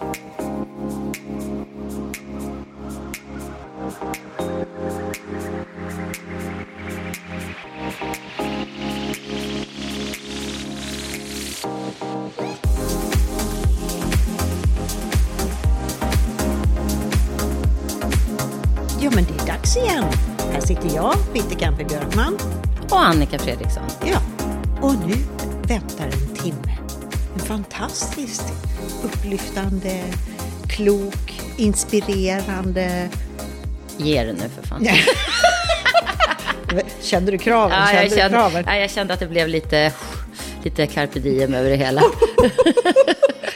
Ja, 0.00 0.04
men 19.14 19.24
det 19.24 19.42
är 19.42 19.46
dags 19.46 19.76
igen. 19.76 20.04
Här 20.52 20.60
sitter 20.60 20.94
jag, 20.94 21.14
Peter 21.32 21.58
Kampe 21.58 21.84
Björkman. 21.84 22.38
Och 22.90 23.00
Annika 23.00 23.38
Fredriksson. 23.38 23.82
Ja, 24.04 24.18
och 24.80 24.94
nu 25.06 25.14
väntar. 25.62 26.04
En 26.04 26.37
fantastiskt 27.48 28.52
upplyftande, 29.04 30.02
klok, 30.68 31.40
inspirerande... 31.56 33.08
Ge 33.96 34.24
det 34.24 34.32
nu 34.32 34.48
för 34.48 34.62
fan. 34.68 34.86
Kände 37.00 37.30
du 37.32 37.38
kraven? 37.38 37.78
Ja, 37.78 37.86
kände 37.86 38.02
jag, 38.02 38.10
kände, 38.18 38.36
kraven? 38.36 38.64
ja, 38.66 38.76
jag 38.76 38.90
kände 38.90 39.14
att 39.14 39.20
det 39.20 39.26
blev 39.26 39.48
lite, 39.48 39.92
lite 40.62 40.86
carpe 40.86 41.20
diem 41.20 41.54
över 41.54 41.70
det 41.70 41.76
hela. 41.76 42.02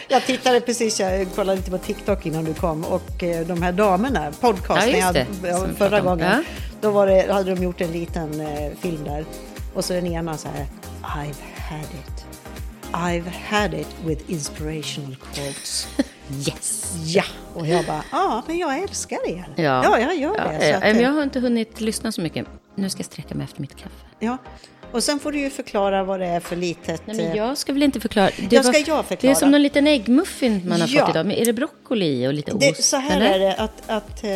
Jag 0.09 0.27
tittade 0.27 0.61
precis, 0.61 1.00
jag 1.00 1.27
kollade 1.34 1.56
lite 1.56 1.70
på 1.70 1.78
TikTok 1.78 2.27
innan 2.27 2.45
du 2.45 2.55
kom 2.55 2.84
och 2.84 3.22
eh, 3.22 3.47
de 3.47 3.62
här 3.62 3.72
damerna, 3.72 4.33
podcasten 4.41 4.91
Ja, 4.91 4.98
jag 4.98 5.05
hade, 5.05 5.27
förra 5.78 6.00
gången, 6.00 6.30
Ja. 6.30 6.42
då 6.80 6.91
var 6.91 7.06
det, 7.06 7.33
hade 7.33 7.55
de 7.55 7.62
gjort 7.62 7.80
en 7.80 7.92
liten 7.92 8.41
eh, 8.41 8.70
film 8.80 9.05
där 9.05 9.24
och 9.74 9.84
så 9.84 9.92
den 9.92 10.06
ena 10.06 10.38
så 10.38 10.48
här, 10.48 10.66
I've 11.02 11.42
had 11.69 11.80
it. 11.80 12.12
I've 12.92 13.28
had 13.48 13.74
it 13.74 13.88
with 14.06 14.30
inspirational 14.30 15.16
quotes. 15.16 15.88
Yes! 16.48 16.92
ja, 17.06 17.25
och 17.55 17.67
jag 17.67 17.84
bara, 17.86 18.05
ja, 18.12 18.42
men 18.47 18.58
jag 18.58 18.78
älskar 18.83 19.28
er. 19.28 19.48
Ja, 19.56 19.62
ja 19.84 19.98
jag 19.98 20.17
gör 20.17 20.34
ja, 20.39 20.44
det. 20.58 20.69
ja, 20.69 20.77
att, 20.77 20.84
eh, 20.84 21.00
jag 21.00 21.11
har 21.11 21.22
inte 21.22 21.41
hunnit 21.41 21.80
lyssna 21.80 22.12
så 22.12 22.20
mycket. 22.20 22.47
Nu 22.75 22.91
ska 22.91 22.98
jag 22.98 23.06
sträcka 23.06 23.34
mig 23.34 23.44
efter 23.44 23.61
mitt 23.61 23.77
kaffe. 23.77 23.94
ja. 24.19 24.39
Och 24.92 25.05
sen 25.05 25.19
får 25.19 25.33
du 25.33 25.41
ju 25.41 25.50
förklara 25.50 26.05
vad 26.05 26.20
det 26.20 26.27
är 26.27 26.41
för 26.41 26.56
litet... 26.56 27.02
Nej, 27.06 27.17
men 27.17 27.27
eh, 27.27 27.36
jag 27.36 27.58
ska 27.58 27.72
väl 27.72 27.83
inte 27.83 28.00
förklara. 28.00 28.30
Det 28.48 28.56
Ja, 28.56 28.62
ska 28.62 28.78
jag 28.78 28.84
förklara? 29.06 29.17
Det 29.20 29.28
är 29.30 29.34
som 29.34 29.50
någon 29.50 29.62
liten 29.62 29.86
äggmuffin 29.86 30.69
man 30.69 30.80
har 30.80 30.89
Ja. 30.89 31.00
fått 31.06 31.11
idag. 31.14 31.27
Men 31.27 31.36
är 31.36 31.45
det 31.45 31.52
broccoli 31.52 32.27
och 32.28 32.33
lite 32.34 32.52
Det, 32.55 32.70
ost? 32.70 32.84
så 32.84 32.97
här 32.97 33.17
eller? 33.17 33.30
är 33.30 33.39
det 33.39 33.55
att, 33.55 33.83
att 33.91 34.24
eh, 34.24 34.30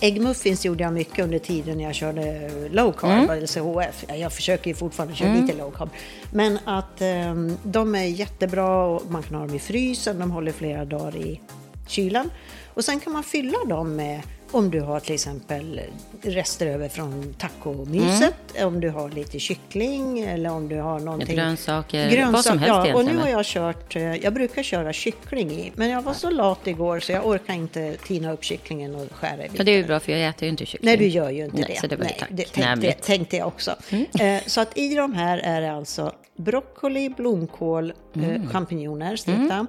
äggmuffins 0.00 0.64
gjorde 0.64 0.84
jag 0.84 0.92
mycket 0.92 1.24
under 1.24 1.38
tiden 1.38 1.76
när 1.78 1.84
jag 1.84 1.94
körde 1.94 2.50
low 2.70 2.92
carb, 2.92 3.10
Mm. 3.12 3.30
eller 3.30 3.46
CHF. 3.46 4.04
Ja, 4.08 4.14
Jag 4.16 4.32
försöker 4.32 4.70
ju 4.70 4.74
fortfarande 4.76 5.14
köra 5.14 5.34
lite 5.34 5.54
low 5.54 5.70
carb. 5.70 5.88
Men 6.32 6.58
att 6.64 7.00
eh, 7.00 7.34
de 7.62 7.94
är 7.94 8.04
jättebra 8.04 8.84
och 8.84 9.10
man 9.10 9.22
kan 9.22 9.34
ha 9.34 9.46
dem 9.46 9.56
i 9.56 9.58
frysen, 9.58 10.18
de 10.18 10.30
håller 10.30 10.52
flera 10.52 10.84
dagar 10.84 11.16
i 11.16 11.40
kylan. 11.86 12.30
Och 12.74 12.84
sen 12.84 13.00
kan 13.00 13.12
man 13.12 13.22
fylla 13.22 13.58
dem 13.68 13.96
med 13.96 14.22
om 14.50 14.70
du 14.70 14.80
har 14.80 15.00
till 15.00 15.14
exempel 15.14 15.80
rester 16.22 16.66
över 16.66 16.88
från 16.88 17.34
tacomyset, 17.38 18.34
om 18.64 18.80
du 18.80 18.90
har 18.90 19.08
lite 19.10 19.38
kyckling 19.38 20.20
eller 20.20 20.50
om 20.50 20.68
du 20.68 20.76
har 20.80 21.00
någonting. 21.00 21.36
Grönsaker, 21.36 22.32
vad 22.32 22.44
som 22.44 22.58
helst 22.58 22.88
ja, 22.88 22.94
Och 22.94 23.04
nu 23.04 23.16
har 23.16 23.28
jag 23.28 23.44
kört, 23.44 23.96
eh, 23.96 24.02
jag 24.16 24.34
brukar 24.34 24.62
köra 24.62 24.92
kyckling 24.92 25.50
i, 25.50 25.72
men 25.74 25.88
jag 25.90 26.02
var 26.02 26.12
så 26.12 26.30
lat 26.30 26.66
igår 26.66 27.00
så 27.00 27.12
jag 27.12 27.26
orkar 27.26 27.54
inte 27.54 27.96
tina 28.06 28.32
upp 28.32 28.44
kycklingen 28.44 28.94
och 28.94 29.12
skära 29.12 29.36
i 29.36 29.46
Ja, 29.46 29.48
bitar. 29.52 29.64
det 29.64 29.70
är 29.72 29.76
ju 29.76 29.84
bra 29.84 30.00
för 30.00 30.12
jag 30.12 30.28
äter 30.28 30.42
ju 30.44 30.50
inte 30.50 30.66
kyckling. 30.66 30.86
Nej, 30.88 30.96
du 30.96 31.06
gör 31.06 31.30
ju 31.30 31.44
inte 31.44 31.56
Nej, 31.56 31.64
det. 31.68 31.80
Så 31.80 31.86
det 31.86 31.96
var 31.96 32.04
Nej, 32.04 32.24
det 32.30 32.44
tänkte, 32.44 32.92
tänkte 32.92 33.36
jag 33.36 33.46
också. 33.48 33.76
Eh, 34.20 34.42
så 34.46 34.60
att 34.60 34.78
i 34.78 34.94
de 34.94 35.12
här 35.12 35.38
är 35.38 35.60
det 35.60 35.72
alltså 35.72 36.12
broccoli, 36.36 37.08
blomkål, 37.10 37.92
Mm. 38.16 38.30
eh, 38.42 38.48
champinjoner 38.48 39.16
stekta. 39.16 39.66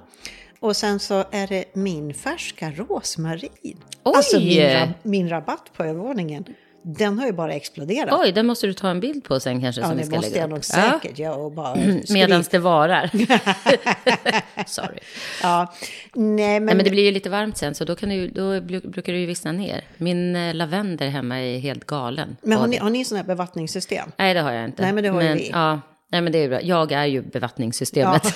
Och 0.60 0.76
sen 0.76 0.98
så 1.00 1.24
är 1.30 1.46
det 1.46 1.64
min 1.72 2.14
färska 2.14 2.70
rosmarin. 2.70 3.50
Oj! 3.62 4.12
Alltså 4.16 4.38
min, 4.40 4.88
min 5.02 5.28
rabatt 5.28 5.70
på 5.76 5.84
övervåningen. 5.84 6.44
Den 6.82 7.18
har 7.18 7.26
ju 7.26 7.32
bara 7.32 7.52
exploderat. 7.52 8.20
Oj, 8.20 8.32
den 8.32 8.46
måste 8.46 8.66
du 8.66 8.72
ta 8.72 8.88
en 8.90 9.00
bild 9.00 9.24
på 9.24 9.40
sen 9.40 9.60
kanske 9.60 9.80
ja, 9.80 9.86
som 9.88 9.96
vi 9.96 10.02
det 10.02 10.06
ska 10.06 10.16
måste 10.16 10.30
lägga 10.30 10.40
jag 10.42 10.50
nog 10.50 10.58
Ja. 10.58 10.62
säkert 11.00 11.18
göra. 11.18 11.34
Och 11.34 11.52
bara 11.52 11.74
Medan 12.08 12.42
skryt- 12.44 12.50
det 12.50 12.58
varar. 12.58 13.10
Sorry. 14.66 14.98
Ja, 15.42 15.74
nej 16.14 16.60
men, 16.60 16.66
Nej, 16.66 16.74
men 16.74 16.84
det 16.84 16.90
blir 16.90 17.04
ju 17.04 17.10
lite 17.10 17.30
varmt 17.30 17.56
sen, 17.56 17.74
så 17.74 17.84
då, 17.84 17.96
kan 17.96 18.08
du, 18.08 18.28
då 18.28 18.42
bru- 18.42 18.90
brukar 18.90 19.12
det 19.12 19.18
ju 19.18 19.26
vissna 19.26 19.52
ner. 19.52 19.84
Min 19.96 20.36
eh, 20.36 20.54
lavendel 20.54 21.08
hemma 21.10 21.40
är 21.40 21.58
helt 21.58 21.84
galen. 21.86 22.36
men 22.42 22.58
har 22.58 22.66
ni, 22.66 22.76
har 22.76 22.90
ni 22.90 23.04
sådana 23.04 23.22
här 23.22 23.28
bevattningssystem? 23.28 24.12
Nej, 24.16 24.34
det 24.34 24.40
har 24.40 24.52
jag 24.52 24.64
inte. 24.64 24.82
Nej, 24.82 24.92
men 24.92 25.04
det 25.04 25.10
har 25.10 25.22
ju 25.22 25.34
vi. 25.34 25.50
Ja, 25.52 25.80
nej, 26.10 26.20
men 26.20 26.32
det 26.32 26.38
är 26.38 26.48
bra. 26.48 26.62
Jag 26.62 26.92
är 26.92 27.06
ju 27.06 27.22
bevattningssystemet. 27.22 28.34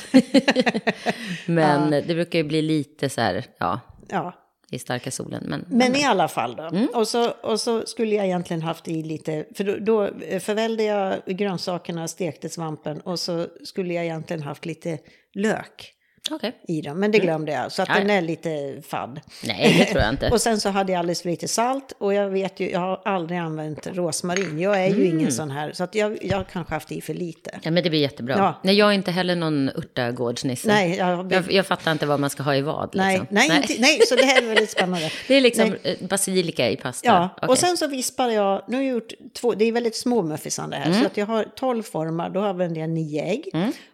men 1.46 1.90
det 1.90 2.14
brukar 2.14 2.38
ju 2.38 2.44
bli 2.44 2.62
lite 2.62 3.08
så 3.08 3.20
här, 3.20 3.44
ja, 3.58 3.80
Ja, 4.08 4.32
i 4.70 4.78
starka 4.78 5.10
solen. 5.10 5.44
Men, 5.46 5.64
Men 5.68 5.96
i 5.96 6.04
alla 6.04 6.28
fall 6.28 6.56
då. 6.56 6.62
Mm. 6.62 6.88
Och, 6.94 7.08
så, 7.08 7.30
och 7.30 7.60
så 7.60 7.86
skulle 7.86 8.14
jag 8.14 8.24
egentligen 8.24 8.62
haft 8.62 8.88
i 8.88 9.02
lite, 9.02 9.46
för 9.54 9.64
då, 9.64 9.76
då 9.78 10.10
förvällde 10.40 10.82
jag 10.84 11.22
grönsakerna, 11.26 12.08
stekte 12.08 12.48
svampen 12.48 13.00
och 13.00 13.20
så 13.20 13.46
skulle 13.64 13.94
jag 13.94 14.04
egentligen 14.04 14.42
haft 14.42 14.66
lite 14.66 14.98
lök 15.34 15.94
okej. 16.30 16.52
i 16.68 16.80
dem. 16.80 17.00
Men 17.00 17.10
det 17.10 17.18
glömde 17.18 17.52
jag, 17.52 17.72
så 17.72 17.82
att 17.82 17.88
Mm. 17.88 18.00
Den 18.08 18.16
är 18.16 18.22
lite 18.22 18.82
fadd. 18.88 19.20
Nej, 19.44 19.76
det 19.78 19.84
tror 19.84 20.02
jag 20.02 20.10
inte. 20.12 20.28
och 20.32 20.40
sen 20.40 20.60
så 20.60 20.68
hade 20.68 20.92
jag 20.92 20.98
alldeles 20.98 21.22
för 21.22 21.30
lite 21.30 21.48
salt 21.48 21.92
och 21.98 22.14
jag 22.14 22.30
vet 22.30 22.60
ju, 22.60 22.70
jag 22.70 22.80
har 22.80 23.00
aldrig 23.04 23.38
använt 23.38 23.86
rosmarin. 23.86 24.58
Jag 24.58 24.80
är 24.84 24.88
ju 24.88 25.04
Mm. 25.06 25.18
ingen 25.18 25.32
sån 25.32 25.50
här, 25.50 25.72
så 25.72 25.84
att 25.84 25.94
jag, 25.94 26.18
jag 26.24 26.36
har 26.36 26.44
kanske 26.44 26.74
haft 26.74 26.92
i 26.92 27.00
för 27.00 27.14
lite. 27.14 27.50
Ja, 27.62 27.70
men 27.70 27.82
det 27.82 27.90
blir 27.90 28.00
jättebra. 28.00 28.34
Ja. 28.38 28.54
Nej, 28.62 28.74
jag 28.74 28.88
är 28.88 28.92
inte 28.92 29.10
heller 29.10 29.36
någon 29.36 29.68
örtagårdsnisse. 29.68 30.68
Nej, 30.68 30.96
jag, 30.96 31.32
Jag, 31.32 31.52
jag 31.52 31.66
fattar 31.66 31.92
inte 31.92 32.06
vad 32.06 32.20
man 32.20 32.30
ska 32.30 32.42
ha 32.42 32.56
i 32.56 32.62
vad. 32.62 32.90
nej, 32.96 33.18
Liksom. 33.18 33.26
nej, 33.30 33.56
Inte, 33.56 33.74
nej, 33.78 34.00
så 34.08 34.14
det 34.16 34.24
här 34.24 34.42
är 34.42 34.46
väldigt 34.46 34.70
spännande. 34.70 35.10
Det 35.28 35.34
är 35.34 35.40
liksom 35.40 35.68
Nej. 35.82 35.96
eh, 36.00 36.06
basilika 36.08 36.70
i 36.70 36.76
pasta. 36.76 37.06
Ja, 37.08 37.28
Okej. 37.36 37.48
och 37.48 37.58
sen 37.58 37.76
så 37.76 37.86
vispar 37.86 38.28
jag, 38.28 38.62
nu 38.68 38.76
har 38.76 38.82
jag 38.84 38.92
gjort 38.92 39.12
två, 39.40 39.54
det 39.54 39.64
är 39.64 39.72
väldigt 39.72 39.96
små 39.96 40.22
muffisar 40.22 40.68
det 40.68 40.76
här, 40.76 40.86
Mm. 40.86 41.00
så 41.00 41.06
att 41.06 41.16
jag 41.16 41.26
har 41.26 41.44
12 41.56 41.82
formar, 41.82 42.30
då 42.30 42.40
använder 42.40 42.80
jag 42.80 42.90
nio 42.90 43.22
ägg. 43.24 43.44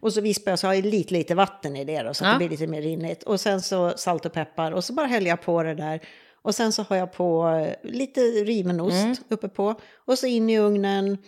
Och 0.01 0.13
så 0.13 0.21
vispar 0.21 0.53
jag 0.53 0.59
så 0.59 0.67
har 0.67 0.75
jag 0.75 0.85
lite, 0.85 1.15
lite 1.15 1.35
vatten 1.35 1.77
i 1.77 1.85
det 1.85 2.03
då, 2.03 2.15
så 2.21 2.25
att 2.25 2.29
Ja. 2.29 2.33
det 2.33 2.39
blir 2.39 2.49
lite 2.49 2.67
mer 2.67 2.83
rinnigt. 2.83 3.23
Och 3.23 3.41
sen 3.41 3.61
så 3.61 3.93
salt 3.97 4.27
och 4.27 4.33
peppar 4.33 4.73
och 4.73 4.85
så 4.85 4.93
bara 4.93 5.07
häller 5.07 5.29
jag 5.29 5.43
på 5.43 5.63
det 5.63 5.75
där. 5.75 6.01
Och 6.43 6.55
sen 6.55 6.73
så 6.73 6.83
har 6.83 6.97
jag 6.97 7.13
på 7.13 7.49
eh, 7.49 7.91
lite 7.91 8.21
riven 8.21 8.81
ost 8.81 8.95
Mm. 9.05 9.17
uppe 9.29 9.49
på. 9.49 9.75
Och 10.07 10.19
så 10.19 10.27
in 10.27 10.51
i 10.51 10.59
ugnen 10.59 11.19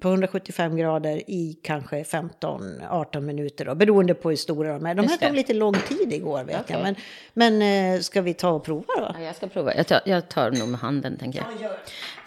på 0.00 0.08
175 0.08 0.76
grader 0.76 1.30
i 1.30 1.58
kanske 1.62 2.02
15-18 2.02 3.20
minuter 3.20 3.64
då, 3.64 3.74
beroende 3.74 4.14
på 4.14 4.28
hur 4.30 4.36
stora 4.36 4.72
de 4.72 4.86
är. 4.86 4.94
De 4.94 5.08
här 5.08 5.16
tog 5.16 5.36
lite 5.36 5.54
lång 5.54 5.74
tid 5.74 6.12
igår 6.12 6.44
vet 6.44 6.60
Okej. 6.60 6.76
jag, 6.76 6.82
men, 6.82 6.94
men 7.58 7.94
eh, 7.94 8.00
ska 8.00 8.22
vi 8.22 8.34
ta 8.34 8.50
och 8.50 8.64
prova 8.64 8.94
då? 8.96 9.14
Ja, 9.18 9.24
jag 9.24 9.36
ska 9.36 9.46
prova. 9.46 9.74
Jag 9.74 9.86
tar, 9.86 10.00
jag 10.04 10.28
tar 10.28 10.50
nog 10.50 10.68
med 10.68 10.80
handen, 10.80 11.16
tänker 11.16 11.38
jag. 11.60 11.70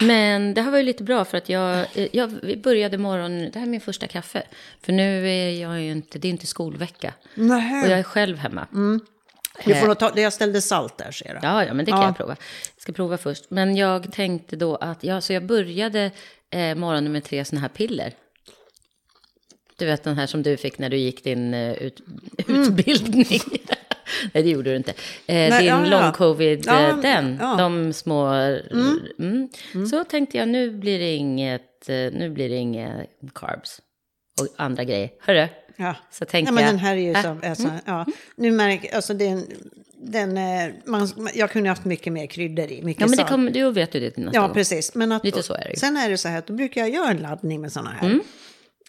Men 0.08 0.54
det 0.54 0.62
här 0.62 0.72
var 0.72 0.78
ju 0.78 0.84
lite 0.84 1.04
bra, 1.04 1.26
för 1.26 1.38
att 1.38 1.50
jag, 1.50 1.80
eh, 1.80 2.08
jag 2.12 2.28
vi 2.44 2.58
började 2.58 2.98
morgonen... 2.98 3.50
Det 3.54 3.60
här 3.60 3.66
är 3.66 3.70
min 3.72 3.82
första 3.82 4.08
kaffe. 4.08 4.44
För 4.82 4.94
nu 4.94 5.30
är 5.30 5.50
jag 5.62 5.82
ju 5.82 5.92
inte... 5.92 6.20
Det 6.20 6.28
är 6.28 6.30
inte 6.30 6.48
skolvecka. 6.48 7.14
Nej. 7.36 7.84
Och 7.84 7.90
jag 7.90 8.00
är 8.00 8.04
själv 8.04 8.38
hemma. 8.38 8.68
Du 9.66 9.76
får 9.76 9.88
nog 9.88 10.00
ta, 10.00 10.12
jag 10.16 10.34
ställde 10.34 10.62
salt 10.62 10.98
där 10.98 11.12
ser 11.12 11.34
du. 11.34 11.40
Ja, 11.42 11.66
ja, 11.66 11.74
men 11.74 11.86
det 11.86 11.92
kan 11.92 12.02
Ja. 12.02 12.06
jag 12.08 12.18
prova. 12.18 12.36
Jag 12.76 12.82
ska 12.82 12.92
prova 12.92 13.18
först. 13.18 13.46
Men 13.50 13.76
jag 13.76 14.12
tänkte 14.12 14.56
då 14.56 14.76
att... 14.76 15.04
Ja, 15.04 15.22
så 15.22 15.34
jag 15.34 15.46
började 15.46 16.12
eh, 16.52 16.76
morgonen 16.76 17.12
med 17.12 17.24
tre 17.24 17.46
sådana 17.46 17.62
här 17.62 17.70
piller. 17.70 18.14
Du 19.78 19.86
vet 19.86 20.04
den 20.04 20.18
här 20.18 20.28
som 20.28 20.44
du 20.44 20.58
fick 20.58 20.80
när 20.80 20.90
du 20.90 20.98
gick 20.98 21.24
din 21.24 21.54
eh, 21.54 21.74
ut, 21.74 22.02
utbildning. 22.48 23.26
Nej, 24.34 24.44
det 24.44 24.50
gjorde 24.50 24.70
du 24.70 24.76
inte. 24.76 24.94
Eh, 25.26 25.58
din 25.58 25.68
ja, 25.68 25.86
ja. 25.86 25.86
long 25.86 26.12
covid, 26.12 26.64
Ja, 26.68 26.90
eh, 26.90 26.98
den. 26.98 27.38
De 27.38 27.94
små... 27.94 28.28
Mm. 29.20 29.50
Så 29.90 30.04
tänkte 30.04 30.38
jag, 30.38 30.48
nu 30.48 30.72
blir 30.72 31.00
det 31.00 31.16
inget, 31.16 31.90
eh, 31.90 31.96
nu 31.96 32.30
blir 32.30 32.50
det 32.50 32.56
inget 32.56 33.10
carbs 33.34 33.82
och 34.42 34.48
andra 34.58 34.84
grejer. 34.84 35.10
Hörru, 35.20 35.48
Ja. 35.78 35.96
så 36.12 36.26
ja, 36.32 36.52
men 36.52 36.64
jag... 36.64 36.74
den 36.74 36.80
här 36.80 36.96
är 36.96 37.00
ju 37.02 37.12
äh, 37.14 37.22
som, 37.22 37.40
är 37.44 37.54
så, 37.56 37.70
ja. 37.86 38.06
Nu 38.36 38.52
märker 38.52 38.96
alltså 38.96 39.14
den, 39.14 39.46
den, 39.98 40.38
eh, 40.38 40.74
man, 40.86 41.10
jag 41.34 41.52
kunde 41.52 41.70
haft 41.70 41.86
mycket 41.86 42.14
mer 42.14 42.28
kryddor 42.28 42.72
i, 42.72 42.84
mycket 42.84 43.02
Ja, 43.02 43.08
men 43.08 43.18
det 43.18 43.24
kommer, 43.24 43.52
du 43.52 43.72
vet 43.72 43.96
ju 43.96 44.00
det 44.00 44.12
till 44.12 44.24
nästa 44.24 44.38
Ja, 44.38 44.42
gång. 44.42 44.54
precis. 44.54 44.96
Men 44.96 45.12
att, 45.12 45.24
Lite 45.24 45.44
så 45.44 45.54
är 45.54 45.70
det. 45.74 45.80
Sen 45.80 45.98
är 45.98 46.10
det 46.10 46.18
så 46.18 46.28
här 46.28 46.38
att 46.40 46.48
då 46.48 46.54
brukar 46.54 46.82
jag 46.82 46.90
göra 46.90 47.10
en 47.12 47.18
laddning 47.18 47.62
med 47.62 47.72
sådana 47.72 47.90
här. 47.92 48.20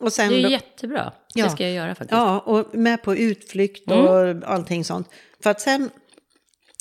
Och 0.00 0.12
sen 0.12 0.28
Det 0.28 0.38
är 0.38 0.42
då- 0.42 0.48
jättebra. 0.50 1.12
Ja. 1.34 1.44
Det 1.44 1.50
ska 1.50 1.62
jag 1.62 1.72
göra 1.72 1.88
faktiskt. 1.88 2.10
Ja, 2.12 2.38
och 2.40 2.74
med 2.74 3.02
på 3.02 3.16
utflykt 3.16 3.90
och 3.90 4.18
Mm. 4.28 4.42
allting 4.46 4.84
sånt. 4.84 5.08
För 5.42 5.50
att 5.50 5.60
sen, 5.60 5.90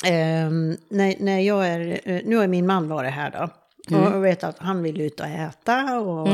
ehm, 0.05 0.77
när, 0.89 1.15
när 1.19 1.39
jag 1.39 1.67
är, 1.67 1.99
eh, 2.05 2.21
nu 2.25 2.35
har 2.35 2.47
min 2.47 2.65
man 2.65 2.89
varit 2.89 3.13
här 3.13 3.31
då. 3.31 3.49
Mm. 3.91 4.13
Och 4.13 4.25
vet 4.25 4.43
att 4.43 4.59
han 4.59 4.83
vill 4.83 5.01
ut 5.01 5.19
och 5.19 5.25
äta 5.25 5.99
och, 5.99 6.27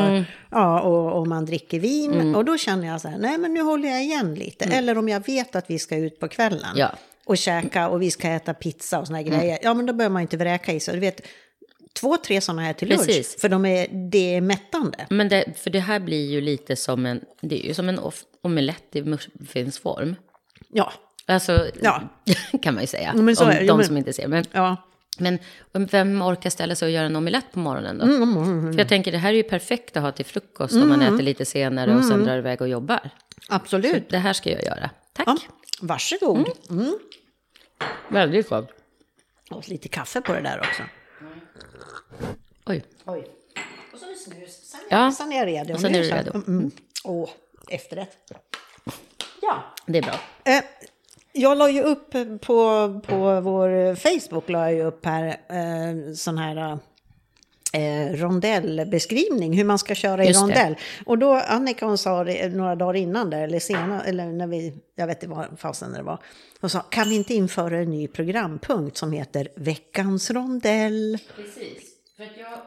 ja, 0.52 0.82
och, 0.82 1.20
och 1.20 1.28
man 1.28 1.46
dricker 1.46 1.80
vin. 1.80 2.14
Mm. 2.14 2.36
Och 2.36 2.46
då 2.46 2.58
känner 2.58 2.88
jag 2.88 3.02
så 3.02 3.08
här, 3.08 3.18
nej 3.18 3.38
men 3.38 3.54
nu 3.54 3.62
håller 3.62 3.90
jag 3.90 4.02
igen 4.04 4.36
lite. 4.36 4.66
Eller 4.66 4.98
om 4.98 5.10
jag 5.10 5.26
vet 5.26 5.56
att 5.56 5.70
vi 5.70 5.80
ska 5.80 5.98
ut 5.98 6.20
på 6.20 6.28
kvällen. 6.28 6.74
Ja. 6.76 6.92
Och 7.26 7.38
käka 7.38 7.90
och 7.90 8.02
vi 8.02 8.12
ska 8.12 8.28
äta 8.30 8.54
pizza 8.54 9.00
och 9.00 9.08
såna 9.08 9.18
här 9.20 9.26
grejer. 9.26 9.60
Ja 9.62 9.74
men 9.74 9.86
då 9.86 9.94
behöver 9.94 10.14
man 10.14 10.22
inte 10.22 10.38
vräka 10.38 10.74
i 10.74 10.80
sig. 10.80 10.94
Du 10.94 11.00
vet, 11.00 11.22
två, 12.00 12.18
tre 12.18 12.42
sådana 12.42 12.62
här 12.62 12.74
till 12.74 12.90
lunch. 12.90 13.06
Precis. 13.06 13.42
För 13.42 13.50
de 13.50 13.66
är, 13.66 13.88
det 14.12 14.36
är 14.36 14.42
mättande. 14.42 15.08
Men 15.10 15.30
det, 15.30 15.46
för 15.58 15.70
det 15.70 15.80
här 15.80 16.00
blir 16.00 16.32
ju 16.32 16.42
lite 16.42 16.76
som 16.76 17.06
en, 17.06 17.22
det 17.42 17.64
är 17.64 17.68
ju 17.68 17.74
som 17.74 17.90
en 17.90 18.00
off, 18.00 18.24
omelett 18.42 18.96
i 18.96 19.02
muffinsform. 19.04 20.16
Ja, 20.70 20.94
Alltså, 21.26 21.68
Ja. 21.82 22.02
kan 22.62 22.74
man 22.74 22.84
ju 22.84 22.88
säga. 22.88 23.14
Men 23.14 23.36
så 23.36 23.44
om 23.46 23.68
de 23.68 23.78
men- 23.78 23.86
som 23.86 23.98
inte 23.98 24.14
ser. 24.14 24.28
Men, 24.28 24.46
Ja. 24.52 24.78
Men 25.20 25.40
vem 25.74 26.22
orkar 26.22 26.50
ställa 26.50 26.76
sig 26.76 26.86
och 26.86 26.92
göra 26.92 27.06
en 27.06 27.16
omelett 27.16 27.52
på 27.52 27.60
morgonen 27.60 27.98
då? 27.98 28.06
Mm, 28.06 28.74
För 28.74 28.80
jag 28.80 28.88
tänker, 28.90 29.12
det 29.12 29.18
här 29.18 29.30
är 29.30 29.38
ju 29.38 29.44
perfekt 29.44 29.98
att 29.98 30.04
ha 30.04 30.12
till 30.12 30.26
frukost 30.26 30.74
om 30.76 30.90
man 30.90 31.02
äter 31.02 31.22
lite 31.22 31.46
senare 31.46 31.96
och 31.96 32.06
sen 32.06 32.24
drar 32.24 32.38
iväg 32.38 32.62
och 32.62 32.68
jobbar. 32.68 33.10
Absolut. 33.50 34.10
Det 34.10 34.18
här 34.18 34.34
ska 34.34 34.50
jag 34.52 34.64
göra. 34.64 34.90
Tack. 35.14 35.28
Ja. 35.28 35.38
Varsågod. 35.82 36.50
Mm. 36.70 37.00
Väldigt 38.10 38.50
gott. 38.50 38.70
Och 39.52 39.70
lite 39.70 39.88
kaffe 39.88 40.22
på 40.22 40.34
det 40.34 40.42
där 40.42 40.60
också. 40.60 40.84
Oj. 42.66 42.84
Oj. 43.06 43.28
Och 43.94 44.00
så 44.00 44.06
är 44.06 44.10
det 44.10 44.16
snus. 44.16 44.70
Sen, 44.72 44.80
Ja. 44.90 45.12
sen 45.12 45.32
är 45.32 45.38
jag 45.38 45.48
redo. 45.48 45.74
Och 45.74 45.80
sen 45.80 45.92
Nu 45.92 45.98
är 45.98 46.04
du 46.04 46.10
så- 46.10 46.16
redo. 46.16 46.32
Mm, 46.32 46.44
mm. 46.48 46.72
Åh, 47.04 47.30
efterrätt. 47.70 48.18
Ja. 49.42 49.74
Det 49.86 49.98
är 49.98 50.02
bra. 50.02 50.20
Eh, 50.46 50.64
jag 51.34 51.58
la 51.58 51.70
ju 51.70 51.82
upp 51.82 52.12
på, 52.42 53.02
på 53.08 53.42
vår 53.42 53.96
Facebook, 53.96 54.50
la 54.50 54.72
jag 54.72 54.88
upp 54.88 55.06
här 55.06 55.28
eh, 55.28 56.14
sån 56.16 56.38
här 56.38 56.80
eh, 57.74 58.16
rondellbeskrivning, 58.16 59.58
hur 59.58 59.64
man 59.64 59.80
ska 59.80 59.96
köra 59.96 60.24
i 60.24 60.28
Just 60.28 60.40
det. 60.40 60.46
rondell. 60.46 60.76
Och 61.06 61.18
då, 61.18 61.34
Annika 61.34 61.86
hon 61.86 61.98
sa 61.98 62.24
det 62.24 62.50
några 62.50 62.76
dagar 62.76 62.94
innan 62.94 63.30
där, 63.30 63.42
eller 63.42 63.60
senare, 63.60 64.02
eller 64.02 64.26
när 64.26 64.48
vi, 64.48 64.74
jag 64.96 65.08
vet 65.08 65.24
inte 65.24 65.36
vad 65.36 65.60
fasen 65.60 65.94
det 65.94 66.04
var, 66.04 66.20
hon 66.62 66.70
sa, 66.70 66.80
kan 66.80 67.10
vi 67.10 67.16
inte 67.16 67.34
införa 67.34 67.78
en 67.78 67.90
ny 67.90 68.08
programpunkt 68.08 68.98
som 68.98 69.12
heter 69.12 69.48
Veckans 69.56 70.32
rondell? 70.32 71.18
Precis. 71.36 71.84
För 72.18 72.24
att 72.24 72.38
jag... 72.38 72.60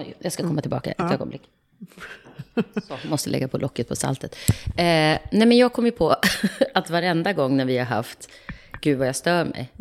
Oj, 0.00 0.14
jag 0.18 0.32
ska 0.32 0.42
komma 0.42 0.60
tillbaka 0.60 0.90
ett 0.90 1.12
ögonblick. 1.12 1.42
Så, 2.82 3.08
måste 3.08 3.30
lägga 3.30 3.48
på 3.48 3.58
locket 3.58 3.88
på 3.88 3.96
saltet. 3.96 4.36
Eh, 4.66 5.18
nej, 5.32 5.46
men 5.46 5.56
jag 5.56 5.72
kom 5.72 5.84
ju 5.86 5.92
på 5.92 6.16
att 6.74 6.90
varenda 6.90 7.32
gång 7.32 7.56
när 7.56 7.64
vi 7.64 7.78
har 7.78 7.86
haft 7.86 8.30
Gud 8.80 8.98
vad 8.98 9.08
jag 9.08 9.16
stör 9.16 9.44
mig, 9.44 9.72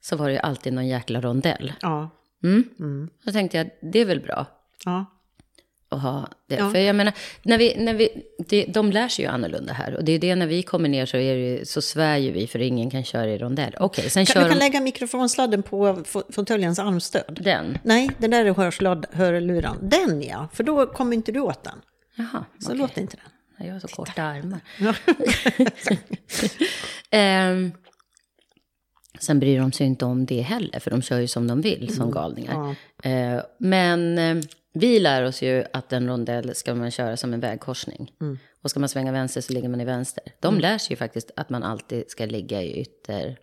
så 0.00 0.16
var 0.16 0.26
det 0.26 0.32
ju 0.32 0.38
alltid 0.38 0.72
någon 0.72 0.86
jäkla 0.88 1.20
rondell. 1.20 1.72
Ja, 1.80 2.10
Mm. 2.44 3.10
Då 3.24 3.32
tänkte 3.32 3.56
jag, 3.56 3.70
det 3.92 3.98
är 3.98 4.04
väl 4.04 4.20
bra 4.20 4.46
ja, 4.84 5.04
att 5.92 6.02
ha 6.02 6.28
det. 6.48 6.54
Ja. 6.56 6.70
För 6.70 6.78
jag 6.78 6.96
menar, 6.96 7.12
när 7.42 7.58
vi, 7.58 7.76
när 7.76 7.94
vi, 7.94 8.08
det, 8.48 8.64
de 8.64 8.90
lär 8.92 9.08
sig 9.08 9.24
ju 9.24 9.30
annorlunda 9.30 9.72
här. 9.72 9.94
Och 9.96 10.04
det 10.04 10.12
är 10.12 10.18
det 10.18 10.34
när 10.34 10.46
vi 10.46 10.62
kommer 10.62 10.88
ner 10.88 11.06
så, 11.06 11.16
är 11.16 11.36
det, 11.36 11.68
så 11.68 11.82
svär 11.82 12.16
ju 12.16 12.30
vi 12.32 12.46
för 12.46 12.58
ingen 12.58 12.90
kan 12.90 13.04
köra 13.04 13.30
i 13.30 13.38
rondell. 13.38 13.74
Okej, 13.80 14.10
sen 14.10 14.26
Kan, 14.26 14.34
kör 14.34 14.40
du 14.42 14.48
kan 14.48 14.58
de 14.58 14.64
lägga 14.64 14.80
mikrofonsladden 14.80 15.62
på 15.62 16.04
fåtöljens 16.30 16.78
armstöd. 16.78 17.38
den. 17.44 17.78
Nej, 17.82 18.10
den 18.18 18.30
där 18.30 18.44
är 18.44 18.54
hörsladd, 18.54 19.06
hörluran. 19.12 19.78
Den 19.82 20.22
ja, 20.22 20.48
för 20.52 20.64
då 20.64 20.86
kommer 20.86 21.16
inte 21.16 21.32
du 21.32 21.40
åt 21.40 21.64
den. 21.64 21.78
Jaha, 22.16 22.44
Så 22.58 22.66
okej. 22.68 22.78
låter 22.78 23.00
inte 23.00 23.16
den. 23.16 23.66
Jag 23.66 23.72
har 23.72 23.80
så 23.80 23.88
korta 23.88 24.22
armar. 24.22 24.60
Ehm, 27.10 27.72
sen 29.18 29.40
bryr 29.40 29.58
de 29.60 29.72
sig 29.72 29.86
inte 29.86 30.04
om 30.04 30.26
det 30.26 30.40
heller, 30.40 30.78
för 30.80 30.90
de 30.90 31.02
kör 31.02 31.18
ju 31.20 31.28
som 31.28 31.46
de 31.46 31.60
vill, 31.60 31.94
som 31.96 32.10
galningar. 32.10 32.76
Eh, 33.02 33.40
men 33.58 34.18
eh, 34.18 34.36
vi 34.72 35.00
lär 35.00 35.22
oss 35.22 35.42
ju 35.42 35.64
att 35.72 35.92
en 35.92 36.08
rondell 36.08 36.54
ska 36.54 36.74
man 36.74 36.90
köra 36.90 37.16
som 37.16 37.34
en 37.34 37.40
vägkorsning. 37.40 38.12
Och 38.62 38.70
ska 38.70 38.80
man 38.80 38.88
svänga 38.88 39.12
vänster 39.12 39.40
så 39.40 39.52
ligger 39.52 39.68
man 39.68 39.80
i 39.80 39.84
vänster. 39.84 40.24
De 40.40 40.58
lär 40.58 40.78
sig 40.78 40.90
ju 40.92 40.96
faktiskt 40.96 41.30
att 41.36 41.50
man 41.50 41.62
alltid 41.62 42.10
ska 42.10 42.26
ligga 42.26 42.62
i 42.62 42.80
ytter 42.80 43.36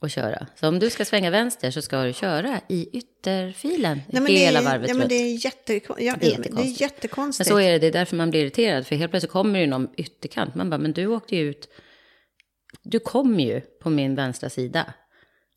och 0.00 0.10
köra. 0.10 0.46
Så 0.54 0.68
om 0.68 0.78
du 0.78 0.90
ska 0.90 1.04
svänga 1.04 1.30
vänster 1.30 1.70
så 1.70 1.82
ska 1.82 2.02
du 2.02 2.12
köra 2.12 2.60
i 2.68 2.88
ytterfilen 2.98 4.00
Nej, 4.08 4.36
hela 4.36 4.58
är- 4.60 4.64
varvet 4.64 4.88
ja, 4.88 4.94
men 4.94 5.08
det 5.08 5.14
är, 5.14 5.44
jätte, 5.44 5.74
ja, 5.74 5.94
Det 5.98 6.08
är 6.08 6.16
det 6.20 6.26
är 6.26 6.30
jättekonstigt. 6.30 6.80
jättekonstigt. 6.80 7.50
Men 7.50 7.56
så 7.56 7.60
är 7.60 7.72
det, 7.72 7.78
det 7.78 7.86
är 7.86 7.92
därför 7.92 8.16
man 8.16 8.30
blir 8.30 8.40
irriterad. 8.40 8.86
För 8.86 8.96
helt 8.96 9.10
plötsligt 9.12 9.32
kommer 9.32 9.58
det 9.60 9.66
någon 9.66 9.88
ytterkant. 9.96 10.54
Man 10.54 10.70
bara, 10.70 10.78
men 10.78 10.92
du 10.92 11.06
åkte 11.06 11.36
ju 11.36 11.50
ut. 11.50 11.68
Du 12.82 12.98
kom 12.98 13.40
ju 13.40 13.60
på 13.60 13.90
min 13.90 14.14
vänstra 14.14 14.50
sida. 14.50 14.94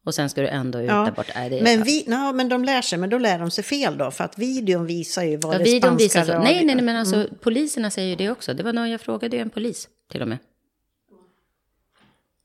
Och 0.06 0.16
sen 0.16 0.30
ska 0.30 0.42
du 0.42 0.48
ändå 0.48 0.82
ut 0.82 0.88
där 0.88 1.12
bort. 1.12 1.30
Äh, 1.36 1.50
det 1.50 1.62
men, 1.64 1.84
vi, 1.84 2.04
no, 2.08 2.34
men 2.34 2.50
de 2.50 2.64
lär 2.64 2.82
sig, 2.82 3.00
men 3.00 3.10
då 3.10 3.18
lär 3.18 3.40
de 3.40 3.52
sig 3.52 3.64
fel 3.64 3.98
då. 3.98 4.12
För 4.12 4.24
att 4.24 4.38
videon 4.38 4.86
visar 4.86 5.24
ju 5.24 5.38
vad 5.38 5.54
ja, 5.54 5.58
det 5.58 5.64
videon 5.64 6.00
spanska 6.00 6.20
visar 6.20 6.34
så. 6.34 6.44
Nej, 6.44 6.66
nej, 6.66 6.76
nej, 6.76 6.86
men 6.86 6.96
alltså 6.96 7.28
poliserna 7.42 7.92
säger 7.92 8.10
ju 8.10 8.16
det 8.16 8.30
också. 8.30 8.54
Det 8.54 8.64
var 8.64 8.74
någon, 8.74 8.90
jag 8.90 9.02
frågade 9.02 9.36
ju 9.36 9.42
en 9.42 9.50
polis 9.50 9.90
till 10.12 10.22
och 10.22 10.28
med. 10.28 10.38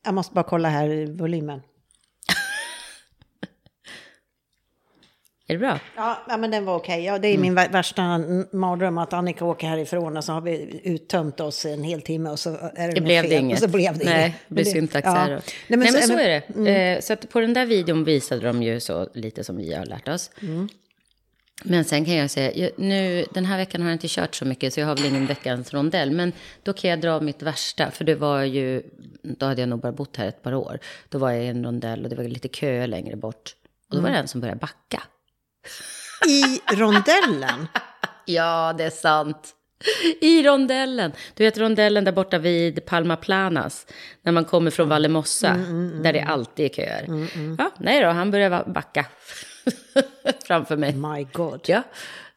Jag 0.05 0.15
måste 0.15 0.35
bara 0.35 0.45
kolla 0.45 0.69
här 0.69 1.17
volymen. 1.19 1.61
Är 5.49 5.55
det 5.55 5.59
bra? 5.59 5.79
Ja, 5.97 6.37
men 6.39 6.51
den 6.51 6.65
var 6.65 6.77
okej. 6.77 7.05
Ja, 7.05 7.19
det 7.19 7.29
är 7.29 7.39
min 7.39 7.55
vär- 7.59 7.73
värsta 7.73 8.03
mardröm 8.53 8.99
att 8.99 9.13
Annika 9.13 9.45
åker 9.45 9.67
härifrån 9.67 10.17
och 10.17 10.25
så 10.25 10.33
har 10.33 10.41
vi 10.41 10.81
uttömt 10.85 11.41
oss 11.41 11.65
en 11.67 11.83
hel 11.83 12.03
timme 12.03 12.31
och 12.31 12.39
så 12.39 12.51
är 12.75 12.89
det, 12.89 12.95
Det 12.95 13.01
blev 13.01 13.23
fel. 13.23 13.31
det 13.31 13.37
inget. 13.37 13.57
Och 13.59 13.63
så 13.63 13.77
blev 13.77 13.99
det 13.99 14.05
Nej, 14.05 14.21
inget. 14.23 14.33
det 14.49 14.55
blir 14.55 14.65
Men 14.65 14.73
syntax 14.73 15.05
ja. 15.07 15.13
här. 15.13 15.29
då. 15.31 15.35
Nej, 15.35 15.43
Nej, 15.69 15.93
men 15.93 16.03
så 16.03 16.13
men- 16.13 16.21
är 16.27 16.43
det. 16.65 16.95
Eh, 16.95 17.01
så 17.01 17.13
att 17.13 17.29
på 17.31 17.41
den 17.41 17.55
där 17.55 17.67
videon 17.67 18.05
visade 18.05 18.41
de 18.47 18.63
ju 18.63 18.81
så 18.81 19.09
lite 19.15 19.45
som 19.45 19.57
vi 19.57 19.75
har 19.75 19.87
lärt 19.87 20.09
oss. 20.09 20.31
Men 21.65 21.85
sen 21.85 22.05
kan 22.05 22.15
jag 22.15 22.31
säga, 22.31 22.71
nu, 22.77 23.27
den 23.35 23.45
här 23.45 23.57
veckan 23.57 23.81
har 23.83 23.89
jag 23.89 23.95
inte 23.95 24.09
kört 24.09 24.35
så 24.35 24.45
mycket 24.45 24.75
så 24.75 24.81
jag 24.81 24.87
har 24.87 24.97
väl 24.97 25.05
ingen 25.07 25.27
veckans 25.27 25.75
rondell. 25.75 26.11
Men 26.11 26.33
då 26.63 26.73
kan 26.73 26.91
jag 26.91 27.01
dra 27.01 27.21
mitt 27.21 27.43
värsta, 27.43 27.91
för 27.91 28.05
det 28.05 28.15
var 28.15 28.43
ju, 28.43 28.83
då 29.23 29.47
hade 29.47 29.63
jag 29.63 29.69
nog 29.69 29.81
bara 29.81 29.93
bott 29.93 30.17
här 30.17 30.29
ett 30.29 30.43
par 30.43 30.55
år. 30.55 30.79
Då 31.09 31.19
var 31.19 31.31
jag 31.31 31.45
i 31.45 31.47
en 31.47 31.65
rondell 31.65 32.05
och 32.05 32.11
det 32.11 32.17
var 32.17 32.25
lite 32.25 32.49
kö 32.49 32.87
längre 32.87 33.17
bort. 33.17 33.55
Och 33.91 33.97
då 33.97 34.03
var 34.03 34.11
det 34.11 34.17
en 34.17 34.29
som 34.29 34.41
började 34.41 34.59
backa. 34.61 35.03
I 36.29 36.61
rondellen. 36.77 37.69
Ja, 38.29 38.75
det 38.79 38.85
är 38.85 38.91
sant. 38.91 39.53
I 40.21 40.43
rondellen. 40.43 41.13
Du 41.35 41.45
vet 41.45 41.59
rondellen 41.59 42.05
där 42.05 42.13
borta 42.13 42.39
vid 42.39 42.85
Palma 42.87 43.17
Planas. 43.17 43.87
När 44.23 44.33
man 44.33 44.45
kommer 44.45 44.71
från 44.71 44.89
Vallemossa. 44.89 45.55
Där 46.03 46.13
det 46.13 46.21
alltid 46.21 46.65
är 46.65 46.69
köer. 46.69 47.05
Ja, 47.59 47.71
nej 47.79 48.01
då, 48.03 48.09
han 48.09 48.31
började 48.31 48.57
va- 48.57 48.65
backa. 48.67 49.07
Framför 50.47 50.77
mig. 50.77 50.93
My 50.95 51.27
God. 51.33 51.61
Ja, 51.67 51.83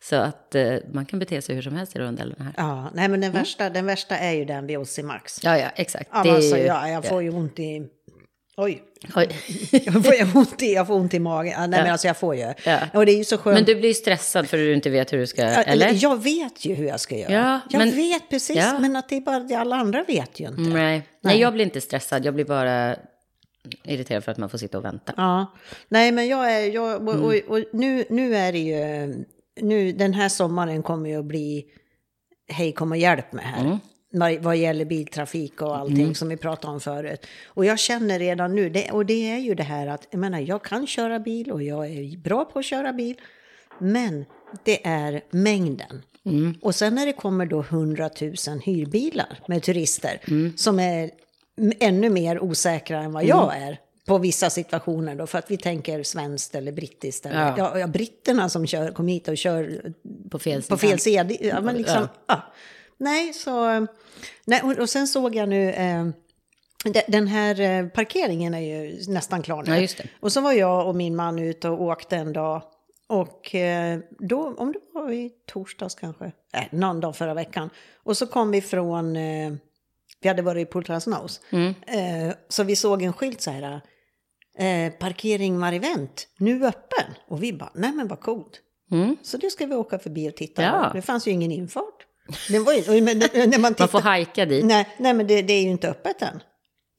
så 0.04 0.16
att 0.16 0.56
eh, 0.56 0.74
man 0.94 1.06
kan 1.06 1.20
bete 1.20 1.42
sig 1.42 1.56
hur 1.56 1.62
som 1.62 1.76
helst 1.76 1.96
i 1.96 2.00
rondellen 2.00 2.36
här. 2.42 2.54
Ja, 2.58 2.92
nej 2.94 3.08
men 3.10 3.22
den, 3.22 3.32
värsta, 3.32 3.70
den 3.70 3.86
värsta 3.86 4.18
är 4.18 4.32
ju 4.32 4.46
den 4.46 4.68
vid 4.68 4.78
Ossimax. 4.78 5.44
Ja, 5.44 5.58
ja, 5.58 5.68
exakt. 5.76 6.10
Ja, 6.14 6.24
Det 6.24 6.32
alltså, 6.32 6.58
ju- 6.58 6.64
ja, 6.64 6.90
jag 6.90 7.06
får 7.06 7.24
ju 7.24 7.30
ont 7.30 7.60
i... 7.60 7.82
Oj. 8.58 8.84
Jag 9.72 9.94
får, 10.06 10.38
ont 10.38 10.62
i, 10.62 10.74
jag 10.74 10.88
får 10.88 10.94
ont 10.96 11.14
i 11.14 11.20
magen. 11.20 11.54
Ja, 11.58 11.68
nej, 11.68 11.82
men 11.84 11.92
alltså 11.92 12.08
jag 12.08 12.18
får 12.18 12.36
ju. 12.36 12.54
Ja. 12.66 12.80
Och 12.94 13.06
det 13.06 13.12
är 13.12 13.18
ju 13.18 13.24
så 13.24 13.38
skönt. 13.38 13.56
Men 13.56 13.66
du 13.66 13.76
blir 13.76 13.94
stressad 13.94 14.48
för 14.48 14.58
att 14.58 14.62
du 14.64 14.74
inte 14.74 14.90
vet 14.90 15.14
hur 15.14 15.18
du 15.18 15.28
ska, 15.28 15.42
Ja, 15.42 15.48
eller? 15.64 16.04
Jag 16.04 16.24
vet 16.24 16.66
ju 16.66 16.74
hur 16.74 16.86
jag 16.88 17.00
ska 17.00 17.18
göra. 17.18 17.34
Ja, 17.34 17.60
jag 17.70 17.80
men- 17.80 17.96
vet 17.96 18.30
precis, 18.30 18.56
Ja. 18.56 18.80
men 18.80 18.96
att 18.96 19.10
det 19.10 19.16
är 19.18 19.22
bara 19.22 19.60
alla 19.60 19.76
andra 19.76 20.04
vet 20.04 20.40
ju 20.40 20.48
inte. 20.48 20.62
Nej. 20.62 21.04
Nej, 21.22 21.40
jag 21.40 21.54
blir 21.54 21.66
inte 21.66 21.82
stressad. 21.82 22.26
Jag 22.26 22.34
blir 22.34 22.46
bara 22.46 22.96
irriterad 23.84 24.24
för 24.24 24.32
att 24.32 24.38
man 24.38 24.50
får 24.50 24.58
sitta 24.58 24.78
och 24.78 24.86
vänta. 24.86 25.14
Ja, 25.18 25.54
nej 25.90 26.12
men 26.12 26.28
jag 26.28 26.54
är, 26.54 26.74
jag, 26.74 27.08
och, 27.08 27.14
Mm. 27.14 27.24
och, 27.26 27.34
och 27.58 27.64
nu, 27.74 28.06
nu 28.10 28.36
är 28.36 28.52
det 28.52 28.60
ju, 28.60 29.16
nu 29.62 29.92
den 29.92 30.14
här 30.14 30.30
sommaren 30.30 30.84
kommer 30.84 31.10
ju 31.10 31.20
att 31.20 31.26
bli, 31.26 31.66
hej 32.52 32.72
kom 32.72 32.92
och 32.92 32.98
hjälp 32.98 33.34
mig 33.34 33.46
här. 33.46 33.62
Mm. 33.66 33.78
Vad, 34.40 34.58
gäller 34.58 34.86
biltrafik 34.86 35.62
och 35.62 35.78
allting 35.78 36.16
som 36.16 36.30
vi 36.30 36.38
pratade 36.38 36.74
om 36.74 36.80
förut. 36.80 37.26
Och 37.48 37.66
jag 37.66 37.80
känner 37.80 38.20
redan 38.20 38.56
nu, 38.56 38.70
det, 38.70 38.92
och 38.92 39.06
det 39.06 39.32
är 39.32 39.38
ju 39.38 39.56
det 39.56 39.64
här 39.64 39.88
att, 39.88 40.08
jag 40.12 40.20
menar 40.20 40.40
jag 40.40 40.64
kan 40.64 40.88
köra 40.88 41.20
bil 41.20 41.52
och 41.52 41.64
jag 41.64 41.86
är 41.88 42.18
bra 42.18 42.46
på 42.46 42.60
att 42.60 42.66
köra 42.66 42.94
bil. 42.94 43.16
Men 43.80 44.26
det 44.64 44.88
är 44.88 45.22
mängden. 45.30 46.02
Mm. 46.26 46.56
Och 46.62 46.76
sen 46.76 46.96
när 46.96 47.06
det 47.06 47.14
kommer 47.14 47.46
då 47.46 47.60
100 47.60 48.10
000 48.22 48.34
hyrbilar 48.66 49.40
med 49.48 49.64
turister 49.64 50.22
Mm. 50.28 50.58
som 50.58 50.80
är 50.80 51.12
ännu 51.80 52.10
mer 52.10 52.40
osäkra 52.44 53.00
än 53.00 53.12
vad 53.12 53.26
jag 53.26 53.58
är 53.58 53.80
på 54.06 54.18
vissa 54.18 54.50
situationer 54.50 55.16
då, 55.16 55.28
för 55.28 55.38
att 55.38 55.52
vi 55.52 55.58
tänker 55.58 56.04
svenskt 56.04 56.56
eller 56.56 56.72
brittiskt. 56.72 57.26
Eller, 57.26 57.42
Ja. 57.42 57.54
ja. 57.58 57.80
Ja, 57.80 57.88
britterna 57.88 58.50
som 58.50 58.68
kör, 58.68 58.92
kom 58.92 59.08
hit 59.08 59.28
och 59.28 59.38
kör 59.38 59.94
På 60.30 60.40
fel 60.40 60.62
på 60.62 60.78
fel 60.78 61.00
sida. 61.00 61.30
Ja, 61.40 61.62
men 61.62 61.78
liksom, 61.78 62.08
ja. 62.28 62.42
Nej, 63.00 63.34
så... 63.34 63.88
Nej, 64.46 64.62
och, 64.64 64.90
sen 64.90 65.08
såg 65.08 65.36
jag 65.36 65.50
nu... 65.50 65.70
Eh, 65.70 66.06
de- 66.84 67.04
den 67.08 67.28
här 67.28 67.60
eh, 67.62 67.88
parkeringen 67.88 68.54
är 68.54 68.60
ju 68.60 69.02
nästan 69.08 69.42
klar 69.42 69.64
nu. 69.64 69.82
Ja. 69.82 69.88
Och 70.20 70.32
så 70.32 70.42
var 70.42 70.54
jag 70.54 70.88
och 70.88 70.96
min 70.96 71.16
man 71.16 71.40
ute 71.40 71.70
och 71.70 71.82
åkte 71.82 72.16
en 72.16 72.34
dag. 72.34 72.62
Och 73.08 73.56
eh, 73.56 74.00
då, 74.20 74.54
om 74.58 74.72
det 74.72 74.80
var 74.94 75.12
i 75.12 75.32
torsdags 75.48 75.96
kanske, 75.96 76.26
äh, 76.54 76.64
någon 76.72 77.00
dag 77.00 77.16
förra 77.16 77.34
veckan. 77.34 77.70
Och 78.04 78.18
så 78.18 78.28
kom 78.28 78.52
vi 78.52 78.62
från, 78.62 79.16
eh, 79.16 79.52
vi 80.22 80.28
hade 80.28 80.42
varit 80.42 80.76
i 80.76 81.10
Nose. 81.10 81.42
Mm. 81.50 81.74
Eh, 81.88 82.36
så 82.50 82.64
vi 82.64 82.76
såg 82.76 83.02
en 83.02 83.14
skylt 83.14 83.42
så 83.42 83.52
här, 83.52 83.82
eh, 84.58 84.94
parkering 84.94 85.60
Marivent, 85.60 86.28
nu 86.38 86.66
öppen. 86.66 87.14
Och 87.28 87.44
vi 87.44 87.54
bara, 87.54 87.72
nej 87.76 87.92
men 87.92 88.08
vad 88.08 88.20
coolt. 88.20 88.62
Mm. 88.92 89.18
Så 89.24 89.38
det 89.38 89.50
ska 89.50 89.66
vi 89.66 89.76
åka 89.76 90.00
förbi 90.00 90.30
och 90.30 90.36
titta 90.36 90.64
Ja. 90.64 90.88
på. 90.92 90.96
Det 90.98 91.02
fanns 91.02 91.28
ju 91.28 91.32
ingen 91.32 91.52
infart. 91.52 92.06
Det 92.50 92.60
var 92.60 92.74
ju, 92.74 93.02
men, 93.02 93.20
när 93.20 93.58
man, 93.60 93.74
tittar, 93.74 93.84
Man 93.84 93.90
får 93.90 94.02
hajka 94.02 94.46
dit. 94.46 94.66
nej, 94.66 94.88
nej, 94.98 95.14
men 95.14 95.28
det, 95.28 95.42
det 95.42 95.54
är 95.54 95.62
ju 95.62 95.70
inte 95.70 95.90
öppet 95.90 96.22
än. 96.22 96.40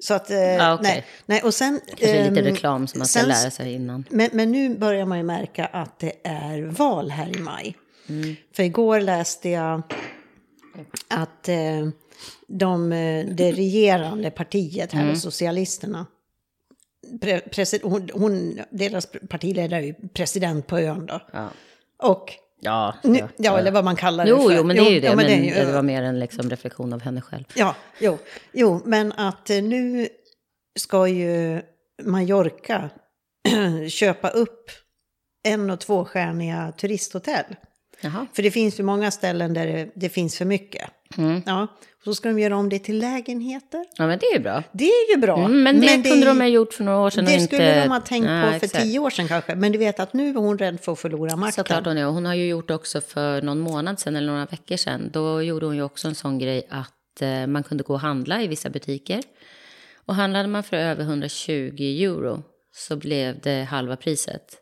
Så 0.02 0.14
att, 0.14 0.30
eh, 0.30 0.38
Ja, 0.38 0.74
okej. 0.74 0.84
nej, 0.90 1.04
nej, 1.26 1.42
och 1.42 1.54
sen... 1.54 1.80
Kanske 1.86 2.06
lite 2.28 2.40
ehm, 2.40 2.46
reklam 2.46 2.86
som 2.86 2.98
man 2.98 3.06
ska 3.06 3.20
sen- 3.20 3.28
lära 3.28 3.50
sig 3.50 3.72
innan. 3.72 4.04
Men, 4.10 4.30
men 4.32 4.52
nu 4.52 4.78
börjar 4.78 5.06
man 5.06 5.18
ju 5.18 5.24
märka 5.24 5.66
att 5.66 5.98
det 5.98 6.12
är 6.24 6.62
val 6.62 7.10
här 7.10 7.36
i 7.36 7.40
maj. 7.40 7.76
Mm. 8.08 8.36
För 8.56 8.62
igår 8.62 9.00
läste 9.00 9.48
jag 9.48 9.82
att 11.08 11.48
eh, 11.48 11.56
de, 12.48 12.92
eh, 12.92 13.26
det 13.26 13.52
regerande 13.52 14.30
partiet 14.30 14.92
Mm. 14.92 15.06
här, 15.06 15.14
Socialisterna. 15.14 16.06
Pre, 17.20 17.38
presi- 17.38 17.80
hon, 17.82 18.08
hon, 18.12 18.60
deras 18.70 19.06
partiledare 19.28 19.80
är 19.80 19.84
ju 19.86 19.94
president 20.14 20.66
på 20.66 20.78
ön 20.78 21.06
då. 21.06 21.20
Ja. 21.32 21.48
Och, 22.02 22.32
Ja, 22.62 22.94
nu, 23.02 23.28
ja, 23.36 23.58
eller 23.58 23.70
vad 23.70 23.84
man 23.84 23.96
kallar 23.96 24.24
det 24.24 24.30
Jo, 24.30 24.48
för. 24.48 24.56
jo, 24.56 24.62
men 24.64 24.76
det 24.76 24.82
är 24.82 24.90
ju 24.90 25.00
det. 25.00 25.06
ja, 25.06 25.16
men 25.16 25.24
det 25.26 25.32
är 25.32 25.60
ju- 25.60 25.66
det 25.66 25.72
var 25.72 25.82
mer 25.82 26.02
en 26.02 26.18
liksom 26.18 26.50
reflektion 26.50 26.92
av 26.92 27.00
henne 27.02 27.20
själv. 27.20 27.44
Ja, 27.54 27.74
jo, 27.98 28.18
jo, 28.52 28.82
men 28.84 29.12
att 29.12 29.50
eh, 29.50 29.62
nu 29.62 30.08
ska 30.78 31.08
ju 31.08 31.62
Mallorca 32.02 32.90
köpa 33.90 34.28
upp 34.28 34.70
en 35.48 35.70
och 35.70 35.80
tvåstjärniga 35.80 36.72
turisthotell. 36.78 37.44
Jaha. 38.00 38.26
För 38.32 38.42
det 38.42 38.50
finns 38.50 38.80
ju 38.80 38.84
många 38.84 39.10
ställen 39.10 39.54
där 39.54 39.66
det, 39.66 39.90
det 39.94 40.08
finns 40.08 40.38
för 40.38 40.44
mycket. 40.44 40.90
Mm. 41.18 41.42
Ja, 41.46 41.62
och 41.98 42.04
så 42.04 42.14
ska 42.14 42.28
de 42.28 42.38
göra 42.38 42.56
om 42.56 42.68
det 42.68 42.78
till 42.78 42.98
lägenheter. 42.98 43.84
Ja, 43.96 44.06
men 44.06 44.18
det 44.18 44.26
är 44.26 44.32
ju 44.34 44.40
bra. 44.42 44.62
Det 44.72 44.84
är 44.84 45.14
ju 45.14 45.20
bra. 45.20 45.38
Mm, 45.38 45.62
men 45.62 45.80
det 45.80 45.86
kunde 45.86 46.08
är- 46.10 46.26
de 46.26 46.40
ha 46.40 46.46
gjort 46.48 46.72
för 46.74 46.84
några 46.84 46.98
år 46.98 47.10
sedan. 47.10 47.24
Det 47.24 47.32
inte... 47.32 47.44
skulle 47.46 47.82
de 47.82 47.88
ha 47.90 48.00
tänkt 48.00 48.26
Ja, 48.28 48.42
på 48.42 48.58
för 48.58 48.66
exakt. 48.66 48.84
tio 48.84 48.98
år 48.98 49.10
sedan 49.10 49.28
kanske. 49.28 49.54
Men 49.54 49.72
du 49.72 49.78
vet 49.78 50.00
att 50.00 50.12
nu 50.12 50.28
är 50.30 50.34
hon 50.34 50.58
rädd 50.58 50.80
för 50.80 50.92
att 50.92 50.98
förlora 50.98 51.36
makten. 51.36 51.52
Såklart 51.64 51.84
hon 51.86 51.98
är. 51.98 52.04
Hon 52.04 52.24
har 52.26 52.34
ju 52.34 52.46
gjort 52.48 52.70
också 52.70 53.00
för 53.00 53.42
någon 53.42 53.60
månad 53.60 54.00
sedan 54.00 54.16
eller 54.16 54.32
några 54.32 54.46
veckor 54.46 54.76
sedan. 54.76 55.10
Då 55.12 55.42
gjorde 55.42 55.66
hon 55.66 55.76
ju 55.76 55.82
också 55.82 56.08
en 56.08 56.14
sån 56.14 56.38
grej 56.38 56.66
att 56.70 57.22
eh, 57.22 57.46
man 57.46 57.62
kunde 57.62 57.84
gå 57.84 57.94
och 57.94 58.00
handla 58.00 58.42
i 58.42 58.46
vissa 58.48 58.70
butiker. 58.70 59.20
Och 60.06 60.14
handlade 60.14 60.48
man 60.48 60.62
för 60.62 60.76
över 60.76 61.02
120 61.04 61.74
euro 62.04 62.42
så 62.72 62.96
blev 62.96 63.40
det 63.40 63.62
halva 63.70 63.96
priset. 63.96 64.56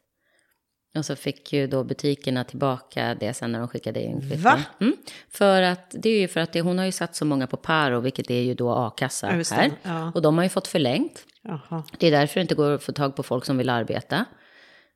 Och 0.98 1.04
så 1.04 1.16
fick 1.16 1.52
ju 1.52 1.66
då 1.66 1.84
butikerna 1.84 2.44
tillbaka 2.44 3.16
det 3.20 3.34
sen 3.34 3.52
när 3.52 3.58
de 3.58 3.68
skickade 3.68 4.02
in 4.02 4.20
kvitton. 4.20 4.42
Va? 4.42 4.60
Mm. 4.80 4.96
För 5.28 5.62
att, 5.62 5.90
det 5.90 6.08
är 6.08 6.20
ju 6.20 6.28
för 6.28 6.40
att 6.40 6.52
det, 6.52 6.60
hon 6.60 6.78
har 6.78 6.84
ju 6.84 6.92
satt 6.92 7.16
så 7.16 7.24
många 7.24 7.46
på 7.46 7.56
Paro, 7.56 8.00
vilket 8.00 8.30
är 8.30 8.40
ju 8.40 8.54
då 8.54 8.70
a-kassa 8.70 9.26
Ja, 9.36 9.56
här. 9.56 9.70
Ja. 9.82 10.12
Och 10.14 10.22
de 10.22 10.36
har 10.36 10.44
ju 10.44 10.48
fått 10.48 10.66
förlängt. 10.66 11.24
Jaha. 11.42 11.82
Det 11.98 12.06
är 12.06 12.10
därför 12.10 12.34
det 12.34 12.42
inte 12.42 12.54
går 12.54 12.70
att 12.70 12.82
få 12.82 12.92
tag 12.92 13.16
på 13.16 13.22
folk 13.22 13.44
som 13.44 13.58
vill 13.58 13.68
arbeta. 13.68 14.24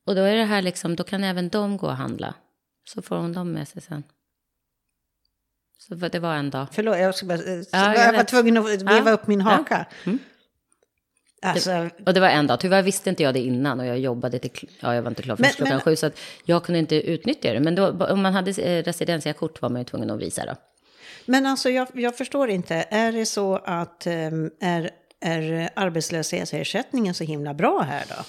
Och 0.06 0.14
då 0.14 0.21
är 0.21 0.35
det 0.35 0.44
här 0.44 0.62
liksom, 0.62 0.97
då 0.97 1.04
kan 1.04 1.25
även 1.25 1.49
de 1.49 1.76
gå 1.76 1.87
och 1.87 1.97
handla. 1.97 2.35
Så 2.85 3.02
får 3.02 3.16
hon 3.16 3.32
dem 3.32 3.52
med 3.52 3.68
sig 3.68 3.82
sen. 3.82 4.02
Så 5.78 5.94
det 5.94 6.18
var 6.18 6.35
en 6.35 6.50
dag. 6.50 6.66
Förlåt, 6.73 6.99
jag, 6.99 7.14
ska 7.14 7.26
bara, 7.26 7.38
Ja, 7.38 7.64
jag, 7.71 7.97
jag 7.97 8.12
var 8.12 8.25
tvungen 8.25 8.56
att 8.56 8.82
veva 8.82 9.11
upp 9.11 9.26
min 9.26 9.40
haka. 9.40 9.87
Mm. 10.04 10.18
Alltså, 11.44 11.88
Och 12.06 12.14
det 12.14 12.20
var 12.20 12.28
en 12.28 12.46
dag. 12.46 12.61
Tyvärr 12.61 12.82
visste 12.82 13.11
inte 13.11 13.22
jag 13.22 13.34
det 13.34 13.40
innan 13.40 13.80
och 13.80 13.87
jag 13.87 13.99
jobbade 13.99 14.38
till, 14.38 14.68
ja 14.80 14.94
jag 14.94 15.02
var 15.02 15.11
inte 15.11 15.22
klar 15.22 15.37
förrän 15.37 15.46
Men- 15.49 15.54
klockan 15.56 15.75
men- 15.75 15.80
sju. 15.80 15.96
Så 15.96 16.06
att 16.06 16.18
jag 16.44 16.64
kunde 16.64 16.78
inte 16.78 16.96
utnyttja 16.96 17.52
det. 17.52 17.61
Men 17.61 17.75
då, 17.75 17.88
om 18.06 18.22
man 18.22 18.32
hade 18.34 18.50
eh, 18.62 18.82
residenskort 18.82 19.62
var 19.62 19.68
man 19.68 19.80
ju 19.80 19.84
tvungen 19.84 20.11
att 20.11 20.20
visa 20.20 20.44
då. 20.46 20.52
Men 21.26 21.46
alltså 21.46 21.70
jag, 21.70 21.88
jag 21.94 22.16
förstår 22.16 22.50
inte, 22.50 22.75
är 22.90 23.12
det 23.12 23.26
så 23.26 23.56
att 23.64 24.06
ehm, 24.06 24.50
är, 24.61 24.90
är 25.20 25.70
arbetslöshetsersättningen 25.76 27.14
så 27.14 27.25
himla 27.25 27.54
bra 27.54 27.80
här 27.88 28.04
då? 28.08 28.25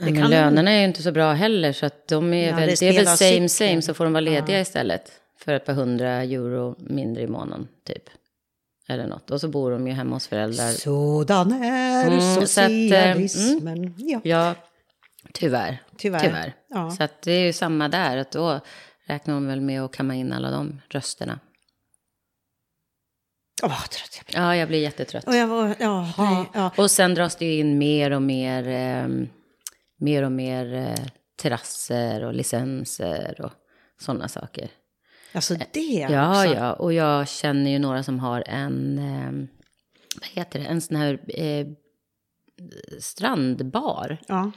Men 0.00 0.16
kan- 0.20 0.30
lönerna 0.30 0.70
är 0.70 0.78
ju 0.78 0.84
inte 0.84 1.02
så 1.02 1.12
bra 1.12 1.32
heller. 1.32 1.72
Så 1.72 1.86
att 1.86 2.08
de 2.08 2.32
är 2.34 2.48
Ja, 2.50 2.56
väl, 2.56 2.68
det 2.68 2.80
det 2.80 2.88
är 2.88 2.92
väl 2.92 3.06
same 3.06 3.18
cykeln. 3.18 3.48
same 3.48 3.82
så 3.82 3.94
får 3.94 4.04
de 4.04 4.12
vara 4.12 4.20
lediga 4.20 4.60
istället. 4.60 5.12
För 5.38 5.52
ett 5.52 5.64
par 5.64 5.72
hundra 5.72 6.10
euro 6.22 6.76
mindre 6.78 7.22
i 7.22 7.26
månaden 7.26 7.68
typ. 7.86 8.02
Eller 8.88 9.06
något. 9.06 9.30
Och 9.30 9.40
så 9.40 9.48
bor 9.48 9.70
de 9.70 9.86
ju 9.88 9.92
hemma 9.92 10.16
hos 10.16 10.26
föräldrar. 10.28 10.70
Sådan 10.72 11.52
är 11.52 12.06
Mm, 12.06 12.20
så 12.20 12.40
att, 12.40 12.40
eh, 12.40 12.44
socialismen. 12.44 13.94
ja. 14.24 14.54
Tyvör. 15.34 15.78
Tyvärr. 15.98 16.20
Tyvärr. 16.20 16.54
Ja. 16.68 16.90
Så 16.90 17.02
att 17.02 17.22
det 17.22 17.32
är 17.32 17.46
ju 17.46 17.52
samma 17.52 17.88
där. 17.88 18.16
Att 18.16 18.30
då 18.32 18.60
räknar 19.06 19.34
de 19.34 19.46
väl 19.46 19.60
med 19.60 19.82
att 19.82 19.92
kamma 19.92 20.14
in 20.14 20.32
alla 20.32 20.50
de 20.50 20.80
rösterna. 20.88 21.38
Åh, 23.62 23.68
vad 23.68 23.90
trött 23.90 24.16
jag 24.16 24.26
blir. 24.26 24.36
Ja, 24.36 24.56
jag 24.56 24.68
blir 24.68 24.78
jättetrött. 24.78 25.24
Och 25.26 25.34
jag 25.36 25.46
var, 25.46 25.74
ja, 25.78 26.12
nej, 26.18 26.44
ja. 26.54 26.70
Och 26.76 26.90
sen 26.90 27.14
dras 27.14 27.36
det 27.36 27.44
ju 27.44 27.52
in 27.60 27.78
mer 27.78 28.10
och 28.10 28.22
mer, 28.22 28.68
eh, 28.68 29.08
mer 30.00 30.22
och 30.22 30.32
mer 30.32 30.74
eh, 30.74 31.04
terrasser 31.42 32.24
och 32.24 32.34
licenser 32.34 33.40
och 33.40 33.52
sådana 34.00 34.28
saker. 34.28 34.68
Alltså 35.38 35.54
det 35.72 36.06
Ja, 36.10 36.30
också. 36.42 36.54
ja, 36.54 36.72
och 36.72 36.92
jag 36.92 37.28
känner 37.28 37.70
ju 37.70 37.78
några 37.78 38.02
som 38.02 38.18
har 38.18 38.44
en, 38.46 38.98
eh, 38.98 39.32
vad 40.20 40.28
heter 40.30 40.58
det, 40.58 40.64
en 40.64 40.80
sån 40.80 40.96
här 40.96 41.20
eh, 41.28 41.66
strandbar 43.00 44.18
Ja. 44.28 44.50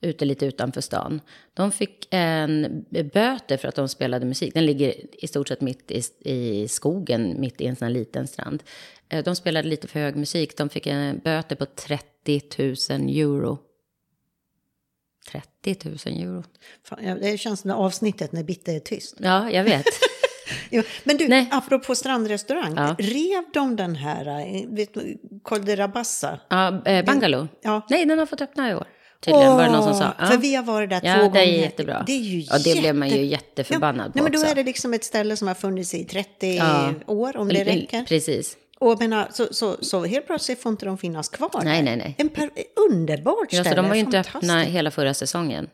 ute 0.00 0.24
lite 0.24 0.46
utanför 0.46 0.80
stan. 0.80 1.20
De 1.54 1.72
fick 1.72 2.08
en 2.10 2.84
böter 2.90 3.56
för 3.56 3.68
att 3.68 3.74
de 3.74 3.88
spelade 3.88 4.26
musik. 4.26 4.54
Den 4.54 4.66
ligger 4.66 4.94
i 5.24 5.26
stort 5.28 5.48
sett 5.48 5.60
mitt 5.60 5.90
i, 5.90 6.02
i 6.20 6.68
skogen, 6.68 7.40
mitt 7.40 7.60
i 7.60 7.66
en 7.66 7.76
sån 7.76 7.86
här 7.86 7.92
liten 7.94 8.26
strand. 8.26 8.62
Eh, 9.08 9.24
De 9.24 9.36
spelade 9.36 9.68
lite 9.68 9.88
för 9.88 10.00
hög 10.00 10.16
musik. 10.16 10.56
De 10.56 10.68
fick 10.68 10.86
en 10.86 11.18
böter 11.18 11.56
på 11.56 11.66
30 11.66 12.42
000 12.58 13.08
euro. 13.08 13.58
30 15.30 15.76
000 15.84 16.20
euro. 16.22 16.44
Fan, 16.84 17.04
ja, 17.04 17.14
det 17.14 17.38
känns 17.38 17.60
som 17.60 17.68
det 17.68 17.74
avsnittet 17.74 18.32
när 18.32 18.42
Bitte 18.44 18.72
är 18.72 18.80
tyst. 18.80 19.14
Ja, 19.20 19.50
jag 19.50 19.64
vet. 19.64 19.84
Jo, 20.70 20.82
men 21.04 21.16
du, 21.16 21.28
Nej. 21.28 21.48
apropå 21.50 21.94
strandrestaurang. 21.94 22.74
Ja. 22.76 22.96
Rev 22.98 23.44
de 23.54 23.76
den 23.76 23.96
här, 23.96 24.26
eh, 24.26 24.86
Col 25.42 25.64
de 25.64 25.76
Rabassa? 25.76 26.40
Ja, 26.48 26.82
eh, 26.86 27.04
Bungalow. 27.04 27.48
Ja. 27.62 27.86
Nej, 27.90 28.04
den 28.06 28.18
har 28.18 28.26
fått 28.26 28.40
öppna 28.40 28.70
i 28.70 28.74
år. 28.74 28.86
Tydligen 29.20 29.52
var 29.56 29.62
det 29.64 29.70
någon 29.70 29.82
som 29.82 29.94
sa. 29.94 30.14
Åh, 30.20 30.30
För 30.30 30.36
vi 30.36 30.54
har 30.54 30.62
varit 30.62 30.90
där 30.90 31.00
Ja, 31.04 31.14
två 31.14 31.22
det 31.22 31.28
gånger. 31.28 31.40
är 31.42 31.46
jättebra. 31.62 32.04
Det 32.06 32.12
är 32.12 32.16
ju 32.20 32.40
Ja, 32.40 32.58
det 32.64 32.80
blev 32.80 32.94
man 32.94 33.08
ju 33.08 33.14
jätte- 33.14 33.26
jätteförbannad 33.46 34.12
på 34.12 34.18
Nej, 34.18 34.22
men 34.22 34.32
då 34.32 34.38
också. 34.38 34.50
är 34.50 34.54
det 34.54 34.62
liksom 34.64 34.94
ett 34.94 35.04
ställe 35.04 35.36
som 35.36 35.48
har 35.48 35.54
funnits 35.54 35.94
i 35.94 36.04
30 36.04 36.56
Ja. 36.56 36.92
år, 37.06 37.36
om 37.36 37.48
det 37.48 37.64
räcker. 37.64 38.04
Precis. 38.04 38.56
Och 38.78 39.00
menar, 39.00 39.28
så, 39.32 39.46
så, 39.50 39.76
så 39.80 40.04
helt 40.04 40.26
plötsligt 40.26 40.62
får 40.62 40.70
inte 40.72 40.86
de 40.86 40.98
finnas 40.98 41.28
kvar 41.28 41.50
Nej, 41.64 41.82
nej, 41.82 41.96
nej. 41.96 42.14
En 42.18 42.28
per, 42.28 42.50
underbart 42.90 43.36
Ja, 43.50 43.60
ställe. 43.64 43.68
så 43.70 43.82
de 43.82 43.88
var 43.88 43.94
ju 43.94 44.00
inte 44.00 44.20
öppna 44.20 44.62
hela 44.62 44.90
förra 44.90 45.14
säsongen. 45.14 45.68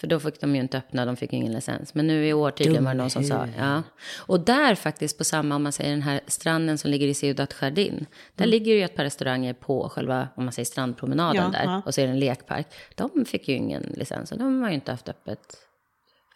För 0.00 0.06
då 0.06 0.20
fick 0.20 0.40
de 0.40 0.54
ju 0.54 0.60
inte 0.60 0.78
öppna, 0.78 1.04
de 1.06 1.16
fick 1.16 1.32
ju 1.32 1.38
ingen 1.38 1.52
licens. 1.52 1.94
Men 1.94 2.06
nu 2.06 2.26
i 2.26 2.32
år 2.32 2.50
tydligen 2.50 2.84
var 2.84 2.90
det 2.94 2.98
någon 2.98 3.10
som 3.10 3.24
sa, 3.24 3.48
ja. 3.58 3.82
Och 4.18 4.40
där 4.40 4.74
faktiskt 4.74 5.18
på 5.18 5.24
samma, 5.24 5.56
om 5.56 5.62
man 5.62 5.72
säger 5.72 5.90
den 5.90 6.02
här 6.02 6.20
stranden 6.26 6.78
som 6.78 6.90
ligger 6.90 7.06
i 7.06 7.14
Ciudad 7.14 7.54
Jardin. 7.60 8.06
Där 8.34 8.46
ligger 8.46 8.74
ju 8.74 8.82
ett 8.82 8.96
par 8.96 9.04
restauranger 9.04 9.52
på 9.54 9.88
själva, 9.88 10.28
om 10.36 10.44
man 10.44 10.52
säger 10.52 10.66
strandpromenaden 10.66 11.36
Mm. 11.42 11.52
Ja, 11.54 11.58
där. 11.58 11.64
ja. 11.72 11.82
Och 11.86 11.94
så 11.94 12.00
är 12.00 12.06
det 12.06 12.12
en 12.12 12.18
lekpark. 12.18 12.66
De 12.94 13.24
fick 13.24 13.48
ju 13.48 13.54
ingen 13.54 13.82
licens 13.82 14.32
och 14.32 14.38
de 14.38 14.62
har 14.62 14.68
ju 14.68 14.74
inte 14.74 14.90
haft 14.90 15.08
öppet 15.08 15.40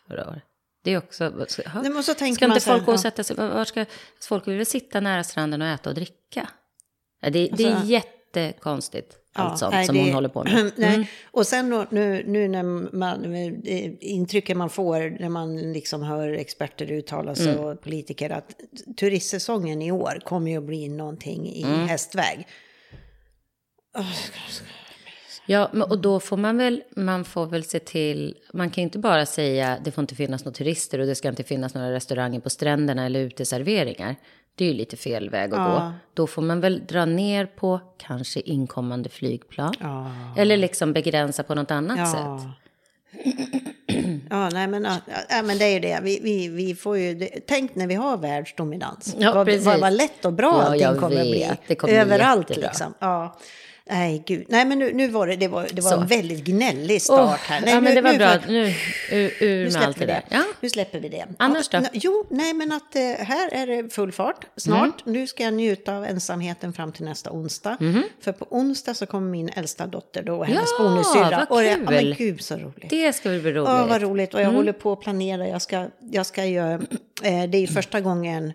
förra 0.09 0.29
året. 0.31 0.43
Det 0.85 0.91
är 0.91 0.99
också, 0.99 1.47
ska, 1.49 1.63
Nej, 1.83 2.03
så 2.03 2.15
tänker 2.15 2.35
ska 2.35 2.45
inte 2.45 2.61
folk 2.61 2.87
gå 2.87 2.93
och 2.93 3.01
sätta 3.01 3.25
sig, 3.25 3.37
var 3.37 3.65
ska, 3.65 3.85
folk 4.23 4.49
vill 4.49 4.57
väl 4.57 4.67
sitta 4.67 5.01
nära 5.01 5.25
stranden 5.25 5.63
och 5.63 5.69
äta 5.69 5.89
och 5.91 5.95
dricka? 5.95 6.49
Ja, 7.21 7.31
det, 7.31 7.49
det 7.53 7.65
är 7.65 7.71
Alltså- 7.75 7.87
jättekonstigt, 8.41 9.17
allt 9.35 9.59
sånt 9.59 9.73
nej, 9.75 9.87
som 9.87 9.95
det- 9.97 10.03
hon 10.03 10.13
håller 10.13 10.29
på 10.29 10.45
med. 10.45 10.53
Mm. 10.59 10.71
nej. 10.77 11.11
Och 11.31 11.47
sen 11.47 11.87
nu, 11.91 12.25
nu 12.27 12.49
när 12.49 12.63
man, 12.97 13.35
eh, 13.35 13.93
intrycket 14.01 14.57
man 14.57 14.71
får 14.71 15.17
när 15.21 15.29
man 15.29 15.73
liksom 15.73 16.03
hör 16.03 16.29
experter 16.33 16.91
uttala 16.93 17.35
sig 17.35 17.49
Mm. 17.53 17.65
och 17.65 17.81
politiker 17.81 18.31
att 18.31 18.55
turistsäsongen 18.97 19.83
i 19.83 19.93
år 19.93 20.19
kommer 20.25 20.51
ju 20.51 20.57
att 20.59 20.65
bli 20.65 20.89
någonting 20.89 21.49
i 21.49 21.63
Mm. 21.63 21.89
hästväg. 21.89 22.47
Ja, 25.47 25.67
och 25.91 25.99
då 25.99 26.21
får 26.21 26.37
man 26.37 26.57
väl, 26.59 26.83
man 26.97 27.25
får 27.25 27.47
väl 27.47 27.65
se 27.65 27.79
till, 27.79 28.37
man 28.53 28.71
kan 28.71 28.83
inte 28.83 28.99
bara 28.99 29.27
säga 29.27 29.79
det 29.85 29.91
får 29.91 30.03
inte 30.03 30.15
finnas 30.15 30.45
några 30.45 30.55
turister 30.55 30.99
och 30.99 31.07
det 31.07 31.15
ska 31.15 31.29
inte 31.29 31.43
finnas 31.43 31.75
några 31.75 31.93
restauranger 31.93 32.41
på 32.41 32.51
stränderna 32.51 33.07
eller 33.07 33.21
uteserveringar. 33.21 34.17
Det 34.55 34.65
är 34.65 34.69
ju 34.69 34.75
lite 34.75 34.97
fel 34.97 35.31
väg 35.31 35.53
att 35.55 35.59
Ja. 35.59 35.65
gå. 35.75 35.93
Då 36.15 36.27
får 36.27 36.43
man 36.43 36.61
väl 36.61 36.83
dra 36.87 37.05
ner 37.05 37.47
på 37.47 37.81
kanske 37.99 38.41
inkommande 38.41 39.09
flygplan. 39.09 39.75
Ja. 39.81 40.11
Eller 40.37 40.57
liksom 40.57 40.93
begränsa 40.93 41.43
på 41.43 41.55
något 41.55 41.71
annat 41.71 41.99
Ja. 41.99 42.07
sätt. 42.07 42.49
Ja, 44.31 44.49
nej 44.51 44.67
men, 44.67 44.87
ja, 45.31 45.43
men 45.43 45.59
det 45.59 45.65
är 45.65 45.73
ju 45.73 45.81
det. 45.81 45.99
Vi, 46.03 46.21
vi, 46.23 46.49
vi 46.49 46.75
får 46.75 46.99
ju, 46.99 47.29
tänk 47.47 47.75
när 47.75 47.87
vi 47.87 47.95
har 47.95 48.17
världsdominans. 48.17 49.17
Ja, 49.19 49.33
vad, 49.35 49.51
vad, 49.51 49.81
vad 49.81 49.93
lätt 49.93 50.25
och 50.25 50.33
bra 50.33 50.75
Ja, 50.77 50.87
allting 50.87 51.01
kommer 51.01 51.17
att 51.21 51.23
bli. 51.27 51.39
vet. 51.39 51.61
Det 51.67 51.75
kommer 51.75 51.93
bli 51.95 52.01
Överallt 52.01 52.51
jättebra. 52.51 52.69
liksom. 52.69 52.95
Ja. 52.99 53.39
Nej, 53.91 54.23
gud. 54.27 54.45
Nej, 54.49 54.65
men 54.65 54.79
nu, 54.79 54.93
nu 54.93 55.09
var 55.09 55.27
det, 55.27 55.37
det 55.37 55.49
var, 55.49 55.69
det 55.73 55.83
var 55.83 55.91
Så. 55.91 56.01
en 56.01 56.07
väldigt 56.07 56.45
gnällig 56.45 57.03
start 57.03 57.21
Åh, 57.21 57.35
här. 57.37 57.61
Nej, 57.61 57.71
ja, 57.75 57.81
men 57.81 57.85
nu- 57.85 57.95
det 57.95 58.03
var 58.03 58.13
nu 58.13 58.19
bra. 58.19 58.35
Nu, 58.49 58.75
Nu 59.41 59.71
med 59.73 59.77
allt 59.83 59.99
det 59.99 60.07
där. 60.07 60.23
Ja. 60.29 60.43
Nu 60.61 60.71
släpper 60.71 61.01
vi 61.01 61.09
det. 61.09 61.27
Annars 61.39 61.69
då? 61.69 61.79
Ja, 61.79 61.89
jo, 61.93 62.27
nej 62.31 62.55
men 62.55 62.73
att 62.73 62.97
eh, 62.97 63.03
här 63.03 63.49
är 63.55 63.67
det 63.67 63.89
full 63.95 64.13
fart 64.13 64.47
snart. 64.57 65.03
Mm. 65.07 65.13
Nu 65.21 65.27
ska 65.27 65.43
jag 65.45 65.55
njuta 65.55 65.97
av 65.97 66.05
ensamheten 66.05 66.73
fram 66.73 66.93
till 66.93 67.05
nästa 67.05 67.31
onsdag. 67.33 67.77
Mhm. 67.81 68.03
För 68.21 68.33
på 68.33 68.47
onsdag 68.51 68.95
så 68.95 69.07
kommer 69.07 69.31
min 69.31 69.49
äldsta 69.49 69.87
dotter 69.87 70.23
då 70.23 70.37
och 70.37 70.47
hennes 70.47 70.69
Ja, 70.79 70.85
bonussyrra. 70.85 71.47
vad 71.49 71.59
Och 71.59 71.65
jag- 71.65 71.73
Ja, 71.73 71.91
men 71.91 71.99
kul. 72.01 72.15
gud 72.19 72.41
så 72.43 72.55
roligt. 72.57 72.91
Det 72.91 73.13
ska 73.13 73.29
bli 73.29 73.39
roligt. 73.39 73.55
Ja, 73.69 73.87
vad 73.89 74.03
roligt. 74.03 74.35
Och 74.35 74.41
jag 74.41 74.45
Mm. 74.45 74.57
håller 74.57 74.73
på 74.73 74.93
att 74.93 75.01
planera. 75.01 75.49
Jag 75.49 75.63
ska, 75.63 75.87
jag 76.11 76.27
ska 76.27 76.45
göra, 76.45 76.73
eh, 77.23 77.45
det 77.49 77.59
är 77.59 77.61
ju 77.61 77.67
första 77.67 78.01
gången 78.01 78.53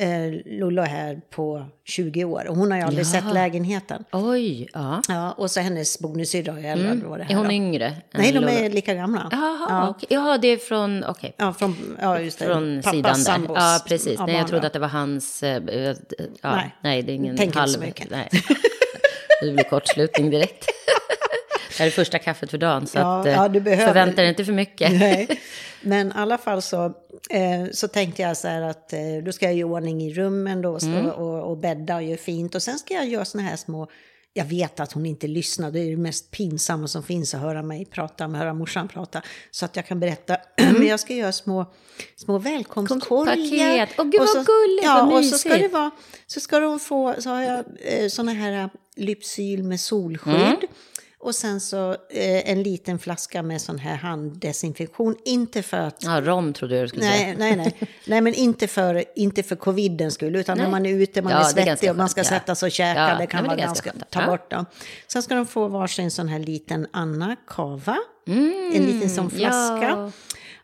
eh, 0.00 0.32
Lollo 0.58 0.82
är 0.82 0.86
här 0.86 1.20
på 1.30 1.66
20 1.84 2.24
år 2.24 2.46
och 2.48 2.56
hon 2.56 2.70
har 2.70 2.78
ju 2.78 2.84
aldrig 2.84 3.06
Ja. 3.06 3.10
sett 3.10 3.34
lägenheten. 3.34 4.04
Oj, 4.12 4.68
ja. 4.74 5.02
Ja, 5.08 5.32
och 5.32 5.50
så 5.50 5.60
hennes 5.60 5.98
bonussyrra 5.98 6.52
och 6.52 6.58
elva 6.58 6.90
Mm. 6.90 7.10
år 7.10 7.26
Är 7.28 7.34
hon 7.34 7.44
då. 7.46 7.52
yngre? 7.52 7.96
Nej, 8.14 8.32
de 8.32 8.44
är 8.44 8.70
lika 8.70 8.94
gamla. 8.94 9.28
Jaha, 9.30 9.66
ja. 9.68 9.88
okej. 9.88 10.06
ja, 10.10 10.38
det 10.38 10.48
är 10.48 10.56
från, 10.56 11.04
okej. 11.04 11.34
Ja, 11.36 11.52
från, 11.52 11.96
ja, 12.00 12.20
just 12.20 12.38
det. 12.38 12.44
Från 12.44 12.82
Pappas 12.84 12.96
sidan 13.24 13.44
där. 13.46 13.54
Ja, 13.54 13.78
precis. 13.88 14.20
Nej, 14.26 14.36
jag 14.36 14.48
trodde 14.48 14.66
att 14.66 14.72
det 14.72 14.78
var 14.78 14.88
hans... 14.88 15.42
eh, 15.42 15.56
eh, 15.68 15.96
Ja, 16.42 16.54
Nej. 16.56 16.76
nej. 16.82 17.02
det 17.02 17.12
är 17.12 17.14
ingen 17.14 17.36
Tänk 17.36 17.46
inte 17.48 17.58
halv... 17.58 17.68
så 17.70 17.80
mycket. 17.80 18.10
Nej. 18.10 18.28
Det 19.42 19.52
blir 19.52 19.64
kortslutning 19.64 20.30
direkt. 20.30 20.64
Det 21.76 21.78
här 21.78 21.86
är 21.86 21.90
första 21.90 22.18
kaffet 22.18 22.50
för 22.50 22.58
dagen, 22.58 22.86
så 22.86 22.98
Ja, 22.98 23.20
att, 23.20 23.26
eh, 23.26 23.32
ja, 23.32 23.48
du 23.48 23.60
behöver- 23.60 23.86
förvänta 23.86 24.16
dig 24.20 24.28
inte 24.28 24.44
för 24.44 24.52
mycket. 24.52 24.92
Nej. 24.92 25.40
Men 25.82 26.08
i 26.08 26.12
alla 26.14 26.38
fall 26.38 26.62
så, 26.62 26.84
eh, 27.30 27.70
så 27.72 27.88
tänkte 27.88 28.22
jag 28.22 28.36
så 28.36 28.48
här 28.48 28.62
att 28.62 28.92
eh, 28.92 28.98
då 29.24 29.32
ska 29.32 29.44
jag 29.46 29.54
göra 29.54 29.70
ordning 29.70 30.02
i 30.02 30.14
rummen 30.14 30.62
då 30.62 30.78
Mm. 30.82 31.06
och, 31.06 31.50
och 31.50 31.56
bädda 31.58 31.96
och 31.96 32.02
göra 32.02 32.18
fint. 32.18 32.54
Och 32.54 32.62
sen 32.62 32.78
ska 32.78 32.94
jag 32.94 33.08
göra 33.08 33.24
såna 33.24 33.42
här 33.44 33.56
små, 33.56 33.88
jag 34.32 34.44
vet 34.44 34.80
att 34.80 34.92
hon 34.92 35.06
inte 35.06 35.26
lyssnar, 35.26 35.70
det 35.70 35.80
är 35.80 35.90
det 35.90 35.96
mest 35.96 36.30
pinsamma 36.30 36.88
som 36.88 37.02
finns 37.02 37.34
att 37.34 37.40
höra 37.40 37.62
mig 37.62 37.84
prata, 37.84 38.24
att 38.24 38.36
höra 38.36 38.54
morsan 38.54 38.88
prata. 38.88 39.22
Så 39.50 39.64
att 39.64 39.76
jag 39.76 39.86
kan 39.86 40.00
berätta, 40.00 40.36
men 40.56 40.86
jag 40.86 41.00
ska 41.00 41.14
göra 41.14 41.32
små, 41.32 41.72
små 42.16 42.38
välkomstkorgar. 42.38 43.34
Åh, 43.98 44.04
gud, 44.04 44.20
Och 44.20 44.26
vad 44.34 44.46
gulligt, 44.46 44.84
Ja, 44.84 45.08
vad 45.10 45.18
och 45.18 45.24
så 45.24 45.38
ska 45.38 45.48
mysigt. 45.48 45.70
det 45.72 45.78
vara, 45.78 45.90
så 46.26 46.40
ska 46.40 46.58
de 46.60 46.80
få, 46.80 47.14
så 47.18 47.30
har 47.30 47.42
jag 47.42 47.64
eh, 47.80 48.08
såna 48.08 48.32
här 48.32 48.70
Lypsyl 48.96 49.62
med 49.62 49.80
solskydd. 49.80 50.34
Mm. 50.34 50.56
Och 51.22 51.34
sen 51.34 51.60
så 51.60 51.90
eh, 51.92 52.50
en 52.50 52.62
liten 52.62 52.98
flaska 52.98 53.42
med 53.42 53.60
sån 53.60 53.78
här 53.78 53.96
handdesinfektion. 53.96 55.16
Inte 55.24 55.62
för 55.62 55.76
att... 55.76 55.96
Ja, 56.04 56.20
rom 56.20 56.52
trodde 56.52 56.74
jag 56.74 56.84
du 56.84 56.88
skulle 56.88 57.02
säga. 57.02 57.26
Nej, 57.26 57.36
nej, 57.38 57.56
nej. 57.56 57.88
nej, 58.06 58.20
men 58.20 58.34
inte 58.34 58.66
för, 58.66 59.04
inte 59.16 59.42
för 59.42 59.56
covidens 59.56 60.14
skull, 60.14 60.36
utan 60.36 60.58
när 60.58 60.64
Nej. 60.64 60.70
man 60.70 60.86
är 60.86 60.90
ute, 60.90 61.22
man 61.22 61.32
Ja, 61.32 61.38
är 61.38 61.42
är 61.42 61.44
svettig 61.44 61.66
ganska 61.66 61.90
och 61.90 61.96
man 61.96 62.08
ska 62.08 62.20
skönt, 62.20 62.28
sätta 62.28 62.54
sig 62.54 62.66
och 62.66 62.72
käka, 62.72 63.00
Ja, 63.00 63.18
det 63.18 63.26
kan 63.26 63.42
nej, 63.42 63.48
vara 63.48 63.56
det 63.56 63.62
är 63.62 63.66
ganska 63.66 63.90
ganska, 63.90 64.06
ta 64.20 64.26
bort 64.26 64.50
dem. 64.50 64.66
Sen 65.06 65.22
ska 65.22 65.34
de 65.34 65.46
få 65.46 65.68
varsin 65.68 66.10
sån 66.10 66.28
här 66.28 66.38
liten 66.38 66.86
Anna 66.90 67.36
Cava, 67.46 67.96
en 68.74 68.86
liten 68.86 69.10
sån 69.10 69.30
flaska. 69.30 69.88
Mm, 69.88 70.00
ja. 70.00 70.12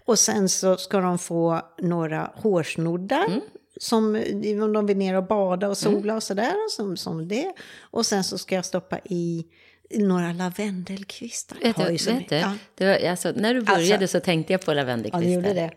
Och 0.04 0.18
sen 0.18 0.48
så 0.48 0.76
ska 0.76 1.00
de 1.00 1.18
få 1.18 1.60
några 1.82 2.30
hårsnoddar. 2.34 3.26
Mm. 3.26 3.40
Som 3.80 4.22
om 4.62 4.72
de 4.72 4.86
vill 4.86 4.96
ner 4.96 5.14
och 5.14 5.24
bada 5.26 5.68
och 5.68 5.78
sola 5.78 6.14
och 6.14 6.22
sådär. 6.22 6.70
Som, 6.70 6.96
som 6.96 7.28
det. 7.28 7.52
Och 7.80 8.06
sen 8.06 8.24
så 8.24 8.38
ska 8.38 8.54
jag 8.54 8.64
stoppa 8.64 8.98
i 9.04 9.46
några 9.90 10.32
lavendelkvistar. 10.32 11.58
Vet 11.62 11.76
du, 11.76 11.84
vet 12.12 12.28
du 12.28 12.36
Ja. 12.36 12.52
det 12.74 12.86
var, 12.86 13.10
alltså, 13.10 13.32
när 13.36 13.54
du 13.54 13.60
började 13.62 14.04
Alltså- 14.04 14.18
så 14.18 14.24
tänkte 14.24 14.52
jag 14.52 14.64
på 14.64 14.70
ja, 14.70 14.74
lavendelkvistar. 14.74 15.20
ni 15.28 15.34
gjorde 15.34 15.54
det. 15.54 15.70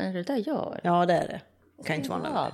Är 0.00 0.12
det 0.12 0.22
där 0.22 0.42
jag? 0.46 0.80
Ja, 0.82 1.06
det 1.06 1.14
är 1.14 1.26
det. 1.28 1.40
Kan 1.84 1.96
inte 1.96 2.08
vara 2.10 2.18
något. 2.18 2.30
Ja. 2.34 2.52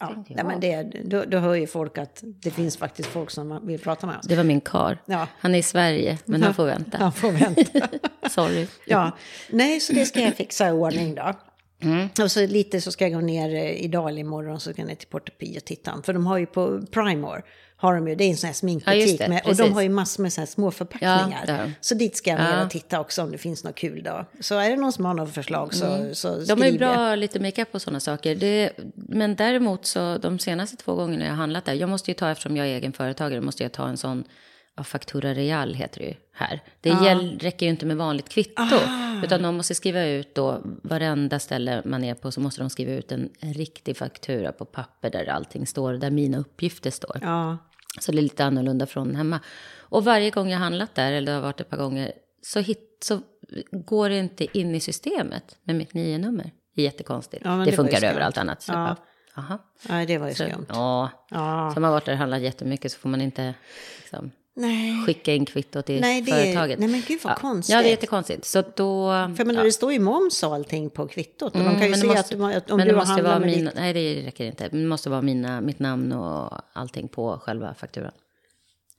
Ja, 0.00 0.24
nej, 0.28 0.44
men 0.44 0.60
det, 0.60 0.82
då, 0.82 1.24
då 1.24 1.38
hör 1.38 1.54
ju 1.54 1.66
folk 1.66 1.98
att 1.98 2.20
det 2.24 2.50
finns 2.50 2.76
faktiskt 2.76 3.08
folk 3.08 3.30
som 3.30 3.66
vill 3.66 3.80
prata 3.80 4.06
med 4.06 4.18
oss. 4.18 4.26
Det 4.26 4.36
var 4.36 4.44
min 4.44 4.60
kar. 4.60 4.98
Ja. 5.06 5.26
Han 5.38 5.54
är 5.54 5.58
i 5.58 5.62
Sverige, 5.62 6.18
men 6.24 6.42
han 6.42 6.54
får 6.54 6.64
vänta. 6.66 6.98
Han 6.98 7.12
får 7.12 7.30
vänta. 7.32 7.88
Sorry. 8.30 8.66
ja, 8.86 9.10
nej, 9.50 9.80
så 9.80 9.92
det 9.92 10.06
ska 10.06 10.20
jag 10.20 10.34
fixa 10.36 10.68
i 10.68 10.72
ordning 10.72 11.14
då. 11.14 11.32
Mm. 11.80 12.08
Och 12.22 12.30
så 12.30 12.46
lite 12.46 12.80
så 12.80 12.92
ska 12.92 13.04
jag 13.04 13.12
gå 13.20 13.26
ner 13.26 13.54
eh, 13.54 13.84
idag 13.84 14.18
imorgon 14.18 14.60
så 14.60 14.72
ska 14.72 14.82
jag 14.82 14.88
ner 14.88 14.94
till 14.94 15.08
Portopie 15.08 15.56
och 15.58 15.64
titta. 15.64 16.02
För 16.04 16.12
de 16.12 16.26
har 16.26 16.38
ju 16.38 16.46
på 16.46 16.80
Primor, 16.90 17.44
har 17.76 17.94
de 17.94 18.08
ju, 18.08 18.14
det 18.14 18.24
är 18.24 18.30
en 18.30 18.36
sån 18.36 18.46
här 18.46 18.52
Ja, 18.52 18.54
sminkbutik. 18.54 19.18
det, 19.18 19.28
med, 19.28 19.42
och 19.46 19.56
de 19.56 19.72
har 19.72 19.82
ju 19.82 19.88
massor 19.88 20.22
med 20.22 20.32
så 20.32 20.40
här 20.40 20.46
små 20.46 20.70
förpackningar. 20.70 21.44
Ja, 21.46 21.52
ja. 21.56 21.70
Så 21.80 21.94
dit 21.94 22.16
ska 22.16 22.30
jag 22.30 22.38
ner 22.40 22.56
Ja. 22.58 22.64
och 22.64 22.70
titta 22.70 23.00
också 23.00 23.22
om 23.22 23.32
det 23.32 23.38
finns 23.38 23.64
något 23.64 23.74
kul 23.74 24.02
då. 24.02 24.24
Så 24.40 24.58
är 24.58 24.70
det 24.70 24.76
någon 24.76 24.92
som 24.92 25.04
har 25.04 25.14
något 25.14 25.34
förslag 25.34 25.74
så, 25.74 26.14
så 26.14 26.28
Mm. 26.28 26.44
De 26.46 26.52
har 26.52 26.66
ju 26.66 26.72
skriv 26.72 26.72
det. 26.72 26.78
bra 26.78 27.14
lite 27.14 27.40
makeup 27.40 27.68
och 27.74 27.82
sådana 27.82 28.00
saker. 28.00 28.34
Det, 28.34 28.70
men 28.94 29.34
däremot 29.36 29.86
så 29.86 30.18
de 30.18 30.38
senaste 30.38 30.76
två 30.76 30.94
gångerna 30.94 31.24
jag 31.24 31.30
har 31.30 31.36
handlat 31.36 31.64
där, 31.64 31.72
jag 31.74 31.88
måste 31.88 32.10
ju 32.10 32.14
ta, 32.14 32.30
eftersom 32.30 32.56
jag 32.56 32.66
är 32.66 32.70
egen 32.74 32.92
företagare, 32.92 33.40
måste 33.40 33.62
jag 33.62 33.72
ta 33.72 33.88
en 33.88 33.96
sån, 33.96 34.24
ja, 34.76 34.84
faktura 34.84 35.34
real 35.34 35.74
heter 35.74 36.00
det 36.00 36.06
ju 36.06 36.14
här. 36.32 36.62
Det 36.80 36.88
gäll, 36.88 37.38
räcker 37.38 37.66
ju 37.66 37.70
inte 37.70 37.86
med 37.86 37.96
vanligt 37.96 38.28
kvitto, 38.28 38.62
Ah. 38.62 39.24
utan 39.24 39.42
de 39.42 39.56
måste 39.56 39.74
skriva 39.74 40.04
ut 40.04 40.34
då, 40.34 40.60
varenda 40.82 41.38
ställe 41.38 41.82
man 41.84 42.04
är 42.04 42.14
på 42.14 42.30
så 42.32 42.40
måste 42.40 42.60
de 42.60 42.70
skriva 42.70 42.92
ut 42.92 43.12
en, 43.12 43.28
en 43.40 43.52
riktig 43.54 43.96
faktura 43.96 44.52
på 44.52 44.64
papper 44.64 45.10
där 45.10 45.26
allting 45.30 45.66
står, 45.66 45.92
där 45.94 46.10
mina 46.10 46.38
uppgifter 46.38 46.90
står. 46.90 47.18
Ja, 47.22 47.56
Så 48.00 48.12
det 48.12 48.18
är 48.18 48.22
lite 48.22 48.44
annorlunda 48.44 48.86
från 48.86 49.16
hemma. 49.16 49.40
Och 49.78 50.04
varje 50.04 50.30
gång 50.30 50.50
jag 50.50 50.58
handlat 50.58 50.94
där, 50.94 51.12
eller 51.12 51.26
det 51.26 51.32
har 51.32 51.42
varit 51.42 51.60
ett 51.60 51.70
par 51.70 51.76
gånger, 51.76 52.12
så, 52.42 52.60
hit, 52.60 52.98
så 53.04 53.20
går 53.72 54.08
det 54.08 54.18
inte 54.18 54.58
in 54.58 54.74
i 54.74 54.80
systemet 54.80 55.58
med 55.64 55.76
mitt 55.76 55.94
nio 55.94 56.18
nummer. 56.18 56.50
Det 56.74 56.80
är 56.82 56.84
jättekonstigt. 56.84 57.42
Ja, 57.44 57.50
det, 57.50 57.64
det 57.64 57.72
funkar 57.72 58.04
överallt 58.04 58.38
annat. 58.38 58.62
Så 58.62 58.72
Ja. 58.72 58.96
Aha. 59.36 59.58
nej 59.88 60.06
det 60.06 60.18
var 60.18 60.28
ju 60.28 60.34
Så, 60.34 60.44
skumt. 60.48 60.66
ja. 60.68 61.10
Ja. 61.30 61.70
Så 61.70 61.74
har 61.76 61.80
man 61.80 61.90
varit 61.92 62.04
där 62.04 62.12
och 62.12 62.18
handlat 62.18 62.40
jättemycket 62.42 62.92
så 62.92 62.98
får 62.98 63.08
man 63.08 63.20
inte 63.20 63.54
liksom, 64.00 64.30
Nej. 64.56 65.02
skicka 65.06 65.34
in 65.34 65.46
kvitto 65.46 65.82
till 65.82 66.00
Nej, 66.00 66.22
det 66.22 66.32
företaget. 66.32 66.78
nej, 66.78 66.88
men 66.88 67.02
gud 67.08 67.18
vad 67.22 67.32
ja. 67.32 67.36
konstigt. 67.36 67.72
Ja, 67.74 67.82
det 67.82 67.88
är 67.88 67.90
jättekonstigt. 67.90 68.44
Så 68.44 68.62
då... 68.76 69.10
För 69.36 69.44
men 69.44 69.56
det 69.56 69.72
står 69.72 69.92
ju 69.92 69.98
moms 69.98 70.42
och 70.42 70.54
allting 70.54 70.90
på 70.90 71.08
kvittot. 71.08 71.52
Och 71.54 71.58
de 71.60 71.66
Mm, 71.66 71.78
kan 71.78 71.88
ju 71.88 71.94
se 71.94 72.06
det 72.36 72.56
att, 72.56 72.70
om 72.70 72.76
men 72.76 72.86
du 72.86 72.92
det 72.92 72.98
måste 72.98 73.22
vara 73.22 73.38
med 73.38 73.48
mina, 73.48 73.70
ditt... 73.70 73.78
Nej, 73.78 73.92
det 73.92 74.26
räcker 74.26 74.44
inte. 74.44 74.68
Det 74.68 74.76
måste 74.76 75.10
vara 75.10 75.22
mina, 75.22 75.60
mitt 75.60 75.78
namn 75.78 76.12
och 76.12 76.52
allting 76.72 77.08
på 77.08 77.38
själva 77.42 77.74
fakturan. 77.74 78.12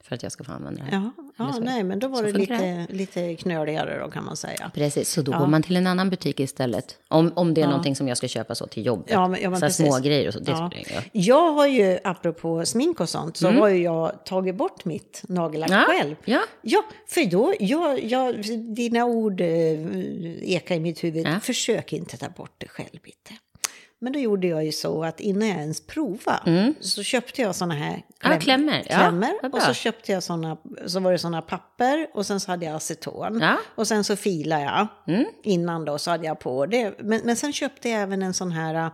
För 0.08 0.16
att 0.16 0.24
jag 0.24 0.32
ska 0.32 0.44
få 0.44 0.52
använda 0.52 0.84
det. 0.84 0.90
Ja, 0.92 1.12
ja 1.38 1.60
nej, 1.62 1.84
men 1.84 2.00
då 2.00 2.08
var 2.08 2.24
det 2.24 2.32
lite, 2.32 2.88
lite 2.90 3.36
knöligare 3.36 4.00
då 4.00 4.10
kan 4.12 4.26
man 4.26 4.38
säga. 4.38 4.72
Precis, 4.74 5.10
så 5.10 5.22
då 5.22 5.32
går 5.32 5.48
man 5.48 5.64
till 5.64 5.76
en 5.76 5.88
annan 5.88 6.10
butik 6.10 6.40
istället. 6.40 6.98
Om, 7.08 7.32
om 7.36 7.54
det 7.54 7.62
är 7.62 7.64
Ja. 7.64 7.70
någonting 7.70 7.96
som 7.96 8.08
jag 8.08 8.18
ska 8.18 8.28
köpa 8.28 8.56
så 8.56 8.68
till 8.68 8.86
jobbet. 8.86 9.06
Ja, 9.12 9.28
men- 9.28 9.42
ja, 9.42 9.50
men 9.50 9.60
så 9.60 9.70
små 9.70 10.00
grejer 10.00 10.28
och 10.28 10.34
så, 10.34 10.40
det 10.40 10.52
Ja. 10.52 10.72
Jag 11.12 11.52
har 11.52 11.68
ju, 11.68 11.98
apropå 12.04 12.66
smink 12.66 13.00
och 13.00 13.10
sånt, 13.10 13.38
så 13.38 13.50
har 13.52 13.68
ju 13.68 13.84
jag 13.84 14.26
tagit 14.26 14.56
bort 14.56 14.86
mitt 14.86 15.22
nagellack 15.28 15.70
Mm. 15.70 15.82
Ja, 15.88 15.94
själv. 16.00 16.16
ja. 16.26 16.42
ja, 16.62 16.84
för 17.08 17.26
då, 17.32 17.54
jag, 17.60 18.04
jag, 18.04 18.36
dina 18.76 19.06
ord 19.06 19.42
eh, 19.42 19.48
ekar 20.44 20.76
i 20.76 20.80
mitt 20.80 21.04
huvud. 21.04 21.28
Ja. 21.28 21.40
Försök 21.40 21.94
inte 21.94 22.18
ta 22.18 22.30
bort 22.30 22.54
det 22.58 22.68
själv, 22.68 22.90
Bitte. 23.04 23.34
Men 24.00 24.14
då 24.14 24.20
gjorde 24.20 24.48
jag 24.48 24.66
ju 24.66 24.72
så 24.72 25.04
att 25.04 25.20
innan 25.20 25.48
jag 25.48 25.58
ens 25.58 25.88
provade 25.88 26.74
så 26.80 27.04
köpte 27.04 27.42
jag 27.42 27.56
såna 27.56 27.74
här 27.74 27.92
Mm. 28.24 28.38
Ja, 28.38 28.40
klämmor. 28.40 28.76
Ja, 28.90 28.98
klämmor 28.98 29.40
vad 29.42 29.54
och 29.56 29.62
så 29.62 29.74
köpte 29.74 30.12
jag 30.12 30.24
såna, 30.24 30.58
så 30.86 31.00
var 31.00 31.12
det 31.12 31.18
såna 31.18 31.42
papper 31.42 32.08
och 32.14 32.26
sen 32.26 32.40
så 32.40 32.52
hade 32.52 32.66
jag 32.66 32.76
aceton. 32.76 33.40
Ja. 33.42 33.58
Och 33.76 33.88
sen 33.88 34.04
så 34.04 34.16
filade 34.16 34.64
jag 34.64 34.88
Mm. 35.16 35.26
innan 35.44 35.86
då 35.86 35.98
så 35.98 36.12
hade 36.12 36.26
jag 36.26 36.40
på 36.40 36.66
det. 36.66 36.96
Men, 37.00 37.22
men 37.24 37.36
sen 37.36 37.54
köpte 37.54 37.90
jag 37.90 38.02
även 38.02 38.24
en 38.24 38.34
sån 38.34 38.52
här 38.52 38.92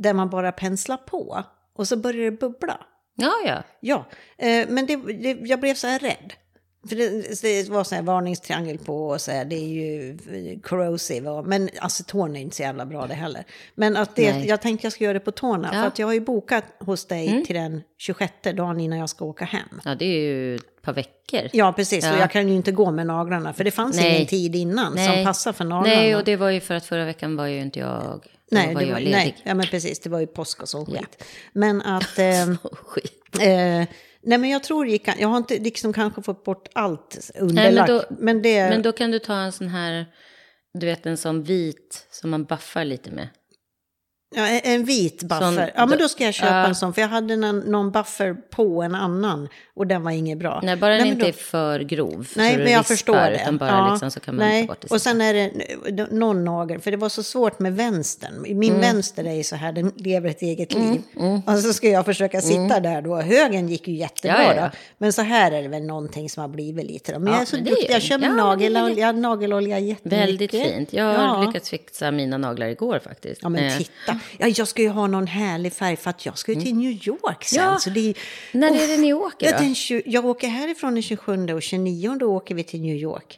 där 0.00 0.12
man 0.14 0.30
bara 0.30 0.52
penslar 0.52 0.96
på 0.96 1.44
och 1.76 1.88
så 1.88 1.96
börjar 1.96 2.24
det 2.30 2.30
bubbla. 2.38 2.80
Ja, 3.14 3.32
ja. 3.46 3.62
Ja, 3.80 4.04
eh, 4.46 4.68
men 4.68 4.86
det, 4.86 4.96
det, 4.96 5.38
jag 5.48 5.60
blev 5.60 5.74
så 5.74 5.86
här 5.86 5.98
rädd. 5.98 6.32
För 6.88 6.96
det, 6.96 7.42
det 7.42 7.68
var 7.68 7.84
så 7.84 7.94
här 7.94 8.02
varningstriangel 8.02 8.78
på 8.78 9.08
och 9.08 9.20
så 9.20 9.30
här, 9.30 9.44
det 9.44 9.56
är 9.56 9.68
ju 9.68 10.18
corrosive. 10.62 11.30
Och, 11.30 11.46
men 11.46 11.70
aceton 11.80 12.36
är 12.36 12.40
inte 12.40 12.56
så 12.56 12.62
jävla 12.62 12.86
bra 12.86 13.06
det 13.06 13.14
heller. 13.14 13.44
Men 13.74 13.96
att 13.96 14.16
det, 14.16 14.32
Nej. 14.32 14.48
jag 14.48 14.60
tänkte 14.60 14.86
jag 14.86 14.92
ska 14.92 15.04
göra 15.04 15.14
det 15.14 15.20
på 15.20 15.30
tårna. 15.30 15.68
Ja. 15.68 15.68
Mm. 15.68 15.82
För 15.82 15.88
att 15.88 15.98
jag 15.98 16.06
har 16.06 16.14
ju 16.14 16.20
bokat 16.20 16.64
hos 16.78 17.06
dig 17.06 17.44
till 17.46 17.56
den 17.56 17.82
26 17.98 18.32
dagen 18.54 18.80
innan 18.80 18.98
jag 18.98 19.08
ska 19.08 19.24
åka 19.24 19.44
hem. 19.44 19.80
Ja, 19.84 19.94
det 19.94 20.04
är 20.04 20.20
ju 20.20 20.56
ett 20.56 20.82
par 20.82 20.92
veckor. 20.92 21.48
Ja, 21.52 21.72
precis. 21.72 22.04
Ja. 22.04 22.14
Och 22.14 22.20
jag 22.20 22.30
kan 22.30 22.48
ju 22.48 22.54
inte 22.54 22.72
gå 22.72 22.90
med 22.90 23.06
naglarna. 23.06 23.52
För 23.52 23.64
det 23.64 23.70
fanns 23.70 23.96
Nej. 23.96 24.14
ingen 24.14 24.26
tid 24.26 24.56
innan 24.56 24.98
som 24.98 25.24
passar 25.24 25.52
för 25.52 25.64
naglarna. 25.64 25.96
Nej, 26.00 26.16
och 26.16 26.24
det 26.24 26.36
var 26.36 26.50
ju 26.50 26.60
för 26.60 26.74
att 26.74 26.86
förra 26.86 27.04
veckan 27.04 27.36
var 27.36 27.46
ju 27.46 27.60
inte 27.60 27.78
jag... 27.78 28.26
Nej, 28.50 28.74
var 28.74 28.82
det 28.82 28.92
var, 28.92 29.00
nej, 29.00 29.36
ja, 29.42 29.54
men 29.54 29.66
precis. 29.66 30.00
Det 30.00 30.08
var 30.08 30.20
ju 30.20 30.26
påsk 30.26 30.62
och 30.62 30.68
så 30.68 30.86
skit. 30.86 31.24
Men 31.52 31.82
att... 31.82 32.18
Eh, 32.18 32.56
Skit. 32.72 33.38
eh, 33.40 33.84
nej, 34.22 34.38
men 34.38 34.50
jag 34.50 34.62
tror 34.62 34.86
jag 34.86 35.02
kan... 35.02 35.14
Jag 35.18 35.28
har 35.28 35.36
inte 35.36 35.58
liksom 35.58 35.92
kanske 35.92 36.22
fått 36.22 36.44
bort 36.44 36.68
allt 36.72 37.30
Nej, 37.40 37.74
men, 37.74 37.86
då, 37.86 38.04
men, 38.10 38.42
det... 38.42 38.70
men 38.70 38.82
då 38.82 38.92
kan 38.92 39.10
du 39.10 39.18
ta 39.18 39.34
en 39.34 39.52
sån 39.52 39.68
här, 39.68 40.06
du 40.74 40.86
vet 40.86 41.06
en 41.06 41.16
sån 41.16 41.42
vit 41.42 42.06
som 42.10 42.30
man 42.30 42.44
buffar 42.44 42.84
lite 42.84 43.10
med. 43.10 43.28
Ja, 44.36 44.46
en- 44.46 44.60
en 44.74 44.84
vit 44.84 45.22
buffer. 45.22 45.40
Sån- 45.52 45.68
ja, 45.74 45.86
men 45.86 45.98
då 45.98 46.08
ska 46.08 46.24
jag 46.24 46.34
köpa 46.34 46.54
Ja. 46.56 46.66
en 46.66 46.74
sån. 46.74 46.94
För 46.94 47.00
jag 47.02 47.08
hade 47.08 47.36
någon, 47.36 47.58
någon 47.58 47.90
buffer 47.90 48.34
på 48.50 48.82
en 48.82 48.94
annan. 48.94 49.48
Och 49.74 49.86
den 49.86 50.02
var 50.02 50.10
inget 50.10 50.38
bra. 50.38 50.60
Nej, 50.62 50.76
bara 50.76 50.90
den 50.92 50.98
men 51.02 51.08
inte 51.08 51.20
då- 51.20 51.28
är 51.28 51.32
för 51.32 51.80
grov. 51.80 52.28
Nej, 52.36 52.56
men 52.56 52.72
jag 52.72 52.86
förstår 52.86 53.14
det. 53.14 53.38
Utan 53.42 53.56
bara 53.58 53.70
Ja, 53.70 53.90
liksom 53.92 54.10
så 54.10 54.20
kan 54.20 54.36
man 54.36 54.46
nej. 54.48 54.62
ta 54.62 54.66
bort 54.72 54.80
det. 54.80 54.90
Och 54.90 55.02
sen 55.02 55.20
är 55.20 55.34
det 55.34 56.06
någon 56.10 56.44
nagel, 56.44 56.80
för 56.80 56.90
det 56.90 56.96
var 56.96 57.08
så 57.08 57.22
svårt 57.22 57.58
med 57.58 57.76
vänstern. 57.76 58.42
Min 58.58 58.62
Mm. 58.70 58.80
vänster 58.80 59.24
är 59.24 59.32
ju 59.34 59.42
så 59.44 59.56
här, 59.56 59.72
den 59.72 59.92
lever 59.96 60.30
ett 60.30 60.42
eget 60.42 60.74
liv. 60.74 61.02
Och 61.46 61.58
så 61.58 61.72
ska 61.72 61.88
jag 61.88 62.04
försöka 62.04 62.40
sitta 62.40 62.80
där 62.80 63.02
då. 63.02 63.16
Högen 63.20 63.68
gick 63.68 63.88
ju 63.88 63.94
jättebra 63.94 64.36
Mm. 64.36 64.46
Ja, 64.56 64.62
ja, 64.62 64.62
då. 64.62 64.70
Men 64.98 65.12
så 65.12 65.22
här 65.22 65.52
är 65.52 65.62
det 65.62 65.68
väl 65.68 65.82
någonting 65.82 66.30
som 66.30 66.40
har 66.40 66.48
blivit 66.48 66.86
lite 66.86 67.12
då. 67.12 67.18
Men 67.18 67.26
Ja, 67.26 67.32
jag 67.32 67.42
är 67.42 67.46
så 67.46 67.56
men 67.56 67.64
duktig, 67.64 67.90
jag 67.90 68.02
kör 68.02 68.18
med 68.18 68.34
nagelolja, 68.34 69.12
nagelolja 69.12 69.78
jättemycket. 69.78 70.18
Väldigt 70.28 70.50
fint. 70.50 70.92
Jag 70.92 71.04
har 71.18 71.46
lyckats 71.46 71.70
fixa 71.70 72.10
mina 72.10 72.38
naglar 72.38 72.66
igår 72.66 72.98
faktiskt. 73.04 73.40
Ja 73.42 73.48
men 73.48 73.64
Eh, 73.64 73.76
titta, 73.78 74.19
ja, 74.38 74.46
jag 74.46 74.68
ska 74.68 74.82
ju 74.82 74.88
ha 74.88 75.06
någon 75.06 75.26
härlig 75.26 75.72
färg 75.72 75.96
för 75.96 76.10
att 76.10 76.26
jag 76.26 76.38
ska 76.38 76.52
ju 76.52 76.60
till 76.60 76.74
New 76.76 76.90
York 77.08 77.44
sen. 77.44 77.64
Ja. 77.64 77.78
Så 77.78 77.90
det 77.90 78.00
är, 78.10 78.14
När 78.52 78.82
är 78.82 78.88
det 78.88 78.96
ni 78.96 79.12
åker 79.12 79.52
då? 79.52 79.58
den, 79.58 80.02
jag 80.12 80.24
åker 80.26 80.48
härifrån 80.48 80.94
den 80.94 81.02
27 81.02 81.52
och 81.52 81.62
29 81.62 82.08
och 82.08 82.18
då 82.18 82.36
åker 82.36 82.54
vi 82.54 82.64
till 82.64 82.80
New 82.80 82.96
York. 82.96 83.36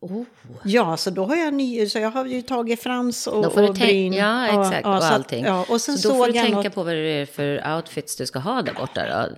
Oh. 0.00 0.22
Ja, 0.64 0.96
så 0.96 1.10
då 1.10 1.24
har 1.24 1.36
jag 1.36 1.54
ny, 1.54 1.88
så 1.88 1.98
jag 1.98 2.10
har 2.10 2.24
ju 2.26 2.42
tagit 2.42 2.82
frans 2.82 3.26
och, 3.26 3.42
Då 3.42 3.50
får 3.50 3.62
du 3.62 3.68
och 3.68 3.74
bryn. 3.74 4.12
ja, 4.12 4.46
exakt, 4.46 4.86
och 4.86 4.94
att- 4.96 5.02
allting. 5.02 5.44
Ja, 5.44 5.66
och 5.68 5.80
sen 5.80 5.98
så 5.98 6.08
då 6.08 6.14
får 6.14 6.26
du 6.26 6.32
tänka 6.32 6.50
något, 6.56 6.74
på 6.74 6.82
vad 6.82 6.94
det 6.94 6.98
är 7.08 7.26
för 7.26 7.76
outfits 7.76 8.16
du 8.16 8.26
ska 8.26 8.38
ha 8.38 8.62
där 8.62 8.72
borta 8.72 9.28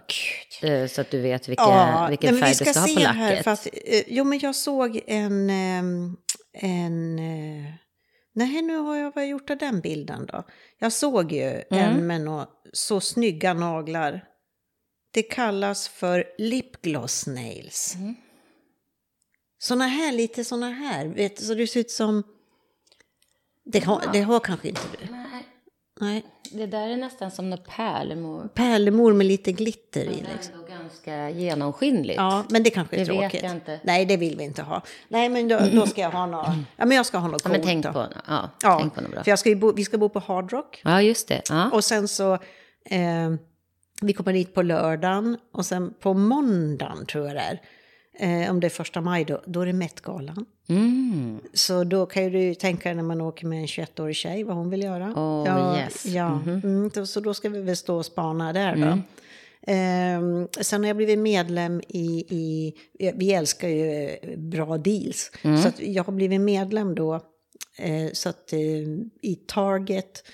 då. 0.62 0.68
Eh, 0.68 0.87
Så 0.88 1.00
att 1.00 1.11
du 1.11 1.20
vet 1.20 1.48
vilka, 1.48 1.62
ja, 1.62 2.07
vilken 2.11 2.35
nej, 2.35 2.42
färg 2.42 2.50
du 2.66 2.72
ska 2.72 2.81
ha 2.81 2.87
på 2.87 3.00
här, 3.00 3.31
lacket. 3.31 3.44
för 3.44 3.50
att, 3.50 3.66
eh, 3.87 4.03
jo, 4.07 4.24
men 4.24 4.38
jag 4.38 4.55
såg 4.55 5.00
en, 5.07 5.50
ehm, 5.50 6.16
en, 6.61 7.18
eh, 7.18 7.64
nej 8.35 8.62
nu 8.62 8.77
har 8.77 8.97
jag, 8.97 9.12
jag 9.16 9.27
gjort 9.27 9.51
av 9.51 9.59
den 9.59 9.81
bilden 9.81 10.27
då? 10.27 10.44
Jag 10.79 10.92
såg 10.92 11.33
ju 11.33 11.42
Mm. 11.42 11.64
en 11.70 12.07
med 12.07 12.20
nå, 12.20 12.47
så 12.73 13.01
snygga 13.01 13.55
naglar. 13.55 14.25
Det 15.11 15.23
kallas 15.23 15.88
för 15.88 16.25
lipgloss 16.38 17.27
nails. 17.27 17.94
Mm. 17.94 18.14
Såna 19.59 19.87
här, 19.87 20.12
lite 20.12 20.44
såna 20.44 20.70
här, 20.70 21.07
vet 21.07 21.38
så 21.42 21.55
det 21.55 21.66
ser 21.66 21.81
ut 21.81 21.90
som... 21.90 22.23
Det 23.64 23.85
har, 23.85 24.03
det 24.12 24.20
har 24.20 24.40
kanske 24.40 24.68
inte 24.68 24.83
du. 25.01 25.12
Nej, 25.12 25.47
Nej. 26.01 26.25
det 26.53 26.67
där 26.67 26.89
är 26.89 26.97
nästan 26.97 27.31
som 27.31 27.51
något 27.51 27.65
pärlemor. 27.65 28.49
Pärlemor 28.55 29.13
med 29.13 29.27
lite 29.27 29.53
glitter 29.53 30.01
i. 30.01 30.07
Det 30.07 30.11
Liksom. 30.33 30.55
är 30.55 30.59
ändå 30.59 30.69
ganska 30.83 31.31
genomskinligt. 31.31 32.17
Ja, 32.17 32.45
men 32.49 32.63
det 32.63 32.71
kanske 32.71 32.97
är 32.97 33.05
Det 33.05 33.13
vet 33.13 33.21
tråkigt. 33.21 33.43
jag 33.43 33.53
inte. 33.53 33.81
Nej, 33.85 34.05
det 34.07 34.17
vill 34.17 34.37
vi 34.39 34.45
inte 34.45 34.63
ha. 34.63 34.83
Nej, 35.09 35.29
men 35.29 35.49
då, 35.49 35.59
då 35.73 35.87
ska 35.87 36.01
jag 36.01 36.11
ha 36.11 36.27
något. 36.27 36.47
Ja, 36.77 36.85
men 36.85 36.97
jag 36.97 37.07
ska 37.07 37.19
ha 37.19 37.29
något 37.29 37.43
Ja, 37.45 37.51
coolt 37.51 37.59
men 37.65 37.67
tänk 37.67 37.85
då. 37.85 37.93
på, 37.93 38.07
ja, 38.27 38.51
Ja, 38.63 38.79
tänk 38.81 38.95
på 38.95 39.01
något 39.01 39.11
bra. 39.11 39.23
för 39.25 39.31
jag 39.31 39.39
ska 39.39 39.55
bo, 39.55 39.73
vi 39.73 39.85
ska 39.85 39.99
bo 39.99 40.09
på 40.09 40.19
Hard 40.19 40.53
Rock. 40.53 40.81
Ja, 40.85 41.03
just 41.03 41.29
det. 41.29 41.43
Ja. 41.51 41.71
Och 41.73 41.85
sen 41.85 42.09
så, 42.09 42.33
eh, 42.85 43.31
vi 44.03 44.13
kommer 44.13 44.33
dit 44.33 44.55
på 44.55 44.63
lördagen 44.63 45.37
och 45.53 45.67
sen 45.67 45.95
på 46.01 46.15
måndagen 46.15 47.07
tror 47.07 47.27
jag 47.27 47.37
det 47.37 47.41
är. 47.41 47.61
Eh, 48.18 48.50
om 48.50 48.61
det 48.61 48.66
är 48.66 48.70
första 48.70 49.00
maj 49.00 49.24
då, 49.24 49.40
då 49.46 49.61
är 49.61 49.66
det 49.66 49.72
Met-galan. 49.72 50.46
Mm. 50.68 51.40
Så 51.55 51.85
då 51.85 52.07
kan 52.07 52.33
du 52.33 52.55
tänka 52.55 52.88
dig 52.88 52.96
när 52.96 53.03
man 53.03 53.20
åker 53.20 53.46
med 53.46 53.61
en 53.61 53.66
21-årig 53.66 54.16
tjej 54.16 54.44
vad 54.44 54.57
hon 54.57 54.70
vill 54.70 54.83
göra. 54.83 55.12
Oh, 55.16 55.44
ja, 55.46 55.79
yes. 55.79 56.07
Ja, 56.07 56.40
mm, 56.46 56.90
då, 56.94 57.07
så 57.07 57.20
då 57.20 57.35
ska 57.35 57.48
vi 57.48 57.62
väl 57.62 57.77
stå 57.77 57.96
och 57.96 58.07
spana 58.07 58.53
där 58.53 58.77
då. 58.77 58.98
Ehm, 59.66 60.48
sen 60.61 60.81
har 60.81 60.88
jag 60.88 60.96
blivit 60.96 61.18
medlem 61.18 61.81
i, 61.88 62.24
i, 62.29 62.74
vi 63.14 63.33
älskar 63.33 63.68
ju 63.68 64.09
eh, 64.09 64.38
bra 64.38 64.79
deals. 64.79 65.31
Så 65.42 65.68
att 65.68 65.81
jag 65.81 66.05
har 66.05 66.12
blivit 66.12 66.40
medlem 66.40 66.94
då. 66.94 67.14
Eh, 67.79 68.12
så 68.12 68.29
att 68.29 68.53
eh, 68.53 68.59
i 69.22 69.38
Target, 69.46 70.24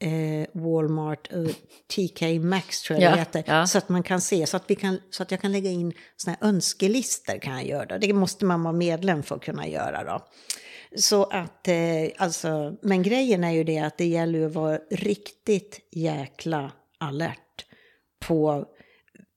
eh, 0.00 0.46
Walmart 0.52 1.26
och 1.32 1.50
TK 1.88 2.22
Maxx 2.40 2.82
tror 2.82 3.00
jag 3.00 3.10
Ja, 3.10 3.14
det 3.14 3.18
heter. 3.18 3.44
ja. 3.46 3.66
Så 3.66 3.78
att 3.78 3.88
man 3.88 4.02
kan 4.02 4.20
se, 4.20 4.46
så 4.46 4.56
att, 4.56 4.64
vi 4.66 4.74
kan, 4.74 5.00
så 5.10 5.22
att 5.22 5.30
jag 5.30 5.40
kan 5.40 5.52
lägga 5.52 5.70
in 5.70 5.92
såna 6.16 6.36
här 6.40 6.48
önskelister 6.48 7.38
kan 7.38 7.52
jag 7.54 7.66
göra. 7.66 7.98
Det 7.98 8.12
måste 8.12 8.44
man 8.44 8.62
vara 8.62 8.72
medlem 8.72 9.22
för 9.22 9.36
att 9.36 9.42
kunna 9.42 9.68
göra 9.68 10.04
då. 10.04 10.26
Så 10.96 11.24
att, 11.24 11.68
eh, 11.68 11.76
alltså, 12.16 12.76
men 12.82 13.02
grejen 13.02 13.44
är 13.44 13.50
ju 13.52 13.64
det 13.64 13.78
att 13.78 13.98
det 13.98 14.06
gäller 14.06 14.38
ju 14.38 14.46
att 14.46 14.52
vara 14.54 14.78
riktigt 14.90 15.80
jäkla 15.90 16.72
alert 16.98 17.64
på 18.20 18.64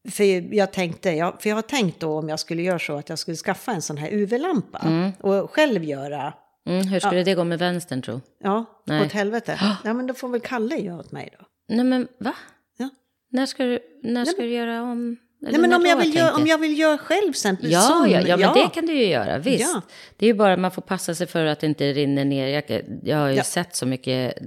för 0.10 0.54
jag 0.56 0.74
tänkte, 0.74 1.10
jag, 1.10 1.41
för 1.41 1.50
jag 1.50 1.58
har 1.58 1.62
tänkt 1.62 2.00
då 2.00 2.17
om 2.17 2.30
jag 2.30 2.39
skulle 2.39 2.62
göra 2.62 2.80
så 2.80 2.97
att 2.97 3.10
jag 3.10 3.19
skulle 3.19 3.38
skaffa 3.38 3.71
en 3.71 3.82
sån 3.82 3.97
här 3.97 4.10
UV-lampa 4.12 4.80
och 5.19 5.52
själv 5.52 5.84
göra, 5.84 6.34
Mm, 6.69 6.88
hur 6.88 7.00
skulle 7.00 7.24
det 7.24 7.34
gå 7.36 7.43
med 7.43 7.60
vänstern, 7.60 8.02
tro? 8.02 8.21
ja, 8.43 8.65
Nej. 8.86 9.06
åt 9.06 9.12
helvete. 9.12 9.60
Ja, 9.84 9.93
men 9.93 10.08
då 10.08 10.13
får 10.13 10.30
väl 10.30 10.41
Kalle 10.41 10.78
göra 10.78 11.00
åt 11.00 11.12
mig 11.12 11.30
då. 11.39 11.45
Nej, 11.76 11.86
men 11.86 12.08
va? 12.19 12.34
Ja. 12.78 12.89
När 13.32 13.45
ska 13.45 13.63
du, 13.65 13.80
när 14.04 14.26
ska 14.26 14.41
du 14.41 14.50
göra 14.54 14.82
om? 14.84 15.17
Nej, 15.41 15.58
men 15.62 15.74
om 15.74 15.86
jag, 15.86 15.97
vill 15.97 16.15
göra, 16.15 16.36
om 16.36 16.47
jag 16.47 16.58
vill 16.58 16.80
göra 16.80 16.97
själv 16.97 17.34
sen. 17.34 17.58
Ja, 17.62 17.82
som- 17.82 18.10
ja, 18.12 18.21
ja, 18.21 18.38
men 18.38 18.54
det 18.54 18.69
kan 18.74 18.86
du 18.86 18.93
ju 18.93 19.06
göra, 19.06 19.38
visst. 19.38 19.74
Ja. 19.74 19.82
Det 20.17 20.26
är 20.26 20.28
ju 20.28 20.34
bara 20.34 20.58
man 20.58 20.71
får 20.71 20.82
passa 20.82 21.15
sig 21.15 21.28
för 21.28 21.45
att 21.45 21.60
det 21.60 21.67
inte 21.67 21.93
rinner 21.93 22.26
ner. 22.26 22.47
Jag, 22.47 22.82
jag 23.04 23.17
har 23.17 23.30
ju 23.30 23.36
Ja. 23.36 23.43
sett 23.43 23.76
så 23.76 23.86
mycket 23.86 24.38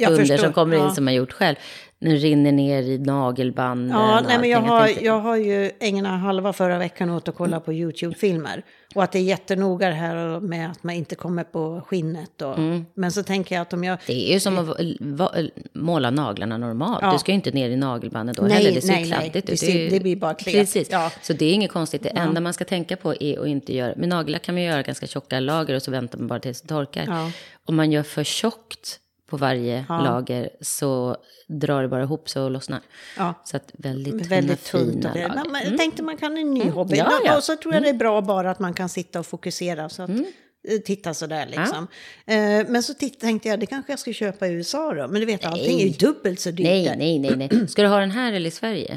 Jag 0.00 0.08
kunder 0.08 0.24
förstår, 0.24 0.36
som 0.36 0.52
kommer 0.52 0.76
in 0.76 0.82
ja. 0.82 0.90
som 0.90 1.06
har 1.06 1.14
gjort 1.14 1.32
själv. 1.32 1.56
Den 2.00 2.16
rinner 2.16 2.52
ner 2.52 2.82
i 2.82 2.98
nagelbanden 2.98 3.96
Ja, 3.96 4.20
nej, 4.26 4.38
men 4.38 4.50
jag 4.50 4.60
har, 4.60 4.90
jag 5.02 5.20
har 5.20 5.36
ju 5.36 5.70
ägnat 5.80 6.20
halva 6.20 6.52
förra 6.52 6.78
veckan 6.78 7.10
åt 7.10 7.28
att 7.28 7.34
kolla 7.34 7.60
på 7.60 7.72
YouTube-filmer. 7.72 8.62
Och 8.94 9.02
att 9.04 9.12
det 9.12 9.18
är 9.18 9.22
jättenoga 9.22 9.88
det 9.88 9.94
här 9.94 10.40
med 10.40 10.70
att 10.70 10.82
man 10.82 10.94
inte 10.94 11.14
kommer 11.14 11.44
på 11.44 11.82
skinnet. 11.86 12.42
Och, 12.42 12.58
Mm. 12.58 12.86
Men 12.94 13.12
så 13.12 13.22
tänker 13.22 13.54
jag 13.54 13.62
att 13.62 13.72
om 13.72 13.84
jag... 13.84 13.98
Det 14.06 14.30
är 14.30 14.32
ju 14.34 14.40
som 14.40 14.58
att 14.58 15.30
måla 15.74 16.10
naglarna 16.10 16.58
normalt. 16.58 16.98
Ja. 17.02 17.12
Du 17.12 17.18
ska 17.18 17.32
ju 17.32 17.34
inte 17.36 17.50
ner 17.50 17.70
i 17.70 17.76
nagelbandet 17.76 18.36
då 18.36 18.42
Nej, 18.42 18.52
heller. 18.52 18.72
Det 18.72 18.80
ser 18.80 18.92
nej, 18.92 19.02
ju 19.04 19.10
kladdigt 19.10 19.46
Det 19.46 19.52
ut. 19.52 19.58
ser- 19.58 19.68
är 19.68 19.78
ju- 19.82 19.88
det 19.88 20.00
blir 20.00 20.16
bara 20.16 20.34
klet. 20.34 20.54
Precis. 20.54 20.88
Ja. 20.90 21.10
Så 21.22 21.32
det 21.32 21.44
är 21.44 21.52
inget 21.52 21.72
konstigt. 21.72 22.02
Det 22.02 22.08
enda 22.08 22.40
man 22.40 22.52
ska 22.54 22.64
tänka 22.64 22.96
på 22.96 23.14
är 23.22 23.40
att 23.40 23.46
inte 23.46 23.74
göra... 23.74 23.94
Med 23.96 24.08
naglar 24.08 24.38
kan 24.38 24.54
man 24.54 24.62
göra 24.64 24.82
ganska 24.82 25.06
tjocka 25.06 25.40
lager 25.40 25.74
och 25.74 25.82
så 25.82 25.90
väntar 25.90 26.18
man 26.18 26.28
bara 26.28 26.40
tills 26.40 26.60
det 26.62 26.68
torkar. 26.68 27.32
Om 27.64 27.76
man 27.76 27.92
gör 27.92 28.02
för 28.02 28.24
tjockt 28.24 29.00
på 29.28 29.36
varje 29.36 29.84
lager 29.88 30.50
så 30.60 31.16
drar 31.48 31.82
det 31.82 31.88
bara 31.88 32.02
ihop 32.02 32.28
sig 32.28 32.42
och 32.42 32.50
lossnar. 32.50 32.80
Ja. 33.16 33.34
Så 33.44 33.56
att 33.56 33.70
väldigt, 33.74 34.26
Väldigt 34.26 34.64
tunt. 34.64 34.92
fina 34.92 35.08
Och 35.08 35.14
det. 35.16 35.28
lager. 35.28 35.50
Men 35.50 35.62
jag 35.64 35.78
tänkte 35.78 36.02
man 36.02 36.16
kan 36.16 36.36
en 36.36 36.54
ny 36.54 36.70
hobby. 36.70 36.96
Ja, 36.96 37.12
ja. 37.24 37.36
Och 37.36 37.44
så 37.44 37.56
tror 37.56 37.74
jag 37.74 37.82
det 37.82 37.88
är 37.88 37.94
bra 37.94 38.20
bara 38.20 38.50
att 38.50 38.58
man 38.58 38.74
kan 38.74 38.88
sitta 38.88 39.18
och 39.20 39.26
fokusera. 39.26 39.88
Så 39.88 40.02
att, 40.02 40.08
Mm. 40.08 40.24
eh, 40.68 40.78
Titta 40.78 41.14
sådär 41.14 41.46
liksom. 41.46 41.86
Eh, 42.26 42.68
Men 42.68 42.82
så 42.82 42.94
titt- 42.94 43.20
tänkte 43.20 43.48
jag, 43.48 43.60
det 43.60 43.66
kanske 43.66 43.92
jag 43.92 43.98
skulle 43.98 44.14
köpa 44.14 44.46
i 44.46 44.52
USA 44.52 44.94
då. 44.94 45.08
Men 45.08 45.20
du 45.20 45.26
vet, 45.26 45.44
allting 45.44 45.80
är 45.80 45.84
ju 45.86 45.90
dubbelt 45.92 46.40
så 46.40 46.50
dyrt. 46.50 46.66
Nej, 46.66 46.94
nej, 46.98 47.18
nej, 47.18 47.36
nej. 47.50 47.68
Ska 47.68 47.82
du 47.82 47.88
ha 47.88 48.00
den 48.00 48.10
här 48.10 48.32
eller 48.32 48.48
i 48.48 48.50
Sverige? 48.50 48.96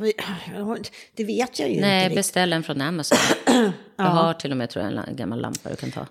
Vet- 0.00 0.16
det 1.14 1.24
vet 1.24 1.58
jag 1.58 1.70
ju 1.70 1.80
Nej, 1.80 1.94
inte. 1.96 2.04
riktigt. 2.04 2.18
beställ 2.18 2.50
den 2.50 2.62
från 2.62 2.80
Amazon. 2.80 3.18
Jag 3.96 4.04
har 4.04 4.34
till 4.34 4.50
och 4.50 4.56
med 4.56 4.70
tror 4.70 4.84
jag, 4.84 5.08
en 5.08 5.16
gammal 5.16 5.40
lampa 5.40 5.68
du 5.70 5.76
kan 5.76 5.90
ta. 5.90 6.06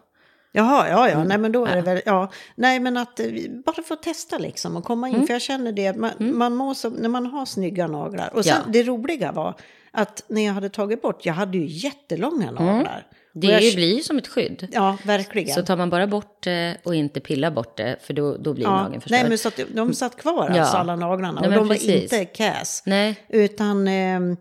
Jaha, 0.57 0.89
ja, 0.89 1.07
Mm. 1.07 1.19
ja, 1.19 1.23
nej 1.23 1.37
men 1.37 1.51
då 1.51 1.65
är 1.65 1.75
det 1.75 1.81
väl, 1.81 2.01
ja. 2.05 2.31
Nej 2.55 2.79
men 2.79 2.97
att 2.97 3.19
eh, 3.19 3.25
bara 3.65 3.83
få 3.83 3.95
testa 3.95 4.37
liksom 4.37 4.75
och 4.77 4.83
komma 4.83 5.09
in. 5.09 5.15
Mm. 5.15 5.27
För 5.27 5.33
jag 5.33 5.41
känner 5.41 5.71
det, 5.71 5.95
man, 5.97 6.11
man 6.19 6.55
må 6.55 6.75
så, 6.75 6.89
när 6.89 7.09
man 7.09 7.25
har 7.25 7.45
snygga 7.45 7.87
naglar. 7.87 8.29
Och 8.35 8.45
sen 8.45 8.53
Ja. 8.65 8.71
det 8.71 8.83
roliga 8.83 9.31
var 9.31 9.55
att 9.91 10.23
när 10.27 10.45
jag 10.45 10.53
hade 10.53 10.69
tagit 10.69 11.01
bort, 11.01 11.25
jag 11.25 11.33
hade 11.33 11.57
ju 11.57 11.65
jättelånga 11.65 12.51
naglar. 12.51 12.73
Mm. 12.73 13.03
Det 13.33 13.47
jag, 13.47 13.75
blir 13.75 13.95
ju 13.97 14.03
som 14.03 14.17
ett 14.17 14.27
skydd. 14.27 14.67
Ja, 14.71 14.97
verkligen. 15.03 15.55
Så 15.55 15.61
tar 15.61 15.77
man 15.77 15.89
bara 15.89 16.07
bort 16.07 16.43
det 16.43 16.77
och 16.83 16.95
inte 16.95 17.19
pillar 17.19 17.51
bort 17.51 17.77
det, 17.77 17.95
för 18.01 18.13
då, 18.13 18.37
då 18.37 18.53
blir 18.53 18.63
ja, 18.65 18.83
nageln 18.83 19.01
förstörd. 19.01 19.19
nej 19.19 19.29
men 19.29 19.37
så 19.37 19.47
att 19.47 19.59
de 19.73 19.93
satt 19.93 20.15
kvar 20.17 20.51
Ja. 20.55 20.61
alltså 20.61 20.77
alla 20.77 20.95
naglarna. 20.95 21.41
Nej, 21.41 21.47
och 21.49 21.55
de 21.55 21.67
var 21.67 21.75
precis. 21.75 22.03
inte 22.03 22.25
cas. 22.25 22.83
Nej. 22.85 23.15
Utan, 23.29 23.87
ehm, 23.87 24.37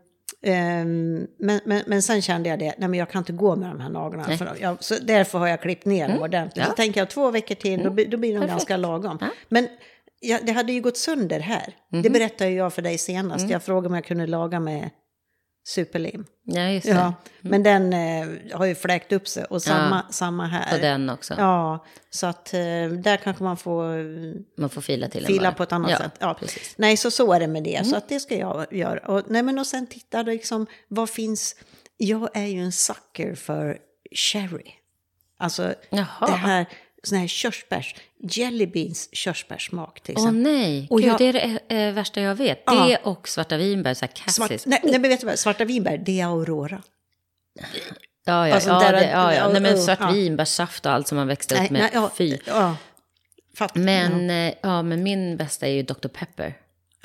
ehm, 0.47 1.27
men, 1.39 1.61
men, 1.65 1.83
men 1.87 2.03
sen 2.03 2.23
kände 2.23 2.49
jag 2.49 2.59
det, 2.59 2.75
nej 2.79 2.89
men 2.89 2.95
jag 2.99 3.11
kan 3.11 3.19
inte 3.19 3.33
gå 3.33 3.57
med 3.57 3.69
de 3.71 3.81
här 3.81 3.89
naglarna. 3.91 4.37
För 4.37 4.57
jag, 4.61 4.85
så 4.85 4.95
därför 5.03 5.39
har 5.39 5.47
jag 5.47 5.61
klippt 5.63 5.85
ner 5.85 6.09
dem 6.09 6.19
ordentligt. 6.23 6.35
Mm. 6.35 6.51
Ja. 6.55 6.63
Mm. 6.63 6.71
Så 6.71 6.77
tänker 6.77 7.01
jag 7.01 7.11
två 7.11 7.31
veckor 7.31 7.55
till, 7.55 7.83
då, 7.83 7.91
blir- 7.91 8.09
då 8.09 8.17
blir 8.17 8.33
de 8.33 8.39
Perfekt. 8.41 8.53
ganska 8.53 8.77
lagom. 8.77 9.19
Ja. 9.21 9.27
Men 9.49 9.69
ja, 10.21 10.39
det 10.43 10.53
hade 10.53 10.73
ju 10.73 10.81
gått 10.81 10.97
sönder 10.97 11.41
här. 11.41 11.75
Mhm. 11.93 12.03
Det 12.03 12.11
berättade 12.11 12.51
ju 12.51 12.57
jag 12.57 12.73
för 12.73 12.83
dig 12.83 12.99
senast. 12.99 13.39
Mm. 13.43 13.53
Jag 13.53 13.63
frågade 13.63 13.89
om 13.89 13.95
jag 13.95 14.05
kunde 14.05 14.27
laga 14.27 14.61
med 14.61 14.91
superlim. 15.67 16.25
Ja, 16.43 16.69
just 16.69 16.87
det. 16.87 16.93
Ja, 16.93 17.15
men 17.41 17.63
den 17.63 17.93
eh, 17.93 18.57
har 18.59 18.65
ju 18.65 18.75
fläkt 18.75 19.13
upp 19.13 19.29
sig. 19.29 19.45
Och 19.45 19.63
samma, 19.63 20.07
samma 20.11 20.47
här. 20.47 20.75
Och 20.75 20.81
den 20.81 21.11
också. 21.11 21.35
Ja, 21.39 21.85
så 22.11 22.27
att 22.27 22.55
eh, 22.55 22.61
där 23.03 23.17
kanske 23.17 23.45
man 23.45 23.57
får 23.57 23.99
eh, 23.99 24.05
Man 24.57 24.71
får 24.71 24.81
fila 24.81 25.09
till 25.09 25.27
fila 25.27 25.53
på 25.53 25.63
ett 25.63 25.73
annat 25.73 25.91
ja, 25.91 25.99
sätt. 25.99 26.13
Ja, 26.19 26.35
precis. 26.41 26.75
Nej, 26.79 26.97
så 26.97 27.11
så 27.11 27.33
är 27.33 27.41
det 27.41 27.47
med 27.47 27.63
det. 27.63 27.87
Så 27.87 27.97
att 27.97 28.09
det 28.09 28.21
ska 28.21 28.37
jag 28.37 28.73
göra. 28.73 28.99
Och, 28.99 29.23
nej, 29.27 29.43
men 29.43 29.59
och 29.59 29.67
sen 29.67 29.87
titta 29.87 30.23
liksom, 30.23 30.67
vad 30.89 31.11
finns... 31.11 31.57
Jag 31.97 32.37
är 32.37 32.47
ju 32.47 32.61
en 32.61 32.73
sucker 32.73 33.35
för 33.35 33.79
cherry. 34.13 34.73
Alltså 35.39 35.75
Jaha. 35.91 36.27
det 36.27 36.33
här, 36.33 36.67
sån 37.07 37.19
här 37.19 37.27
körsbärs, 37.27 37.95
jelly 38.21 38.67
beans 38.67 39.09
körsbärssmak 39.13 40.01
till 40.01 40.15
Åh 40.19 40.23
exempel. 40.25 40.43
nej, 40.53 40.87
Och 40.91 40.99
Gud, 41.01 41.09
jag- 41.09 41.19
det 41.19 41.25
är 41.27 41.33
det 41.69 41.75
eh, 41.87 41.93
värsta 41.93 42.21
jag 42.21 42.35
vet. 42.35 42.63
Ja. 42.67 42.87
Det 42.89 42.97
och 42.97 43.29
svarta 43.29 43.57
vinbär, 43.57 43.95
så 43.95 44.05
här 44.05 44.31
Svart, 44.31 44.49
cassis. 44.49 44.67
nej, 44.67 44.81
nej, 44.83 44.99
men 44.99 45.11
vet 45.11 45.21
du 45.21 45.27
vad, 45.27 45.39
svarta 45.39 45.65
vinbär, 45.65 45.99
det 45.99 46.21
är 46.21 46.27
aurora. 46.27 46.83
Ja, 48.25 48.49
ja, 48.49 48.55
Alltså, 48.55 48.71
ja, 48.71 48.79
där- 48.81 48.93
det, 48.93 49.11
ja, 49.11 49.35
ja. 49.35 49.49
Nej, 49.53 49.63
men 49.63 49.71
ja, 49.77 49.83
svart 49.83 49.99
ja. 50.01 50.11
vinbärssaft 50.11 50.87
och 50.87 50.93
allt 50.93 51.09
som 51.09 51.17
man 51.17 51.27
växte 51.27 51.55
upp 51.55 51.61
med. 51.71 51.73
nej, 51.81 51.91
ja, 51.95 52.11
Fy. 52.19 52.39
Ja, 52.47 52.77
fatt, 53.57 53.75
Men, 53.75 54.31
eh, 54.31 54.55
ja, 54.63 54.83
men 54.83 55.03
min 55.03 55.37
bästa 55.37 55.67
är 55.67 55.71
ju 55.73 55.83
Dr. 55.83 56.09
Pepper. 56.09 56.55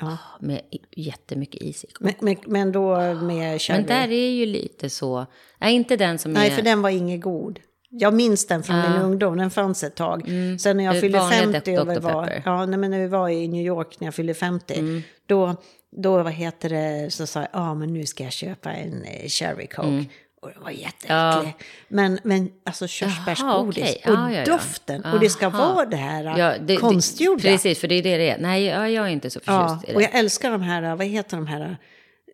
Ja. 0.00 0.18
Med 0.40 0.60
i- 0.70 1.00
jättemycket 1.02 1.62
is 1.62 1.84
i. 1.84 1.88
Men, 2.00 2.14
men, 2.20 2.36
men 2.46 2.72
då 2.72 2.96
med 3.14 3.60
cherry. 3.62 3.78
Men 3.78 3.86
där 3.88 4.10
är 4.10 4.30
ju 4.30 4.46
lite 4.46 4.90
så... 4.90 5.26
Nej, 5.58 5.74
inte 5.74 5.96
den 5.96 6.18
som 6.18 6.32
Nej, 6.32 6.50
är... 6.50 6.54
för 6.56 6.62
den 6.62 6.82
var 6.82 6.90
inget 6.90 7.20
god. 7.20 7.58
Jag 7.94 8.14
minns 8.14 8.46
den 8.46 8.62
från 8.62 8.76
min 8.80 9.02
ungdom, 9.02 9.36
den 9.38 9.50
fanns 9.50 9.84
ett 9.84 9.94
tag. 9.94 10.22
Sen 10.60 10.76
när 10.76 10.84
jag 10.84 11.00
fyllde 11.00 11.18
vanligt 11.18 11.38
50 11.40 11.72
ett 11.74 11.80
och 11.80 11.90
vi 11.90 11.98
var, 11.98 12.42
ja, 12.44 12.66
nej, 12.66 12.78
men 12.78 12.90
när 12.90 12.98
vi 12.98 13.06
var 13.06 13.28
i 13.28 13.48
New 13.48 13.66
York 13.66 14.00
när 14.00 14.06
jag 14.06 14.14
fyllde 14.14 14.34
50, 14.34 14.74
Mm. 14.78 15.02
då, 15.26 15.56
då 15.96 16.22
vad 16.22 16.32
heter 16.32 16.68
det, 16.68 17.10
så 17.12 17.26
sa 17.26 17.40
jag, 17.40 17.48
ja 17.52 17.74
men 17.74 17.92
nu 17.94 18.06
ska 18.06 18.24
jag 18.24 18.32
köpa 18.32 18.72
en 18.72 19.04
eh, 19.04 19.28
cherry 19.28 19.66
coke. 19.66 20.04
Och 20.42 20.48
det 20.48 20.60
var 20.64 20.70
jätteäcklig. 20.70 21.10
Mm. 21.14 21.46
Ja. 21.46 21.52
Men, 21.88 22.18
men 22.22 22.50
alltså 22.64 22.86
körsbärsgodis 22.86 23.82
okej. 23.84 24.02
och 24.06 24.12
Ja, 24.14 24.32
ja, 24.32 24.44
doften. 24.44 25.04
Och 25.04 25.20
det 25.20 25.30
ska 25.30 25.48
vara 25.48 25.84
det 25.86 25.96
här 25.96 26.38
Ja, 26.38 26.54
det- 26.60 26.76
konstgjorda. 26.76 27.42
Det, 27.42 27.48
precis, 27.48 27.78
för 27.80 27.88
det 27.88 27.94
är 27.94 28.02
det 28.02 28.16
det 28.16 28.30
är. 28.30 28.38
Nej, 28.38 28.64
ja, 28.64 28.88
jag 28.88 29.06
är 29.06 29.10
inte 29.10 29.30
så 29.30 29.40
förtjust 29.40 29.88
i 29.88 29.94
och 29.94 29.98
det. 29.98 30.02
jag 30.04 30.14
älskar 30.18 30.50
de 30.50 30.62
här, 30.62 30.96
vad 30.96 31.06
heter 31.06 31.36
de 31.36 31.46
här, 31.46 31.76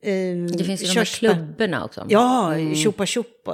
eh, 0.03 0.13
Det 0.59 0.65
finns 0.65 0.83
ju 0.83 0.87
de 0.87 0.95
här 0.99 1.05
klubborna 1.05 1.85
också. 1.85 2.07
Ja, 2.09 2.47
och 2.47 2.53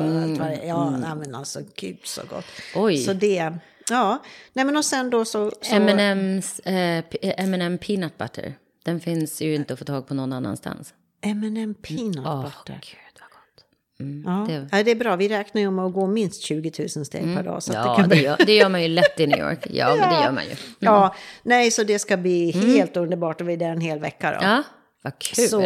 allt 0.02 0.38
vad 0.38 0.48
det 0.48 0.54
är. 0.62 0.66
Ja, 0.68 0.90
nej, 0.90 1.10
men 1.16 1.34
alltså 1.34 1.60
gud 1.76 1.98
så 2.04 2.20
gott. 2.30 2.44
Oj. 2.74 2.96
Så 2.96 3.12
det, 3.12 3.52
ja. 3.90 4.18
Nej 4.52 4.64
men 4.64 4.76
och 4.76 4.84
sen 4.84 5.10
då 5.10 5.24
så... 5.24 5.50
så 5.50 5.74
M&M's, 5.74 6.60
eh, 6.68 7.04
M&M 7.44 7.78
Peanut 7.78 8.18
Butter. 8.18 8.54
Den 8.84 9.00
finns 9.00 9.42
ju 9.42 9.54
inte 9.54 9.72
att 9.72 9.78
få 9.78 9.84
tag 9.84 10.06
på 10.08 10.14
någon 10.14 10.32
annanstans. 10.32 10.94
M&M 11.22 11.74
peanut 11.82 12.16
Åh, 12.26 12.42
butter. 12.42 12.80
gud 12.82 13.20
vad 13.20 13.28
gott. 13.30 13.64
Mm, 14.00 14.22
Ja. 14.26 14.46
det- 14.48 14.68
ja, 14.78 14.82
det 14.82 14.90
är 14.90 14.94
bra. 14.96 15.16
Vi 15.16 15.28
räknar 15.28 15.60
ju 15.62 15.70
med 15.70 15.84
att 15.84 15.92
gå 15.92 16.06
minst 16.06 16.42
20 16.42 16.72
000 16.96 17.04
steg 17.06 17.22
per 17.36 17.42
dag. 17.42 17.62
Så 17.62 17.72
att 17.72 17.84
det 17.84 17.88
Ja, 17.90 17.96
kan 17.96 18.08
det 18.08 18.14
bli... 18.16 18.24
gör, 18.24 18.36
det 18.46 18.56
gör 18.56 18.68
man 18.68 18.82
ju 18.82 18.88
lätt 18.88 19.20
i 19.20 19.26
New 19.26 19.38
York. 19.38 19.66
Ja, 19.70 19.96
men 20.00 20.08
det 20.14 20.22
gör 20.24 20.32
man 20.32 20.44
ju. 20.44 20.50
Ja, 20.78 21.14
nej, 21.42 21.70
så 21.70 21.82
det 21.84 21.98
ska 21.98 22.16
bli 22.16 22.50
helt 22.50 22.96
underbart 22.96 23.40
och 23.40 23.48
vi 23.48 23.52
är 23.52 23.56
där 23.56 23.70
en 23.70 23.80
hel 23.80 23.98
vecka 23.98 24.30
då. 24.30 24.36
Mm. 24.36 24.50
Ja, 24.50 24.62
vad 25.04 25.18
kul. 25.18 25.48
Så 25.48 25.58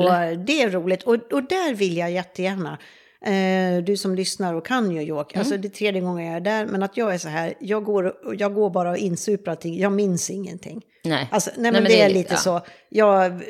det 0.47 0.63
är 0.63 0.71
roligt. 0.71 1.03
Och, 1.03 1.15
och 1.15 1.43
där 1.49 1.75
vill 1.75 1.97
jag 1.97 2.11
jättegärna, 2.13 2.79
eh, 3.25 3.85
du 3.85 3.97
som 3.97 4.15
lyssnar 4.15 4.55
och 4.55 4.67
kan 4.67 4.89
New 4.89 5.03
York, 5.03 5.33
Mm. 5.35 5.41
alltså 5.41 5.57
det 5.57 5.69
är 5.69 5.71
tredje 5.71 6.01
gången 6.01 6.27
jag 6.27 6.37
är 6.37 6.41
där, 6.41 6.67
men 6.67 6.83
att 6.83 6.97
jag 6.97 7.15
är 7.15 7.19
så 7.19 7.29
här, 7.29 7.55
jag 7.61 7.85
går, 7.85 8.15
jag 8.39 8.55
går 8.55 8.71
bara 8.71 8.91
och 8.91 8.97
insuprar 8.97 9.55
ting, 9.55 9.79
jag 9.79 9.93
minns 9.93 10.31
ingenting. 10.31 10.83
Nej. 11.05 11.29
Alltså, 11.31 11.51
nej, 11.57 11.73
men 11.73 11.85
det, 11.85 12.01
är 12.01 12.11
lite 12.11 12.35
ja. 12.35 12.39
så, 12.39 12.61
jag, 12.89 13.43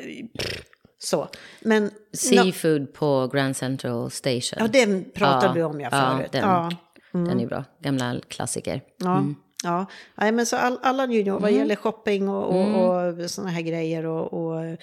så. 0.99 1.27
Men, 1.61 1.91
Seafood 2.13 2.93
på 2.93 3.27
Grand 3.33 3.55
Central 3.57 4.11
Station. 4.11 4.57
ja, 4.59 4.67
den 4.67 5.05
pratade 5.13 5.45
Ja, 5.47 5.53
du 5.53 5.63
om 5.63 5.79
jag 5.81 5.93
ja, 5.93 6.15
förut. 6.17 6.31
den- 6.31 6.41
Ja. 6.41 6.69
Den 7.11 7.39
är 7.39 7.47
bra. 7.47 7.63
Gamla 7.81 8.15
klassiker. 8.27 8.81
Ja, 8.97 9.17
Mm. 9.17 9.35
ja. 9.63 9.85
Nej, 10.15 10.31
men 10.31 10.45
så 10.45 10.55
all, 10.57 10.79
alla 10.83 11.05
New 11.05 11.27
York, 11.27 11.41
vad 11.41 11.51
gäller 11.51 11.75
shopping 11.75 12.29
och, 12.29 12.55
och, 12.55 12.89
och 13.19 13.29
sådana 13.31 13.51
här 13.51 13.61
grejer 13.61 14.05
och, 14.05 14.33
och 14.33 14.77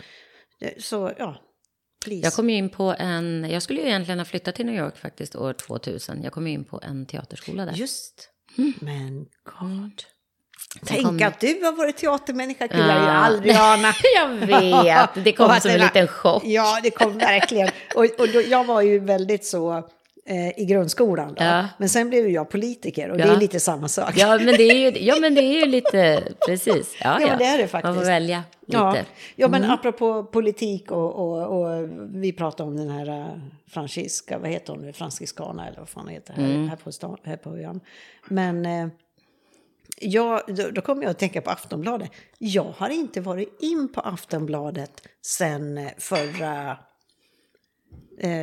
så, 0.79 1.13
ja, 1.19 1.37
please. 2.05 2.25
Jag 2.27 2.33
kom 2.33 2.51
ju 2.51 2.57
in 2.57 2.71
på 2.71 2.95
en, 2.99 3.47
jag 3.51 3.63
skulle 3.63 3.81
ju 3.81 3.87
egentligen 3.87 4.19
ha 4.19 4.25
flyttat 4.25 4.55
till 4.55 4.67
New 4.67 4.75
York 4.75 4.97
faktiskt 4.97 5.37
år 5.37 5.53
2000. 5.53 6.23
Jag 6.23 6.33
kom 6.33 6.47
ju 6.47 6.53
in 6.53 6.65
på 6.65 6.81
en 6.83 7.07
teaterskola 7.07 7.65
där. 7.65 7.73
Just, 7.73 8.29
men 8.81 9.27
god. 9.61 10.03
Tänk 10.87 11.03
kom- 11.07 11.23
att 11.23 11.41
du 11.41 11.61
har 11.65 11.73
varit 11.77 11.97
teatermänniska, 11.97 12.69
kunde 12.69 12.87
jag 12.87 12.97
ju 13.03 13.05
Ja. 13.07 13.11
aldrig 13.13 13.55
ana. 13.59 13.93
Jag 14.15 14.29
vet, 14.83 15.25
det 15.25 15.33
kom 15.33 15.61
som 15.61 15.71
en 15.71 15.81
liten 15.81 16.07
chock. 16.09 16.43
Ja, 16.45 16.81
det 16.83 16.91
kom 16.91 17.19
verkligen. 17.19 17.69
Och, 17.95 18.05
och 18.05 18.29
då, 18.33 18.41
jag 18.41 18.65
var 18.65 18.83
ju 18.83 18.99
väldigt 18.99 19.45
så 19.45 19.89
eh, 20.27 20.59
i 20.61 20.65
grundskolan 20.65 21.35
då. 21.35 21.45
Ja. 21.45 21.69
Men 21.79 21.89
sen 21.89 22.09
blev 22.09 22.29
jag 22.29 22.51
politiker 22.51 23.11
och 23.11 23.19
det 23.19 23.25
Ja. 23.27 23.33
är 23.33 23.41
lite 23.41 23.61
samma 23.61 23.89
sak. 23.89 24.13
Ja 24.17 24.37
men, 24.37 24.47
det 24.47 24.63
är 24.63 24.75
ju, 24.75 24.99
ja, 25.07 25.17
men 25.21 25.35
det 25.35 25.41
är 25.41 25.61
ju 25.61 25.67
lite, 25.67 26.23
precis. 26.47 26.97
Ja, 27.01 27.21
Ja, 27.21 27.37
det 27.37 27.45
är 27.45 27.59
det 27.59 27.69
faktiskt. 27.69 27.95
Man 27.95 27.95
får 27.95 28.11
välja 28.11 28.45
lite. 28.67 28.79
Ja, 28.79 28.97
ja 29.37 29.49
men 29.49 29.65
apropå 29.65 30.25
politik 30.25 30.91
och, 30.91 31.15
och, 31.15 31.59
och 31.61 31.89
vi 32.11 32.33
pratade 32.33 32.69
om 32.69 32.77
den 32.77 32.89
här 32.91 33.09
uh, 33.09 33.27
Francisca, 33.69 34.39
vad 34.39 34.51
heter 34.51 34.73
hon 34.73 34.83
nu, 34.83 34.93
Franciscana 34.93 35.69
eller 35.69 35.79
vad 35.79 35.89
fan 35.89 36.09
heter 36.09 36.35
det 36.37 36.43
här, 36.43 36.67
här 36.69 36.77
på, 36.77 36.93
stan, 36.93 37.17
här 37.25 37.37
på 37.37 37.57
ön. 37.57 37.81
Men 38.29 38.67
eh, 38.67 38.89
ja, 40.01 40.43
då, 40.49 40.71
då 40.71 40.81
kommer 40.81 41.03
jag 41.03 41.11
att 41.11 41.19
tänka 41.19 41.41
på 41.41 41.51
Aftonbladet. 41.51 42.11
Jag 42.39 42.73
har 42.77 42.89
inte 42.89 43.21
varit 43.21 43.63
in 43.63 43.93
på 43.93 44.01
Aftonbladet 44.01 45.03
sen 45.23 45.79
eh, 45.79 45.89
förra 45.99 46.71
eh, 46.71 46.77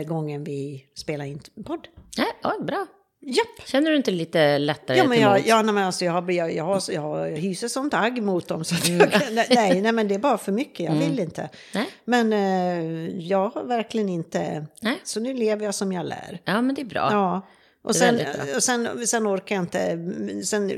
gången 0.08 0.44
vi 0.44 0.86
spelade 0.98 1.30
in 1.30 1.40
podd. 1.66 1.88
Nej, 2.18 2.28
ja, 2.44 2.54
bra. 2.68 2.86
Japp! 3.26 3.68
Känner 3.68 3.90
du 3.92 3.98
inte 3.98 4.12
lite 4.12 4.58
lättare 4.58 4.98
Ja, 4.98 5.08
men 5.08 5.20
jag, 5.20 5.48
ja, 5.48 5.62
nej, 5.62 5.74
men 5.74 5.84
alltså, 5.84 6.06
jag, 6.06 6.12
har, 6.12 6.32
jag, 6.32 6.54
jag, 6.56 6.64
har, 6.64 6.82
jag, 6.92 7.32
hyser 7.38 7.68
sånt 7.68 7.94
agg 7.94 8.22
mot 8.22 8.48
dem. 8.48 8.64
Så 8.66 8.76
Mm. 8.92 9.00
jag, 9.00 9.12
kan- 9.12 9.36
nej, 9.56 9.82
nej, 9.82 9.92
men 9.92 10.08
det 10.08 10.16
är 10.16 10.20
bara 10.20 10.38
för 10.38 10.52
mycket. 10.52 10.86
Jag 10.86 10.96
vill 10.96 11.20
inte. 11.20 11.50
Nej. 11.74 11.90
Men 12.06 12.34
eh, 12.34 13.08
jag 13.28 13.50
har 13.50 13.64
verkligen 13.64 14.10
inte... 14.10 14.66
Nej. 14.82 15.00
Så 15.04 15.20
nu 15.20 15.34
lever 15.34 15.66
jag 15.66 15.76
som 15.76 15.92
jag 15.92 16.06
lär. 16.06 16.42
Ja, 16.46 16.62
men 16.62 16.76
det 16.76 16.82
är 16.82 16.86
bra. 16.86 17.10
Ja. 17.12 17.48
Och 17.84 17.96
sen, 17.96 18.16
bra. 18.16 18.56
och 18.56 18.64
sen, 18.64 19.08
sen 19.08 19.28
orkar 19.28 19.56
jag 19.56 19.64
inte... 19.64 19.98
Sen, 20.46 20.70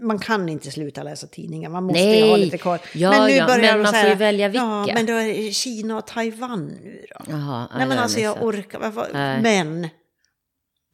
man 0.00 0.18
kan 0.18 0.48
inte 0.48 0.70
sluta 0.70 1.02
läsa 1.02 1.26
tidningar, 1.26 1.70
man 1.70 1.84
måste 1.84 2.02
Nej. 2.04 2.20
ju 2.20 2.28
ha 2.28 2.36
lite 2.36 2.58
kvar. 2.58 2.80
Ja, 2.94 3.30
ja, 3.30 3.46
men 3.46 3.60
de 3.60 3.82
man 3.82 3.86
så 3.86 4.00
får 4.00 4.08
ju 4.08 4.14
välja 4.14 4.48
Ja, 4.48 4.82
vilka. 4.82 4.94
men 4.94 5.06
då 5.06 5.12
är 5.12 5.26
det 5.26 5.52
Kina 5.52 5.98
och 5.98 6.06
Taiwan 6.06 6.66
nu 6.66 7.06
då. 7.10 7.24
Jaha, 7.32 7.68
Nej, 7.76 7.86
men 7.86 7.98
alltså 7.98 8.20
jag 8.20 8.42
orkar... 8.42 9.12
Nej. 9.12 9.42
Men. 9.42 9.88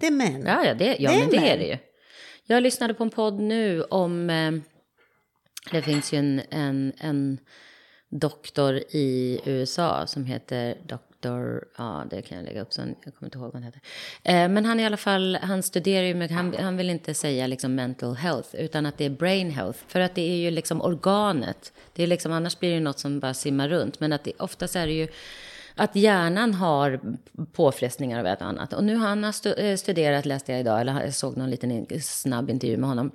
Det 0.00 0.06
är 0.06 0.10
män. 0.10 0.42
Ja, 0.46 0.64
ja, 0.64 0.74
det, 0.74 0.96
ja 0.98 1.10
Det 1.10 1.18
men 1.18 1.30
det 1.30 1.50
är 1.50 1.58
det 1.58 1.66
ju. 1.66 1.78
Jag 2.46 2.62
lyssnade 2.62 2.94
på 2.94 3.02
en 3.02 3.10
podd 3.10 3.40
nu 3.40 3.82
om... 3.82 4.30
Eh, 4.30 4.52
det 5.70 5.82
finns 5.82 6.12
ju 6.12 6.18
en, 6.18 6.42
en, 6.50 6.92
en 6.98 7.38
doktor 8.10 8.74
i 8.76 9.40
USA 9.44 10.06
som 10.06 10.24
heter 10.24 10.76
doktor... 11.22 11.64
Ja, 11.78 12.04
det 12.10 12.22
kan 12.22 12.38
jag 12.38 12.44
lägga 12.44 12.62
upp 12.62 12.72
sen. 12.72 12.94
Jag 13.04 13.14
kommer 13.14 13.26
inte 13.26 13.38
ihåg 13.38 13.52
vad 13.52 13.54
han 13.54 13.62
heter. 13.62 13.80
Eh, 14.22 14.48
men 14.48 14.64
han 14.64 14.80
i 14.80 14.86
alla 14.86 14.96
fall, 14.96 15.38
han 15.42 15.62
studerar 15.62 16.06
ju. 16.06 16.28
Han, 16.28 16.54
han 16.60 16.76
vill 16.76 16.90
inte 16.90 17.14
säga 17.14 17.46
liksom 17.46 17.74
mental 17.74 18.14
health, 18.14 18.48
utan 18.52 18.86
att 18.86 18.98
det 18.98 19.04
är 19.04 19.10
brain 19.10 19.50
health. 19.50 19.78
För 19.88 20.00
att 20.00 20.14
det 20.14 20.22
är 20.22 20.36
ju 20.36 20.50
liksom 20.50 20.82
organet. 20.82 21.72
Det 21.92 22.02
är 22.02 22.06
liksom, 22.06 22.32
annars 22.32 22.58
blir 22.58 22.74
det 22.74 22.80
något 22.80 22.98
som 22.98 23.20
bara 23.20 23.34
simmar 23.34 23.68
runt. 23.68 24.00
Men 24.00 24.12
att 24.12 24.24
det, 24.24 24.32
oftast 24.38 24.76
är 24.76 24.86
det 24.86 24.92
ju 24.92 25.08
att 25.74 25.96
hjärnan 25.96 26.54
har 26.54 27.00
påfrestningar 27.52 28.20
av 28.20 28.26
ett 28.26 28.42
annat. 28.42 28.72
Och 28.72 28.84
nu 28.84 28.96
har 28.96 29.08
han 29.08 29.24
stu- 29.24 29.60
eh, 29.60 29.76
studerat, 29.76 30.26
läste 30.26 30.52
jag 30.52 30.60
idag, 30.60 30.80
eller 30.80 31.04
jag 31.04 31.14
såg 31.14 31.36
någon 31.36 31.50
liten 31.50 31.86
snabb 32.00 32.50
intervju 32.50 32.76
med 32.76 32.88
honom. 32.88 33.10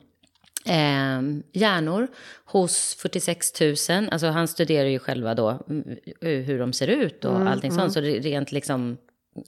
Eh, 0.69 1.21
hjärnor 1.53 2.07
hos 2.45 2.95
46 2.95 3.61
000, 3.61 4.09
alltså 4.11 4.27
han 4.27 4.47
studerar 4.47 4.87
ju 4.87 4.99
själva 4.99 5.35
då 5.35 5.59
mm, 5.69 5.97
hur 6.21 6.59
de 6.59 6.73
ser 6.73 6.87
ut 6.87 7.25
och 7.25 7.39
allting 7.39 7.71
sånt. 7.71 7.93
Så 7.93 8.01
det 8.01 8.17
är 8.17 8.21
rent 8.21 8.51
liksom, 8.51 8.97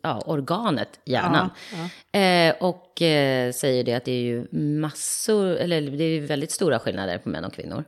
ja, 0.01 0.21
organet, 0.25 0.99
hjärnan. 1.05 1.49
Eh, 2.11 2.55
och 2.59 3.01
eh, 3.01 3.51
säger 3.51 3.83
det 3.83 3.93
att 3.93 4.05
det 4.05 4.11
är 4.11 4.21
ju 4.21 4.47
massor, 4.79 5.47
eller 5.47 5.81
det 5.81 6.03
är 6.03 6.21
väldigt 6.21 6.51
stora 6.51 6.79
skillnader 6.79 7.17
på 7.17 7.29
män 7.29 7.45
och 7.45 7.53
kvinnor. 7.53 7.83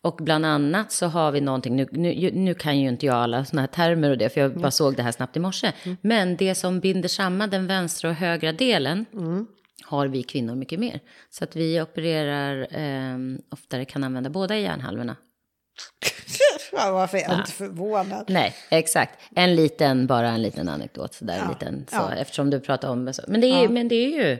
Och 0.00 0.16
bland 0.20 0.46
annat 0.46 0.92
så 0.92 1.06
har 1.06 1.32
vi 1.32 1.40
någonting, 1.40 1.76
nu, 1.76 1.86
nu, 1.90 2.30
nu 2.34 2.54
kan 2.54 2.80
ju 2.80 2.88
inte 2.88 3.06
jag 3.06 3.16
alla 3.16 3.44
såna 3.44 3.62
här 3.62 3.66
termer 3.66 4.10
och 4.10 4.18
det, 4.18 4.28
för 4.28 4.40
jag 4.40 4.54
bara 4.54 4.70
såg 4.70 4.96
det 4.96 5.02
här 5.02 5.12
snabbt 5.12 5.36
i 5.36 5.40
morse. 5.40 5.72
Men 6.00 6.36
det 6.36 6.54
som 6.54 6.80
binder 6.80 7.08
samman 7.08 7.50
den 7.50 7.66
vänstra 7.66 8.10
och 8.10 8.16
högra 8.16 8.52
delen 8.52 9.06
har 9.84 10.06
vi 10.06 10.22
kvinnor 10.22 10.54
mycket 10.54 10.80
mer. 10.80 11.00
Så 11.30 11.44
att 11.44 11.56
vi 11.56 11.80
opererar 11.82 12.66
eh, 12.78 13.18
oftare 13.50 13.84
kan 13.84 14.04
använda 14.04 14.30
båda 14.30 14.58
hjärnhalvorna. 14.58 15.16
Varför 16.72 17.18
är 17.18 17.22
jag 17.22 17.38
inte 17.38 17.50
förvånad? 17.52 18.24
Nej, 18.28 18.54
exakt. 18.70 19.20
En 19.36 19.54
liten, 19.54 20.06
bara 20.06 20.28
en 20.28 20.42
liten 20.42 20.68
anekdot. 20.68 21.14
Så 21.14 21.24
där, 21.24 21.34
en 21.34 21.40
Ja, 21.40 21.48
liten, 21.48 21.86
så, 21.88 21.96
ja. 21.96 22.14
Eftersom 22.14 22.50
du 22.50 22.60
pratar 22.60 22.90
om 22.90 23.04
det. 23.04 23.12
Men 23.28 23.40
det 23.40 23.46
är, 23.46 23.62
Ja. 23.62 23.68
men 23.68 23.88
det 23.88 23.94
är 23.94 24.08
ju 24.08 24.32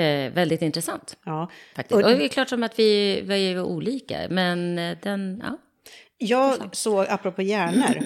eh, 0.00 0.32
väldigt 0.32 0.62
intressant. 0.62 1.16
Ja. 1.24 1.50
Faktiskt. 1.76 1.94
Och, 1.94 2.02
det 2.02 2.24
är 2.24 2.28
klart 2.28 2.48
som 2.48 2.62
att 2.62 2.78
vi, 2.78 3.20
vi 3.20 3.52
är 3.52 3.62
olika. 3.62 4.26
Men 4.30 4.78
eh, 4.78 4.98
den, 5.02 5.42
ja. 5.44 5.58
Jag 6.18 6.76
såg, 6.76 7.06
apropå 7.08 7.42
hjärnor, 7.42 8.04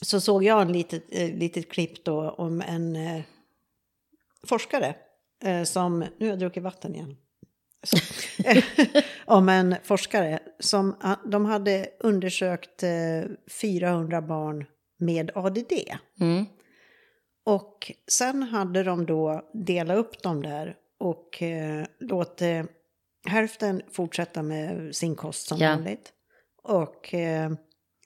så 0.00 0.20
såg 0.20 0.44
jag 0.44 0.62
en 0.62 0.72
litet, 0.72 1.04
eh, 1.10 1.34
litet 1.38 1.70
klipp 1.72 2.04
då 2.04 2.30
om 2.30 2.60
en 2.60 2.96
eh, 2.96 3.22
forskare 4.46 4.94
som, 5.64 5.98
nu 5.98 6.26
har 6.26 6.26
jag 6.26 6.38
druckit 6.38 6.62
vatten 6.62 6.94
igen. 6.94 7.16
Om 9.26 9.48
en 9.48 9.74
forskare 9.84 10.38
som, 10.58 10.96
ah, 11.00 11.16
de 11.26 11.44
hade 11.44 11.88
undersökt 12.00 12.82
eh, 12.82 13.30
400 13.60 14.22
barn 14.22 14.64
med 14.98 15.30
ADD. 15.34 15.72
Mm. 16.20 16.44
Och 17.44 17.92
sen 18.10 18.42
hade 18.42 18.82
de 18.82 19.06
då 19.06 19.50
delat 19.54 19.96
upp 19.98 20.22
dem 20.22 20.42
där 20.42 20.76
och 21.00 21.42
eh, 21.42 21.84
låtit 22.00 22.66
hälften 23.26 23.82
fortsätta 23.92 24.42
med 24.42 24.94
sin 24.96 25.16
kost 25.16 25.48
som 25.48 25.58
Ja. 25.58 25.68
vanligt. 25.70 26.12
Och 26.62 27.14
eh, 27.14 27.50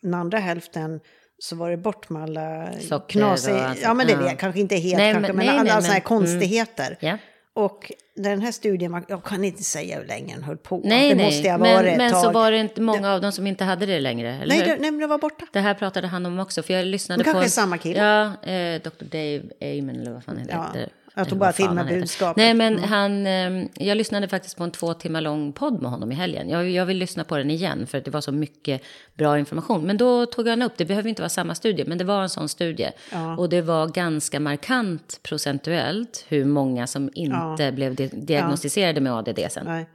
den 0.03 0.14
andra 0.14 0.38
hälften 0.38 1.01
så 1.42 1.57
var 1.57 1.70
det 1.70 1.76
bort 1.76 2.09
med 2.11 2.22
alla 2.22 2.72
Socker 2.81 3.18
knasig, 3.20 3.55
och 3.55 3.61
allt 3.61 3.83
ja 3.83 3.94
men 3.94 4.07
det 4.07 4.16
vet 4.16 4.26
Ja. 4.26 4.37
kanske 4.38 4.61
inte 4.61 4.76
helt 4.76 4.96
Nej, 4.96 5.12
kanske, 5.12 5.33
men- 5.33 5.46
nej, 5.46 5.48
alla 5.48 5.62
nej, 5.62 5.70
sådana 5.72 5.87
här 5.87 5.92
mm. 5.94 6.02
konstigheter. 6.02 6.96
ja. 7.00 7.18
Och 7.55 7.92
den 8.16 8.40
här 8.42 8.52
studien, 8.52 8.92
var- 8.92 9.05
jag 9.09 9.24
kan 9.24 9.44
inte 9.44 9.62
säga 9.62 9.98
hur 9.98 10.07
länge 10.07 10.35
den 10.35 10.42
höll 10.44 10.57
på. 10.57 10.81
Nej, 10.85 11.09
det 11.09 11.14
nej. 11.14 11.26
måste 11.26 11.48
jag 11.48 11.61
men 11.61 11.87
ett 11.87 11.96
men 11.96 12.11
så 12.11 12.22
tag. 12.22 12.33
var 12.33 12.50
det 12.50 12.59
inte 12.59 12.81
många 12.81 13.12
av 13.12 13.20
dem 13.20 13.33
som 13.33 13.46
inte 13.46 13.64
hade 13.64 13.87
det 13.87 14.00
längre. 14.00 14.35
Eller 14.35 14.46
nej, 14.46 14.59
hur? 14.59 14.66
det, 14.66 14.76
nej, 14.81 14.90
men 14.90 15.00
det 15.00 15.07
var 15.07 15.18
borta. 15.18 15.46
Det 15.52 15.61
här 15.61 15.74
pratade 15.74 16.07
han 16.07 16.26
om 16.26 16.38
också, 16.38 16.62
för 16.62 16.74
jag 16.74 16.87
lyssnade 16.87 17.18
Men 17.18 17.24
kanske 17.24 17.40
på... 17.40 17.44
är 17.44 17.48
samma 17.48 17.78
kille. 17.78 17.98
Ja, 18.00 18.50
eh, 18.50 18.81
Dr. 18.83 19.05
Dave 19.05 19.42
Amen 19.61 20.00
eller 20.00 20.12
vad 20.12 20.24
fan 20.24 20.37
han 20.37 20.46
Ja, 20.50 20.66
heter. 20.74 20.92
Jag 21.14 21.29
tog 21.29 21.38
bara 21.38 21.53
till 21.53 21.70
med 21.70 21.87
budskapet. 21.87 22.37
Nej, 22.37 22.55
men 22.55 22.72
Mm. 22.79 22.88
han... 22.90 23.27
Eh, 23.27 23.68
jag 23.87 23.96
lyssnade 23.96 24.29
faktiskt 24.29 24.57
på 24.57 24.64
en 24.64 24.70
två 24.70 24.94
timmar 24.94 25.20
lång 25.20 25.53
podd 25.53 25.83
med 25.83 25.90
honom 25.90 26.12
i 26.12 26.14
helgen. 26.14 26.48
Jag, 26.48 26.70
jag 26.70 26.87
vill 26.87 26.96
lyssna 26.98 27.25
på 27.25 27.37
den 27.37 27.51
igen, 27.51 27.87
för 27.87 27.98
att 27.98 28.05
det 28.05 28.11
var 28.11 28.20
så 28.20 28.33
mycket 28.33 28.83
bra 29.14 29.38
information. 29.38 29.87
Men 29.87 29.96
då 29.96 30.27
tog 30.27 30.48
han 30.48 30.62
upp, 30.62 30.72
det 30.77 30.85
behöver 30.85 31.09
inte 31.09 31.22
vara 31.22 31.29
samma 31.29 31.55
studie, 31.55 31.85
men 31.87 31.98
det 31.98 32.05
var 32.05 32.22
en 32.22 32.29
sån 32.29 32.48
studie. 32.48 32.90
Ja. 33.12 33.37
Och 33.37 33.48
det 33.48 33.61
var 33.62 33.88
ganska 33.88 34.40
markant 34.40 35.20
procentuellt 35.22 36.25
hur 36.29 36.44
många 36.44 36.87
som 36.87 37.11
inte 37.14 37.72
blev 37.72 37.94
di- 37.94 38.11
diagnostiserade 38.12 39.01
med 39.01 39.12
ADD 39.12 39.38
sen. 39.51 39.66
Nej. 39.66 39.87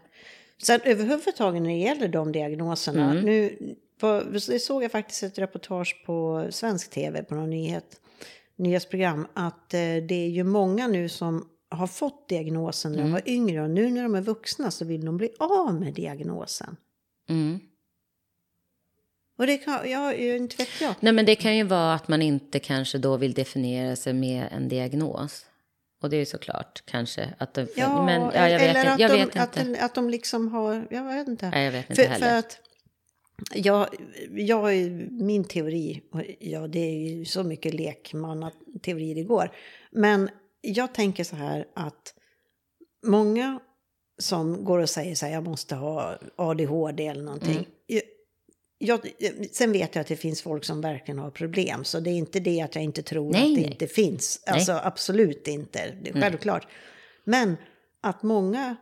Sen 0.64 0.80
överhuvudtaget 0.84 1.62
när 1.62 1.70
det 1.70 1.76
gäller 1.76 2.08
de 2.08 2.32
diagnoserna, 2.32 3.12
Mm. 3.12 3.26
nu 3.26 3.58
det 4.48 4.60
såg 4.60 4.84
jag 4.84 4.92
faktiskt 4.92 5.24
ett 5.24 5.38
reportage 5.38 6.04
på 6.06 6.48
svensk 6.50 6.90
tv 6.92 7.24
på 7.24 7.36
någon 7.36 7.50
nyhet, 7.50 7.84
nyhetsprogram 8.58 9.28
att 9.34 9.74
eh, 9.74 9.80
det 9.80 10.26
är 10.26 10.30
ju 10.30 10.44
många 10.44 10.88
nu 10.88 11.10
som 11.10 11.48
har 11.70 11.88
fått 11.88 12.30
diagnosen 12.30 12.92
när 12.92 13.02
de 13.04 13.12
var 13.12 13.30
yngre 13.30 13.62
och 13.62 13.70
nu 13.70 13.90
när 13.90 14.04
de 14.04 14.16
är 14.16 14.22
vuxna 14.22 14.72
så 14.72 14.86
vill 14.86 15.06
de 15.06 15.18
bli 15.18 15.30
av 15.40 15.74
med 15.76 15.94
diagnosen. 15.94 16.78
Mm. 17.30 17.60
Och 19.38 19.48
det 19.48 19.58
kan, 19.58 19.92
ja, 19.92 20.14
inte 20.14 20.56
vet 20.58 20.82
jag. 20.82 20.96
Nej, 21.00 21.14
men 21.14 21.26
det 21.26 21.36
kan 21.36 21.58
ju 21.58 21.64
vara 21.64 21.94
att 21.94 22.08
man 22.08 22.22
inte 22.22 22.60
kanske 22.60 22.98
då 22.98 23.18
vill 23.18 23.34
definiera 23.34 23.96
sig 23.96 24.14
med 24.14 24.48
en 24.52 24.68
diagnos. 24.68 25.46
Och 26.02 26.10
det 26.10 26.16
är 26.16 26.20
ju 26.20 26.26
såklart 26.26 26.84
kanske 26.86 27.34
att 27.38 27.54
de, 27.54 27.68
Ja, 27.76 28.06
men 28.06 28.22
ja, 28.22 28.50
jag 28.50 28.60
vet, 28.60 28.76
eller 28.76 28.86
att, 28.94 29.00
jag 29.00 29.12
de, 29.12 29.18
vet 29.18 29.36
att, 29.38 29.58
inte. 29.58 29.72
de- 29.72 29.80
att 29.86 29.96
de 29.96 30.10
liksom 30.10 30.48
har, 30.48 30.88
jag 30.90 31.04
vet 31.04 31.28
inte. 31.28 31.50
Nej, 31.50 31.66
jag 31.66 31.72
vet 31.72 31.90
inte 31.90 32.04
för, 32.04 32.10
heller. 32.10 32.30
för 32.30 32.38
att 32.38 32.60
jag, 33.54 33.88
jag, 34.32 34.64
min 35.12 35.44
teori, 35.44 36.02
ja 36.40 36.68
det 36.68 36.80
är 36.80 37.16
ju 37.16 37.26
så 37.26 37.44
mycket 37.44 37.74
lekmannateori 37.74 39.14
det 39.14 39.24
går. 39.24 39.52
Men 39.92 40.30
jag 40.62 40.94
tänker 40.94 41.24
så 41.24 41.36
här 41.36 41.68
att 41.76 42.14
många 43.06 43.60
som 44.20 44.64
går 44.64 44.80
och 44.80 44.90
säger 44.90 45.16
så 45.16 45.26
här, 45.26 45.34
jag 45.34 45.44
måste 45.44 45.76
ha 45.76 46.18
ADHD 46.36 47.08
eller 47.08 47.24
någonting. 47.24 47.54
Mm. 47.54 48.02
Jag, 48.80 49.00
sen 49.52 49.72
vet 49.72 49.96
jag 49.96 50.02
att 50.02 50.08
det 50.08 50.16
finns 50.16 50.42
folk 50.42 50.64
som 50.64 50.82
verkligen 50.82 51.20
har 51.20 51.32
problem, 51.32 51.84
så 51.84 52.00
det 52.00 52.10
är 52.10 52.18
inte 52.18 52.40
det 52.40 52.62
att 52.62 52.76
jag 52.76 52.84
inte 52.84 53.02
tror 53.02 53.32
Nej, 53.32 53.42
att 53.42 53.56
det 53.56 53.62
nej. 53.62 53.72
inte 53.72 53.88
finns. 53.88 54.44
Nej. 54.48 54.54
Alltså 54.54 54.72
absolut 54.84 55.48
inte, 55.48 55.96
det 56.04 56.10
är 56.10 56.22
självklart. 56.22 56.68
Men 57.24 57.56
att 58.02 58.24
många, 58.24 58.76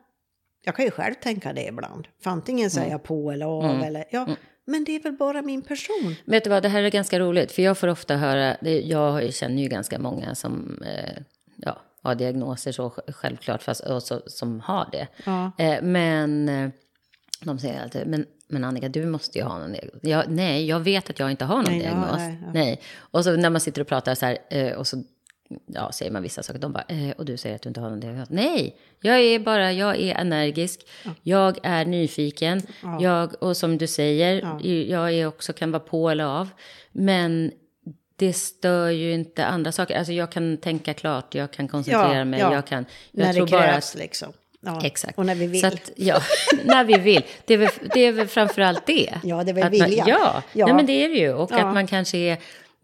jag 0.65 0.75
kan 0.75 0.85
ju 0.85 0.91
själv 0.91 1.13
tänka 1.13 1.53
det 1.53 1.63
ibland, 1.65 2.07
för 2.23 2.29
antingen 2.31 2.69
säger 2.69 2.91
jag 2.91 3.03
på 3.03 3.31
eller 3.31 3.45
av 3.45 3.83
eller 3.83 4.05
ja, 4.11 4.27
men 4.65 4.83
det 4.83 4.95
är 4.95 4.99
väl 5.03 5.13
bara 5.13 5.41
min 5.41 5.61
person. 5.61 6.15
Vet 6.25 6.43
du 6.43 6.49
vad, 6.49 6.63
det 6.63 6.69
här 6.69 6.83
är 6.83 6.89
ganska 6.89 7.19
roligt. 7.19 7.51
För 7.51 7.61
jag 7.61 7.77
får 7.77 7.87
ofta 7.87 8.15
höra, 8.15 8.57
jag 8.69 9.33
känner 9.33 9.61
ju 9.63 9.67
ganska 9.67 9.99
många 9.99 10.35
som 10.35 10.83
eh, 10.85 11.21
ja, 11.55 11.81
har 12.01 12.15
diagnoser 12.15 12.71
så 12.71 12.89
sj- 12.89 13.11
självklart, 13.11 13.63
fast, 13.63 13.81
och 13.81 14.03
så, 14.03 14.21
som 14.25 14.59
har 14.59 14.89
det. 14.91 15.07
Ja. 15.25 15.51
Eh, 15.57 15.81
men 15.81 16.49
eh, 16.49 16.69
de 17.41 17.59
säger 17.59 17.83
alltid, 17.83 18.07
men, 18.07 18.25
men 18.47 18.63
Annika 18.63 18.89
du 18.89 19.05
måste 19.05 19.37
ju 19.37 19.43
ha 19.43 19.59
någon 19.59 19.71
diagnos. 19.71 19.99
Ja, 20.01 20.23
nej, 20.27 20.65
jag 20.67 20.79
vet 20.79 21.09
att 21.09 21.19
jag 21.19 21.31
inte 21.31 21.45
har 21.45 21.55
någon 21.55 21.65
Nej, 21.65 21.77
ja, 21.77 21.89
diagnos. 21.89 22.17
nej, 22.17 22.37
Nej, 22.53 22.79
ja. 22.81 22.87
Och 23.11 23.23
så 23.23 23.35
när 23.35 23.49
man 23.49 23.61
sitter 23.61 23.81
och 23.81 23.87
pratar 23.87 24.15
så 24.15 24.25
här, 24.25 24.75
och 24.75 24.87
så 24.87 25.03
ja, 25.65 25.91
säger 25.91 26.11
man 26.11 26.23
vissa 26.23 26.43
saker, 26.43 26.59
de 26.59 26.71
bara, 26.73 26.83
eh, 26.87 27.11
och 27.17 27.25
du 27.25 27.37
säger 27.37 27.55
att 27.55 27.61
du 27.61 27.69
inte 27.69 27.79
har 27.81 27.89
någon 27.89 27.99
diagnos. 27.99 28.29
Nej, 28.29 28.75
jag 29.01 29.19
är 29.21 29.39
bara, 29.39 29.71
jag 29.73 29.95
är 29.99 30.15
energisk, 30.15 30.79
jag 31.23 31.57
är 31.63 31.85
nyfiken, 31.85 32.61
jag, 33.01 33.43
och 33.43 33.57
som 33.57 33.77
du 33.77 33.87
säger, 33.87 34.59
jag 34.89 35.13
är 35.13 35.27
också, 35.27 35.53
kan 35.53 35.71
vara 35.71 35.79
på 35.83 36.09
eller 36.09 36.23
av. 36.23 36.49
Men 36.91 37.51
det 38.15 38.33
stör 38.33 38.89
ju 38.89 39.13
inte 39.13 39.45
andra 39.45 39.71
saker. 39.71 39.97
Alltså 39.97 40.13
jag 40.13 40.31
kan 40.31 40.57
tänka 40.57 40.93
klart, 40.93 41.35
jag 41.35 41.51
kan 41.51 41.67
koncentrera 41.67 42.25
mig, 42.25 42.39
jag 42.39 42.67
kan... 42.67 42.85
Jag 43.11 43.25
när 43.25 43.33
tror 43.33 43.45
det 43.45 43.51
bara 43.51 43.61
krävs 43.63 43.93
att- 43.95 43.99
liksom. 44.01 44.33
Ja. 44.67 44.81
Exakt. 44.85 45.17
Och 45.17 45.25
när 45.25 45.35
vi 45.35 45.47
vill. 45.47 45.65
Att, 45.65 45.91
ja, 45.95 46.19
när 46.63 46.83
vi 46.83 46.97
vill. 46.97 47.21
Det 47.45 47.53
är 47.53 47.57
väl, 47.57 47.69
det 47.93 47.99
är 47.99 48.11
väl 48.11 48.27
framförallt 48.27 48.85
det. 48.85 49.13
Ja, 49.23 49.43
det 49.43 49.51
är 49.51 49.53
väl 49.53 49.63
Att 49.63 49.77
man, 49.79 49.89
viljan. 49.89 50.07
ja, 50.07 50.43
Ja. 50.53 50.65
Nej, 50.65 50.75
men 50.75 50.85
det 50.85 51.05
är 51.05 51.09
det 51.09 51.15
ju. 51.15 51.33
Och 51.33 51.51
Ja. 51.51 51.57
att 51.57 51.73
man 51.73 51.87
kanske 51.87 52.17
är... 52.17 52.37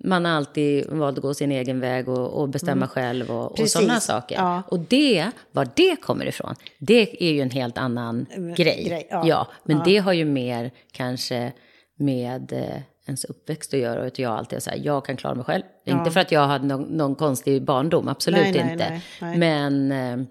Man 0.03 0.25
har 0.25 0.31
alltid 0.31 0.89
valt 0.89 1.17
att 1.17 1.21
gå 1.21 1.33
sin 1.33 1.51
egen 1.51 1.79
väg 1.79 2.09
och, 2.09 2.41
och 2.41 2.49
bestämma 2.49 2.87
själv 2.87 3.31
och, 3.31 3.59
och 3.59 3.69
sådana 3.69 3.99
saker. 3.99 4.35
Ja. 4.35 4.63
Och 4.67 4.79
det, 4.79 5.31
var 5.51 5.67
det 5.75 5.95
kommer 5.95 6.25
ifrån, 6.25 6.55
det 6.77 7.23
är 7.23 7.31
ju 7.31 7.41
en 7.41 7.49
helt 7.49 7.77
annan 7.77 8.25
grej. 8.57 8.83
grej, 8.87 9.07
ja. 9.09 9.47
men 9.63 9.77
Ja. 9.77 9.83
det 9.85 9.97
har 9.97 10.13
ju 10.13 10.25
mer 10.25 10.71
kanske 10.91 11.53
med 11.97 12.53
eh, 12.53 12.81
ens 13.07 13.25
uppväxt 13.25 13.73
att 13.73 13.79
göra. 13.79 14.03
Och 14.03 14.19
jag 14.19 14.31
alltid 14.31 14.63
så 14.63 14.69
här, 14.69 14.81
jag 14.83 15.05
kan 15.05 15.17
klara 15.17 15.35
mig 15.35 15.45
själv. 15.45 15.63
Inte 15.85 16.11
för 16.11 16.19
att 16.19 16.31
jag 16.31 16.47
hade 16.47 16.65
någon, 16.65 16.81
någon 16.81 17.15
konstig 17.15 17.63
barndom, 17.63 18.07
absolut 18.07 18.41
nej, 18.41 18.71
inte. 18.71 18.89
nej, 18.89 19.01
nej. 19.21 19.37
Men, 19.37 19.91
eh, 19.91 20.27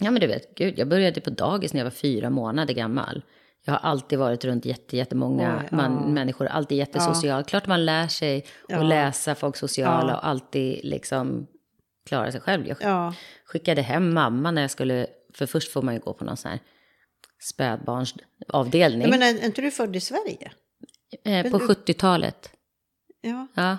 ja 0.00 0.10
men 0.10 0.20
du 0.20 0.26
vet, 0.26 0.54
gud, 0.54 0.78
jag 0.78 0.88
började 0.88 1.20
på 1.20 1.30
dagis 1.30 1.72
när 1.72 1.80
jag 1.80 1.84
var 1.84 1.90
fyra 1.90 2.30
månader 2.30 2.74
gammal. 2.74 3.22
Jag 3.66 3.72
har 3.74 3.78
alltid 3.90 4.18
varit 4.18 4.44
runt 4.44 4.64
jätte, 4.64 4.96
jättemånga 4.96 5.58
Oj, 5.62 5.68
ja. 5.70 5.88
människor, 5.88 6.46
alltid 6.46 6.78
jättesocial. 6.78 7.44
Klart 7.44 7.66
man 7.66 7.84
lär 7.84 8.08
sig 8.08 8.44
Ja. 8.68 8.78
att 8.78 8.86
läsa 8.86 9.34
folk 9.34 9.56
sociala 9.56 10.12
Ja. 10.12 10.16
och 10.18 10.26
alltid 10.28 10.80
liksom 10.84 11.46
klara 12.06 12.32
sig 12.32 12.40
själv. 12.40 12.66
Jag 12.68 12.76
Ja, 12.80 13.14
skickade 13.44 13.82
hem 13.82 14.14
mamma 14.14 14.50
när 14.50 14.62
jag 14.62 14.70
skulle, 14.70 15.06
för 15.34 15.46
först 15.46 15.72
får 15.72 15.82
man 15.82 15.94
ju 15.94 16.00
gå 16.00 16.12
på 16.12 16.24
någon 16.24 16.36
sån 16.36 16.50
här 16.50 16.60
spädbarnsavdelning. 17.42 19.10
men 19.10 19.22
är, 19.22 19.44
inte 19.44 19.62
du 19.62 19.70
född 19.70 19.96
i 19.96 20.00
Sverige? 20.00 20.52
eh, 21.24 21.50
på 21.50 21.58
70-talet. 21.58 22.50
Ja. 23.20 23.46
Ja. 23.54 23.78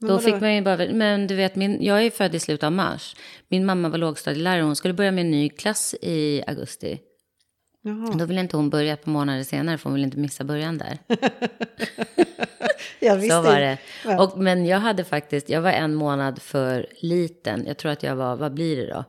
Men 0.00 0.08
Då 0.10 0.18
fick 0.18 0.40
man 0.40 0.54
ju 0.54 0.62
bara, 0.62 0.76
men 0.92 1.26
du 1.26 1.34
vet, 1.34 1.56
min, 1.56 1.82
jag 1.84 2.02
är 2.06 2.10
född 2.10 2.34
i 2.34 2.40
slutet 2.40 2.64
av 2.64 2.72
mars. 2.72 3.16
Min 3.48 3.66
mamma 3.66 3.88
var 3.88 3.98
lågstadielärare, 3.98 4.62
hon 4.62 4.76
skulle 4.76 4.94
börja 4.94 5.12
med 5.12 5.24
en 5.24 5.30
ny 5.30 5.48
klass 5.48 5.94
i 6.02 6.42
augusti. 6.46 7.00
Jaha. 7.88 8.14
Då 8.18 8.24
ville 8.24 8.40
inte 8.40 8.56
hon 8.56 8.70
börja 8.70 8.96
par 8.96 9.10
månader 9.10 9.42
senare, 9.42 9.78
för 9.78 9.84
hon 9.84 9.94
ville 9.94 10.04
inte 10.04 10.18
missa 10.18 10.44
början 10.44 10.78
där. 10.78 10.98
Jag 13.00 13.16
visste 13.16 13.36
Så 13.36 13.42
var 13.42 13.60
det. 13.60 13.78
Ja. 14.04 14.22
Och, 14.22 14.38
men 14.38 14.66
jag 14.66 14.78
hade 14.78 15.04
faktiskt, 15.04 15.48
jag 15.48 15.60
var 15.60 15.70
en 15.70 15.94
månad 15.94 16.42
för 16.42 16.86
liten. 17.00 17.66
Jag 17.66 17.76
tror 17.76 17.92
att 17.92 18.02
jag 18.02 18.16
var, 18.16 18.36
vad 18.36 18.54
blir 18.54 18.76
det 18.76 18.86
då? 18.86 19.04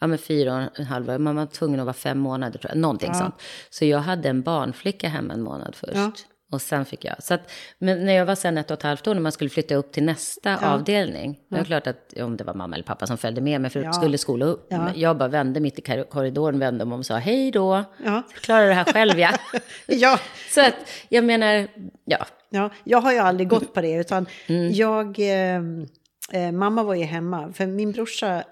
Ja 0.00 0.06
men 0.06 0.18
fyra 0.18 0.54
och 0.54 0.78
en 0.80 0.86
halv, 0.86 1.20
man 1.20 1.36
var 1.36 1.46
tvungen 1.46 1.80
att 1.80 1.86
vara 1.86 1.94
fem 1.94 2.18
månader 2.18 2.58
tror 2.58 2.70
jag, 2.70 2.78
någonting 2.78 3.14
sånt. 3.14 3.34
Så 3.70 3.84
jag 3.84 3.98
hade 3.98 4.28
en 4.28 4.42
barnflicka 4.42 5.08
hemma 5.08 5.34
en 5.34 5.42
månad 5.42 5.74
först. 5.74 5.94
Ja. 5.94 6.12
Och 6.52 6.62
sen 6.62 6.84
fick 6.84 7.04
jag, 7.04 7.22
så 7.22 7.34
att, 7.34 7.50
men 7.78 8.04
när 8.06 8.12
jag 8.12 8.26
var 8.26 8.34
sen 8.34 8.58
ett 8.58 8.70
och 8.70 8.76
ett 8.76 8.82
halvt 8.82 9.06
år 9.06 9.14
när 9.14 9.20
man 9.20 9.32
skulle 9.32 9.50
flytta 9.50 9.74
upp 9.74 9.92
till 9.92 10.02
nästa 10.04 10.72
avdelning. 10.74 11.38
Det 11.48 11.56
är 11.56 11.64
klart 11.64 11.86
att 11.86 12.12
om 12.20 12.36
det 12.36 12.44
var 12.44 12.54
mamma 12.54 12.74
eller 12.74 12.84
pappa 12.84 13.06
som 13.06 13.18
följde 13.18 13.40
med 13.40 13.60
mig 13.60 13.70
för 13.70 13.82
Ja. 13.82 13.92
skulle 13.92 14.18
skola 14.18 14.44
upp. 14.46 14.66
Ja. 14.70 14.88
Jag 14.94 15.18
bara 15.18 15.28
vände 15.28 15.60
mitt 15.60 15.78
i 15.78 15.82
korridoren, 16.10 16.58
vände 16.58 16.84
om 16.84 16.92
och 16.92 17.06
sa 17.06 17.16
hej 17.16 17.50
då. 17.50 17.84
Ja. 18.04 18.22
Klarar 18.40 18.66
det 18.68 18.74
här 18.74 18.84
själv 18.84 19.18
ja. 19.18 19.30
Ja, 19.86 20.18
så 20.54 20.60
att 20.60 20.74
jag 21.08 21.24
menar, 21.24 21.66
ja. 22.04 22.26
ja, 22.50 22.70
jag 22.84 23.00
har 23.00 23.12
ju 23.12 23.18
aldrig 23.18 23.48
gått 23.48 23.74
på 23.74 23.80
det 23.80 23.92
utan 23.94 24.26
Mm. 24.46 24.72
jag, 24.72 25.18
eh, 25.18 25.62
eh, 26.32 26.52
mamma 26.52 26.82
var 26.82 26.94
ju 26.94 27.04
hemma 27.04 27.52
för 27.52 27.66
min 27.66 27.92
brorsa 27.92 28.44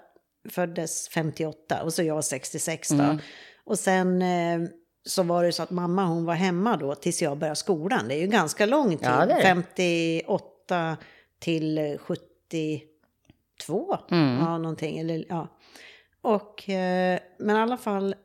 föddes 0.49 1.09
58 1.09 1.83
och 1.83 1.93
så 1.93 2.03
jag 2.03 2.23
66 2.23 2.89
då. 2.89 3.03
Mm. 3.03 3.17
Och 3.65 3.79
sen 3.79 4.21
eh, 4.21 4.59
så 5.05 5.23
var 5.23 5.43
det 5.43 5.51
så 5.51 5.63
att 5.63 5.69
mamma 5.69 6.05
hon 6.05 6.25
var 6.25 6.33
hemma 6.33 6.77
då 6.77 6.95
tills 6.95 7.21
jag 7.21 7.37
började 7.37 7.55
skolan. 7.55 8.07
Det 8.07 8.15
är 8.15 8.19
ju 8.19 8.27
ganska 8.27 8.65
lång 8.65 8.89
tid. 8.89 8.99
Ja, 9.01 9.25
det 9.25 9.33
är 9.33 9.35
det. 9.35 9.41
58 9.41 10.97
till 11.39 11.77
eh, 11.77 11.97
72. 11.97 13.97
Mm. 14.11 14.39
Ja, 14.39 14.57
någonting. 14.57 14.99
Eller, 14.99 15.25
ja. 15.29 15.47
Och, 16.21 16.69
eh, 16.69 17.19
men 17.39 17.55
i 17.55 17.59
alla 17.59 17.77
fall 17.77 18.15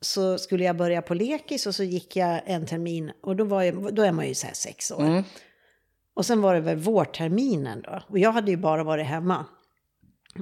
så 0.00 0.38
skulle 0.38 0.64
jag 0.64 0.76
börja 0.76 1.02
på 1.02 1.14
lekis 1.14 1.66
och 1.66 1.74
så 1.74 1.82
gick 1.82 2.16
jag 2.16 2.40
en 2.46 2.66
termin 2.66 3.12
och 3.22 3.36
då, 3.36 3.44
var 3.44 3.62
jag, 3.62 3.94
då 3.94 4.02
är 4.02 4.12
man 4.12 4.28
ju 4.28 4.34
så 4.34 4.46
här 4.46 4.54
sex 4.54 4.90
år. 4.90 5.00
Mm. 5.00 5.24
Och 6.14 6.26
sen 6.26 6.40
var 6.40 6.54
det 6.54 6.60
väl 6.60 6.76
vårterminen 6.76 7.82
då. 7.82 8.02
Och 8.08 8.18
jag 8.18 8.32
hade 8.32 8.50
ju 8.50 8.56
bara 8.56 8.84
varit 8.84 9.06
hemma. 9.06 9.44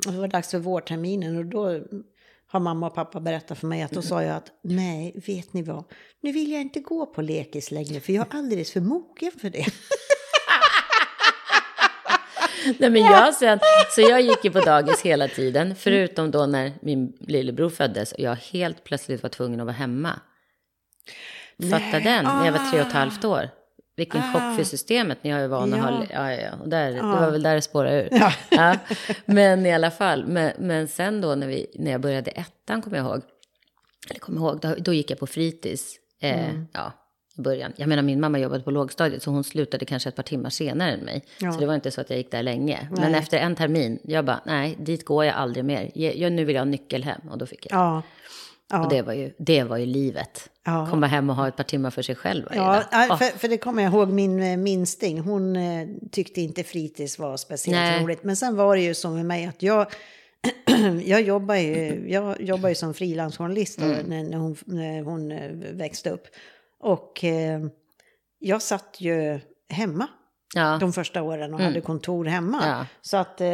Och 0.06 0.12
det 0.12 0.18
var 0.18 0.28
dags 0.28 0.50
för 0.50 0.58
vårterminen 0.58 1.36
och 1.36 1.46
då 1.46 1.80
har 2.48 2.60
mamma 2.60 2.86
och 2.86 2.94
pappa 2.94 3.20
berättat 3.20 3.58
för 3.58 3.66
mig 3.66 3.82
att 3.82 3.90
då 3.92 4.02
sa 4.02 4.22
jag 4.22 4.36
att 4.36 4.50
nej, 4.62 5.22
vet 5.26 5.52
ni 5.52 5.62
vad? 5.62 5.84
Nu 6.22 6.32
vill 6.32 6.52
jag 6.52 6.60
inte 6.60 6.80
gå 6.80 7.06
på 7.06 7.22
lekis 7.22 7.70
längre 7.70 8.00
för 8.00 8.12
jag 8.12 8.34
är 8.34 8.38
alldeles 8.38 8.72
för 8.72 8.80
mogen 8.80 9.32
för 9.40 9.50
det. 9.50 9.66
Nej, 12.78 12.90
men 12.90 13.02
jag 13.02 13.34
sen, 13.34 13.58
så 13.94 14.00
jag 14.00 14.20
gick 14.20 14.44
ju 14.44 14.50
på 14.50 14.60
dagis 14.60 15.02
hela 15.02 15.28
tiden, 15.28 15.76
förutom 15.76 16.30
då 16.30 16.46
när 16.46 16.72
min 16.82 17.12
lillebror 17.20 17.68
föddes 17.68 18.12
och 18.12 18.20
jag 18.20 18.34
helt 18.34 18.84
plötsligt 18.84 19.22
var 19.22 19.30
tvungen 19.30 19.60
att 19.60 19.66
vara 19.66 19.76
hemma. 19.76 20.20
Fatta 21.70 22.00
den, 22.00 22.24
när 22.24 22.44
jag 22.44 22.52
var 22.52 22.70
tre 22.70 22.80
och 22.80 22.86
ett 22.86 22.94
ah. 22.94 22.98
halvt 22.98 23.24
år. 23.24 23.50
Vilken 23.96 24.20
Ah. 24.20 24.32
chock 24.32 24.56
för 24.56 24.64
systemet 24.64 25.18
när 25.24 25.30
jag 25.30 25.40
är 25.40 25.48
van 25.48 25.72
att 25.74 25.78
Ja. 25.78 25.84
ha... 25.84 26.04
Ja, 26.10 26.32
ja, 26.32 26.50
där, 26.66 26.92
Det 26.92 27.00
Ah. 27.02 27.20
var 27.20 27.30
väl 27.30 27.42
där 27.42 27.54
det 27.54 27.62
spårade 27.62 28.02
ur. 28.02 28.08
Ja. 28.10 28.32
Ja. 28.50 28.76
Men 29.26 29.66
i 29.66 29.72
alla 29.74 29.90
fall, 29.90 30.26
men, 30.26 30.52
men 30.58 30.88
sen 30.88 31.20
då 31.20 31.34
när, 31.34 31.46
vi, 31.46 31.66
när 31.74 31.90
jag 31.90 32.00
började 32.00 32.30
ettan, 32.30 32.82
kommer 32.82 32.96
jag 32.96 33.06
ihåg, 33.06 33.22
eller 34.10 34.20
kommer 34.20 34.38
ihåg, 34.40 34.60
då, 34.60 34.74
då 34.78 34.92
gick 34.92 35.10
jag 35.10 35.18
på 35.18 35.26
fritids. 35.26 35.94
Eh, 36.20 36.48
Mm. 36.50 36.66
Ja, 36.72 36.92
i 37.38 37.40
början. 37.40 37.72
Jag 37.76 37.88
menar, 37.88 38.02
min 38.02 38.20
mamma 38.20 38.38
jobbade 38.38 38.62
på 38.64 38.70
lågstadiet, 38.70 39.22
så 39.22 39.30
hon 39.30 39.44
slutade 39.44 39.84
kanske 39.84 40.08
ett 40.08 40.16
par 40.16 40.22
timmar 40.22 40.50
senare 40.50 40.92
än 40.92 41.00
mig. 41.00 41.24
Ja. 41.40 41.52
Så 41.52 41.60
det 41.60 41.66
var 41.66 41.74
inte 41.74 41.90
så 41.90 42.00
att 42.00 42.10
jag 42.10 42.16
gick 42.16 42.30
där 42.30 42.42
länge. 42.42 42.88
Men 42.90 43.10
Nej. 43.12 43.20
efter 43.20 43.38
en 43.38 43.54
termin, 43.56 43.98
jag 44.04 44.24
bara, 44.24 44.40
nej, 44.46 44.76
dit 44.80 45.04
går 45.04 45.24
jag 45.24 45.34
aldrig 45.34 45.64
mer. 45.64 45.90
Jag, 45.94 46.16
jag, 46.16 46.32
nu 46.32 46.44
vill 46.44 46.54
jag 46.54 46.60
ha 46.60 46.64
nyckel 46.70 47.04
hem. 47.04 47.20
Och 47.30 47.38
då 47.38 47.46
fick 47.46 47.66
jag. 47.70 47.78
Ja. 47.80 48.02
Ja. 48.70 48.84
Och 48.84 48.90
det 48.90 49.02
var, 49.02 49.12
ju, 49.12 49.32
det 49.38 49.62
var 49.62 49.76
ju 49.76 49.86
livet. 49.86 50.50
Ja. 50.64 50.86
Komma 50.90 51.06
hem 51.06 51.30
och 51.30 51.36
ha 51.36 51.48
ett 51.48 51.56
par 51.56 51.64
timmar 51.64 51.90
för 51.90 52.02
sig 52.02 52.14
själv 52.14 52.44
varje 52.44 52.60
Ja, 52.60 53.06
dag. 53.08 53.18
för, 53.18 53.38
för 53.38 53.48
det 53.48 53.58
kommer 53.58 53.82
jag 53.82 53.92
ihåg 53.92 54.08
min 54.08 54.42
eh, 54.42 54.56
minsting. 54.56 55.20
Hon 55.20 55.56
eh, 55.56 55.88
tyckte 56.10 56.40
inte 56.40 56.62
fritids 56.62 57.18
var 57.18 57.36
speciellt 57.36 57.76
Nej. 57.76 58.04
roligt. 58.04 58.22
Men 58.24 58.36
sen 58.36 58.56
var 58.56 58.76
det 58.76 58.82
ju 58.82 58.94
så 58.94 59.10
med 59.10 59.26
mig 59.26 59.46
att 59.46 59.62
jag, 59.62 59.86
jag 61.04 61.22
jobbar 61.22 61.54
ju, 61.54 62.04
jag 62.08 62.40
jobbar 62.40 62.68
ju 62.68 62.74
som 62.74 62.94
frilansjournalist 62.94 63.78
Mm. 63.80 64.06
när, 64.06 64.24
när, 64.24 64.38
hon, 64.38 64.56
när 64.64 65.02
hon 65.02 65.32
eh, 65.32 65.50
växte 65.72 66.10
upp. 66.10 66.26
Och 66.80 67.24
eh, 67.24 67.60
jag 68.38 68.62
satt 68.62 68.96
ju 69.00 69.40
hemma 69.68 70.06
Ja. 70.54 70.76
de 70.80 70.92
första 70.92 71.22
åren 71.22 71.54
och 71.54 71.60
hade 71.60 71.80
kontor 71.80 72.24
hemma. 72.24 72.62
Ja. 72.66 72.86
Så 73.02 73.16
att 73.16 73.40
eh, 73.40 73.46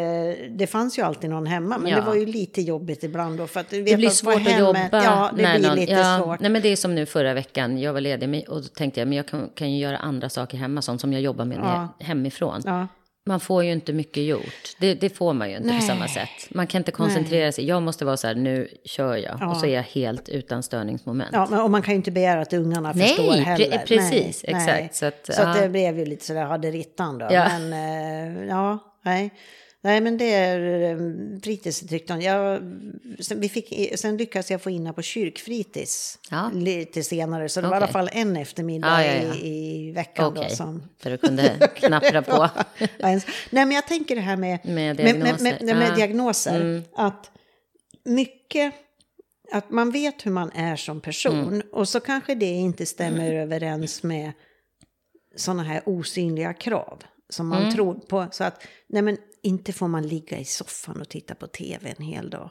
det 0.51 0.67
fanns 0.71 0.99
ju 0.99 1.03
alltid 1.03 1.31
någon 1.31 1.47
hemma. 1.47 1.79
Men 1.79 1.91
Ja. 1.91 1.97
det 1.97 2.03
var 2.03 2.15
ju 2.15 2.27
lite 2.27 2.61
jobbigt 2.63 3.05
ibland 3.05 3.39
då. 3.39 3.47
För 3.47 3.61
att 3.61 3.71
Det 3.71 3.83
blir 3.97 4.07
att 4.07 4.15
svårt 4.15 4.35
att 4.35 4.43
hemma- 4.43 4.59
jobba. 4.59 4.89
Ja, 5.05 5.31
det 5.37 5.37
blir 5.59 5.69
någon- 5.69 5.77
lite 5.77 6.19
svårt. 6.19 6.41
Nej, 6.41 6.51
men 6.51 6.63
det 6.63 6.69
är 6.69 6.77
som 6.77 6.95
nu 6.95 7.07
förra 7.07 7.35
veckan. 7.35 7.79
Jag 7.79 7.93
var 7.93 8.01
ledig 8.01 8.45
och 8.49 8.63
då 8.63 8.69
tänkte 8.69 9.01
jag 9.01 9.09
men 9.09 9.17
jag 9.17 9.29
kan, 9.29 9.49
kan 9.55 9.73
ju 9.73 9.79
göra 9.79 9.97
andra 9.97 10.29
saker 10.29 10.59
hemma, 10.59 10.83
sånt 10.83 11.01
som 11.01 11.13
jag 11.13 11.23
jobbar 11.23 11.45
med 11.45 11.89
hemifrån. 11.99 12.63
Man 13.27 13.41
får 13.41 13.65
ju 13.65 13.73
inte 13.73 13.93
mycket 13.93 14.23
gjort. 14.25 14.77
Det, 14.81 14.95
det 14.95 15.11
får 15.11 15.33
man 15.33 15.51
ju 15.51 15.57
inte 15.57 15.69
Nej. 15.69 15.81
på 15.81 15.87
samma 15.87 16.09
sätt. 16.09 16.29
Man 16.51 16.67
kan 16.67 16.79
inte 16.81 16.91
koncentrera 16.91 17.53
sig. 17.53 17.67
Jag 17.67 17.83
måste 17.83 18.05
vara 18.05 18.17
så 18.17 18.27
här, 18.27 18.35
nu 18.35 18.69
kör 18.85 19.17
jag. 19.17 19.37
Ja. 19.41 19.51
Och 19.51 19.57
så 19.57 19.67
är 19.67 19.75
jag 19.75 19.83
helt 19.83 20.29
utan 20.29 20.63
störningsmoment. 20.63 21.31
Ja, 21.33 21.47
men, 21.51 21.61
och 21.61 21.71
man 21.71 21.83
kan 21.83 21.93
ju 21.95 21.97
inte 21.97 22.11
begära 22.11 22.41
att 22.41 22.53
ungarna 22.53 22.93
Nej, 22.95 23.09
förstår 23.09 23.33
pre- 23.33 23.43
heller. 23.43 23.79
precis, 23.87 24.45
nej, 24.49 24.55
exakt. 24.57 24.67
Nej. 24.67 24.91
Så 24.93 25.07
att, 25.07 25.27
Så 25.37 25.43
att 25.43 25.61
det 25.61 25.69
blev 25.69 25.99
ju 25.99 26.05
lite 26.05 26.25
sådär 26.25 26.45
haderittan 26.45 27.19
då. 27.19 27.29
Ja. 27.31 27.49
Men 27.49 27.73
eh, 28.39 28.45
ja, 28.49 28.79
nej. 29.05 29.31
Nej, 29.85 30.01
men 30.01 30.17
det 30.19 30.33
är 30.35 30.91
eh, 30.91 30.97
fritidsinriktningen. 31.43 32.23
Jag, 32.23 32.61
sen, 33.25 33.41
vi 33.41 33.49
fick, 33.49 33.99
sen 33.99 34.17
lyckades 34.17 34.51
jag 34.51 34.63
få 34.63 34.71
in 34.71 34.95
på 34.95 35.03
kyrkfritids 35.03 36.19
Ja. 36.31 36.51
lite 36.55 37.03
senare. 37.03 37.49
Så 37.49 37.61
det 37.61 37.67
var 37.69 37.75
i 37.75 37.77
alla 37.77 37.89
fall 37.89 38.09
en 38.13 38.37
eftermiddag 38.37 39.05
Ja, 39.07 39.15
ja, 39.15 39.23
ja. 39.29 39.35
I, 39.35 39.89
i 39.89 39.93
veckan 39.93 40.27
Okej, 40.27 40.47
då 40.51 40.57
som... 40.57 40.83
där 41.03 41.11
du 41.11 41.19
kunde 41.19 41.71
knappra 41.77 42.23
på. 42.23 42.49
Nej, 42.99 43.21
men 43.51 43.71
jag 43.71 43.87
tänker 43.87 44.15
det 44.15 44.21
här 44.21 44.37
med, 44.37 44.59
Med 44.65 44.97
med, 44.97 44.97
med, 44.97 45.15
diagnoser. 45.15 45.65
med, 45.65 45.77
med 45.77 45.89
Ja. 45.91 45.95
diagnoser. 45.95 46.61
Mm. 46.61 46.83
Att 46.95 47.31
mycket, 48.05 48.75
att 49.53 49.71
man 49.71 49.91
vet 49.91 50.27
hur 50.27 50.31
man 50.31 50.51
är 50.55 50.77
som 50.77 51.01
person. 51.01 51.49
Mm. 51.49 51.63
Och 51.73 51.89
så 51.89 52.01
kanske 52.01 52.35
det 52.35 52.47
inte 52.47 52.87
stämmer 52.87 53.33
överens 53.35 54.03
med 54.03 54.33
sådana 55.37 55.63
här 55.63 55.83
osynliga 55.87 56.53
krav. 56.55 57.03
Som 57.29 57.49
man 57.49 57.63
Mm. 57.63 57.75
tror 57.75 57.95
på. 57.95 58.27
Så 58.33 58.45
att, 58.45 58.63
nej 58.89 59.03
men 59.03 59.17
inte 59.43 59.73
får 59.73 59.89
man 59.89 60.07
ligga 60.07 60.39
i 60.39 60.45
soffan 60.45 61.01
och 61.01 61.09
titta 61.09 61.35
på 61.35 61.47
tv 61.47 61.95
en 61.99 62.05
hel 62.05 62.31
dag. 62.31 62.51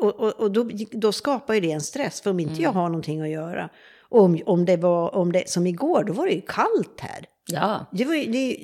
Och, 0.00 0.14
och, 0.20 0.32
och 0.40 0.50
då, 0.52 0.70
då 0.90 1.12
skapar 1.12 1.54
ju 1.54 1.60
det 1.60 1.72
en 1.72 1.80
stress. 1.80 2.20
För 2.20 2.30
om 2.30 2.40
inte 2.40 2.52
Mm. 2.52 2.62
jag 2.62 2.72
har 2.72 2.88
någonting 2.88 3.20
att 3.20 3.28
göra. 3.28 3.68
Och 4.08 4.20
om, 4.22 4.40
om 4.46 4.64
det 4.64 4.76
var, 4.76 5.14
om 5.14 5.32
det, 5.32 5.48
som 5.50 5.66
igår, 5.66 6.04
då 6.04 6.12
var 6.12 6.26
det 6.26 6.32
ju 6.32 6.40
kallt 6.40 7.00
här. 7.00 7.26
Ja. 7.46 7.86
Det 7.92 8.04
var 8.04 8.14
ju, 8.14 8.32
det, 8.32 8.56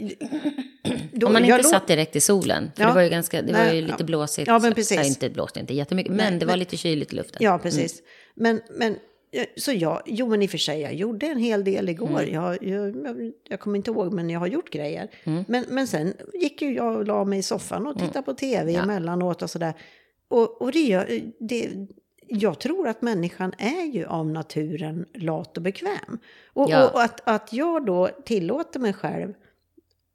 då, 1.13 1.27
Om 1.27 1.33
man 1.33 1.45
inte 1.45 1.63
satt 1.65 1.87
direkt 1.87 2.17
i 2.17 2.21
solen. 2.21 2.71
För 2.77 2.83
Ja. 2.83 2.89
det 2.89 2.95
var 2.95 3.03
ju, 3.03 3.09
ganska, 3.09 3.43
det 3.43 3.53
var 3.53 3.61
Nej, 3.61 3.77
ju 3.77 3.83
lite 3.83 3.95
ja. 3.99 4.05
blåsigt. 4.05 4.49
Ja, 4.49 4.59
men 4.59 4.71
så- 4.71 4.75
precis. 4.75 4.97
Ja, 4.97 5.05
inte 5.05 5.31
blåst 5.31 5.57
inte 5.57 5.75
jättemycket, 5.75 6.13
men 6.13 6.31
Nej, 6.33 6.41
det 6.41 6.47
var 6.47 6.53
men- 6.53 6.59
lite 6.59 6.77
kyligt 6.77 7.13
i 7.13 7.17
luften. 7.17 7.39
Ja, 7.41 7.59
precis. 7.59 8.03
Men, 8.37 8.61
men 8.79 8.93
eh, 8.93 8.99
så 9.57 9.73
jag, 9.73 10.03
jo 10.07 10.27
men 10.29 10.43
i 10.43 10.47
och 10.47 10.51
för 10.51 10.59
sig, 10.59 10.81
jag 10.81 10.95
gjorde 10.95 11.27
en 11.27 11.39
hel 11.39 11.65
del 11.65 11.89
igår. 11.89 12.23
Mm. 12.23 12.35
Jag, 12.35 12.63
jag, 12.65 13.33
jag, 13.49 13.61
kommer 13.61 13.77
inte 13.77 13.91
ihåg, 13.91 14.13
men 14.13 14.31
jag 14.31 14.41
har 14.41 14.47
gjort 14.47 14.71
grejer. 14.71 15.09
Men, 15.49 15.65
men 15.69 15.87
sen 15.87 16.15
gick 16.35 16.63
ju 16.63 16.75
jag 16.75 16.97
och 16.97 17.07
la 17.07 17.25
mig 17.25 17.39
i 17.39 17.43
soffan 17.43 17.87
och 17.87 17.99
tittade 17.99 18.23
på 18.23 18.35
tv 18.35 18.61
Mm. 18.63 18.75
Ja. 18.75 18.83
emellanåt 18.83 19.43
och 19.43 19.51
sådär. 19.51 19.75
Och, 20.29 20.63
och 20.63 20.73
det, 20.73 20.79
gör, 20.81 21.21
det, 21.41 21.71
jag 22.27 22.59
tror 22.59 22.89
att 22.89 23.03
människan 23.03 23.53
är 23.59 23.85
ju 23.85 24.05
av 24.07 24.27
naturen 24.27 25.07
lat 25.15 25.57
och 25.57 25.63
bekväm. 25.63 26.19
Och, 26.53 26.71
Ja. 26.71 26.89
och, 26.89 27.03
att, 27.03 27.21
att 27.29 27.53
jag 27.53 27.87
då 27.87 28.09
tillåter 28.25 28.81
mig 28.81 28.93
själv 28.93 29.35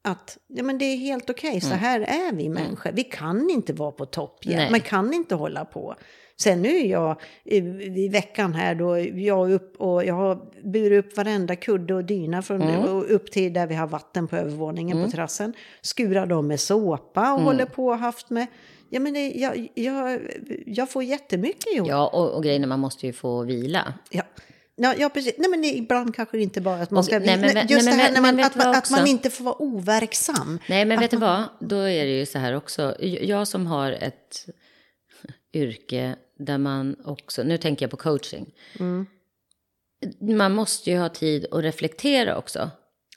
att 0.01 0.37
ja, 0.47 0.63
men 0.63 0.77
det 0.77 0.85
är 0.85 0.97
helt 0.97 1.29
okej, 1.29 1.61
så 1.61 1.73
här 1.73 1.99
är 2.01 2.33
vi 2.33 2.49
människor. 2.49 2.91
Vi 2.93 3.03
kan 3.03 3.49
inte 3.49 3.73
vara 3.73 3.91
på 3.91 4.05
topp 4.05 4.45
jämt. 4.45 4.71
Man 4.71 4.79
kan 4.79 5.13
inte 5.13 5.35
hålla 5.35 5.65
på. 5.65 5.95
Sen 6.37 6.61
nu 6.61 6.69
är 6.77 6.85
jag 6.85 7.21
i, 7.43 7.57
i 8.05 8.09
veckan 8.09 8.53
här 8.53 8.75
då, 8.75 8.99
jag 8.99 9.51
upp 9.51 9.81
och 9.81 10.05
jag 10.05 10.13
har 10.13 10.39
burit 10.63 11.05
upp 11.05 11.17
varenda 11.17 11.55
kudde 11.55 11.93
och 11.93 12.03
dyna 12.05 12.41
från, 12.41 12.61
och 12.61 13.11
upp 13.11 13.31
till 13.31 13.53
där 13.53 13.67
vi 13.67 13.75
har 13.75 13.87
vatten 13.87 14.27
på 14.27 14.35
övervåningen 14.35 15.03
på 15.03 15.11
terrassen. 15.11 15.53
Skurar 15.81 16.25
dem 16.25 16.47
med 16.47 16.59
såpa 16.59 17.33
och 17.33 17.41
håller 17.41 17.65
på 17.65 17.87
och 17.87 17.97
haft 17.97 18.29
med. 18.29 18.47
Ja 18.89 18.99
men 18.99 19.13
det, 19.13 19.31
jag, 19.31 19.67
jag, 19.73 20.19
jag 20.65 20.89
får 20.89 21.03
jättemycket 21.03 21.75
gjort. 21.75 21.87
Ja, 21.87 22.07
och, 22.13 22.31
och 22.31 22.43
grejen 22.43 22.63
är 22.63 22.67
man 22.67 22.79
måste 22.79 23.05
ju 23.07 23.13
få 23.13 23.43
vila. 23.43 23.93
Ja. 24.09 24.23
Ja, 24.75 24.93
ja, 24.97 25.09
precis. 25.09 25.33
Nej, 25.37 25.49
men 25.49 25.63
ibland 25.65 26.15
kanske 26.15 26.39
inte 26.39 26.61
bara 26.61 26.81
att 26.81 26.91
man 26.91 27.03
ska... 27.03 27.19
nej, 27.19 27.37
men- 27.37 27.67
just 27.67 27.85
nej, 27.85 27.95
det 27.97 28.01
här 28.01 28.03
men- 28.03 28.13
när 28.13 28.21
man, 28.21 28.35
men 28.35 28.45
att, 28.45 28.53
du 28.53 28.59
man, 28.59 28.75
att 28.75 28.91
man 28.91 29.07
inte 29.07 29.29
får 29.29 29.43
vara 29.43 29.55
overksam. 29.61 30.59
Nej, 30.69 30.85
men 30.85 30.99
vet 30.99 31.11
du 31.11 31.17
man- 31.17 31.45
vad? 31.59 31.69
Då 31.69 31.75
är 31.75 32.05
det 32.05 32.19
ju 32.19 32.25
så 32.25 32.39
här 32.39 32.55
också. 32.55 32.95
Jag 32.99 33.47
som 33.47 33.67
har 33.67 33.91
ett 33.91 34.45
yrke 35.53 36.15
där 36.37 36.57
man 36.57 36.95
också, 37.05 37.43
nu 37.43 37.57
tänker 37.57 37.83
jag 37.83 37.91
på 37.91 37.97
coaching. 37.97 38.51
Mm. 38.79 39.05
Man 40.37 40.51
måste 40.53 40.91
ju 40.91 40.97
ha 40.97 41.09
tid 41.09 41.45
att 41.51 41.63
reflektera 41.63 42.37
också 42.37 42.69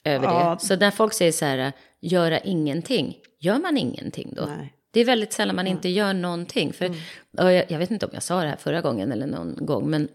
över 0.04 0.24
Ja. 0.26 0.56
det. 0.60 0.66
Så 0.66 0.76
när 0.76 0.90
folk 0.90 1.12
säger 1.12 1.32
så 1.32 1.44
här, 1.44 1.72
göra 2.00 2.38
ingenting, 2.38 3.18
gör 3.40 3.58
man 3.58 3.76
ingenting 3.76 4.32
då? 4.36 4.42
Nej. 4.46 4.72
Det 4.90 5.00
är 5.00 5.04
väldigt 5.04 5.32
sällan 5.32 5.56
man 5.56 5.66
inte 5.66 5.88
gör 5.88 6.12
någonting. 6.12 6.72
För, 6.72 6.84
Mm. 6.86 6.98
jag, 7.30 7.70
jag 7.70 7.78
vet 7.78 7.90
inte 7.90 8.06
om 8.06 8.12
jag 8.14 8.22
sa 8.22 8.42
det 8.42 8.48
här 8.48 8.56
förra 8.56 8.80
gången 8.80 9.12
eller 9.12 9.26
någon 9.26 9.66
gång, 9.66 9.90
men 9.90 10.08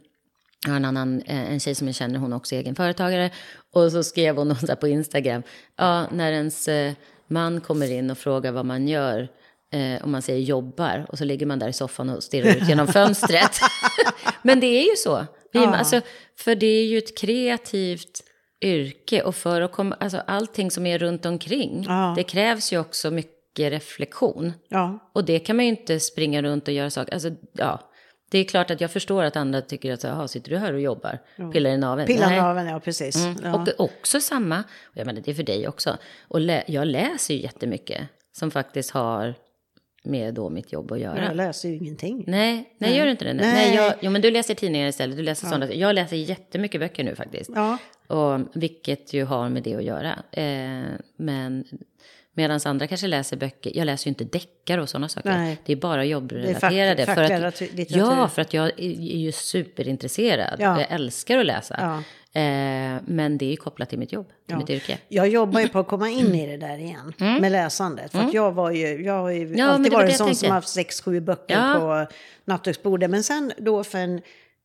jag 0.66 0.70
har 0.72 0.78
en 0.78 0.86
annan, 0.86 1.22
eh, 1.22 1.52
en 1.52 1.60
tjej 1.60 1.76
som 1.76 1.88
jag 1.88 1.96
känner, 1.96 2.20
hon 2.20 2.32
är 2.34 2.38
också 2.38 2.56
egen 2.56 2.76
företagare. 2.76 3.32
Och 3.74 3.92
så 3.92 4.04
skrev 4.04 4.38
hon 4.38 4.52
här 4.52 4.76
på 4.76 4.88
Instagram, 4.88 5.44
ja, 5.76 6.08
när 6.12 6.32
ens 6.32 6.68
eh, 6.68 6.94
man 7.28 7.62
kommer 7.62 7.92
in 7.92 8.12
och 8.12 8.18
frågar 8.18 8.52
vad 8.52 8.66
man 8.66 8.88
gör, 8.88 9.28
eh, 9.72 10.04
om 10.04 10.12
man 10.12 10.22
säger 10.22 10.40
jobbar, 10.40 11.06
och 11.10 11.18
så 11.18 11.26
ligger 11.26 11.46
man 11.46 11.60
där 11.60 11.68
i 11.68 11.74
soffan 11.74 12.10
och 12.10 12.24
stirrar 12.24 12.56
ut 12.56 12.68
genom 12.70 12.88
fönstret. 12.88 13.52
men 14.42 14.60
det 14.60 14.68
är 14.68 14.90
ju 14.90 14.96
så. 14.96 15.26
Ja. 15.52 15.76
alltså, 15.76 16.02
för 16.38 16.56
det 16.56 16.66
är 16.68 16.86
ju 16.86 16.98
ett 16.98 17.18
kreativt 17.18 18.24
yrke 18.62 19.22
och 19.22 19.36
för 19.36 19.62
att 19.62 19.72
komma, 19.72 19.96
alltså 20.00 20.18
allting 20.28 20.72
som 20.72 20.86
är 20.86 21.00
runt 21.00 21.26
omkring, 21.26 21.86
Ja. 21.88 22.14
det 22.18 22.24
krävs 22.24 22.74
ju 22.74 22.80
också 22.80 23.12
mycket 23.12 23.72
reflektion. 23.72 24.54
Ja, 24.70 25.10
Och 25.14 25.26
det 25.26 25.40
kan 25.40 25.56
man 25.56 25.66
ju 25.66 25.72
inte 25.72 26.00
springa 26.00 26.42
runt 26.42 26.68
och 26.68 26.74
göra 26.74 26.90
saker. 26.90 27.14
Alltså, 27.14 27.30
ja. 27.54 27.88
Det 28.32 28.38
är 28.40 28.44
klart 28.44 28.72
att 28.72 28.82
jag 28.82 28.92
förstår 28.92 29.24
att 29.24 29.36
andra 29.36 29.62
tycker 29.62 29.94
att, 29.94 30.04
jaha, 30.04 30.28
sitter 30.28 30.50
du 30.50 30.58
här 30.58 30.74
och 30.74 30.82
jobbar? 30.82 31.20
Pillar 31.54 31.70
i 31.70 31.78
naveln? 31.78 32.08
pillar 32.08 32.30
Nej. 32.30 32.38
naveln, 32.42 32.68
ja 32.68 32.80
precis. 32.80 33.18
Ja. 33.44 33.54
Och 33.54 33.68
också 33.86 34.22
samma, 34.22 34.64
jag 34.94 35.06
menar 35.06 35.22
det 35.22 35.32
är 35.32 35.36
för 35.36 35.44
dig 35.44 35.68
också, 35.68 35.98
och 36.28 36.40
lä- 36.42 36.64
jag 36.68 36.88
läser 36.88 37.34
ju 37.34 37.42
jättemycket 37.42 38.02
som 38.38 38.52
faktiskt 38.52 38.92
har 38.92 39.36
med 40.04 40.34
då 40.34 40.50
mitt 40.50 40.72
jobb 40.74 40.92
att 40.92 41.00
göra. 41.00 41.24
Jag 41.24 41.36
läser 41.36 41.70
ju 41.70 41.76
ingenting. 41.76 42.24
Nej, 42.28 42.74
nej, 42.78 42.98
gör 42.98 43.06
du 43.06 43.12
inte 43.12 43.26
det? 43.26 43.34
Nej. 43.34 43.46
Nej. 43.54 43.68
Nej, 43.68 43.76
jag, 43.76 43.94
jo, 44.02 44.12
men 44.12 44.22
du 44.22 44.32
läser 44.32 44.54
tidningar 44.56 44.88
istället. 44.88 45.18
Du 45.18 45.24
läser 45.24 45.48
sådana. 45.48 45.74
Jag 45.74 45.96
läser 45.96 46.16
jättemycket 46.16 46.82
böcker 46.82 47.04
nu 47.04 47.16
faktiskt. 47.16 47.50
Ja, 47.56 47.78
Och, 48.08 48.40
vilket 48.54 49.14
ju 49.14 49.24
har 49.24 49.50
med 49.50 49.64
det 49.64 49.76
att 49.76 49.84
göra. 49.84 50.24
Eh, 50.32 50.82
men 51.16 51.66
medan 52.34 52.60
andra 52.66 52.88
kanske 52.88 53.08
läser 53.08 53.38
böcker. 53.38 53.72
Jag 53.78 53.86
läser 53.86 54.08
ju 54.08 54.10
inte 54.10 54.24
deckare 54.24 54.82
och 54.82 54.90
sådana 54.90 55.10
saker. 55.10 55.30
Nej. 55.30 55.58
Det 55.66 55.72
är 55.72 55.78
bara 55.78 56.06
jobbrelaterade. 56.06 56.96
Det 56.96 57.02
är 57.02 57.06
fack- 57.06 57.16
för 57.28 57.46
att, 57.46 57.62
litteratur. 57.62 57.98
ja, 57.98 58.28
för 58.28 58.42
att 58.42 58.54
jag 58.54 58.66
är, 58.68 58.90
ju 59.18 59.32
superintresserad. 59.32 60.56
Ja. 60.60 60.80
Jag 60.80 60.92
älskar 60.92 61.38
att 61.38 61.46
läsa. 61.46 61.76
Ja. 61.82 62.04
Eh, 62.34 63.02
men 63.06 63.38
det 63.38 63.46
är 63.46 63.50
ju 63.50 63.56
kopplat 63.58 63.90
till 63.90 64.00
mitt 64.00 64.12
jobb, 64.14 64.30
till 64.48 64.58
mitt 64.58 64.70
yrke. 64.70 64.98
jag 65.08 65.28
jobbar 65.30 65.60
ju 65.62 65.68
på 65.70 65.80
att 65.80 65.88
komma 65.88 66.10
in 66.10 66.36
i 66.36 66.48
det 66.48 66.58
där 66.68 66.78
igen 66.78 67.14
med 67.20 67.52
läsandet. 67.52 68.12
För 68.12 68.20
att 68.20 68.34
jag 68.34 68.52
var 68.52 68.72
ju, 68.72 69.04
jag 69.04 69.14
har 69.14 69.30
ju 69.30 69.42
Mm. 69.42 69.52
men 69.52 69.70
alltid 69.70 69.94
varit 69.94 70.10
jag 70.10 70.18
sån 70.18 70.36
som 70.36 70.48
har 70.50 70.56
haft 70.56 70.68
sex, 70.70 71.02
sju 71.02 71.20
böcker 71.20 71.56
Ja. 71.56 71.74
på 72.08 72.14
nattduksbordet. 72.46 73.10
Men 73.10 73.24
sen 73.24 73.52
då 73.58 73.84
för 73.84 73.98
en 73.98 74.22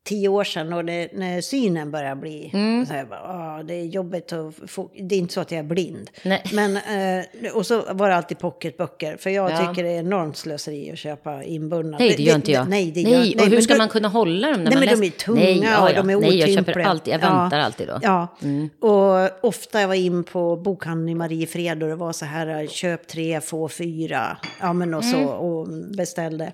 tio 0.07 0.29
år 0.29 0.45
sedan 0.45 0.73
och 0.73 0.85
det, 0.85 1.09
när 1.13 1.41
synen 1.41 1.91
börjar 1.91 2.15
bli 2.15 2.51
Mm. 2.55 2.87
så 2.87 2.93
här, 2.93 3.05
bara, 3.05 3.23
"Åh, 3.59 3.65
det 3.65 3.75
är 3.75 3.85
jobbigt 3.85 4.33
att 4.33 4.55
få, 4.71 4.91
det 5.01 5.15
är 5.15 5.19
inte 5.19 5.35
så 5.35 5.41
att 5.41 5.51
jag 5.51 5.59
är 5.59 5.63
blind. 5.63 6.11
Nej. 6.23 6.43
Men, 6.53 6.77
eh, 6.77 7.25
och 7.55 7.67
så 7.67 7.83
var 7.93 8.09
det 8.09 8.17
alltid 8.17 8.39
pocketböcker. 8.39 9.17
För 9.17 9.31
jag 9.31 9.51
Ja. 9.51 9.57
tycker 9.59 9.83
det 9.83 9.91
är 9.91 9.99
enormt 9.99 10.37
slöseri 10.37 10.91
att 10.93 10.99
köpa 10.99 11.43
inbundna. 11.45 11.97
Nej, 11.99 12.15
det 12.17 12.23
gör 12.23 12.35
inte 12.35 12.53
jag. 12.53 12.69
Nej, 12.69 12.91
det 12.91 13.03
nej, 13.03 13.13
gör, 13.13 13.41
och 13.41 13.45
hur 13.47 13.53
men 13.53 13.63
ska 13.63 13.75
då- 13.75 13.79
man 13.79 13.89
kunna 13.89 14.09
hålla 14.09 14.51
dem 14.51 14.65
när 14.65 14.71
Nej, 14.71 14.75
man 14.75 14.81
men 14.81 14.89
läser? 14.89 15.01
de 15.01 15.07
är 15.07 15.11
tunga 15.11 15.41
nej, 15.41 15.61
ja, 15.65 15.83
och 15.83 15.91
ja. 15.91 15.95
de 16.03 16.11
är 16.11 16.17
Nej, 16.17 16.39
jag 16.39 16.49
köper 16.49 16.61
otympliga. 16.63 16.87
alltid, 16.87 17.15
jag 17.15 17.23
Ja. 17.23 17.41
väntar 17.43 17.59
alltid 17.59 17.89
då. 17.89 17.99
Ja, 18.03 18.37
Mm. 18.43 18.71
och 18.81 19.45
ofta 19.49 19.81
jag 19.81 19.89
var 19.89 19.95
in 19.95 20.25
på 20.25 20.57
bokhandeln 20.57 21.09
i 21.09 21.15
Mariefred 21.15 21.83
och 21.83 21.89
det 21.89 21.97
var 21.97 22.13
så 22.13 22.25
här 22.25 22.67
köp 22.67 23.07
tre, 23.09 23.41
få 23.41 23.69
fyra. 23.69 24.37
Ja, 24.61 24.73
men 24.73 24.95
och 24.95 25.05
så 25.05 25.17
Mm. 25.17 25.29
och 25.29 25.69
beställde. 25.97 26.53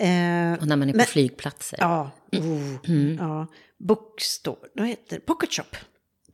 Eh, 0.00 0.60
Och 0.60 0.66
när 0.66 0.76
man 0.76 0.88
är 0.88 0.92
på 0.92 0.96
Men- 0.96 1.06
flygplatser. 1.06 1.78
ja, 1.82 2.10
oh, 2.32 2.74
Mm. 2.88 3.16
ja. 3.20 3.46
Bookstore, 3.78 4.68
vad 4.74 4.86
heter 4.88 5.16
det? 5.16 5.20
Pocket 5.20 5.52
shop. 5.52 5.64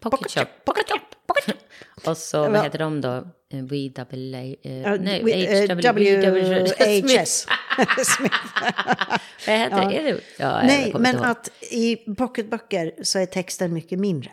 Pocket 0.01 0.31
shop. 0.33 0.45
Pocket 0.65 0.89
shop. 0.91 0.99
Pocket 1.27 1.45
shop. 1.45 1.53
Och 2.11 2.17
så, 2.17 2.51
vad 2.51 2.63
heter 2.65 2.79
de 2.79 3.01
då? 3.01 3.09
Eh, 3.53 3.63
WA, 3.65 3.77
eh, 4.63 4.81
Ja, 4.83 4.97
nej, 4.97 5.19
W- 5.21 5.47
eh. 5.47 6.97
Smith. 7.03 7.47
Vad 9.47 9.57
heter 9.59 10.03
det? 10.03 10.21
Ja, 10.39 10.63
Nej, 10.63 10.93
men 10.99 11.17
att 11.23 11.51
i 11.71 11.97
pocketböcker 11.97 12.93
så 13.03 13.19
är 13.19 13.27
texten 13.27 13.73
mycket 13.75 13.99
mindre. 13.99 14.31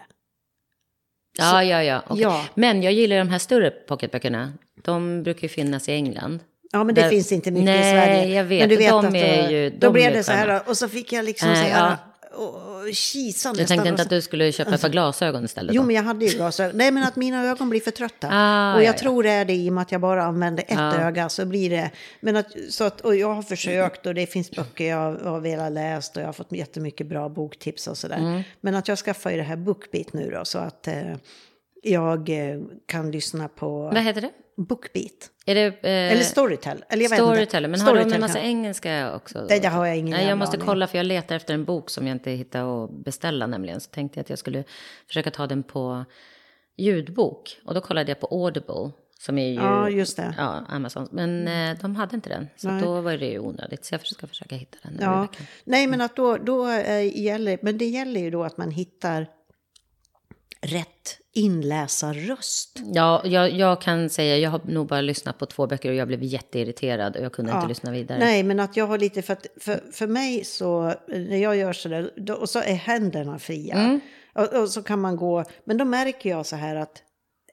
Ja, 1.38 1.64
ja. 1.64 2.04
Ja. 2.16 2.46
Men 2.56 2.82
jag 2.84 2.94
gillar 2.94 3.18
de 3.18 3.30
här 3.30 3.40
större 3.40 3.72
pocketböckerna. 3.72 4.54
De 4.84 5.24
brukar 5.24 5.42
ju 5.42 5.50
finnas 5.50 5.90
i 5.90 5.92
England. 5.92 6.40
Ja, 6.76 6.84
men 6.84 6.96
det 6.96 7.02
Där- 7.02 7.10
finns 7.10 7.32
inte 7.32 7.52
mycket 7.52 7.66
Nej, 7.66 7.80
i 7.80 7.92
Sverige. 7.92 8.36
jag 8.36 8.44
vet. 8.44 8.60
Men 8.60 8.70
du 8.70 8.76
vet 8.76 8.90
De 8.90 9.06
att 9.06 9.16
är 9.16 9.44
då, 9.44 9.52
ju- 9.52 9.70
då 9.70 9.78
de 9.80 9.94
blev 9.94 10.12
är 10.12 10.14
det 10.16 10.24
så 10.24 10.32
här, 10.32 10.62
och 10.70 10.78
så 10.78 10.90
fick 10.90 11.14
jag 11.14 11.26
liksom 11.26 11.50
Äh, 11.50 11.56
säga, 11.56 11.98
och 12.36 12.94
kisande. 12.94 13.60
Jag 13.62 13.68
tänkte 13.68 13.90
inte 13.90 14.02
att 14.02 14.10
du 14.10 14.22
skulle 14.22 14.52
köpa 14.52 14.76
ett 14.76 14.82
par 14.82 14.90
glasögon 14.90 15.46
istället. 15.46 15.76
Jo, 15.76 15.82
då. 15.82 15.86
men 15.86 15.96
jag 15.96 16.04
hade 16.04 16.26
ju 16.26 16.36
glasögon. 16.38 16.78
Nej, 16.78 16.92
men 16.92 17.04
att 17.04 17.16
mina 17.16 17.44
ögon 17.46 17.70
blir 17.70 17.80
för 17.82 17.92
trötta. 17.92 18.30
Ah, 18.32 18.74
och 18.74 18.80
jag 18.80 18.88
ja, 18.88 18.92
ja. 18.94 19.00
tror 19.00 19.24
det 19.24 19.30
är 19.32 19.46
det 19.46 19.54
i 19.54 19.70
och 19.70 19.74
med 19.74 19.82
att 19.82 19.92
jag 19.92 20.02
bara 20.02 20.24
använder 20.24 20.64
ett 20.68 21.00
öga. 21.00 21.30
Så 21.30 21.46
blir 21.46 21.70
det... 21.70 21.92
Men 22.22 22.36
att, 22.36 22.48
så 22.70 22.84
att, 22.84 23.02
och 23.02 23.16
jag 23.16 23.34
har 23.34 23.44
försökt 23.44 24.06
och 24.06 24.16
det 24.16 24.26
finns 24.28 24.52
böcker 24.52 24.90
jag 24.90 25.16
har 25.16 25.40
velat 25.40 25.72
läst 25.72 26.16
och 26.18 26.22
jag 26.22 26.28
har 26.28 26.34
fått 26.34 26.52
jättemycket 26.52 27.08
bra 27.08 27.30
boktips 27.30 27.88
och 27.88 27.98
sådär. 27.98 28.18
Mm. 28.18 28.42
Men 28.62 28.76
att 28.76 28.88
jag 28.88 28.98
skaffar 28.98 29.32
ju 29.32 29.38
det 29.38 29.44
här 29.44 29.56
Bookbeat 29.56 30.14
nu 30.14 30.32
då 30.32 30.46
så 30.46 30.58
att 30.60 30.88
eh, 30.88 30.94
jag 31.84 32.30
eh, 32.30 32.62
kan 32.86 33.12
lyssna 33.12 33.48
på 33.48 33.82
Vad 33.84 34.04
heter 34.04 34.22
det? 34.22 34.32
Bookbeat. 34.58 35.30
Är 35.46 35.56
det 35.56 35.66
eh, 35.66 35.74
Eller 35.84 36.22
Storytel. 36.24 36.86
Eller 36.90 37.04
jag 37.04 37.10
vet 37.10 37.20
inte. 37.20 37.32
Storyteller? 37.32 37.70
Men 37.70 37.80
har 37.80 37.88
de 37.88 38.00
Storytel 38.00 38.14
en 38.14 38.22
massa 38.22 38.40
engelska 38.40 39.16
också? 39.16 39.46
Nej, 39.50 39.60
det 39.60 39.68
har 39.68 39.86
jag 39.86 39.98
ingen 39.98 40.18
Nej, 40.18 40.28
jag 40.28 40.38
måste 40.38 40.58
aning. 40.58 40.68
kolla 40.68 40.88
för 40.88 40.98
jag 40.98 41.06
letar 41.06 41.36
efter 41.36 41.54
en 41.54 41.66
bok 41.66 41.90
som 41.90 42.08
jag 42.08 42.16
inte 42.16 42.32
hittar 42.32 42.84
att 42.84 42.92
beställa 42.92 43.48
nämligen. 43.48 43.82
Så 43.82 43.90
tänkte 43.90 44.20
jag 44.20 44.24
att 44.24 44.30
jag 44.30 44.40
skulle 44.40 44.64
försöka 45.08 45.32
ta 45.32 45.48
den 45.48 45.64
på 45.64 46.06
ljudbok. 46.78 47.58
Och 47.66 47.74
då 47.74 47.82
kollade 47.82 48.12
jag 48.12 48.20
på 48.20 48.28
Audible. 48.46 48.92
Som 49.20 49.38
är 49.38 49.48
ju 49.48 49.54
Ja, 49.56 49.90
just 49.90 50.18
det. 50.18 50.36
Ja, 50.38 50.66
Amazon. 50.70 51.08
Men 51.12 51.48
eh, 51.48 51.78
de 51.82 51.96
hade 51.96 52.16
inte 52.16 52.30
den. 52.30 52.48
Så 52.56 52.80
då 52.82 53.02
var 53.02 53.18
det 53.18 53.26
ju 53.26 53.40
onödigt. 53.40 53.86
Så 53.86 53.94
jag 53.94 54.06
ska 54.08 54.28
försöka 54.28 54.56
hitta 54.56 54.78
den 54.82 54.98
Ja. 55.02 55.28
Nej, 55.64 55.88
men 55.88 56.02
att 56.02 56.16
då, 56.16 56.38
då 56.38 56.70
eh, 56.70 57.22
gäller, 57.22 57.58
men 57.62 57.78
det 57.78 57.86
gäller 57.86 58.22
ju 58.22 58.32
då 58.32 58.44
att 58.44 58.58
man 58.58 58.72
hittar 58.72 59.28
rätt 60.62 61.20
inläsarröst. 61.34 62.80
Ja, 62.94 63.22
jag, 63.26 63.52
jag 63.52 63.82
kan 63.82 64.10
säga, 64.10 64.38
jag 64.38 64.50
har 64.52 64.62
nog 64.66 64.88
bara 64.88 65.02
lyssnat 65.02 65.38
på 65.38 65.46
två 65.46 65.68
böcker 65.68 65.90
och 65.90 65.96
jag 65.96 66.08
blev 66.08 66.24
jätteirriterad 66.24 67.16
och 67.16 67.24
jag 67.24 67.34
kunde 67.34 67.52
inte 67.52 67.68
lyssna 67.68 67.92
vidare. 67.92 68.20
Nej, 68.20 68.44
men 68.44 68.60
att 68.60 68.78
jag 68.78 68.88
har 68.88 68.98
lite, 68.98 69.22
för, 69.22 69.34
att, 69.34 69.48
för, 69.60 69.84
för 69.92 70.08
mig 70.08 70.44
så, 70.44 70.94
när 71.08 71.38
jag 71.38 71.56
gör 71.56 71.74
så 71.74 71.90
där, 71.90 72.12
då, 72.16 72.34
och 72.34 72.50
så 72.50 72.60
är 72.60 72.74
händerna 72.74 73.40
fria. 73.40 73.76
Mm. 73.76 74.00
Och, 74.34 74.54
och 74.54 74.70
så 74.70 74.84
kan 74.84 75.02
man 75.02 75.16
gå, 75.16 75.44
men 75.64 75.78
då 75.78 75.86
märker 75.86 76.30
jag 76.30 76.46
så 76.46 76.56
här 76.56 76.76
att 76.76 77.04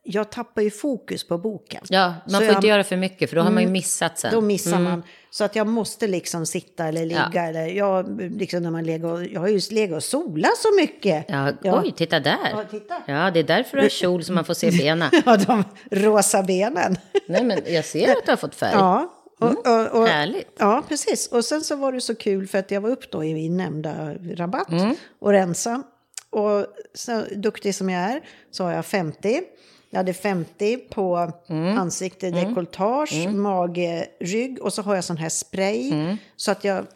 jag 0.03 0.31
tappar 0.31 0.63
ju 0.63 0.71
fokus 0.71 1.29
på 1.29 1.39
boken. 1.39 1.81
Ja, 1.89 2.07
man 2.09 2.31
Så 2.31 2.37
får 2.37 2.45
jag- 2.45 2.55
inte 2.55 2.67
göra 2.67 2.85
för 2.85 2.97
mycket 2.97 3.29
för 3.31 3.37
då 3.37 3.43
har 3.43 3.51
man 3.51 3.63
ju 3.63 3.69
missat 3.69 4.19
sen. 4.19 4.33
Då 4.33 4.41
missar 4.41 4.79
man. 4.81 5.03
Så 5.31 5.45
att 5.45 5.57
jag 5.57 5.67
måste 5.67 6.07
liksom 6.07 6.47
sitta 6.47 6.85
eller 6.87 7.07
ligga. 7.07 7.31
Ja. 7.35 7.41
Eller 7.43 7.67
jag, 7.67 8.21
liksom 8.21 8.63
när 8.63 8.71
man 8.71 8.85
lägger, 8.85 9.33
jag 9.33 9.41
har 9.41 9.49
ju 9.49 9.61
legat 9.71 9.97
och 9.97 10.03
solat 10.05 10.57
så 10.59 10.69
mycket. 10.81 11.25
Ja, 11.29 11.53
Ja. 11.63 11.83
Oj, 11.85 11.93
titta 11.97 12.21
där. 12.21 12.39
Ja, 12.53 12.65
titta. 12.71 13.03
Ja, 13.07 13.31
det 13.31 13.41
är 13.41 13.45
därför 13.45 13.77
du 13.77 13.83
har 13.83 13.89
kjol 13.89 14.25
så 14.25 14.33
man 14.33 14.45
får 14.45 14.55
se 14.55 14.71
benen. 14.79 15.11
Ja, 15.27 15.37
de 15.37 15.65
rosa 15.91 16.43
benen. 16.43 16.97
Nej, 17.29 17.45
men 17.45 17.59
jag 17.67 17.85
ser 17.85 18.11
att 18.17 18.25
du 18.27 18.33
har 18.33 18.37
fått 18.37 18.55
färg. 18.55 18.73
Ja. 18.75 19.15
Och, 19.41 19.67
och, 19.67 20.01
och, 20.01 20.09
Härligt. 20.09 20.57
Ja, 20.59 20.83
precis. 20.89 21.27
Och 21.33 21.45
sen 21.45 21.61
så 21.61 21.77
var 21.77 21.93
det 21.93 22.01
så 22.01 22.15
kul 22.15 22.47
för 22.49 22.59
att 22.59 22.71
jag 22.71 22.81
var 22.81 22.91
upp 22.91 23.11
då 23.13 23.25
i 23.25 23.35
min 23.35 23.57
nämnda 23.57 24.15
rabatt 24.37 24.71
Mm. 24.73 24.95
och 25.21 25.31
rensa. 25.31 25.83
Och 26.31 26.67
så 26.95 27.23
duktig 27.37 27.75
som 27.75 27.91
jag 27.91 28.03
är 28.03 28.21
så 28.51 28.65
har 28.65 28.73
jag 28.73 28.87
50. 28.87 29.41
Jag 29.91 29.99
hade 29.99 30.13
50 30.15 30.77
på 30.77 31.33
Mm. 31.49 31.79
ansikte, 31.79 32.31
dekolletage, 32.31 33.29
mage, 33.29 34.07
rygg 34.21 34.63
och 34.63 34.73
så 34.73 34.83
har 34.83 34.95
jag 34.95 35.05
sån 35.05 35.17
här 35.17 35.29
spray. 35.29 35.91
Mm. 35.93 36.17
Så 36.37 36.51
att 36.51 36.65
jag, 36.65 36.87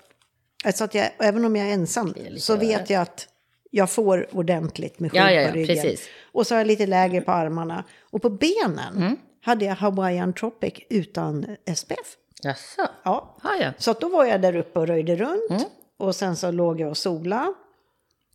så 0.75 0.85
att 0.85 0.95
jag, 0.95 1.09
även 1.19 1.45
om 1.45 1.57
jag 1.57 1.69
är 1.69 1.73
ensam 1.73 2.15
så 2.39 2.57
vet 2.57 2.91
jag 2.91 3.03
att 3.03 3.29
jag 3.71 3.91
får 3.91 4.27
ordentligt 4.37 5.01
med 5.01 5.11
skydd 5.11 5.21
Ja, 5.21 5.31
ja, 5.31 5.41
ja, 5.41 5.49
på 5.49 5.55
ryggen. 5.55 5.77
precis. 5.83 6.09
Och 6.33 6.47
så 6.47 6.55
har 6.55 6.61
jag 6.61 6.67
lite 6.67 6.87
lägre 6.87 7.21
på 7.21 7.33
armarna. 7.33 7.85
Och 8.11 8.23
på 8.23 8.31
benen 8.31 8.97
Mm. 8.97 9.17
hade 9.43 9.65
jag 9.65 9.75
Hawaiian 9.75 10.33
Tropic 10.33 10.75
utan 10.91 11.47
SPF. 11.77 12.17
Jaså? 12.43 12.83
Ja. 13.05 13.37
Ja, 13.43 13.51
ja. 13.61 13.71
Så 13.79 13.93
då 13.93 14.09
var 14.09 14.25
jag 14.25 14.41
där 14.43 14.57
uppe 14.57 14.79
och 14.79 14.87
röjde 14.87 15.17
runt. 15.17 15.51
Mm. 15.51 15.63
Och 15.99 16.17
sen 16.17 16.37
så 16.37 16.51
låg 16.51 16.81
jag 16.81 16.91
och 16.91 16.97
sola. 16.97 17.55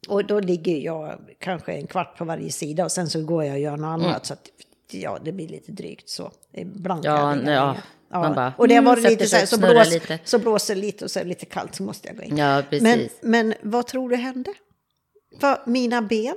Och 0.09 0.25
då 0.25 0.39
ligger 0.39 0.77
jag 0.77 1.19
kanske 1.39 1.73
en 1.73 1.87
kvart 1.87 2.17
på 2.17 2.25
varje 2.25 2.51
sida 2.51 2.85
och 2.85 2.91
sen 2.91 3.09
så 3.09 3.23
går 3.23 3.43
jag 3.43 3.53
och 3.53 3.59
gör 3.59 3.77
något 3.77 3.87
annat. 3.87 4.25
Så 4.25 4.33
att 4.33 4.49
ja, 4.91 5.19
det 5.23 5.31
blir 5.31 5.47
lite 5.47 5.71
drygt 5.71 6.09
så. 6.09 6.31
Ibland 6.53 7.03
kan 7.03 7.39
Mm. 7.39 7.47
Ja, 7.47 7.55
jag 7.55 7.67
ligga 7.67 7.83
ja. 8.11 8.33
bara, 8.33 8.53
och 8.57 8.67
det 8.67 8.75
mm, 8.75 8.85
var 8.85 8.95
det 8.95 9.01
sätter 9.01 9.15
lite 9.15 9.27
så 9.27 9.35
här, 9.35 9.45
så, 9.45 9.59
blås, 9.59 9.93
lite. 9.93 10.19
så 10.23 10.39
blåser 10.39 10.75
lite 10.75 11.05
och 11.05 11.11
så 11.11 11.19
är 11.19 11.23
det 11.23 11.29
lite 11.29 11.45
kallt 11.45 11.75
så 11.75 11.83
måste 11.83 12.07
jag 12.07 12.17
gå 12.17 12.23
in. 12.23 12.37
Ja, 12.37 12.63
men, 12.81 13.09
men 13.21 13.53
vad 13.61 13.87
tror 13.87 14.09
du 14.09 14.15
hände? 14.15 14.53
För 15.39 15.61
mina 15.65 16.01
ben, 16.01 16.35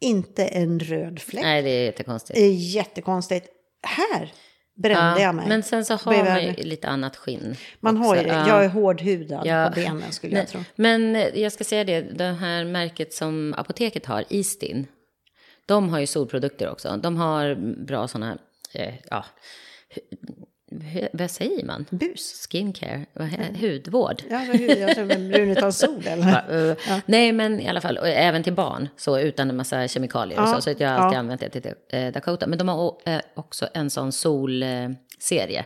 inte 0.00 0.46
en 0.46 0.80
röd 0.80 1.20
fläck. 1.20 1.42
Nej, 1.44 1.62
det 1.62 1.70
är 1.70 1.84
jättekonstigt. 1.84 2.38
Det 2.38 2.44
är 2.44 2.52
jättekonstigt. 2.52 3.46
Här 3.82 4.32
brände 4.76 5.22
jag 5.22 5.34
mig. 5.34 5.48
Men 5.48 5.62
sen 5.62 5.84
så 5.84 5.94
har 5.94 6.12
man 6.24 6.26
jag- 6.26 6.58
ju 6.58 6.64
lite 6.64 6.88
annat 6.88 7.16
skinn. 7.16 7.56
Man 7.80 7.96
har 7.96 8.14
ju 8.14 8.20
också. 8.20 8.32
det. 8.32 8.38
Ja. 8.38 8.48
Jag 8.48 8.64
är 8.64 8.68
hårdhudad 8.68 9.46
Ja. 9.46 9.66
på 9.74 9.80
benen 9.80 10.12
skulle 10.12 10.32
jag 10.36 10.40
Nej, 10.42 10.46
tro. 10.46 10.60
Men 10.76 11.14
jag 11.34 11.52
ska 11.52 11.64
säga 11.64 11.84
det, 11.84 12.00
det 12.00 12.24
här 12.24 12.64
märket 12.64 13.12
som 13.14 13.54
apoteket 13.58 14.06
har, 14.06 14.24
Eastin, 14.30 14.86
de 15.66 15.88
har 15.88 15.98
ju 16.00 16.06
solprodukter 16.06 16.70
också. 16.70 16.96
De 17.02 17.16
har 17.16 17.54
bra 17.86 18.08
sådana, 18.08 18.38
eh, 18.74 18.94
ja, 19.10 19.24
vad 21.12 21.30
säger 21.30 21.64
man? 21.64 21.86
Bus. 21.90 22.48
Skincare, 22.50 23.06
hudvård. 23.60 24.22
Ja, 24.30 24.44
tror 24.94 25.12
en 25.12 25.28
brun 25.28 25.50
utan 25.50 25.72
sol 25.72 26.06
eller? 26.06 26.26
Eh, 26.70 26.98
Nej, 27.06 27.32
men 27.32 27.60
i 27.60 27.68
alla 27.68 27.80
fall, 27.80 27.98
och 27.98 28.08
även 28.08 28.42
till 28.42 28.52
barn, 28.52 28.88
så 28.96 29.18
utan 29.18 29.50
en 29.50 29.56
massa 29.56 29.88
kemikalier 29.88 30.40
och 30.40 30.48
Ja, 30.48 30.54
så. 30.54 30.62
Så 30.62 30.74
jag 30.78 30.88
har 30.88 30.96
alltid 30.96 31.16
ja. 31.16 31.20
använt 31.20 31.40
det 31.40 31.48
till 31.48 31.72
eh, 31.88 32.12
Dakota. 32.12 32.46
Men 32.46 32.58
de 32.58 32.68
har 32.68 32.98
eh, 33.04 33.20
också 33.34 33.68
en 33.74 33.90
sån 33.90 34.12
solserie. 34.12 35.64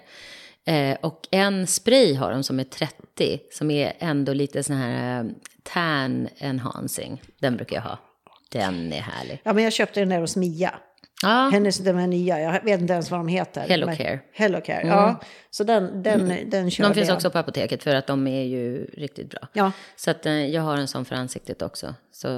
Och 1.00 1.28
en 1.30 1.66
spray 1.66 2.14
har 2.14 2.30
de 2.30 2.42
som 2.42 2.60
är 2.60 2.64
30, 2.64 3.40
som 3.52 3.70
är 3.70 3.92
ändå 3.98 4.32
lite 4.32 4.62
sån 4.62 4.76
här 4.76 5.30
tan 5.62 6.28
enhancing. 6.38 7.22
Den 7.38 7.56
brukar 7.56 7.76
jag 7.76 7.82
ha. 7.82 7.98
Den 8.48 8.92
är 8.92 9.00
härlig. 9.00 9.40
Ja, 9.44 9.52
men 9.52 9.64
jag 9.64 9.72
köpte 9.72 10.00
den 10.00 10.08
där 10.08 10.20
hos 10.20 10.36
Mia. 10.36 10.74
Ja, 11.22 11.48
Hennes, 11.52 11.78
de 11.78 11.92
här 11.92 12.06
nya, 12.06 12.40
jag 12.40 12.64
vet 12.64 12.80
inte 12.80 12.92
ens 12.92 13.10
vad 13.10 13.20
de 13.20 13.28
heter. 13.28 13.68
Hello 13.68 13.86
Men- 13.86 13.96
Care. 13.96 14.20
Hello 14.32 14.60
Care, 14.60 14.86
ja. 14.86 15.20
Så 15.50 15.64
den, 15.64 16.02
den, 16.02 16.50
den 16.50 16.70
körde 16.70 16.88
de 16.88 16.94
finns 16.94 17.08
jag. 17.08 17.16
också 17.16 17.30
på 17.30 17.38
apoteket 17.38 17.82
för 17.82 17.94
att 17.94 18.06
de 18.06 18.26
är 18.26 18.42
ju 18.44 18.84
riktigt 18.84 19.30
bra. 19.30 19.40
Ja, 19.52 19.72
Så 19.96 20.10
att, 20.10 20.26
eh, 20.26 20.46
jag 20.46 20.62
har 20.62 20.76
en 20.76 20.88
sån 20.88 21.04
för 21.04 21.16
ansiktet 21.16 21.62
också. 21.62 21.94
Så 22.12 22.28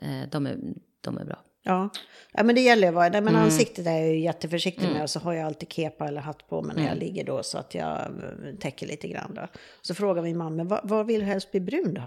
eh, 0.00 0.28
de, 0.30 0.46
är, 0.46 0.56
de 1.00 1.18
är 1.18 1.24
bra. 1.24 1.38
ja. 1.62 1.88
ja, 2.32 2.42
men 2.42 2.54
det 2.54 2.60
gäller 2.60 2.82
ju 2.82 2.88
att 2.88 2.94
vara, 2.94 3.08
nej, 3.08 3.18
Mm. 3.18 3.32
men 3.34 3.42
ansiktet 3.42 3.86
är 3.86 3.90
jag 3.92 4.08
ju 4.08 4.20
jätteförsiktig 4.20 4.88
med 4.88 5.02
och 5.02 5.10
så 5.10 5.20
har 5.20 5.32
jag 5.32 5.46
alltid 5.46 5.72
kepa 5.72 6.08
eller 6.08 6.20
hatt 6.20 6.48
på 6.48 6.62
mig 6.62 6.74
när 6.76 6.82
Mm. 6.82 6.94
jag 6.94 6.98
ligger 7.04 7.24
då 7.24 7.42
så 7.42 7.58
att 7.58 7.74
jag 7.74 7.98
eh, 8.00 8.54
täcker 8.60 8.86
lite 8.86 9.08
grann 9.08 9.34
då. 9.34 9.46
Så 9.82 9.94
frågar 9.94 10.22
min 10.22 10.36
man, 10.38 10.56
men 10.56 10.68
vad, 10.68 10.80
vad 10.84 11.06
vill 11.06 11.20
du 11.20 11.26
helst 11.26 11.50
bli 11.50 11.60
brun 11.60 11.94
då? 11.94 12.02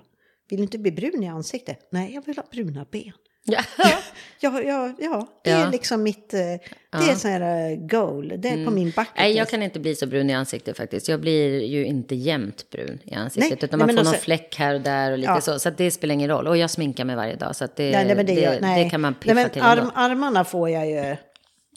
Vill 0.49 0.57
du 0.57 0.63
inte 0.63 0.77
bli 0.77 0.91
brun 0.91 1.23
i 1.23 1.27
ansiktet? 1.27 1.87
Nej, 1.89 2.13
jag 2.15 2.25
vill 2.25 2.37
ha 2.37 2.43
bruna 2.51 2.85
ben. 2.91 3.11
Ja. 3.45 3.59
Ja, 4.39 4.61
ja, 4.61 4.93
ja 4.99 5.27
det 5.43 5.49
Ja. 5.49 5.57
är 5.67 5.71
liksom 5.71 6.03
mitt, 6.03 6.33
eh, 6.33 6.39
det 6.39 6.57
är 6.91 7.11
ett 7.11 7.19
sånt 7.19 7.31
här 7.33 7.71
eh, 7.71 7.77
goal, 7.77 8.33
det 8.37 8.49
är 8.49 8.65
på 8.65 8.71
min 8.71 8.89
bucket 8.89 9.07
Nej, 9.17 9.31
jag 9.37 9.49
kan 9.49 9.63
inte 9.63 9.79
bli 9.79 9.95
så 9.95 10.07
brun 10.07 10.29
i 10.29 10.33
ansiktet 10.33 10.77
faktiskt. 10.77 11.07
Jag 11.09 11.19
blir 11.21 11.63
ju 11.63 11.85
inte 11.85 12.15
jämt 12.15 12.69
brun 12.69 12.99
i 13.03 13.13
ansiktet. 13.15 13.49
Nej, 13.51 13.59
utan 13.63 13.69
nej, 13.79 13.87
man 13.87 13.87
men 13.87 13.97
får 13.97 14.03
någon 14.03 14.13
så- 14.13 14.19
fläck 14.19 14.55
här 14.57 14.75
och 14.75 14.81
där 14.81 15.11
och 15.11 15.17
lite 15.17 15.31
Ja. 15.31 15.41
så. 15.41 15.59
Så 15.59 15.69
det 15.69 15.91
spelar 15.91 16.13
ingen 16.13 16.29
roll. 16.29 16.47
Och 16.47 16.57
jag 16.57 16.69
sminkar 16.69 17.05
mig 17.05 17.15
varje 17.15 17.35
dag. 17.35 17.55
Så 17.55 17.67
det, 17.75 17.91
Nej, 17.91 18.05
nej, 18.05 18.15
det, 18.15 18.23
det, 18.23 18.59
nej. 18.61 18.83
det 18.83 18.89
kan 18.89 19.01
man 19.01 19.13
piffa 19.13 19.33
nej, 19.33 19.43
men 19.43 19.51
till 19.51 19.61
ändå. 19.61 19.81
arm, 19.83 19.91
Armarna 19.95 20.43
får 20.45 20.69
jag 20.69 20.89
ju 20.89 21.15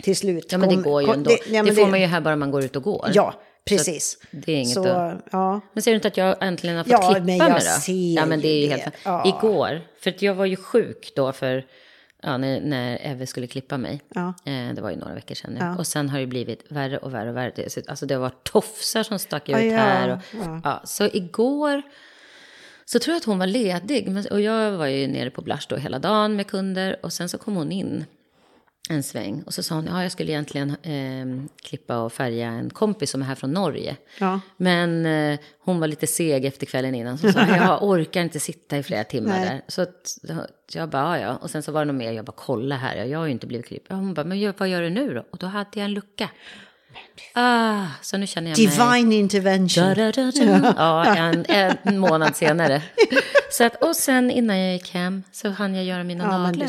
till 0.03 0.17
slut. 0.17 0.47
Ja, 0.53 0.59
men 0.59 0.69
det 0.69 0.77
går 0.77 1.03
ju 1.03 1.11
ändå. 1.13 1.31
det- 1.31 1.39
Det, 1.51 1.51
ja, 1.57 1.63
men 1.63 1.75
får 1.75 1.87
man 1.87 2.01
ju 2.01 2.07
här 2.07 2.21
bara 2.21 2.37
man 2.37 2.51
går 2.51 2.65
ut 2.65 2.77
och 2.77 2.83
går. 2.83 3.11
Ja, 3.15 3.35
precis. 3.65 4.19
det 4.31 4.53
är 4.53 4.57
inget 4.57 4.69
så, 4.75 4.89
att- 4.89 5.23
ja. 5.33 5.61
Men 5.73 5.83
ser 5.83 5.91
du 5.91 5.95
inte 5.95 6.09
att 6.09 6.17
jag 6.17 6.37
äntligen 6.41 6.77
har 6.77 6.85
fått 6.85 6.93
Ja, 6.93 6.99
klippa 7.11 7.25
men 7.27 7.37
jag 7.37 7.51
mig 7.51 7.55
då? 7.61 7.81
ser 7.81 8.15
ja, 8.17 8.27
men 8.27 8.41
det 8.41 8.49
är 8.49 8.69
helt... 8.69 8.85
det. 8.85 8.93
Ja. 9.05 9.39
Igår, 9.39 9.81
för 10.01 10.11
att 10.11 10.23
jag 10.23 10.35
var 10.35 10.47
ju 10.47 10.57
sjuk 10.57 11.13
då 11.17 11.33
för... 11.33 11.65
Ja, 12.23 12.37
när, 12.37 12.61
när 12.61 12.99
Eve 13.03 13.27
skulle 13.27 13.47
klippa 13.47 13.79
mig. 13.79 14.01
Ja. 14.15 14.29
Eh, 14.47 14.75
det 14.75 14.81
var 14.83 14.91
ju 14.91 14.97
några 14.97 15.15
veckor 15.15 15.35
sedan 15.35 15.51
nu. 15.53 15.59
Ja. 15.61 15.79
Och 15.79 15.87
sen 15.87 16.09
har 16.09 16.19
det 16.21 16.27
blivit 16.27 16.65
värre 16.69 16.99
och 16.99 17.15
värre 17.15 17.31
och 17.31 17.37
värre. 17.37 17.53
Det, 17.57 17.73
så- 17.73 17.81
alltså 17.89 18.07
det 18.07 18.19
var 18.19 18.31
tofsar 18.43 19.03
som 19.03 19.19
stack 19.19 19.49
ut 19.49 19.55
Ja, 19.55 19.61
ja, 19.63 19.77
här. 19.79 20.13
Och, 20.13 20.47
ja. 20.65 20.83
så 20.85 21.05
igår 21.13 21.83
så 22.85 22.99
tror 22.99 23.13
jag 23.15 23.21
att 23.21 23.25
hon 23.25 23.39
var 23.39 23.47
ledig. 23.47 24.09
Men, 24.09 24.27
och 24.31 24.41
jag 24.41 24.73
var 24.73 24.87
ju 24.87 25.07
nere 25.07 25.31
på 25.31 25.43
Blush 25.43 25.67
då 25.69 25.77
hela 25.77 25.99
dagen 25.99 26.37
med 26.37 26.47
kunder. 26.47 26.97
Och 27.03 27.13
sen 27.13 27.29
så 27.29 27.39
kom 27.39 27.57
hon 27.57 27.73
in 27.73 28.05
en 28.89 29.03
sväng. 29.03 29.43
Och 29.43 29.55
så 29.55 29.63
sa 29.63 29.75
hon, 29.75 29.87
ja 29.87 30.03
jag 30.03 30.13
skulle 30.13 30.33
egentligen 30.33 30.71
eh, 30.71 31.47
klippa 31.63 31.99
och 31.99 32.13
färga 32.13 32.49
en 32.49 32.71
kompis 32.71 33.11
som 33.11 33.23
är 33.23 33.27
här 33.27 33.35
från 33.35 33.53
Norge. 33.53 33.97
Ja. 34.21 34.41
Men 34.57 35.07
eh, 35.07 35.39
hon 35.65 35.81
var 35.81 35.87
lite 35.87 36.07
seg 36.07 36.45
efter 36.45 36.67
kvällen 36.67 36.95
innan. 36.95 37.19
Så 37.19 37.33
sa, 37.33 37.41
jag 37.47 37.83
orkar 37.89 38.21
inte 38.23 38.41
sitta 38.41 38.79
i 38.79 38.83
flera 38.83 39.05
timmar 39.05 39.39
Nej. 39.39 39.49
där. 39.49 39.63
Så 39.69 39.83
att, 39.83 40.19
jag 40.73 40.89
bara, 40.89 41.21
"Ja. 41.21 41.37
Och 41.37 41.51
sen 41.51 41.63
så 41.63 41.73
var 41.73 41.81
det 41.81 41.85
nog 41.85 41.97
mer, 41.97 42.13
jag 42.13 42.25
bara, 42.25 42.33
kolla 42.37 42.77
här, 42.77 42.97
jag 43.05 43.19
har 43.19 43.27
ju 43.27 43.33
inte 43.33 43.47
blivit 43.47 43.67
klippt. 43.67 43.87
Ja, 43.91 43.97
Hon 43.97 44.15
bara, 44.15 44.25
men 44.25 44.55
vad 44.59 44.69
gör 44.69 44.83
du 44.83 44.91
nu 44.91 45.15
då? 45.15 45.25
Och 45.31 45.39
då 45.39 45.47
hade 45.47 45.71
jag 45.73 45.85
en 45.85 45.93
lucka. 45.95 46.31
Ah, 47.35 47.87
så 48.03 48.17
nu 48.17 48.27
känner 48.27 48.51
jag 48.51 48.59
mig... 48.59 48.67
Divine 48.67 49.13
intervention. 49.13 49.85
Da, 49.85 49.95
da, 49.95 50.13
da. 50.13 50.75
Ja, 50.77 51.05
en, 51.17 51.45
en 51.83 51.99
månad 51.99 52.37
senare. 52.37 52.83
Så 53.51 53.65
att, 53.65 53.83
och 53.85 53.97
sen 53.97 54.31
innan 54.31 54.59
jag 54.59 54.73
gick 54.73 54.95
hem 54.95 55.23
så 55.33 55.49
hann 55.51 55.75
jag 55.75 55.85
göra 55.85 56.05
mina 56.05 56.25
Ja, 56.25 56.39
naglar. 56.39 56.67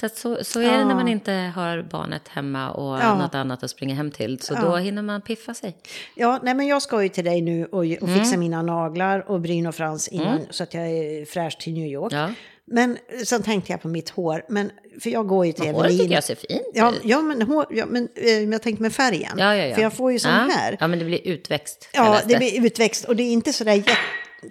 Så, 0.00 0.08
så, 0.08 0.44
så 0.44 0.60
är 0.60 0.78
det 0.78 0.84
när 0.84 0.94
man 0.94 1.08
inte 1.08 1.32
har 1.32 1.82
barnet 1.82 2.28
hemma 2.28 2.70
och 2.70 2.98
Ja. 3.00 3.14
något 3.14 3.34
annat 3.34 3.62
att 3.62 3.70
springa 3.70 3.94
hem 3.94 4.10
till. 4.10 4.40
Så 4.40 4.54
då 4.54 4.76
hinner 4.76 5.02
man 5.02 5.22
piffa 5.22 5.54
sig. 5.54 5.76
Ja, 6.14 6.40
nej, 6.42 6.54
men 6.54 6.66
jag 6.66 6.82
ska 6.82 7.02
ju 7.02 7.08
till 7.08 7.24
dig 7.24 7.40
nu 7.42 7.64
och, 7.64 7.84
och 8.00 8.08
fixa 8.08 8.36
mina 8.36 8.62
naglar 8.62 9.30
och 9.30 9.40
bryn 9.40 9.66
och 9.66 9.74
frans 9.74 10.08
innan, 10.08 10.40
så 10.50 10.62
att 10.62 10.74
jag 10.74 10.86
är 10.86 11.24
fräsch 11.24 11.58
till 11.58 11.72
New 11.72 11.86
York. 11.86 12.12
Mm. 12.12 12.24
Ja. 12.28 12.34
Men 12.68 12.98
sen 13.24 13.42
tänkte 13.42 13.72
jag 13.72 13.82
på 13.82 13.88
mitt 13.88 14.08
hår. 14.10 14.42
Men, 14.48 14.70
för 15.02 15.10
jag 15.10 15.26
går 15.26 15.46
ju 15.46 15.52
till 15.52 15.64
Men 15.64 15.74
håret 15.74 15.90
tycker 15.90 16.00
Evelina. 16.04 16.14
jag 16.14 16.24
ser 16.24 16.34
fint 16.34 16.66
Ja, 16.74 16.92
ja, 17.04 17.22
men, 17.22 17.42
hår, 17.42 17.66
ja, 17.70 17.86
men 17.86 18.08
eh, 18.14 18.30
jag 18.30 18.62
tänkte 18.62 18.82
med 18.82 18.92
färgen. 18.92 19.32
Ja, 19.38 19.56
ja, 19.56 19.66
ja. 19.66 19.74
För 19.74 19.82
jag 19.82 19.92
får 19.92 20.12
ju 20.12 20.18
sån 20.18 20.30
ja. 20.30 20.48
här. 20.56 20.76
Ja, 20.80 20.86
men 20.86 20.98
det 20.98 21.04
blir 21.04 21.26
utväxt. 21.26 21.88
Ja, 21.92 22.04
kallas 22.04 22.24
det 22.24 22.36
blir 22.36 22.66
utväxt 22.66 23.04
och 23.04 23.16
det 23.16 23.22
är 23.22 23.32
inte 23.32 23.52
sådär 23.52 23.72
jätte... 23.72 23.92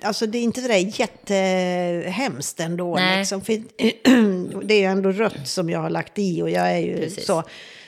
Alltså 0.01 0.25
det 0.25 0.37
är 0.37 0.43
inte 0.43 0.61
sådär 0.61 0.99
jättehemskt 0.99 2.59
ändå. 2.59 2.95
Nej. 2.95 3.17
Liksom, 3.17 3.41
för 3.41 3.53
det 4.65 4.73
är 4.73 4.79
ju 4.79 4.85
ändå 4.85 5.11
rött 5.11 5.47
som 5.47 5.69
jag 5.69 5.79
har 5.79 5.89
lagt 5.89 6.19
i 6.19 6.41
och 6.41 6.49
jag 6.49 6.71
är 6.71 6.77
ju 6.77 6.97
Precis. 6.97 7.25
så. 7.25 7.43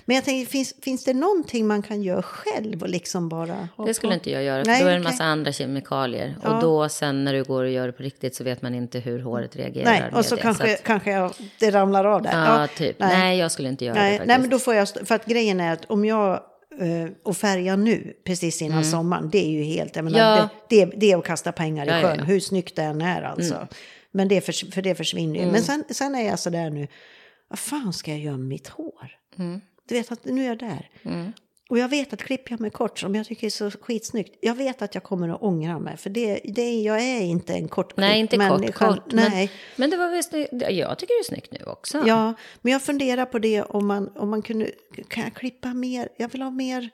Men 0.05 0.15
jag 0.15 0.25
tänker, 0.25 0.51
finns, 0.51 0.73
finns 0.81 1.03
det 1.03 1.13
någonting 1.13 1.67
man 1.67 1.81
kan 1.81 2.03
göra 2.03 2.21
själv 2.21 2.81
och 2.81 2.89
liksom 2.89 3.29
bara... 3.29 3.67
Det 3.85 3.93
skulle 3.93 4.13
inte 4.13 4.31
jag 4.31 4.43
göra, 4.43 4.63
för 4.63 4.71
Nej, 4.71 4.81
då 4.81 4.87
är 4.87 4.91
det 4.91 4.97
en 4.97 5.03
massa 5.03 5.23
andra 5.23 5.51
kemikalier. 5.51 6.35
Ja. 6.43 6.55
Och 6.55 6.61
då 6.61 6.89
sen 6.89 7.23
när 7.23 7.33
du 7.33 7.43
går 7.43 7.63
och 7.63 7.69
gör 7.69 7.87
det 7.87 7.93
på 7.93 8.03
riktigt 8.03 8.35
så 8.35 8.43
vet 8.43 8.61
man 8.61 8.75
inte 8.75 8.99
hur 8.99 9.19
håret 9.19 9.55
reagerar 9.55 9.85
Nej, 9.85 10.03
och 10.13 10.25
så 10.25 10.35
det. 10.35 10.41
kanske, 10.41 10.73
att, 10.73 10.83
kanske 10.83 11.11
jag, 11.11 11.31
det 11.59 11.71
ramlar 11.71 12.05
av 12.05 12.21
där. 12.21 12.45
ja, 12.61 12.67
typ. 12.77 12.99
Nej. 12.99 13.37
jag 13.37 13.51
skulle 13.51 13.69
inte 13.69 13.85
göra 13.85 13.95
det 13.95 14.01
Nej, 14.01 14.11
faktiskt. 14.11 14.27
nej, 14.27 14.39
men 14.39 14.49
då 14.49 14.59
får 14.59 14.75
jag... 14.75 14.89
För 14.89 15.15
att 15.15 15.25
grejen 15.25 15.59
är 15.59 15.73
att 15.73 15.85
om 15.85 16.05
jag... 16.05 16.39
eh, 16.79 17.09
och 17.23 17.37
färga 17.37 17.75
nu, 17.75 18.13
precis 18.23 18.61
innan 18.61 18.85
sommaren, 18.85 19.29
det 19.31 19.45
är 19.45 19.49
ju 19.49 19.63
helt... 19.63 19.95
Jag 19.95 20.05
menar, 20.05 20.19
Mm. 20.37 20.39
Ja. 20.39 20.49
det, 20.69 20.85
det, 20.85 20.91
det 20.97 21.11
är 21.11 21.17
att 21.17 21.25
kasta 21.25 21.51
pengar 21.51 21.85
i 21.85 21.89
Ja, 21.89 21.93
sjön, 21.93 22.03
ja. 22.03 22.13
Mm. 22.13 22.25
hur 22.25 22.39
snyggt 22.39 22.75
det 22.75 22.83
än 22.83 23.01
är 23.01 23.21
alltså. 23.21 23.67
Men 24.11 24.27
det, 24.27 24.41
förs- 24.41 24.73
för 24.73 24.81
det 24.81 24.95
försvinner 24.95 25.39
ju. 25.39 25.51
Men 25.51 25.63
sen, 25.63 25.83
sen 25.89 26.15
är 26.15 26.25
jag 26.27 26.39
sådär 26.39 26.69
nu, 26.69 26.87
vad 27.49 27.59
fan 27.59 27.93
ska 27.93 28.11
jag 28.11 28.19
göra 28.19 28.37
med 28.37 28.47
mitt 28.47 28.67
hår? 28.67 29.11
Mm. 29.37 29.61
Du 29.87 29.95
vet 29.95 30.11
att 30.11 30.25
nu 30.25 30.43
är 30.43 30.47
jag 30.47 30.59
där. 30.59 30.89
Och 31.69 31.77
jag 31.77 31.89
vet 31.89 32.13
att 32.13 32.23
klipper 32.23 32.51
jag 32.51 32.59
mig 32.59 32.71
kort, 32.71 32.99
som 32.99 33.15
jag 33.15 33.25
tycker 33.25 33.47
är 33.47 33.51
så 33.51 33.71
skitsnyggt, 33.71 34.35
jag 34.41 34.55
vet 34.55 34.81
att 34.81 34.95
jag 34.95 35.03
kommer 35.03 35.29
att 35.29 35.41
ångra 35.41 35.79
mig. 35.79 35.97
För 35.97 36.09
det, 36.09 36.39
det, 36.43 36.81
jag 36.81 37.01
är 37.01 37.21
inte 37.21 37.53
en 37.53 37.67
kort 37.67 37.97
Nej, 37.97 38.19
inte 38.19 38.37
kort, 38.37 38.59
människa. 38.59 38.87
kort. 38.87 39.13
Men, 39.13 39.31
Nej. 39.31 39.51
men 39.75 39.89
det 39.89 39.97
var 39.97 40.09
väl 40.09 40.23
snyggt. 40.23 40.49
Jag 40.51 40.97
tycker 40.97 41.13
det 41.13 41.21
är 41.21 41.23
snyggt 41.23 41.51
nu 41.51 41.63
också. 41.65 42.03
Ja, 42.07 42.33
men 42.61 42.73
jag 42.73 42.81
funderar 42.81 43.25
på 43.25 43.39
det 43.39 43.61
om 43.61 43.87
man, 43.87 44.09
om 44.15 44.29
man 44.29 44.41
kunde, 44.41 44.71
kan 45.07 45.23
jag 45.23 45.33
klippa 45.33 45.73
mer, 45.73 46.09
jag 46.17 46.29
vill 46.31 46.41
ha 46.41 46.51
mer, 46.51 46.89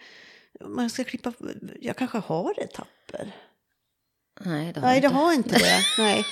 man 0.60 0.90
ska 0.90 1.04
klippa, 1.04 1.34
jag 1.82 1.96
kanske 1.96 2.18
har 2.18 2.64
etapper. 2.64 3.32
Nej, 4.46 4.72
det 4.74 4.80
har 4.80 4.88
Nej, 4.88 5.02
det 5.02 5.06
inte. 5.08 5.18
har 5.18 5.34
inte 5.34 5.56
det. 5.60 5.80
Nej. 6.04 6.26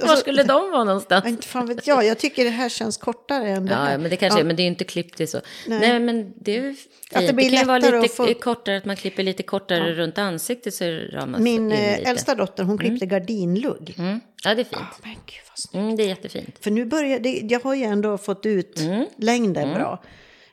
Var 0.00 0.16
skulle 0.16 0.42
de 0.42 0.70
vara 0.70 0.84
någonstans? 0.84 1.24
Ja, 1.24 1.30
inte 1.30 1.46
fan 1.48 1.66
vet 1.66 1.86
jag, 1.86 2.04
jag 2.04 2.18
tycker 2.18 2.44
det 2.44 2.50
här 2.50 2.68
känns 2.68 2.96
kortare 2.96 3.48
än 3.48 3.66
det 3.66 3.72
Ja, 3.72 3.78
här. 3.78 3.98
men 3.98 4.10
det 4.10 4.16
kanske 4.16 4.38
Ja. 4.38 4.42
är, 4.42 4.46
men 4.46 4.56
det 4.56 4.62
är 4.62 4.66
inte 4.66 4.84
klippt 4.84 5.20
i 5.20 5.26
så. 5.26 5.40
Nej. 5.66 5.80
Nej, 5.80 6.00
men 6.00 6.32
det 6.36 6.56
är 6.56 6.62
fint. 6.62 6.78
Att 7.12 7.26
det 7.26 7.32
blir 7.32 7.50
kan 7.50 7.58
ju 7.58 7.64
vara 7.64 7.78
lite 7.78 8.14
få- 8.14 8.34
kortare, 8.34 8.76
att 8.76 8.84
man 8.84 8.96
klipper 8.96 9.22
lite 9.22 9.42
kortare 9.42 9.94
runt 9.94 10.18
ansiktet 10.18 10.74
så 10.74 10.84
ramas 11.12 11.40
Min 11.40 11.54
in 11.54 11.72
eh, 11.72 12.08
äldsta 12.10 12.34
dotter, 12.34 12.64
hon 12.64 12.78
klippte 12.78 13.06
gardinlugg. 13.06 13.94
Mm. 13.98 14.20
Ja, 14.44 14.54
det 14.54 14.60
är 14.62 14.64
fint. 14.64 14.82
Men 15.02 15.12
gud 15.12 15.40
vad 15.48 15.58
snyggt. 15.58 15.74
Mm, 15.84 15.96
det 15.96 16.02
är 16.02 16.08
jättefint. 16.08 16.56
För 16.60 16.70
nu 16.70 16.84
börjar 16.84 17.18
det, 17.20 17.40
jag 17.50 17.60
har 17.60 17.74
ju 17.74 17.84
ändå 17.84 18.18
fått 18.18 18.46
ut 18.46 18.80
Mm. 18.80 19.06
längden 19.16 19.74
bra. 19.74 20.02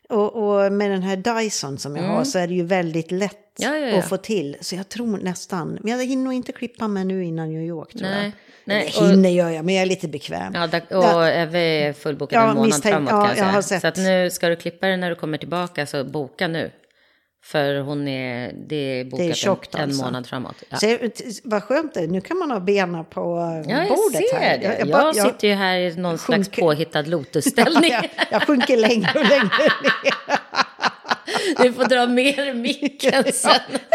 Och, 0.10 0.36
och 0.36 0.72
med 0.72 0.91
den 0.91 1.03
här 1.03 1.16
Dyson 1.16 1.78
som 1.78 1.95
jag 1.95 2.03
har 2.03 2.24
så 2.24 2.39
är 2.39 2.47
det 2.47 2.53
ju 2.53 2.64
väldigt 2.64 3.12
lätt 3.12 3.36
Mm. 3.62 3.74
Ja, 3.74 3.80
ja, 3.88 3.88
ja. 3.93 3.99
att 3.99 4.10
få 4.10 4.18
till. 4.18 4.57
Så 4.62 4.76
jag 4.76 4.89
tror 4.89 5.18
nästan, 5.18 5.78
men 5.82 5.91
jag 5.99 6.05
hinner 6.05 6.24
nog 6.24 6.34
inte 6.34 6.51
klippa 6.51 6.88
mig 6.88 7.05
nu 7.05 7.24
innan 7.26 7.49
New 7.53 7.62
York 7.64 7.89
tror 7.91 8.01
Nej, 8.10 8.24
jag. 8.24 8.32
nej, 8.66 8.93
Eller 8.97 9.10
hinner 9.10 9.30
gör 9.30 9.49
jag, 9.49 9.66
men 9.66 9.76
jag 9.76 9.82
är 9.82 9.86
lite 9.86 10.07
bekväm. 10.07 10.53
Ja, 10.89 10.97
och 10.97 11.28
Eve 11.28 11.60
är 11.60 11.93
fullbokad 11.93 12.38
Ja, 12.38 12.41
en 12.49 12.55
månad 12.55 12.66
misstänkt. 12.66 12.93
framåt 12.93 13.12
Ja, 13.12 13.18
kan 13.28 13.28
jag 13.28 13.30
jag 13.55 13.64
säga. 13.64 13.78
har 13.80 13.91
sett. 13.91 13.95
Så 13.97 14.01
nu 14.01 14.30
ska 14.30 14.49
du 14.49 14.55
klippa 14.55 14.88
den 14.88 14.99
när 14.99 15.10
du 15.10 15.16
kommer 15.16 15.38
tillbaka 15.38 15.86
så 15.86 16.03
boka 16.03 16.47
nu. 16.47 16.72
För 17.43 17.79
hon 17.79 18.07
är, 18.07 18.53
det 18.67 18.75
är 18.75 19.05
bokat 19.05 19.35
tjockt 19.35 19.75
en, 19.75 19.81
en 19.81 19.89
alltså. 19.89 20.03
månad 20.05 20.27
framåt. 20.27 20.55
Ja. 20.69 20.77
Så, 20.77 20.97
vad 21.43 21.63
skönt 21.63 21.93
det 21.93 21.99
är. 21.99 22.07
Nu 22.07 22.21
kan 22.21 22.37
man 22.37 22.51
ha 22.51 22.59
benen 22.59 23.05
på 23.05 23.19
eh, 23.65 23.71
Ja, 23.71 23.77
jag 23.77 23.87
bordet 23.87 24.29
ser 24.29 24.37
här. 24.39 24.57
det. 24.57 24.63
Jag, 24.63 24.79
Jag, 24.79 24.87
bara- 24.87 25.13
jag- 25.15 25.25
sitter 25.27 25.47
ju 25.47 25.53
här 25.53 25.77
i 25.77 25.95
någon 25.95 26.17
slags 26.17 26.49
sjunker- 26.49 26.61
påhittad 26.61 27.01
lotusställning. 27.07 27.91
jag, 27.91 28.09
jag 28.31 28.43
sjunker 28.47 28.77
längre 28.77 29.09
och 29.19 29.25
längre 29.25 29.49
ner. 30.03 30.39
Du 31.63 31.73
får 31.73 31.85
dra 31.85 32.07
mer 32.07 32.53
micken 32.53 33.23
sen. 33.33 33.51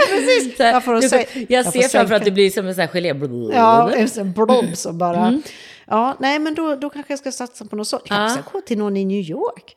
Precis. 0.08 0.58
Jag 0.58 0.84
får 0.84 0.94
du, 0.94 1.08
säga- 1.08 1.26
jag 1.34 1.44
jag 1.64 1.72
ser 1.72 1.88
framför 1.88 2.14
att 2.14 2.24
du 2.24 2.30
blir 2.30 2.50
som 2.50 2.66
en 2.66 2.74
sån 2.74 2.80
här 2.80 2.88
gelé. 2.88 3.14
Ja, 3.54 3.90
en 3.92 4.08
sån 4.08 4.32
blob 4.32 4.76
som 4.76 4.98
bara... 4.98 5.26
Mm. 5.26 5.42
Ja, 5.86 6.16
nej, 6.20 6.38
men 6.38 6.54
då, 6.54 6.76
då 6.76 6.90
kanske 6.90 7.12
jag 7.12 7.18
ska 7.18 7.32
satsa 7.32 7.64
på 7.64 7.76
något 7.76 7.88
sånt. 7.88 8.02
Jag 8.08 8.16
kanske 8.18 8.42
ska 8.42 8.50
gå 8.50 8.60
till 8.60 8.78
någon 8.78 8.96
i 8.96 9.04
New 9.04 9.20
York. 9.30 9.76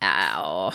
Ja, 0.00 0.72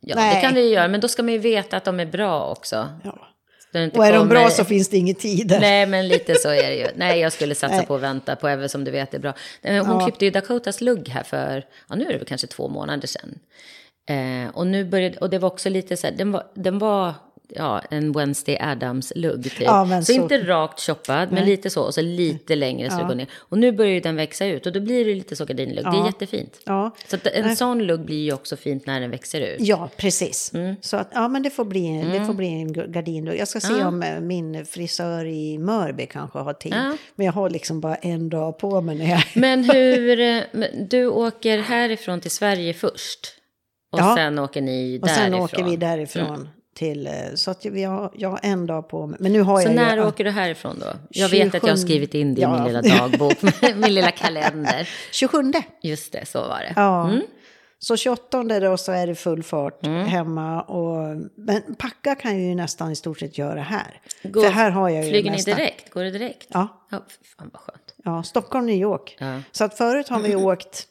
ja 0.00 0.14
Nej. 0.16 0.34
det 0.34 0.40
kan 0.40 0.54
du 0.54 0.60
ju 0.60 0.68
göra. 0.68 0.88
Men 0.88 1.00
då 1.00 1.08
ska 1.08 1.22
man 1.22 1.32
ju 1.32 1.38
veta 1.38 1.76
att 1.76 1.84
de 1.84 2.00
är 2.00 2.06
bra 2.06 2.46
också. 2.50 2.88
Ja. 3.04 3.26
Det 3.72 3.96
Och 3.98 4.06
är 4.06 4.12
de 4.12 4.18
kommer- 4.18 4.30
bra 4.30 4.50
så 4.50 4.64
finns 4.64 4.88
det 4.88 4.96
ingen 4.96 5.14
tid. 5.14 5.56
Nej, 5.60 5.86
men 5.86 6.08
lite 6.08 6.34
så 6.34 6.48
är 6.48 6.70
det 6.70 6.74
ju. 6.76 6.86
Nej, 6.96 7.20
jag 7.20 7.32
skulle 7.32 7.54
satsa 7.54 7.76
Nej. 7.76 7.86
på 7.86 7.94
att 7.94 8.00
vänta 8.00 8.36
på 8.36 8.48
Eve 8.48 8.68
som 8.68 8.84
du 8.84 8.90
vet 8.90 9.14
är 9.14 9.18
bra. 9.18 9.32
Men 9.62 9.86
Hon 9.86 9.98
Ja. 10.00 10.04
klippte 10.06 10.24
ju 10.24 10.30
Dakotas 10.30 10.80
lugg 10.80 11.08
här 11.08 11.22
för, 11.22 11.64
ja 11.88 11.94
nu 11.96 12.04
är 12.04 12.12
det 12.12 12.18
väl 12.18 12.26
kanske 12.26 12.46
två 12.46 12.68
månader 12.68 13.08
sedan. 13.08 13.38
Eh, 14.08 14.50
och 14.56 14.66
nu 14.66 14.84
började, 14.84 15.18
och 15.18 15.30
det 15.30 15.38
var 15.38 15.46
också 15.50 15.68
lite 15.68 15.96
så 15.96 16.06
här, 16.06 16.14
den 16.14 16.32
var, 16.32 16.46
den 16.54 16.78
var 16.78 17.14
ja, 17.56 17.80
en 17.90 18.12
Wednesday 18.12 18.56
Adams-lugg 18.60 19.42
typ. 19.42 19.60
Ja, 19.60 19.86
så, 20.00 20.04
så- 20.04 20.12
inte 20.12 20.38
rakt 20.46 20.80
choppad, 20.80 21.32
men 21.32 21.44
lite 21.44 21.70
så, 21.70 21.82
och 21.82 21.94
så 21.94 22.02
lite 22.02 22.56
längre 22.56 22.90
så 22.90 22.96
det 22.98 23.04
går 23.04 23.14
ner. 23.14 23.26
Och 23.34 23.58
nu 23.58 23.72
börjar 23.72 23.92
ju 23.92 24.00
den 24.00 24.16
växa 24.16 24.46
ut 24.46 24.66
och 24.66 24.72
då 24.72 24.80
blir 24.80 25.04
det 25.04 25.14
lite 25.14 25.36
så 25.36 25.44
gardinlugg. 25.44 25.84
Det 25.84 25.90
är 25.90 25.94
Ja. 25.94 26.06
jättefint. 26.06 26.60
Ja. 26.64 26.90
Så 27.06 27.16
en 27.34 27.56
sån 27.56 27.82
lugg 27.86 28.00
blir 28.04 28.24
ju 28.24 28.32
också 28.32 28.56
fint 28.56 28.86
när 28.86 29.00
den 29.00 29.10
växer 29.10 29.40
ut. 29.40 29.56
Ja, 29.60 29.88
precis. 29.96 30.54
Mm. 30.54 30.74
Så 30.80 30.96
att, 30.96 31.08
ja, 31.14 31.28
men 31.28 31.42
det 31.42 31.50
får 31.50 31.64
bli, 31.64 32.04
det 32.12 32.24
får 32.24 32.34
bli 32.34 32.48
en 32.48 32.72
gardin. 32.72 33.26
Jag 33.38 33.48
ska 33.48 33.60
se 33.60 33.84
om 33.84 34.02
eh, 34.02 34.20
min 34.20 34.66
frisör 34.66 35.24
i 35.24 35.58
Mörby 35.58 36.06
kanske 36.06 36.38
har 36.38 36.52
tid. 36.52 36.72
Ja. 36.76 36.96
Men 37.16 37.26
jag 37.26 37.32
har 37.32 37.50
liksom 37.50 37.80
bara 37.80 37.94
en 37.96 38.28
dag 38.28 38.58
på 38.58 38.80
mig 38.80 38.96
när 38.98 39.10
jag... 39.10 39.22
Men 39.34 39.64
hur, 39.64 40.20
eh, 40.20 40.42
du 40.90 41.06
åker 41.06 41.58
härifrån 41.58 42.20
till 42.20 42.30
Sverige 42.30 42.74
först? 42.74 43.20
Och 43.92 43.98
Ja. 44.00 44.14
sen 44.16 44.38
åker 44.38 44.60
ni 44.60 45.00
Och 45.02 45.08
sen 45.08 45.16
därifrån? 45.16 45.34
Mm. 45.34 45.44
åker 45.44 45.64
vi 45.64 45.76
därifrån 45.76 46.48
till... 46.80 47.06
eh, 47.06 47.12
Så 47.34 47.50
att 47.50 47.66
vi 47.66 47.82
har, 47.84 48.10
jag 48.14 48.28
har 48.28 48.40
en 48.42 48.66
dag 48.66 48.88
på 48.88 49.06
mig. 49.06 49.16
Men 49.20 49.32
nu 49.32 49.40
har 49.40 49.60
Så 49.60 49.68
jag 49.68 49.74
när 49.74 49.96
ju... 49.96 50.06
åker 50.06 50.24
du 50.24 50.30
härifrån 50.30 50.78
då? 50.78 50.86
Jag 51.10 51.28
vet 51.28 51.46
att 51.54 51.54
jag 51.54 51.60
har 51.60 51.76
27. 51.76 51.86
skrivit 51.88 52.14
in 52.14 52.34
det 52.34 52.42
i 52.42 52.46
min 52.46 52.56
Ja. 52.56 52.66
lilla 52.66 52.82
dagbok, 52.82 53.36
min 53.76 53.94
lilla 53.94 54.10
kalender. 54.10 54.88
27. 55.12 55.52
Just 55.82 56.12
det, 56.12 56.26
så 56.26 56.38
var 56.40 56.58
det. 56.58 56.72
Ja. 56.76 57.08
Mm. 57.10 57.20
Så 57.78 57.96
28 57.96 58.42
då 58.60 58.76
så 58.76 58.92
är 58.92 59.06
det 59.06 59.14
full 59.14 59.42
fart 59.42 59.86
hemma. 59.86 60.62
Och, 60.62 61.16
men 61.36 61.74
packa 61.78 62.14
kan 62.14 62.32
jag 62.32 62.48
ju 62.48 62.54
nästan 62.54 62.90
i 62.92 62.96
stort 62.96 63.18
sett 63.18 63.38
göra 63.38 63.62
här. 63.62 64.00
Går- 64.22 64.42
För 64.42 64.50
här 64.50 64.70
har 64.70 64.88
jag 64.88 65.04
ju 65.04 65.10
Flyger 65.10 65.30
det 65.30 65.36
ni 65.36 65.42
direkt? 65.42 65.90
Går 65.90 66.02
det 66.04 66.10
direkt? 66.10 66.48
Ja. 66.52 66.86
ja 66.90 66.98
fan 67.36 67.50
vad 67.52 67.62
skönt. 67.62 67.94
Ja, 68.04 68.22
Stockholm, 68.22 68.66
New 68.66 68.76
York. 68.76 69.16
Ja. 69.20 69.40
Så 69.52 69.64
att 69.64 69.76
förut 69.78 70.08
har 70.08 70.20
vi 70.20 70.36
åkt, 70.36 70.86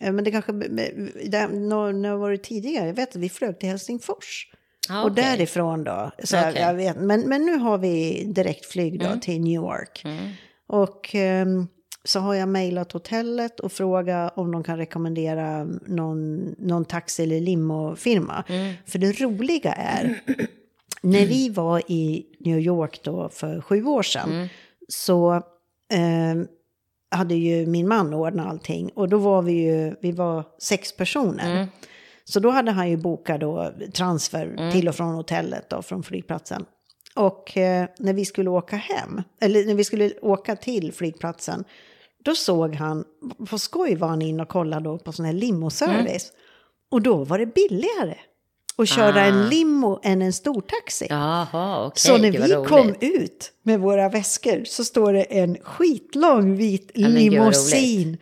eh, 0.00 0.12
men 0.12 0.24
det 0.24 0.30
kanske, 0.30 0.52
när, 0.52 1.92
när 1.92 2.14
var 2.16 2.30
det 2.30 2.38
tidigare? 2.38 2.86
Jag 2.86 2.94
vet 2.94 3.08
att 3.10 3.16
vi 3.16 3.28
flög 3.28 3.58
till 3.60 3.68
Helsingfors. 3.68 4.46
Ja, 4.88 5.02
Och 5.02 5.12
därifrån 5.12 5.84
då, 5.84 6.10
så 6.24 6.36
jag, 6.36 6.48
Okej. 6.50 6.62
jag 6.62 6.74
vet, 6.74 6.96
men, 6.96 7.28
men 7.28 7.46
nu 7.46 7.56
har 7.56 7.78
vi 7.78 8.24
direktflyg 8.24 9.00
då 9.00 9.16
till 9.20 9.40
New 9.40 9.54
York. 9.54 10.04
Och 10.66 11.14
ehm, 11.14 11.66
så 12.04 12.20
har 12.20 12.34
jag 12.34 12.48
mejlat 12.48 12.92
hotellet 12.92 13.60
och 13.60 13.72
frågat 13.72 14.38
om 14.38 14.52
de 14.52 14.64
kan 14.64 14.76
rekommendera 14.76 15.64
någon, 15.86 16.44
någon 16.58 16.84
taxi 16.84 17.22
eller 17.22 17.40
limofirma. 17.40 18.44
För 18.86 18.98
det 18.98 19.20
roliga 19.20 19.72
är, 19.72 20.20
när 21.02 21.26
vi 21.26 21.48
var 21.54 21.82
i 21.90 22.26
New 22.40 22.58
York 22.58 23.00
då 23.02 23.28
för 23.28 23.60
sju 23.60 23.84
år 23.84 24.02
sedan 24.02 24.48
så 24.88 25.42
ehm, 25.92 26.46
hade 27.10 27.34
ju 27.34 27.66
min 27.66 27.88
man 27.88 28.14
ordnat 28.14 28.46
allting. 28.46 28.90
Och 28.94 29.08
då 29.08 29.18
var 29.18 29.42
vi 29.42 29.52
ju, 29.52 29.94
vi 30.00 30.12
var 30.12 30.44
sex 30.58 30.96
personer. 30.96 31.68
Så 32.32 32.40
då 32.40 32.50
hade 32.50 32.70
han 32.70 32.90
ju 32.90 32.96
bokat 32.96 33.40
då 33.40 33.72
transfer 33.94 34.70
till 34.72 34.88
och 34.88 34.94
från 34.94 35.14
hotellet 35.14 35.70
då, 35.70 35.82
från 35.82 36.02
flygplatsen. 36.02 36.64
Och 37.14 37.56
eh, 37.56 37.86
när 37.98 38.12
vi 38.12 38.24
skulle 38.24 38.50
åka 38.50 38.76
hem, 38.76 39.22
eller 39.40 39.64
när 39.64 39.74
vi 39.74 39.84
skulle 39.84 40.12
åka 40.22 40.56
till 40.56 40.92
flygplatsen, 40.92 41.64
då 42.24 42.34
såg 42.34 42.74
han, 42.74 43.04
på 43.50 43.58
skoj 43.58 43.94
var 43.96 44.08
han 44.08 44.22
in 44.22 44.40
och 44.40 44.48
kollade 44.48 44.84
då 44.84 44.98
på 44.98 45.12
sån 45.12 45.24
här 45.26 45.32
limoservice. 45.32 46.32
Och 46.90 47.02
då 47.02 47.24
var 47.24 47.38
det 47.38 47.46
billigare 47.46 48.14
att 48.76 48.88
köra 48.88 49.20
Ah. 49.20 49.24
en 49.24 49.48
limo 49.48 50.00
än 50.02 50.22
en 50.22 50.32
stor 50.32 50.60
taxi. 50.60 51.06
Jaha, 51.10 51.86
okej. 51.86 52.00
Så 52.00 52.18
när 52.18 52.30
Gud, 52.30 52.42
vi 52.42 52.68
kom 52.68 52.94
ut 53.00 53.52
med 53.62 53.80
våra 53.80 54.08
väskor 54.08 54.64
så 54.64 54.84
står 54.84 55.12
det 55.12 55.22
en 55.22 55.56
skitlång 55.62 56.56
vit 56.56 56.90
limousin. 56.94 58.18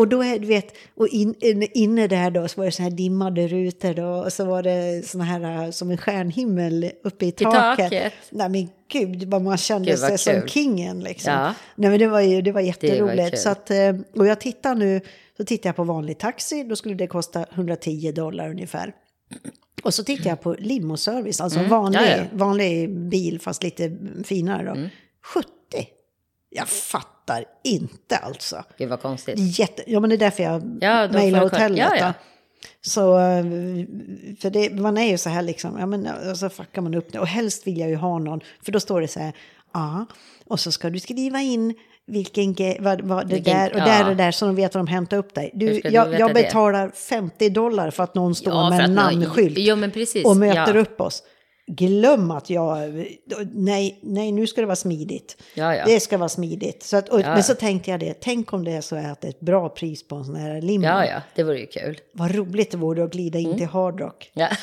Och 0.00 0.08
då 0.08 0.24
är 0.24 0.38
du 0.38 0.46
vet, 0.46 0.74
och 0.94 1.08
in, 1.08 1.34
in, 1.40 1.68
inne 1.74 2.06
där 2.06 2.30
då 2.30 2.48
så 2.48 2.60
var 2.60 2.64
det 2.66 2.72
så 2.72 2.82
här 2.82 2.90
dimmade 2.90 3.48
rutor 3.48 3.94
då 3.94 4.08
och 4.24 4.32
så 4.32 4.44
var 4.44 4.62
det 4.62 5.06
såna 5.06 5.24
här 5.24 5.64
äh, 5.64 5.70
som 5.70 5.90
en 5.90 5.96
stjärnhimmel 5.98 6.90
uppe 7.04 7.26
i 7.26 7.32
taket. 7.32 7.90
taket. 7.90 8.12
Nej 8.30 8.48
men 8.48 8.68
gud 8.92 9.24
vad 9.24 9.42
man 9.42 9.56
kände 9.58 9.90
Gud, 9.90 9.98
sig 9.98 10.18
som 10.18 10.48
kingen 10.48 11.00
liksom. 11.00 11.32
Ja. 11.32 11.54
Nej 11.74 11.90
men 11.90 11.98
det 11.98 12.06
var 12.08 12.20
ju 12.20 12.42
det 12.42 12.52
var 12.52 12.60
jätteroligt. 12.60 13.30
kul. 13.30 13.38
så 13.38 13.48
att, 13.50 13.70
eh, 13.70 13.94
och 14.16 14.26
jag 14.26 14.40
tittar 14.40 14.74
nu, 14.74 15.00
så 15.36 15.44
tittar 15.44 15.68
jag 15.68 15.76
på 15.76 15.84
vanlig 15.84 16.18
taxi, 16.18 16.64
då 16.64 16.76
skulle 16.76 16.94
det 16.94 17.06
kosta 17.06 17.46
110 17.54 18.12
dollar 18.12 18.50
ungefär. 18.50 18.92
Och 19.82 19.94
så 19.94 20.04
tittar 20.04 20.30
jag 20.30 20.40
på 20.40 20.56
limoservice, 20.58 21.40
alltså 21.40 21.62
vanlig, 21.62 21.98
Mm. 21.98 22.10
ja, 22.10 22.16
ja. 22.16 22.24
vanlig 22.32 22.90
bil 22.90 23.40
fast 23.40 23.62
lite 23.62 23.96
finare 24.24 24.64
då. 24.64 24.72
Mm. 24.72 24.88
70. 25.34 25.48
Jag 26.50 26.68
fattar 26.68 27.19
fattar 27.30 27.44
inte 27.64 28.16
alltså. 28.16 28.64
Gud 28.78 28.88
vad 28.88 29.00
konstigt. 29.02 29.58
Jätte, 29.58 29.82
ja, 29.86 30.00
men 30.00 30.10
det 30.10 30.16
är 30.16 30.18
därför 30.18 30.42
jag 30.42 30.78
Ja, 30.80 31.08
mejlar 31.12 31.40
hotellet. 31.40 31.78
Ja, 31.78 31.96
ja. 31.98 32.12
Så, 32.82 33.18
eh, 33.18 33.44
för 34.40 34.50
det, 34.50 34.70
man 34.80 34.98
är 34.98 35.10
ju 35.10 35.18
så 35.18 35.30
här 35.30 35.42
liksom, 35.42 35.78
ja 35.78 35.86
men 35.86 36.08
och 36.30 36.36
så 36.36 36.48
fuckar 36.48 36.82
man 36.82 36.94
upp 36.94 37.12
det. 37.12 37.18
Och 37.18 37.26
helst 37.26 37.66
vill 37.66 37.78
jag 37.78 37.88
ju 37.88 37.96
ha 37.96 38.18
någon, 38.18 38.40
för 38.64 38.72
då 38.72 38.80
står 38.80 39.00
det 39.00 39.08
så 39.08 39.20
här, 39.20 39.32
ja, 39.74 40.06
och 40.46 40.60
så 40.60 40.72
ska 40.72 40.90
du 40.90 41.00
skriva 41.00 41.40
in 41.40 41.74
vilken, 42.06 42.54
vad, 42.80 43.00
vad 43.00 43.28
det 43.28 43.34
Vilken- 43.34 43.56
där 43.56 43.72
och 43.72 43.78
ja. 43.80 43.84
där 43.84 44.08
och 44.10 44.16
där 44.16 44.30
så 44.32 44.46
de 44.46 44.54
vet 44.56 44.74
var 44.74 44.78
de 44.78 44.86
hämtar 44.86 45.16
upp 45.16 45.34
dig. 45.34 45.50
Du, 45.54 45.80
jag, 45.84 46.20
jag 46.20 46.30
det? 46.30 46.34
betalar 46.34 46.90
50 46.90 47.50
dollar 47.50 47.90
för 47.90 48.02
att 48.02 48.14
någon 48.14 48.34
står 48.34 48.52
Ja, 48.52 48.70
med 48.70 48.80
en 48.80 48.94
namnskylt 48.94 49.58
Jo, 49.58 49.76
men 49.76 49.90
precis. 49.90 50.26
och 50.26 50.36
möter 50.36 50.74
ja. 50.74 50.80
upp 50.80 51.00
oss. 51.00 51.22
Glöm 51.72 52.30
att 52.30 52.50
jag, 52.50 53.06
nej, 53.54 53.98
nej 54.02 54.32
nu 54.32 54.46
ska 54.46 54.60
det 54.60 54.66
vara 54.66 54.76
smidigt. 54.76 55.36
Ja, 55.54 55.76
ja. 55.76 55.84
Det 55.84 56.00
ska 56.00 56.18
vara 56.18 56.28
smidigt. 56.28 56.82
Så 56.82 56.96
att, 56.96 57.08
och, 57.08 57.20
Ja. 57.20 57.34
Men 57.34 57.42
så 57.44 57.54
tänkte 57.54 57.90
jag 57.90 58.00
det, 58.00 58.14
tänk 58.20 58.52
om 58.52 58.64
det 58.64 58.72
är 58.72 58.80
så 58.80 58.96
att 58.96 59.20
det 59.20 59.26
är 59.28 59.30
ett 59.30 59.40
bra 59.40 59.68
pris 59.68 60.08
på 60.08 60.16
en 60.16 60.24
sån 60.24 60.36
här 60.36 60.60
limo. 60.62 60.84
Ja, 60.84 61.06
ja, 61.06 61.22
det 61.34 61.42
vore 61.42 61.58
ju 61.60 61.66
kul. 61.66 61.98
Vad 62.12 62.34
roligt 62.34 62.70
det 62.70 62.76
vore 62.76 63.04
att 63.04 63.12
glida 63.12 63.38
in 63.38 63.46
Mm. 63.46 63.58
till 63.58 63.66
Hard 63.66 64.00
Rock. 64.00 64.30
Ja. 64.34 64.48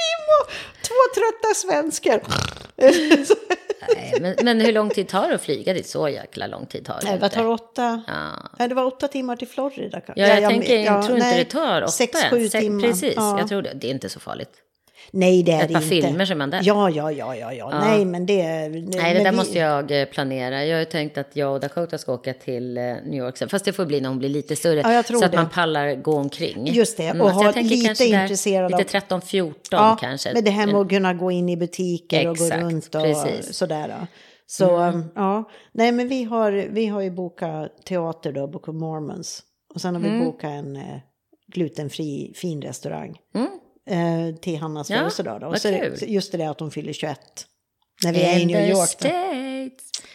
Limo! 0.00 0.56
Två 0.82 0.94
trötta 1.14 1.54
svenskar. 1.54 2.22
Nej, 3.96 4.14
men, 4.20 4.34
men 4.44 4.60
hur 4.60 4.72
lång 4.72 4.90
tid 4.90 5.08
tar 5.08 5.28
det 5.28 5.34
att 5.34 5.40
flyga 5.42 5.72
dit? 5.74 5.86
Så 5.86 6.08
jäkla 6.08 6.46
lång 6.46 6.66
tid 6.66 6.84
tar 6.84 7.00
det 7.00 7.06
Nej, 7.10 7.18
vad 7.18 7.30
tar 7.32 7.46
åtta? 7.46 8.02
Ja. 8.06 8.50
Nej, 8.58 8.68
det 8.68 8.74
var 8.74 8.84
åtta 8.84 9.08
timmar 9.08 9.36
till 9.36 9.48
Florida. 9.48 10.00
kanske. 10.00 10.22
Ja, 10.28 10.38
jag, 10.40 10.50
tänker, 10.50 10.78
jag 10.78 11.04
tror 11.06 11.16
inte 11.18 11.28
nej, 11.28 11.44
det 11.44 11.50
tar 11.50 11.82
åtta 11.82 11.92
Sex, 11.92 12.20
sju 12.30 12.48
timmar. 12.48 12.82
Precis, 12.88 13.12
Ja. 13.16 13.38
jag 13.38 13.48
tror 13.48 13.62
det. 13.62 13.72
Det 13.74 13.86
är 13.86 13.90
inte 13.90 14.08
så 14.08 14.20
farligt. 14.20 14.50
Nej, 15.10 15.42
det 15.42 15.52
är 15.52 15.62
Ett 15.62 15.68
det 15.68 15.74
par 15.74 15.82
inte. 15.82 16.06
filmer 16.06 16.30
är 16.32 16.34
man 16.34 16.50
där. 16.50 16.60
Ja, 16.64 16.90
ja, 16.90 17.12
ja, 17.12 17.36
ja, 17.36 17.52
ja. 17.52 17.80
Nej, 17.80 18.04
men 18.04 18.26
det... 18.26 18.68
Nej, 18.68 19.14
det 19.14 19.24
där 19.24 19.32
måste 19.32 19.58
jag 19.58 20.00
eh, 20.00 20.04
planera. 20.04 20.64
Jag 20.64 20.74
har 20.74 20.80
ju 20.80 20.84
tänkt 20.84 21.18
att 21.18 21.36
jag 21.36 21.52
och 21.54 21.60
Dakota 21.60 21.98
ska 21.98 22.12
åka 22.14 22.34
till 22.34 22.78
eh, 22.78 22.82
New 22.82 23.14
York 23.14 23.36
sen. 23.36 23.48
Fast 23.48 23.64
det 23.64 23.72
får 23.72 23.86
bli 23.86 24.00
när 24.00 24.08
hon 24.08 24.18
blir 24.18 24.28
lite 24.28 24.56
större. 24.56 24.80
Ja, 24.80 24.92
jag 24.92 25.06
tror 25.06 25.18
så 25.18 25.24
att 25.24 25.30
det. 25.32 25.36
man 25.38 25.48
pallar 25.50 25.94
gå 25.94 26.12
omkring. 26.16 26.66
Just 26.66 26.96
det, 26.96 27.10
och 27.10 27.16
så 27.16 27.24
jag 27.44 27.52
ha 27.52 27.60
lite 27.62 28.04
intresserad 28.04 28.74
av- 28.74 28.80
Lite 28.80 28.98
13-14 28.98 29.54
Ja, 29.70 29.96
kanske. 30.00 30.32
med 30.34 30.44
det 30.44 30.50
här 30.50 30.66
med 30.66 30.74
Men- 30.74 30.82
att 30.82 30.88
kunna 30.90 31.14
gå 31.14 31.30
in 31.30 31.48
i 31.48 31.56
butiker 31.56 32.28
och 32.28 32.36
gå 32.36 32.44
Exakt, 32.44 32.62
runt 32.62 32.94
och 32.94 33.02
precis. 33.02 33.26
Mm. 33.40 33.42
sådär. 33.52 33.88
Då. 34.00 34.06
Så 34.46 34.76
um, 34.80 35.04
ja, 35.14 35.44
nej 35.72 35.92
men 35.92 36.08
vi 36.08 36.24
har, 36.24 36.52
vi 36.70 36.86
har 36.86 37.00
ju 37.00 37.10
bokat 37.10 37.86
teater 37.86 38.32
då, 38.32 38.46
Book 38.46 38.68
of 38.68 38.74
Mormons. 38.74 39.42
Och 39.74 39.80
sen 39.80 39.94
har 39.94 40.02
vi 40.02 40.08
Mm. 40.08 40.24
bokat 40.24 40.50
en 40.50 40.76
eh, 40.76 40.82
glutenfri 41.52 42.32
fin 42.36 42.62
restaurang. 42.62 43.16
Mm. 43.34 43.48
Eh, 43.86 44.34
till 44.40 44.56
Hannas 44.58 44.90
Ja, 44.90 44.96
födelsedag 44.96 45.40
då. 45.40 45.46
Och 45.46 45.52
vad 45.52 45.60
så, 45.60 45.68
kul. 45.68 45.96
just 46.06 46.32
det 46.32 46.38
där 46.38 46.48
att 46.48 46.60
hon 46.60 46.70
fyller 46.70 46.92
21. 46.92 47.18
När 48.04 48.12
vi 48.12 48.22
är 48.22 48.38
i 48.38 48.46
New 48.46 48.68
York. 48.70 48.96
Då. 48.98 49.08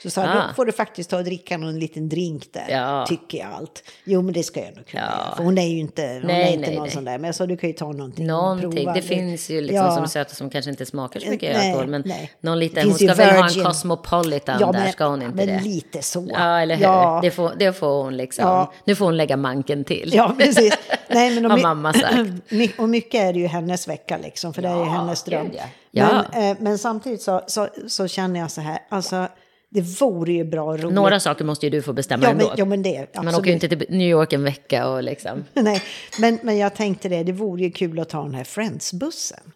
Så 0.04 0.10
sa 0.10 0.22
Ah. 0.24 0.48
då 0.48 0.54
får 0.56 0.66
du 0.66 0.72
faktiskt 0.72 1.10
ta 1.10 1.18
och 1.18 1.24
dricka 1.24 1.58
någon 1.58 1.80
liten 1.80 2.10
drink 2.10 2.48
där, 2.54 2.66
Ja. 2.70 3.06
tycker 3.10 3.38
jag 3.38 3.48
allt. 3.54 3.84
Jo, 4.04 4.22
men 4.22 4.34
det 4.34 4.44
ska 4.44 4.60
jag 4.60 4.76
nog 4.76 4.86
kunna 4.88 5.14
Ja. 5.30 5.36
för 5.36 5.44
hon 5.44 5.58
är 5.58 5.68
ju 5.68 5.80
inte, 5.80 6.02
hon 6.22 6.22
Nej, 6.28 6.42
är 6.44 6.54
inte 6.54 6.68
nej, 6.68 6.76
någon 6.76 6.84
nej. 6.84 6.92
sån 6.92 7.04
där. 7.06 7.18
Men 7.18 7.24
jag 7.26 7.36
sa, 7.36 7.46
du 7.46 7.58
kan 7.58 7.70
ju 7.70 7.76
ta 7.76 7.92
någonting. 7.92 8.24
och 8.32 8.38
Någonting. 8.38 8.72
prova. 8.72 8.94
Det 8.94 9.02
finns 9.02 9.50
ju 9.50 9.62
liksom 9.62 9.86
Ja. 9.86 9.96
som 9.96 10.08
söta 10.08 10.36
som 10.36 10.50
kanske 10.50 10.72
inte 10.72 10.86
smakar 10.86 11.20
så 11.20 11.30
mycket 11.30 11.56
Nej, 11.58 11.68
alkohol. 11.72 11.88
Men 11.90 12.04
nej. 12.06 12.32
någon 12.42 12.60
liten, 12.60 12.88
hon 12.88 12.96
ska 12.96 13.14
väl 13.14 13.36
ha 13.36 13.50
en. 13.50 13.64
Cosmopolitan 13.64 14.58
Ja, 14.60 14.72
där, 14.72 14.80
men- 14.80 14.92
ska 14.92 15.06
hon 15.08 15.22
inte 15.22 15.36
men 15.36 15.48
det? 15.48 15.60
lite 15.64 16.02
så. 16.02 16.28
Ja, 16.32 16.60
eller 16.62 16.76
hur? 16.76 16.84
Ja. 16.84 17.20
Det, 17.24 17.32
får, 17.32 17.52
det 17.60 17.74
får 17.74 18.04
hon 18.04 18.18
liksom. 18.18 18.46
Ja. 18.46 18.74
Nu 18.86 18.96
får 18.96 19.06
hon 19.06 19.18
lägga 19.18 19.38
manken 19.38 19.84
till. 19.84 20.12
Ja, 20.14 20.36
precis. 20.38 20.74
Nej, 21.08 21.36
men 21.36 21.46
Har 21.52 21.58
my- 21.58 21.64
mamma 21.64 21.94
sagt. 21.94 22.16
Och 22.80 22.90
mycket 22.90 23.22
är 23.22 23.34
det 23.34 23.40
ju 23.40 23.48
hennes 23.48 23.88
vecka 23.88 24.18
liksom, 24.24 24.54
för 24.54 24.62
det 24.62 24.68
är 24.68 24.78
ju 24.78 24.86
hennes 24.90 25.24
dröm. 25.24 25.50
Ja. 25.92 26.26
Men, 26.32 26.52
eh, 26.52 26.58
men 26.60 26.78
samtidigt 26.78 27.22
så, 27.22 27.42
så, 27.48 27.68
så 27.88 28.08
känner 28.08 28.40
jag 28.40 28.52
så 28.52 28.62
här, 28.62 28.80
alltså 28.90 29.28
det 29.70 29.82
vore 29.82 30.34
ju 30.34 30.44
bra 30.46 30.64
och 30.64 30.80
roligt. 30.80 30.96
Några 30.96 31.20
saker 31.20 31.46
måste 31.46 31.66
ju 31.66 31.70
du 31.70 31.82
få 31.82 31.94
bestämma 31.94 32.24
ja, 32.24 32.30
ändå. 32.30 32.48
men, 32.48 32.58
ja, 32.58 32.66
men 32.66 32.84
det, 32.84 33.16
Man 33.16 33.36
åker 33.36 33.48
ju 33.48 33.54
inte 33.54 33.70
till 33.70 33.86
New 33.90 34.10
York 34.10 34.34
en 34.34 34.44
vecka 34.44 34.88
och 34.88 35.04
liksom. 35.04 35.46
Nej, 35.54 35.84
men, 36.20 36.40
men 36.44 36.58
jag 36.58 36.76
tänkte 36.76 37.10
det, 37.10 37.24
det 37.24 37.32
vore 37.32 37.62
ju 37.62 37.72
kul 37.72 38.00
att 38.00 38.10
ta 38.10 38.24
den 38.24 38.34
här 38.34 38.44
Friends-bussen. 38.44 39.52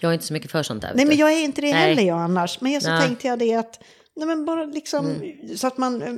Jag 0.00 0.08
är 0.08 0.12
inte 0.12 0.26
så 0.26 0.32
mycket 0.32 0.50
för 0.50 0.62
sånt 0.62 0.82
där. 0.82 0.92
Nej, 0.94 1.06
men 1.06 1.16
jag 1.16 1.32
är 1.32 1.44
inte 1.44 1.60
det 1.60 1.72
Nej. 1.72 1.88
heller 1.88 2.02
jag 2.02 2.18
annars. 2.18 2.60
Men 2.60 2.72
jag 2.72 2.82
så 2.82 2.90
Nej. 2.90 3.06
tänkte 3.06 3.26
jag 3.28 3.38
det 3.38 3.54
att, 3.54 3.80
nej 4.16 4.26
men 4.26 4.44
bara 4.44 4.64
liksom, 4.64 5.32
så 5.56 5.66
att 5.66 5.78
man, 5.78 6.02
eh, 6.02 6.14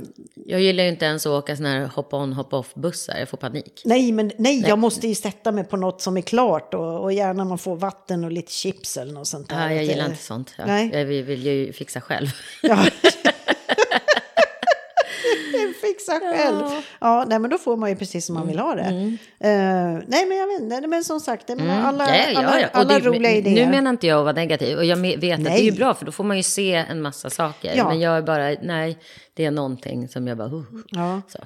Jag 0.46 0.60
gillar 0.60 0.84
ju 0.84 0.90
inte 0.90 1.04
ens 1.04 1.26
att 1.26 1.30
åka 1.30 1.56
såna 1.56 1.68
här 1.68 1.86
hop-on 1.94 2.32
hop-off 2.32 2.74
bussar. 2.74 3.18
Jag 3.18 3.28
får 3.28 3.38
panik. 3.38 3.82
nej 3.84 4.12
men 4.12 4.32
nej, 4.38 4.64
jag 4.68 4.78
måste 4.78 5.08
ju 5.08 5.14
sätta 5.14 5.52
mig 5.52 5.64
på 5.64 5.76
något 5.76 6.02
som 6.02 6.16
är 6.16 6.20
klart 6.20 6.74
och, 6.74 7.02
och 7.02 7.12
gärna 7.12 7.44
man 7.44 7.58
får 7.58 7.76
vatten 7.76 8.24
och 8.24 8.32
lite 8.32 8.52
chips 8.52 8.96
eller 8.96 9.12
något 9.12 9.28
sånt 9.28 9.48
där. 9.48 9.68
Ja, 9.68 9.74
jag 9.74 9.84
gillar 9.84 10.04
inte 10.06 10.22
sånt. 10.22 10.54
Jag, 10.58 10.66
Nej. 10.66 10.90
jag 10.92 11.04
vill, 11.04 11.24
vill 11.24 11.46
ju 11.46 11.72
fixa 11.72 12.00
själv. 12.00 12.28
Ja. 12.62 12.86
Fixa 15.88 16.20
själv. 16.20 16.62
Ja. 17.00 17.24
nej, 17.28 17.38
men 17.38 17.50
då 17.50 17.58
får 17.58 17.76
man 17.76 17.88
ju 17.90 17.96
precis 17.96 18.26
som 18.26 18.34
man 18.34 18.46
vill 18.46 18.58
ha 18.58 18.74
det. 18.74 18.82
Eh, 19.40 19.98
nej, 20.06 20.26
men 20.28 20.36
jag 20.38 20.46
vet 20.46 20.60
inte. 20.60 20.86
Men 20.86 21.04
som 21.04 21.20
sagt, 21.20 21.48
menar, 21.48 21.88
alla, 21.88 22.08
Mm. 22.08 22.32
Ja, 22.34 22.42
ja, 22.60 22.66
alla, 22.72 22.92
ja. 22.94 22.98
Det, 23.00 23.06
roliga 23.08 23.30
idéer. 23.32 23.64
Nu 23.66 23.70
menar 23.70 23.90
inte 23.90 24.06
jag 24.06 24.18
att 24.18 24.24
vara 24.24 24.34
negativ. 24.34 24.76
Och 24.78 24.84
jag 24.84 24.96
vet 24.96 25.14
att 25.14 25.20
det 25.44 25.50
är 25.50 25.58
ju 25.58 25.70
Nej. 25.70 25.78
bra, 25.78 25.94
för 25.94 26.06
då 26.06 26.12
får 26.12 26.24
man 26.24 26.36
ju 26.36 26.42
se 26.42 26.74
en 26.74 27.02
massa 27.02 27.30
saker. 27.30 27.74
Ja. 27.76 27.88
Men 27.88 28.00
jag 28.00 28.16
är 28.16 28.22
bara, 28.22 28.54
nej, 28.62 28.98
det 29.34 29.44
är 29.44 29.50
någonting 29.50 30.08
som 30.08 30.28
jag 30.28 30.38
bara, 30.38 30.48
uh, 30.48 30.62
Ja. 30.90 31.20
så. 31.28 31.38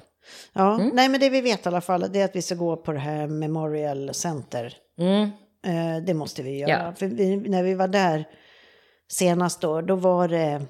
Ja, 0.53 0.75
Mm. 0.75 0.89
nej 0.93 1.09
men 1.09 1.19
det 1.19 1.29
vi 1.29 1.41
vet 1.41 1.65
i 1.65 1.69
alla 1.69 1.81
fall 1.81 2.05
det 2.13 2.21
är 2.21 2.25
att 2.25 2.35
vi 2.35 2.41
ska 2.41 2.55
gå 2.55 2.77
på 2.77 2.91
det 2.91 2.99
här 2.99 3.27
Memorial 3.27 4.13
Center. 4.13 4.73
Mm. 4.99 5.21
Eh, 5.65 6.03
det 6.05 6.13
måste 6.13 6.43
vi 6.43 6.57
göra. 6.59 6.69
Ja. 6.71 6.93
För 6.97 7.07
vi, 7.07 7.35
när 7.35 7.63
vi 7.63 7.73
var 7.73 7.87
där 7.87 8.25
senast 9.11 9.61
då, 9.61 9.81
då 9.81 9.95
var 9.95 10.27
det, 10.27 10.61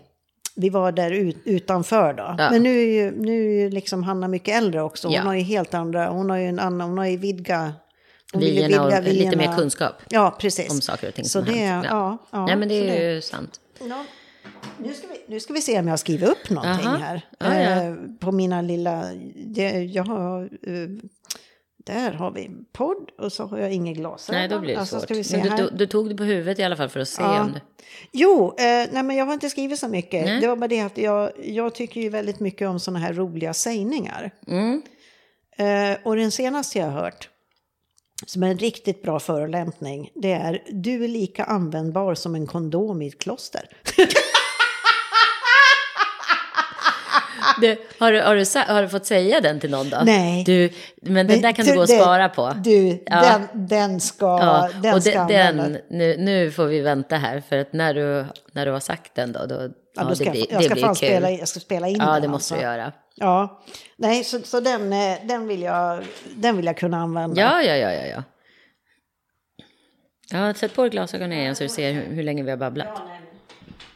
vi 0.55 0.69
var 0.69 0.91
där 0.91 1.11
ut, 1.11 1.37
utanför 1.45 2.13
då. 2.13 2.35
Ja. 2.37 2.49
Men 2.51 2.63
nu 2.63 2.69
är 2.81 2.85
ju, 3.03 3.11
nu 3.11 3.45
är 3.45 3.63
ju 3.63 3.69
liksom 3.69 4.03
Hanna 4.03 4.27
mycket 4.27 4.55
äldre 4.57 4.81
också. 4.81 5.07
Hon 5.07 5.15
Ja. 5.15 5.21
har 5.21 5.33
ju 5.33 5.41
helt 5.41 5.73
andra, 5.73 6.09
hon 6.09 6.29
har 6.29 6.37
ju 6.37 6.45
en 6.47 6.59
annan, 6.59 6.89
hon 6.89 6.97
har 6.97 7.05
ju 7.05 7.17
vidga, 7.17 7.73
hon 8.33 8.41
Vyerna 8.41 8.83
och 8.83 8.87
vidga 8.91 8.99
lite 9.01 9.25
mer 9.37 9.37
vyerna. 9.37 9.55
kunskap 9.57 9.93
Ja, 10.09 10.35
precis. 10.39 10.71
om 10.71 10.81
saker 10.81 11.07
och 11.07 11.13
ting 11.13 11.25
Så 11.25 11.29
som 11.29 11.45
det, 11.45 11.59
hänt. 11.59 11.85
ja. 11.89 12.17
Ja, 12.31 12.45
Nej, 12.45 12.55
men 12.55 12.67
det 12.69 12.75
är 12.99 13.11
ju 13.13 13.21
sant. 13.21 13.59
Ja. 13.89 14.05
Nu, 14.77 14.93
ska 14.93 15.07
vi, 15.07 15.33
nu 15.33 15.39
ska 15.39 15.53
vi 15.53 15.61
se 15.61 15.79
om 15.79 15.87
jag 15.87 15.99
skriver 15.99 16.27
upp 16.27 16.49
någonting 16.49 16.87
Aha. 16.87 16.97
här. 16.97 17.21
Ja, 17.39 17.59
ja. 17.59 17.83
Eh, 17.83 17.95
på 18.19 18.31
mina 18.31 18.61
lilla... 18.61 19.03
Det, 19.35 19.69
jag 19.83 20.03
har, 20.03 20.43
eh, 20.43 20.89
där 21.83 22.11
har 22.11 22.31
vi 22.31 22.49
podd 22.73 23.11
och 23.17 23.31
så 23.33 23.45
har 23.45 23.57
jag 23.57 23.71
inga 23.73 23.93
glasögon. 23.93 24.39
Nej, 24.39 24.47
då 24.49 24.59
blir 24.59 24.73
det 24.73 24.79
Alltså, 24.79 24.99
svårt. 24.99 25.31
Men 25.31 25.57
du, 25.57 25.63
du, 25.63 25.69
du 25.77 25.87
tog 25.87 26.09
det 26.09 26.15
på 26.15 26.23
huvudet 26.23 26.59
i 26.59 26.63
alla 26.63 26.75
fall 26.75 26.89
för 26.89 26.99
att 26.99 27.07
se 27.07 27.21
Ja. 27.21 27.41
om 27.41 27.51
du... 27.53 27.59
Jo, 28.11 28.47
eh, 28.57 28.63
nej, 28.91 29.03
men 29.03 29.15
jag 29.15 29.25
har 29.25 29.33
inte 29.33 29.49
skrivit 29.49 29.79
så 29.79 29.87
mycket. 29.87 30.25
Nej. 30.25 30.41
Det 30.41 30.47
var 30.47 30.55
bara 30.55 30.67
det 30.67 30.81
att 30.81 30.97
jag, 30.97 31.31
jag 31.43 31.75
tycker 31.75 32.01
ju 32.01 32.09
väldigt 32.09 32.39
mycket 32.39 32.67
om 32.67 32.79
sådana 32.79 32.99
här 32.99 33.13
roliga 33.13 33.53
sägningar. 33.53 34.31
Mm. 34.47 34.81
Eh, 35.57 35.97
och 36.03 36.15
den 36.15 36.31
senaste 36.31 36.79
jag 36.79 36.85
har 36.85 37.01
hört, 37.01 37.29
som 38.25 38.43
är 38.43 38.47
en 38.51 38.57
riktigt 38.57 39.01
bra 39.03 39.19
förolämpning, 39.19 40.09
det 40.15 40.31
är 40.31 40.63
du 40.71 41.03
är 41.03 41.07
lika 41.07 41.43
användbar 41.43 42.15
som 42.15 42.35
en 42.35 42.47
kondom 42.47 43.01
i 43.01 43.07
ett 43.07 43.19
kloster. 43.19 43.61
Du, 47.61 47.77
har, 47.99 48.11
du, 48.11 48.21
har, 48.21 48.35
du, 48.35 48.73
har 48.73 48.81
du 48.81 48.89
fått 48.89 49.05
säga 49.05 49.41
den 49.41 49.59
till 49.59 49.71
någon 49.71 49.89
då? 49.89 49.97
Nej. 50.05 50.43
Du, 50.43 50.69
men 51.01 51.27
den 51.27 51.41
där 51.41 51.51
kan 51.51 51.65
du 51.65 51.73
gå 51.73 51.81
och 51.81 51.87
det- 51.87 51.99
spara 51.99 52.29
på. 52.29 52.53
Du, 52.63 53.03
Ja. 53.05 53.21
den, 53.51 53.67
den 53.67 53.99
ska, 53.99 54.25
Ja, 54.25 54.69
den 54.83 54.93
och 54.95 55.03
ska 55.03 55.23
den, 55.23 55.77
nu, 55.89 56.17
nu 56.17 56.51
får 56.51 56.65
vi 56.65 56.81
vänta 56.81 57.15
här, 57.15 57.43
för 57.49 57.57
att 57.57 57.73
när 57.73 57.93
du, 57.93 58.25
när 58.51 58.65
du 58.65 58.71
har 58.71 58.79
sagt 58.79 59.15
den 59.15 59.31
då, 59.31 59.45
då 59.45 59.55
Ja, 59.55 59.69
ja, 59.95 60.03
då 60.03 60.09
det 60.09 60.15
ska 60.15 60.31
blir, 60.31 60.41
jag, 60.41 60.51
jag 60.51 60.59
det 60.61 60.65
ska 60.65 60.73
blir 60.85 60.93
spela, 60.93 61.29
in- 61.29 61.39
jag 61.39 61.47
ska 61.47 61.59
spela 61.59 61.87
in 61.87 61.97
ja, 61.99 62.13
den 62.13 62.21
det 62.21 62.27
måste 62.27 62.53
alltså. 62.53 62.55
du 62.55 62.61
göra. 62.61 62.91
Ja, 63.15 63.61
nej, 63.97 64.23
så, 64.23 64.39
så 64.43 64.59
den, 64.59 64.93
eh, 64.93 65.17
den, 65.23 65.47
vill 65.47 65.61
jag, 65.61 66.03
den 66.35 66.57
vill 66.57 66.65
jag 66.65 66.77
kunna 66.77 66.97
använda. 66.97 67.41
Ja, 67.41 67.61
ja, 67.61 67.75
ja, 67.75 67.91
ja, 67.91 68.05
ja. 68.05 68.23
Ja, 70.31 70.53
sätt 70.53 70.75
på 70.75 70.81
dig 70.81 70.89
glasögonen 70.91 71.37
igen 71.39 71.55
så 71.55 71.63
du 71.63 71.69
ser 71.69 71.91
hur, 71.93 72.15
hur 72.15 72.23
länge 72.23 72.43
vi 72.43 72.49
har 72.49 72.57
babblat. 72.57 73.01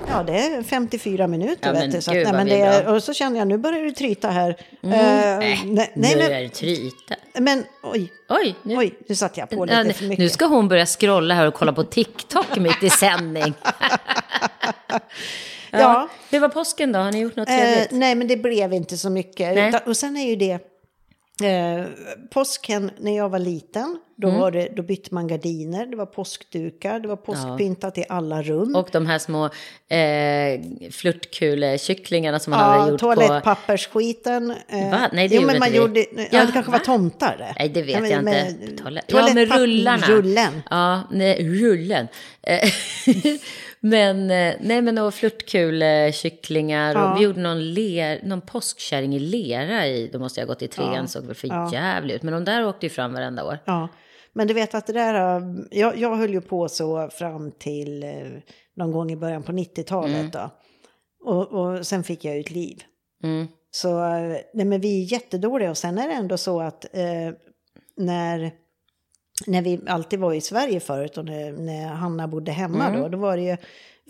Ja, 0.07 0.23
det 0.23 0.39
är 0.39 0.63
54 0.63 1.28
minuter. 1.28 1.67
Ja, 1.67 1.73
vet 1.73 1.91
du, 1.91 2.01
så 2.01 2.11
att, 2.11 2.17
nej, 2.17 2.34
men 2.34 2.47
det 2.47 2.61
är 2.61 2.88
och 2.93 3.03
så 3.03 3.13
känner 3.13 3.39
jag, 3.39 3.47
nu 3.47 3.57
börjar 3.57 3.84
det 3.86 3.91
tryta 3.91 4.30
här. 4.30 4.49
Eh, 4.49 4.57
Nej, 4.89 5.39
nej, 5.39 5.65
nu 5.65 5.91
nej, 5.95 6.13
är 6.13 6.17
men, 6.17 6.32
det 6.43 6.49
tryta. 6.49 7.15
men 7.39 7.63
oj, 7.84 8.11
Oj, 8.30 8.55
nu, 8.63 8.78
oj, 8.78 8.93
nu 9.07 9.15
satte 9.15 9.39
jag 9.39 9.49
på 9.49 9.55
ja, 9.55 9.61
lite 9.65 9.84
nu, 9.84 9.93
för 9.93 10.03
mycket. 10.03 10.19
nu 10.19 10.30
ska 10.30 10.45
hon 10.45 10.67
börja 10.67 10.86
scrolla 10.86 11.34
här 11.34 11.47
och 11.47 11.53
kolla 11.53 11.73
på 11.73 11.84
TikTok 11.84 12.57
mitt 12.57 12.84
i 12.84 12.89
sändning. 12.89 13.53
ja. 14.89 14.99
Ja. 15.71 16.09
Hur 16.32 16.39
var 16.39 16.49
påsken 16.49 16.91
då? 16.91 16.99
Har 16.99 17.11
ni 17.11 17.19
gjort 17.19 17.36
något 17.36 17.49
Eh, 17.49 17.55
trevligt? 17.55 17.91
nej, 17.91 18.15
men 18.15 18.28
det 18.28 18.38
blev 18.38 18.73
inte 18.73 18.97
så 18.97 19.09
mycket. 19.09 19.57
Utan, 19.57 19.80
och 19.86 19.97
sen 19.97 20.17
är 20.17 20.28
ju 20.30 20.36
det... 20.36 20.59
Eh, 21.44 21.86
påsken 22.32 22.92
när 23.00 23.18
jag 23.18 23.30
var 23.30 23.40
liten, 23.40 23.98
då, 24.16 24.28
Mm. 24.28 24.40
var 24.40 24.52
det, 24.52 24.70
då 24.76 24.84
bytte 24.84 25.14
man 25.14 25.28
gardiner, 25.28 25.86
det 25.86 25.96
var 25.98 26.06
påskdukar, 26.06 27.00
det 27.00 27.08
var 27.08 27.16
påskpyntat 27.16 27.98
i 27.98 28.06
alla 28.10 28.42
rum. 28.44 28.76
Och 28.76 28.90
de 28.92 29.06
här 29.06 29.20
små 29.20 29.46
eh, 29.90 30.92
flörtkulkycklingarna 30.92 32.40
som 32.40 32.52
man 32.52 32.60
hade 32.60 32.78
Ja, 32.78 32.90
gjort 32.92 33.02
på... 33.02 33.14
toalettpappersskiten. 33.16 34.52
eh, 34.68 34.92
Va? 34.92 35.10
Nej, 35.14 35.28
det 35.28 35.36
jo, 35.36 35.42
men 35.42 35.60
man 35.60 35.72
vi. 35.72 35.78
gjorde, 35.78 36.00
ja, 36.00 36.06
Ja, 36.32 36.46
det 36.46 36.52
kanske 36.52 36.72
va? 36.72 36.78
var 36.78 36.86
tomtar 36.86 37.36
det. 37.38 37.56
Nej, 37.60 37.70
det 37.70 37.82
vet 37.82 37.96
Ja, 37.96 38.02
men 38.02 38.12
jag 38.12 38.24
med 38.24 38.50
inte. 38.50 38.84
Toalett. 38.84 39.06
Ja, 39.08 39.34
med 39.34 39.52
rullarna. 39.52 40.08
Rullen. 40.08 40.62
Ja, 40.70 41.02
nej, 41.12 41.44
rullen. 41.62 42.08
Eh, 43.84 43.89
Men, 43.89 44.32
eh, 44.32 44.55
nej 44.61 44.82
men 44.82 44.97
och 44.97 45.13
flörtkulekycklingar 45.13 46.93
Ja. 46.95 47.11
och 47.13 47.19
vi 47.19 47.23
gjorde 47.23 47.39
någon, 47.41 47.73
ler, 47.73 48.19
någon 48.23 48.41
påskkärring 48.41 49.15
i 49.15 49.19
lera 49.19 49.88
i, 49.88 50.07
då 50.13 50.19
måste 50.19 50.39
jag 50.39 50.47
ha 50.47 50.53
gått 50.53 50.61
i 50.61 50.67
trean, 50.67 50.93
Ja. 50.95 51.07
såg 51.07 51.25
väl 51.25 51.36
för 51.36 51.47
Ja. 51.47 51.69
jävligt 51.73 52.15
ut. 52.15 52.23
Men 52.23 52.34
de 52.34 52.45
där 52.45 52.65
åkte 52.67 52.86
ju 52.86 52.89
fram 52.89 53.13
varenda 53.13 53.43
år. 53.45 53.59
Ja, 53.65 53.88
men 54.34 54.47
du 54.47 54.53
vet 54.53 54.75
att 54.75 54.88
det 54.88 54.93
där, 54.93 55.13
har- 55.13 55.67
jag, 55.71 55.97
jag 55.97 56.15
höll 56.15 56.34
ju 56.34 56.41
på 56.41 56.67
så 56.69 57.09
fram 57.09 57.51
till 57.51 58.03
eh, 58.03 58.09
någon 58.75 58.91
gång 58.91 59.11
i 59.11 59.15
början 59.15 59.43
på 59.43 59.51
90-talet 59.51 60.34
då. 60.34 60.49
Och, 61.25 61.47
och 61.47 61.88
sen 61.88 62.03
fick 62.03 62.25
jag 62.25 62.34
ju 62.36 62.39
ett 62.41 62.51
liv. 62.51 62.78
Mm. 63.23 63.47
Så 63.71 64.03
eh, 64.03 64.38
nej, 64.53 64.65
men 64.65 64.82
vi 64.82 65.01
är 65.03 65.11
jättedåliga 65.11 65.69
och 65.69 65.78
sen 65.78 65.97
är 65.97 66.07
det 66.07 66.13
ändå 66.13 66.38
så 66.38 66.61
att 66.61 66.86
eh, 66.95 67.34
när, 67.97 68.51
när 69.46 69.62
vi 69.62 69.80
alltid 69.88 70.20
var 70.20 70.34
i 70.34 70.42
Sverige 70.42 70.80
förut 70.80 71.18
och 71.18 71.26
när, 71.26 71.52
när 71.52 71.88
Hanna 71.88 72.28
bodde 72.28 72.52
hemma 72.52 72.88
Mm. 72.88 73.02
då, 73.02 73.08
då 73.08 73.18
var 73.18 73.38
det 73.38 73.44
ju, 73.44 73.58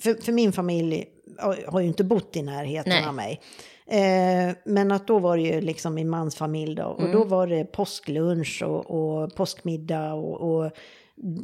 för, 0.01 0.13
för 0.23 0.31
min 0.31 0.51
familj 0.51 1.05
har 1.67 1.79
ju 1.79 1.87
inte 1.87 2.03
bott 2.03 2.35
i 2.35 2.41
närheten 2.41 2.89
Nej. 2.93 3.05
av 3.07 3.13
mig. 3.13 3.41
Eh, 3.87 4.55
men 4.65 4.91
att 4.91 5.07
då 5.07 5.19
var 5.19 5.37
det 5.37 5.43
ju 5.43 5.61
liksom 5.61 5.93
min 5.93 6.09
mans 6.09 6.35
familj 6.35 6.75
då. 6.75 6.83
Och 6.85 6.99
Mm. 6.99 7.11
då 7.11 7.23
var 7.23 7.47
det 7.47 7.65
påsklunch 7.65 8.63
och, 8.65 8.91
och 8.91 9.35
påskmiddag 9.35 10.13
och, 10.13 10.41
och 10.55 10.71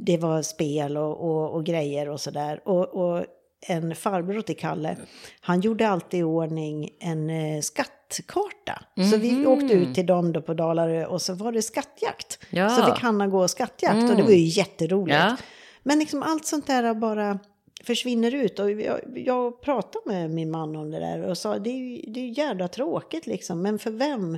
det 0.05 0.17
var 0.17 0.41
spel 0.41 0.97
och, 0.97 1.21
och, 1.21 1.51
och 1.51 1.65
grejer 1.65 2.09
och 2.09 2.21
sådär. 2.21 2.61
Och, 2.65 2.87
och 2.87 3.25
en 3.67 3.95
farbror 3.95 4.41
till 4.41 4.57
Kalle, 4.57 4.97
han 5.41 5.61
gjorde 5.61 5.87
alltid 5.89 6.19
i 6.19 6.23
ordning 6.23 6.89
en 6.99 7.29
eh, 7.29 7.61
skattkarta. 8.13 8.83
Så 9.11 9.17
vi 9.17 9.31
Mhm. 9.31 9.47
åkte 9.47 9.73
ut 9.73 9.95
till 9.95 10.05
dem 10.05 10.33
då 10.33 10.41
på 10.41 10.53
Dalarö 10.53 11.05
och 11.05 11.21
så 11.21 11.33
var 11.33 11.51
det 11.51 11.61
skattjakt. 11.61 12.39
Ja. 12.49 12.69
Så 12.69 12.85
fick 12.85 12.99
Hanna 13.03 13.27
gå 13.27 13.47
skattjakt 13.47 13.93
och 13.95 14.01
det 14.07 14.13
Mm. 14.13 14.25
var 14.25 14.31
ju 14.33 14.45
jätteroligt. 14.45 15.15
Ja. 15.17 15.35
Men 15.83 15.99
liksom 15.99 16.23
allt 16.23 16.45
sånt 16.45 16.67
där 16.67 16.93
bara 16.93 17.39
försvinner 17.83 18.35
ut. 18.35 18.59
Och 18.59 18.71
jag, 18.71 18.99
jag 19.15 19.61
pratade 19.61 20.03
med 20.05 20.29
min 20.29 20.51
man 20.51 20.75
om 20.75 20.91
det 20.91 20.99
där 20.99 21.21
och 21.29 21.37
sa 21.37 21.59
det 21.59 21.69
är 21.69 21.77
ju 21.77 22.11
det 22.11 22.19
är 22.19 22.37
jävla 22.37 22.67
tråkigt 22.67 23.27
liksom. 23.27 23.61
Men 23.61 23.79
för 23.79 23.91
vem? 23.91 24.37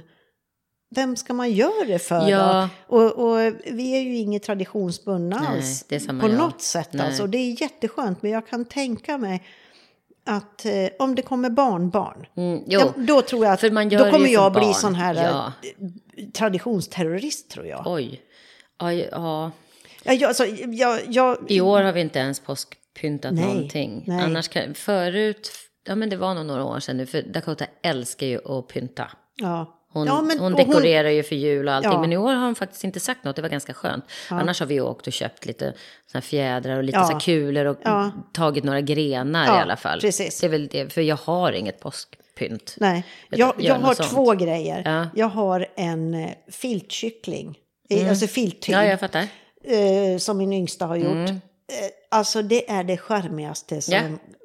Vem 0.95 1.15
ska 1.15 1.33
man 1.33 1.51
göra 1.51 1.85
det 1.87 1.99
för 1.99 2.29
Ja. 2.29 2.69
då? 2.89 2.97
Och, 2.97 3.11
och 3.31 3.53
vi 3.71 3.97
är 3.97 4.01
ju 4.01 4.15
inget 4.17 4.43
traditionsbundna 4.43 5.35
alls. 5.49 5.83
på 5.89 5.95
jag. 5.97 6.33
något 6.33 6.61
sätt 6.61 6.89
Nej. 6.93 7.05
alltså. 7.07 7.23
Och 7.23 7.29
det 7.29 7.37
är 7.37 7.61
jätteskönt. 7.61 8.21
Men 8.21 8.31
jag 8.31 8.47
kan 8.47 8.65
tänka 8.65 9.17
mig 9.17 9.43
att 10.25 10.65
eh, 10.65 10.71
om 10.99 11.15
det 11.15 11.21
kommer 11.21 11.49
barnbarn. 11.49 12.25
Mm. 12.37 12.63
Ja, 12.67 12.93
då 12.97 13.21
tror 13.21 13.45
jag 13.45 13.53
att 13.53 13.61
då 13.61 14.11
kommer 14.11 14.27
jag 14.27 14.51
bli 14.51 14.61
barn. 14.61 14.73
sån 14.73 14.95
här 14.95 15.15
Ja. 15.15 15.53
eh, 15.63 16.25
traditionsterrorist 16.33 17.49
tror 17.51 17.65
jag. 17.65 17.83
Oj. 17.85 18.21
Ja, 18.79 18.93
ja. 18.93 19.51
Ja, 20.03 20.27
alltså, 20.27 20.45
jag, 20.45 20.99
jag, 21.07 21.37
I 21.47 21.61
år 21.61 21.81
har 21.81 21.91
vi 21.93 22.01
inte 22.01 22.19
ens 22.19 22.39
påskpyntat 22.39 23.33
Nej, 23.33 23.45
någonting. 23.45 24.03
nej. 24.07 24.23
Annars 24.23 24.47
kan, 24.47 24.73
förut, 24.73 25.51
ja 25.87 25.95
men 25.95 26.09
det 26.09 26.17
var 26.17 26.33
nog 26.33 26.45
några 26.45 26.63
år 26.63 26.79
sedan 26.79 26.97
nu, 26.97 27.05
för 27.05 27.21
Dakota 27.21 27.65
älskar 27.83 28.27
ju 28.27 28.39
att 28.57 28.67
pynta. 28.67 29.11
ja. 29.35 29.81
Hon, 29.95 30.07
ja, 30.07 30.21
men- 30.21 30.39
hon 30.39 30.53
dekorerar 30.53 31.09
ju 31.09 31.23
för 31.23 31.35
jul 31.35 31.67
och 31.67 31.73
allting. 31.73 31.91
Ja. 31.91 32.01
Men 32.01 32.13
i 32.13 32.17
år 32.17 32.33
har 32.33 32.45
hon 32.45 32.55
faktiskt 32.55 32.83
inte 32.83 32.99
sagt 32.99 33.23
något. 33.23 33.35
Det 33.35 33.41
var 33.41 33.49
ganska 33.49 33.73
skönt. 33.73 34.05
Annars 34.29 34.59
har 34.59 34.67
vi 34.67 34.81
åkt 34.81 35.07
och 35.07 35.13
köpt 35.13 35.45
lite 35.45 35.73
såna 36.11 36.21
fjädrar 36.21 36.77
och 36.77 36.83
lite 36.83 36.97
Ja. 36.97 37.05
så 37.05 37.19
kulor 37.19 37.65
och 37.65 37.77
Ja. 37.83 38.11
tagit 38.33 38.63
några 38.63 38.81
grenar 38.81 39.45
Ja, 39.45 39.57
i 39.59 39.61
alla 39.61 39.75
fall. 39.77 39.99
precis. 40.01 40.39
Det 40.41 40.47
är 40.47 40.51
väl 40.51 40.67
det, 40.67 40.93
för 40.93 41.01
jag 41.01 41.15
har 41.15 41.51
inget 41.51 41.79
påskpynt. 41.79 42.75
Nej, 42.77 43.03
Jag 43.29 43.39
jag, 43.39 43.53
jag 43.57 43.75
har 43.75 43.93
sånt. 43.93 44.09
två 44.09 44.31
grejer. 44.33 44.81
Ja. 44.85 45.07
Jag 45.15 45.27
har 45.27 45.67
en 45.75 46.13
eh, 46.13 46.29
filtkyckling, 46.51 47.57
mm. 47.89 48.09
alltså 48.09 48.27
filttyg, 48.27 48.75
Ja, 48.75 48.85
jag 48.85 48.99
fattar. 48.99 49.27
eh, 49.63 50.17
som 50.19 50.37
min 50.37 50.53
yngsta 50.53 50.85
har 50.85 50.95
gjort. 50.95 51.11
Mm. 51.29 51.41
Eh, 51.71 51.89
alltså 52.11 52.41
det 52.41 52.69
är 52.71 52.83
det 52.83 52.97
charmigaste 52.97 53.81
som 53.81 53.93
Ja. 53.93 54.01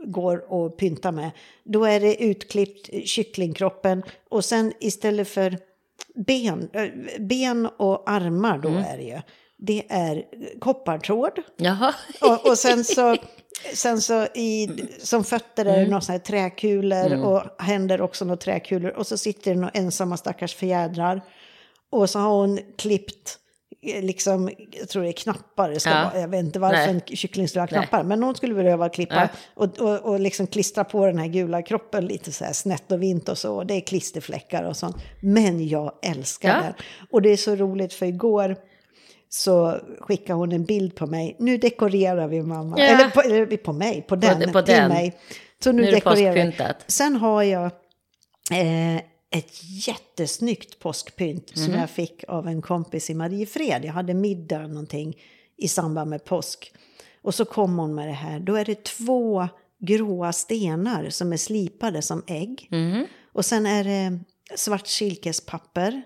går 0.07 0.67
att 0.67 0.77
pynta 0.77 1.13
med. 1.13 1.31
Då 1.65 1.85
är 1.85 2.01
det 2.01 2.23
utklippt 2.23 3.09
kycklingkroppen 3.09 4.03
och 4.29 4.45
sen 4.45 4.73
istället 4.81 5.29
för 5.29 5.59
ben, 6.15 6.69
eh, 6.73 6.89
ben 7.21 7.67
och 7.67 8.11
armar 8.11 8.59
då 8.59 8.69
Mm. 8.69 8.85
är 8.85 8.97
det 8.97 9.03
ju. 9.05 9.21
Det 9.57 9.83
är 9.89 10.25
koppartråd. 10.61 11.33
Jaha. 11.57 11.95
Och, 12.21 12.47
och 12.51 12.59
sen 12.59 12.85
så, 12.95 13.17
sen 13.75 14.01
så 14.01 14.25
i, 14.35 14.69
som 14.99 15.25
fötter 15.25 15.65
är 15.65 15.71
det 15.73 15.77
Mm. 15.79 15.91
några 15.91 16.19
träkulor 16.19 17.25
och 17.25 17.43
händer 17.63 18.01
också 18.01 18.25
några 18.25 18.37
träkulor. 18.37 18.91
Och 18.91 19.07
så 19.07 19.19
sitter 19.19 19.55
det 19.55 19.61
några 19.61 19.71
ensamma 19.75 20.17
stackars 20.17 20.55
fjädrar. 20.55 21.21
Och 21.91 22.11
så 22.11 22.19
har 22.19 22.31
hon 22.31 22.59
klippt, 22.77 23.39
liksom, 23.83 24.51
jag 24.71 24.89
tror 24.89 25.03
det 25.03 25.09
är 25.09 25.13
knappar, 25.13 25.71
det 25.71 25.81
ska 25.81 25.91
Ja. 25.91 26.11
vara, 26.13 26.21
jag 26.21 26.29
vet 26.29 26.45
inte 26.45 26.59
varför 26.59 26.77
Nej. 26.77 26.89
en 27.09 27.17
kyckling 27.17 27.49
skulle 27.49 27.61
ha 27.63 27.69
Nej. 27.71 27.73
knappar. 27.89 28.05
Men 28.05 28.21
någon 28.21 28.35
skulle 28.35 28.55
behöva 28.55 28.89
klippa 28.89 29.15
Ja. 29.15 29.29
och, 29.55 29.79
och, 29.79 29.99
och 30.13 30.21
liksom 30.21 30.47
klistra 30.47 30.85
på 30.85 31.07
den 31.07 31.19
här 31.19 31.27
gula 31.27 31.63
kroppen 31.63 32.07
lite 32.07 32.33
så 32.33 32.45
här 32.45 32.53
snett 32.53 32.93
och 32.93 33.03
vint 33.03 33.29
och 33.29 33.39
så. 33.39 33.55
Och 33.57 33.67
det 33.67 33.75
är 33.75 33.81
klisterfläckar 33.81 34.63
och 34.65 34.77
sånt. 34.77 34.97
Men 35.21 35.69
jag 35.69 35.93
älskar 36.03 36.49
Ja. 36.49 36.55
det. 36.63 36.75
Och 37.11 37.23
det 37.23 37.31
är 37.31 37.37
så 37.37 37.57
roligt 37.57 37.93
för 37.95 38.07
igår 38.07 38.57
så 39.29 39.77
skickade 40.01 40.39
hon 40.39 40.53
en 40.53 40.65
bild 40.65 40.95
på 40.97 41.07
mig. 41.07 41.37
Nu 41.39 41.57
dekorerar 41.57 42.29
vi 42.29 42.43
mamma. 42.43 42.77
Ja. 42.79 42.85
Eller, 42.85 43.09
på, 43.11 43.21
eller 43.21 43.57
på 43.57 43.73
mig, 43.73 44.03
på 44.09 44.17
den, 44.17 44.53
på 44.53 44.63
till 44.63 44.75
den. 44.75 44.89
mig. 44.89 45.19
Så 45.65 45.73
nu, 45.73 45.83
Nu 45.83 45.91
dekorerar 45.91 46.35
vi. 46.35 46.53
Sen 46.87 47.17
har 47.17 47.43
jag 47.43 47.65
eh, 48.53 49.01
ett 49.31 49.61
jättesnyggt 49.63 50.79
påskpynt 50.79 51.57
Mhm. 51.57 51.65
som 51.65 51.75
jag 51.75 51.91
fick 51.91 52.25
av 52.29 52.49
en 52.49 52.63
kompis 52.63 53.11
i 53.11 53.15
Mariefred. 53.15 53.85
Jag 53.85 53.93
hade 53.93 54.15
middag 54.15 54.67
någonting 54.67 55.17
i 55.57 55.69
samband 55.69 56.11
med 56.11 56.25
påsk. 56.25 56.73
Och 57.23 57.35
så 57.35 57.45
kom 57.45 57.79
hon 57.79 57.95
med 57.95 58.09
det 58.09 58.13
här. 58.13 58.41
Då 58.41 58.55
är 58.55 58.65
det 58.65 58.85
två 58.85 59.49
gråa 59.79 60.33
stenar 60.33 61.11
som 61.11 61.33
är 61.33 61.37
slipade 61.37 62.03
som 62.03 62.23
ägg. 62.27 62.69
Mhm. 62.71 63.07
Och 63.33 63.45
sen 63.45 63.67
är 63.67 63.85
det 63.85 64.19
svart 64.57 64.87
silkespapper. 64.87 66.03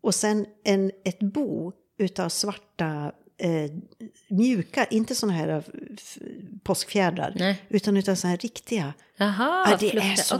Och 0.00 0.14
sen 0.14 0.46
en, 0.64 0.90
ett 1.04 1.18
bo 1.20 1.72
utav 1.98 2.28
svarta 2.28 3.12
eh, 3.38 3.70
mjuka, 4.28 4.84
inte 4.84 5.14
såna 5.14 5.32
här 5.32 5.48
eh, 5.48 5.62
påskfjädrar, 6.62 7.32
Nej. 7.36 7.62
utan 7.68 7.96
utav 7.96 8.14
såna 8.14 8.30
här 8.30 8.38
riktiga. 8.38 8.94
Jaha, 9.16 9.66
Ja, 9.70 9.76
det 9.80 9.96
är 9.96 10.16
så 10.16 10.34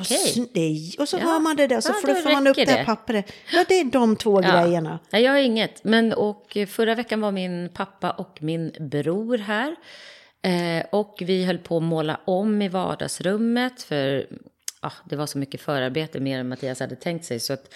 är, 0.55 1.01
Och 1.01 1.09
så 1.09 1.17
Ja. 1.17 1.25
har 1.25 1.41
man 1.41 1.57
det 1.57 1.67
där, 1.67 1.81
så 1.81 1.89
Ja, 1.93 1.95
fluffar 2.05 2.33
man 2.33 2.47
upp 2.47 2.57
det 2.57 2.71
här 2.71 2.85
pappret. 2.85 3.33
Ja, 3.53 3.65
det 3.69 3.81
är 3.81 3.85
de 3.85 4.17
två 4.17 4.41
grejerna. 4.41 4.99
Nej, 5.11 5.23
jag 5.23 5.33
har 5.33 5.39
inget. 5.39 5.85
Men 5.85 6.13
och 6.13 6.57
förra 6.69 6.95
veckan 6.95 7.21
var 7.21 7.33
min 7.33 7.69
pappa 7.75 8.11
och 8.11 8.39
min 8.43 8.73
bror 8.81 9.39
här. 9.39 9.77
Eh, 10.43 10.85
och 10.93 11.17
vi 11.27 11.45
höll 11.45 11.59
på 11.59 11.77
att 11.77 11.83
måla 11.83 12.21
om 12.25 12.63
i 12.63 12.69
vardagsrummet. 12.69 13.83
För 13.83 14.27
ah, 14.81 14.93
det 15.05 15.17
var 15.17 15.27
så 15.27 15.39
mycket 15.39 15.61
förarbete 15.61 16.21
mer 16.21 16.39
än 16.39 16.49
Mattias 16.49 16.81
hade 16.81 16.97
tänkt 16.97 17.25
sig. 17.25 17.41
Så 17.41 17.53
att, 17.53 17.75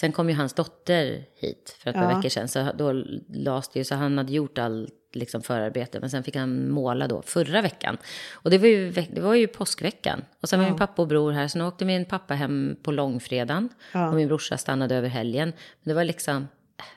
sen 0.00 0.12
kom 0.12 0.28
ju 0.28 0.34
hans 0.34 0.52
dotter 0.52 1.24
hit 1.34 1.76
för 1.78 1.90
ett 1.90 1.96
par 1.96 2.10
Ja. 2.10 2.16
veckor 2.16 2.28
sedan. 2.28 2.48
Så 2.48 2.70
då 2.74 2.92
lades 3.34 3.68
det 3.68 3.78
ju, 3.78 3.84
så 3.84 3.94
han 3.94 4.18
hade 4.18 4.32
gjort 4.32 4.58
all 4.58 4.88
liksom, 5.12 5.42
förarbete. 5.42 6.00
Men 6.00 6.10
sen 6.10 6.22
fick 6.24 6.36
han 6.36 6.70
måla 6.70 7.08
då 7.08 7.22
förra 7.22 7.62
veckan. 7.62 7.96
Och 8.32 8.50
det 8.50 8.58
var 8.58 8.66
ju, 8.66 8.90
det 8.90 9.20
var 9.20 9.34
ju 9.34 9.46
påskveckan. 9.46 10.24
Och 10.42 10.48
sen 10.48 10.60
var 10.60 10.66
min 10.66 10.78
pappa 10.78 11.02
och 11.02 11.08
bror 11.08 11.32
här. 11.32 11.48
Så 11.48 11.58
nu 11.58 11.64
åkte 11.64 11.84
min 11.84 12.04
pappa 12.04 12.34
hem 12.34 12.76
på 12.82 12.92
långfredagen. 12.92 13.68
Ja. 13.92 14.08
Och 14.08 14.14
min 14.14 14.28
brorsa 14.28 14.56
stannade 14.56 14.94
över 14.96 15.08
helgen. 15.08 15.48
Men 15.82 15.88
det 15.90 15.94
var 15.94 16.04
liksom, 16.04 16.48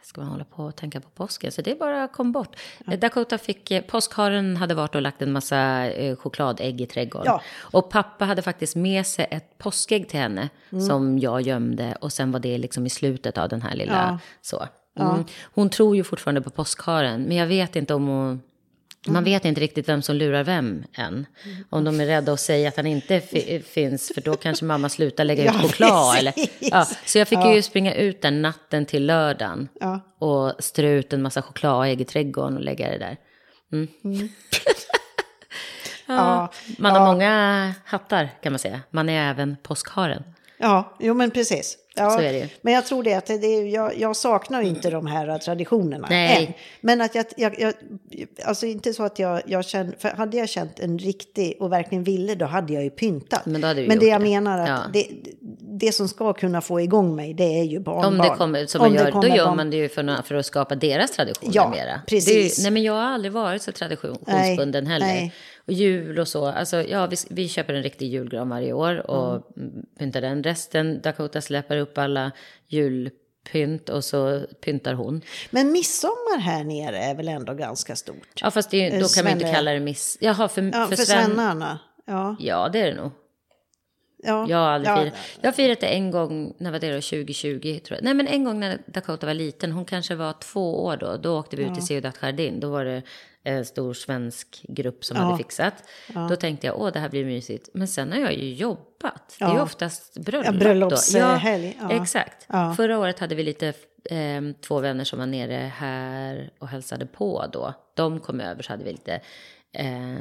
ska 0.04 0.22
man 0.22 0.30
hålla 0.30 0.44
på 0.44 0.64
och 0.64 0.76
tänka 0.76 1.02
på 1.02 1.10
påsken? 1.10 1.52
Så 1.52 1.62
det 1.62 1.80
bara 1.80 2.08
kom 2.08 2.32
bort. 2.32 2.56
Dakota 3.00 3.38
fick, 3.38 3.72
eh, 3.72 3.82
påskharen 3.82 4.58
hade 4.58 4.74
varit 4.74 4.96
och 4.96 5.02
lagt 5.02 5.22
en 5.22 5.32
massa 5.32 5.90
eh, 5.90 6.16
chokladägg 6.16 6.82
i 6.82 6.86
trädgården. 6.86 7.26
Ja. 7.26 7.42
Och 7.60 7.90
pappa 7.90 8.26
hade 8.26 8.42
faktiskt 8.42 8.76
med 8.76 9.08
sig 9.08 9.28
ett 9.32 9.58
påskägg 9.58 10.10
till 10.10 10.20
henne. 10.20 10.50
Mm. 10.72 10.86
Som 10.86 11.20
jag 11.20 11.42
gömde. 11.42 11.98
Och 12.02 12.14
sen 12.14 12.32
var 12.32 12.40
det 12.40 12.58
liksom 12.58 12.86
i 12.86 12.90
slutet 12.90 13.38
av 13.38 13.50
den 13.50 13.62
här 13.62 13.76
lilla, 13.76 13.94
Ja. 13.94 14.20
så. 14.42 14.68
Mm. 15.00 15.26
Hon 15.54 15.70
tror 15.70 15.96
ju 15.96 16.04
fortfarande 16.04 16.42
på 16.42 16.50
påskharen. 16.50 17.22
Men 17.22 17.38
jag 17.38 17.48
vet 17.48 17.76
inte 17.76 17.94
om 17.94 18.08
hon... 18.08 18.42
Mm. 19.08 19.14
Man 19.14 19.24
vet 19.24 19.46
inte 19.46 19.62
riktigt 19.62 19.90
vem 19.90 20.02
som 20.02 20.16
lurar 20.16 20.44
vem 20.44 20.84
än. 20.94 21.26
Om 21.70 21.84
de 21.84 22.00
är 22.02 22.06
rädda 22.06 22.34
att 22.34 22.40
säga 22.40 22.70
att 22.70 22.76
han 22.78 22.86
inte 22.88 23.20
fi- 23.22 23.60
finns, 23.68 24.12
för 24.14 24.22
då 24.22 24.36
kanske 24.36 24.66
mamma 24.66 24.90
slutar 24.90 25.24
lägga 25.24 25.44
ut 25.44 25.50
Ja, 25.54 25.60
choklad. 25.68 26.18
Eller, 26.18 26.32
precis. 26.32 26.58
ja, 26.72 26.86
så 27.06 27.18
jag 27.18 27.28
fick 27.28 27.40
Ja. 27.40 27.54
ju 27.56 27.62
springa 27.62 27.94
ut 27.96 28.22
den 28.22 28.42
natten 28.42 28.86
till 28.86 29.06
lördagen. 29.06 29.68
Ja. 29.80 30.00
Och 30.20 30.54
strö 30.64 30.90
ut 30.90 31.14
en 31.14 31.22
massa 31.22 31.42
chokladägg 31.42 32.02
i 32.02 32.06
trädgården 32.06 32.58
och 32.58 32.64
lägga 32.64 32.90
det 32.90 32.98
där. 32.98 33.18
Mm. 33.74 33.88
Ja, 36.06 36.52
Man 36.78 36.94
ja. 36.94 37.00
har 37.00 37.06
många 37.14 37.74
hattar 37.86 38.30
kan 38.44 38.52
man 38.54 38.60
säga. 38.60 38.82
Man 38.90 39.10
är 39.10 39.30
även 39.30 39.58
påskharen. 39.64 40.24
Ja, 40.58 40.96
jo 41.00 41.14
men 41.14 41.32
precis. 41.32 41.78
Ja, 41.96 42.22
är. 42.24 42.50
Men 42.62 42.74
jag 42.74 42.86
tror 42.86 43.04
det 43.04 43.14
att 43.14 43.26
det, 43.26 43.38
det, 43.38 43.48
jag, 43.70 43.98
jag 44.00 44.16
saknar 44.16 44.62
ju 44.62 44.68
inte 44.68 44.90
de 44.90 45.06
här 45.08 45.38
traditionerna 45.38 46.08
Nej. 46.10 46.46
än. 46.48 46.54
Men 46.82 47.02
att 47.02 47.16
jag, 47.16 47.26
jag, 47.38 47.60
jag 47.60 47.74
alltså 48.46 48.66
inte 48.66 48.94
så 48.94 49.04
att 49.04 49.20
jag, 49.20 49.42
jag 49.46 49.66
känner, 49.66 49.96
för 50.00 50.10
hade 50.10 50.38
jag 50.38 50.50
känt 50.50 50.80
en 50.80 51.00
riktig 51.00 51.56
och 51.60 51.72
verkligen 51.72 52.04
ville 52.04 52.36
då 52.36 52.46
hade 52.46 52.74
jag 52.74 52.84
ju 52.84 52.90
pyntat. 52.90 53.46
Men 53.46 53.62
men 53.62 54.00
det 54.00 54.06
jag 54.06 54.22
det. 54.22 54.30
menar 54.30 54.60
att 54.60 54.68
Ja. 54.70 54.80
det, 54.94 55.08
det 55.80 55.92
som 55.92 56.08
ska 56.08 56.34
kunna 56.34 56.62
få 56.62 56.82
igång 56.82 57.16
mig, 57.16 57.34
det 57.34 57.60
är 57.60 57.64
ju 57.64 57.80
barnbarn. 57.80 58.06
Om 58.14 58.18
det 58.18 58.30
kommer, 58.30 58.66
som 58.66 58.82
Om 58.82 58.88
man 58.88 58.96
gör, 59.06 59.12
då 59.12 59.28
gör 59.28 59.46
barn- 59.46 59.58
man 59.58 59.70
det 59.70 59.78
ju 59.78 59.90
för, 59.90 60.24
för 60.24 60.36
att 60.36 60.46
skapa 60.46 60.76
deras 60.76 61.12
traditioner 61.12 61.52
Ja, 61.56 61.70
mera. 61.70 62.02
precis. 62.08 62.58
Är, 62.58 62.62
ju- 62.62 62.64
nej, 62.64 62.72
men 62.72 62.84
jag 62.84 62.94
har 62.94 63.02
aldrig 63.14 63.32
varit 63.32 63.62
så 63.62 63.72
traditionsbunden 63.72 64.84
Nej, 64.84 64.94
heller. 64.94 65.06
nej. 65.06 65.34
Och 65.68 65.74
jul 65.74 66.20
och 66.20 66.28
så, 66.28 66.46
alltså 66.46 66.82
ja, 66.82 67.08
vi, 67.08 67.16
vi 67.30 67.48
köper 67.50 67.74
en 67.74 67.84
riktig 67.84 68.08
julgran 68.08 68.50
varje 68.50 68.74
år 68.74 69.12
och 69.12 69.58
mm. 69.58 69.86
pyntar 70.00 70.22
den. 70.22 70.44
Resten, 70.44 71.02
Dakota 71.02 71.42
släpper 71.42 71.78
upp 71.78 71.98
alla 71.98 72.32
julpynt 72.68 73.90
och 73.90 74.04
så 74.04 74.42
pyntar 74.62 74.94
hon. 74.94 75.22
Men 75.50 75.72
midsommar 75.72 76.40
här 76.40 76.64
nere 76.64 76.98
är 76.98 77.16
väl 77.16 77.28
ändå 77.28 77.54
ganska 77.54 77.96
stort? 77.96 78.42
Ja, 78.42 78.52
fast 78.52 78.72
det, 78.72 79.00
då 79.00 79.08
kan 79.08 79.24
man 79.24 79.34
inte 79.34 79.46
Svenne. 79.46 79.56
kalla 79.56 79.72
det 79.72 79.80
miss... 79.80 80.18
Jaha, 80.22 80.48
för, 80.48 80.62
Ja, 80.62 80.88
för, 80.88 80.96
för, 80.96 81.04
Sven... 81.04 81.26
svennarna. 81.26 81.80
Ja, 82.06 82.36
Ja, 82.40 82.70
det 82.74 82.80
är 82.80 82.86
det 82.86 83.02
nog. 83.02 83.12
ja, 84.24 84.46
Jag 84.50 84.58
har 84.58 84.70
aldrig 84.70 84.92
ja, 84.92 84.98
firat. 85.02 85.14
Jag 85.42 85.48
har 85.48 85.54
firat 85.54 85.80
det 85.80 85.88
en 85.88 86.12
gång, 86.12 86.54
när 86.58 86.72
var 86.72 86.80
det 86.80 86.96
då? 86.96 87.02
2020 87.02 87.80
tror 87.86 87.98
jag. 87.98 88.04
Nej 88.04 88.14
men 88.14 88.28
en 88.28 88.44
gång 88.44 88.60
när 88.60 88.82
Dakota 88.86 89.26
var 89.26 89.34
liten, 89.34 89.72
hon 89.72 89.86
kanske 89.86 90.16
var 90.16 90.34
två 90.34 90.84
år 90.84 90.98
då. 90.98 91.18
Då 91.18 91.40
åkte 91.40 91.56
vi 91.56 91.64
ut 91.64 91.74
till 91.74 91.86
Ciudad 91.86 92.14
Jardin. 92.22 92.60
Då 92.60 92.70
var 92.70 92.86
det 92.86 93.04
en 93.44 93.66
stor 93.66 93.94
svensk 93.94 94.66
grupp 94.68 95.06
som 95.06 95.18
hade 95.18 95.38
fixat. 95.38 95.74
Då 96.30 96.36
tänkte 96.36 96.68
jag, 96.68 96.80
åh 96.82 96.92
det 96.94 97.00
här 97.00 97.10
blir 97.10 97.26
mysigt. 97.26 97.70
Men 97.74 97.88
sen 97.88 98.12
har 98.12 98.20
jag 98.20 98.34
ju 98.34 98.54
jobbat. 98.54 99.36
Det 99.40 99.46
är 99.46 99.50
ju 99.50 99.56
Ja. 99.56 99.64
oftast 99.64 100.18
bröllop 100.18 100.46
Ja, 100.46 100.52
bröllopshelg, 100.52 101.78
ja. 101.82 101.92
Exakt. 101.92 102.46
Ja. 102.50 102.74
Förra 102.78 103.00
året 103.00 103.20
hade 103.20 103.36
vi 103.36 103.44
lite, 103.44 103.68
eh, 104.06 104.42
två 104.62 104.80
vänner 104.80 105.04
som 105.04 105.20
var 105.20 105.26
nere 105.26 105.72
här 105.76 106.52
och 106.60 106.68
hälsade 106.68 107.06
på 107.06 107.46
då. 107.54 107.74
De 107.96 108.20
kom 108.20 108.40
över 108.40 108.64
så 108.64 108.74
hade 108.74 108.84
vi 108.84 108.92
lite, 108.92 109.22
eh, 109.74 110.16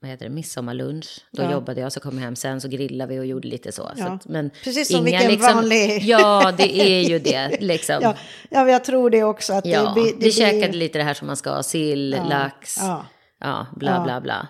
vad 0.00 0.10
heter 0.10 0.24
det, 0.28 0.30
midsommarlunch. 0.34 1.20
Då 1.32 1.42
Ja. 1.42 1.52
jobbade 1.52 1.80
jag, 1.80 1.92
så 1.92 2.00
kom 2.00 2.14
jag 2.18 2.24
hem 2.24 2.36
sen 2.36 2.60
så 2.60 2.68
grillade 2.68 3.12
vi 3.14 3.20
och 3.20 3.26
gjorde 3.26 3.48
lite 3.48 3.72
så. 3.72 3.82
så 3.82 3.92
Ja. 4.02 4.06
att, 4.06 4.28
men 4.28 4.50
Precis 4.64 4.92
som 4.92 5.06
inga 5.08 5.28
vilken 5.28 5.54
vanlig- 5.56 5.98
Ja, 6.02 6.52
det 6.56 6.80
är 6.80 7.08
ju 7.08 7.18
det 7.18 7.56
liksom. 7.60 7.96
ja, 8.02 8.14
ja, 8.50 8.68
jag 8.70 8.84
tror 8.84 9.10
det 9.10 9.22
också. 9.24 9.52
Att 9.52 9.66
Ja, 9.66 9.82
det, 9.94 10.00
blir- 10.02 10.12
det 10.18 10.24
vi 10.26 10.32
käkade 10.32 10.72
lite 10.76 10.98
det 10.98 11.04
här 11.04 11.14
som 11.14 11.26
man 11.26 11.36
ska 11.36 11.62
sill, 11.62 12.10
lax, 12.28 12.76
ja, 13.40 13.66
bla 13.76 14.04
bla 14.04 14.20
bla. 14.20 14.48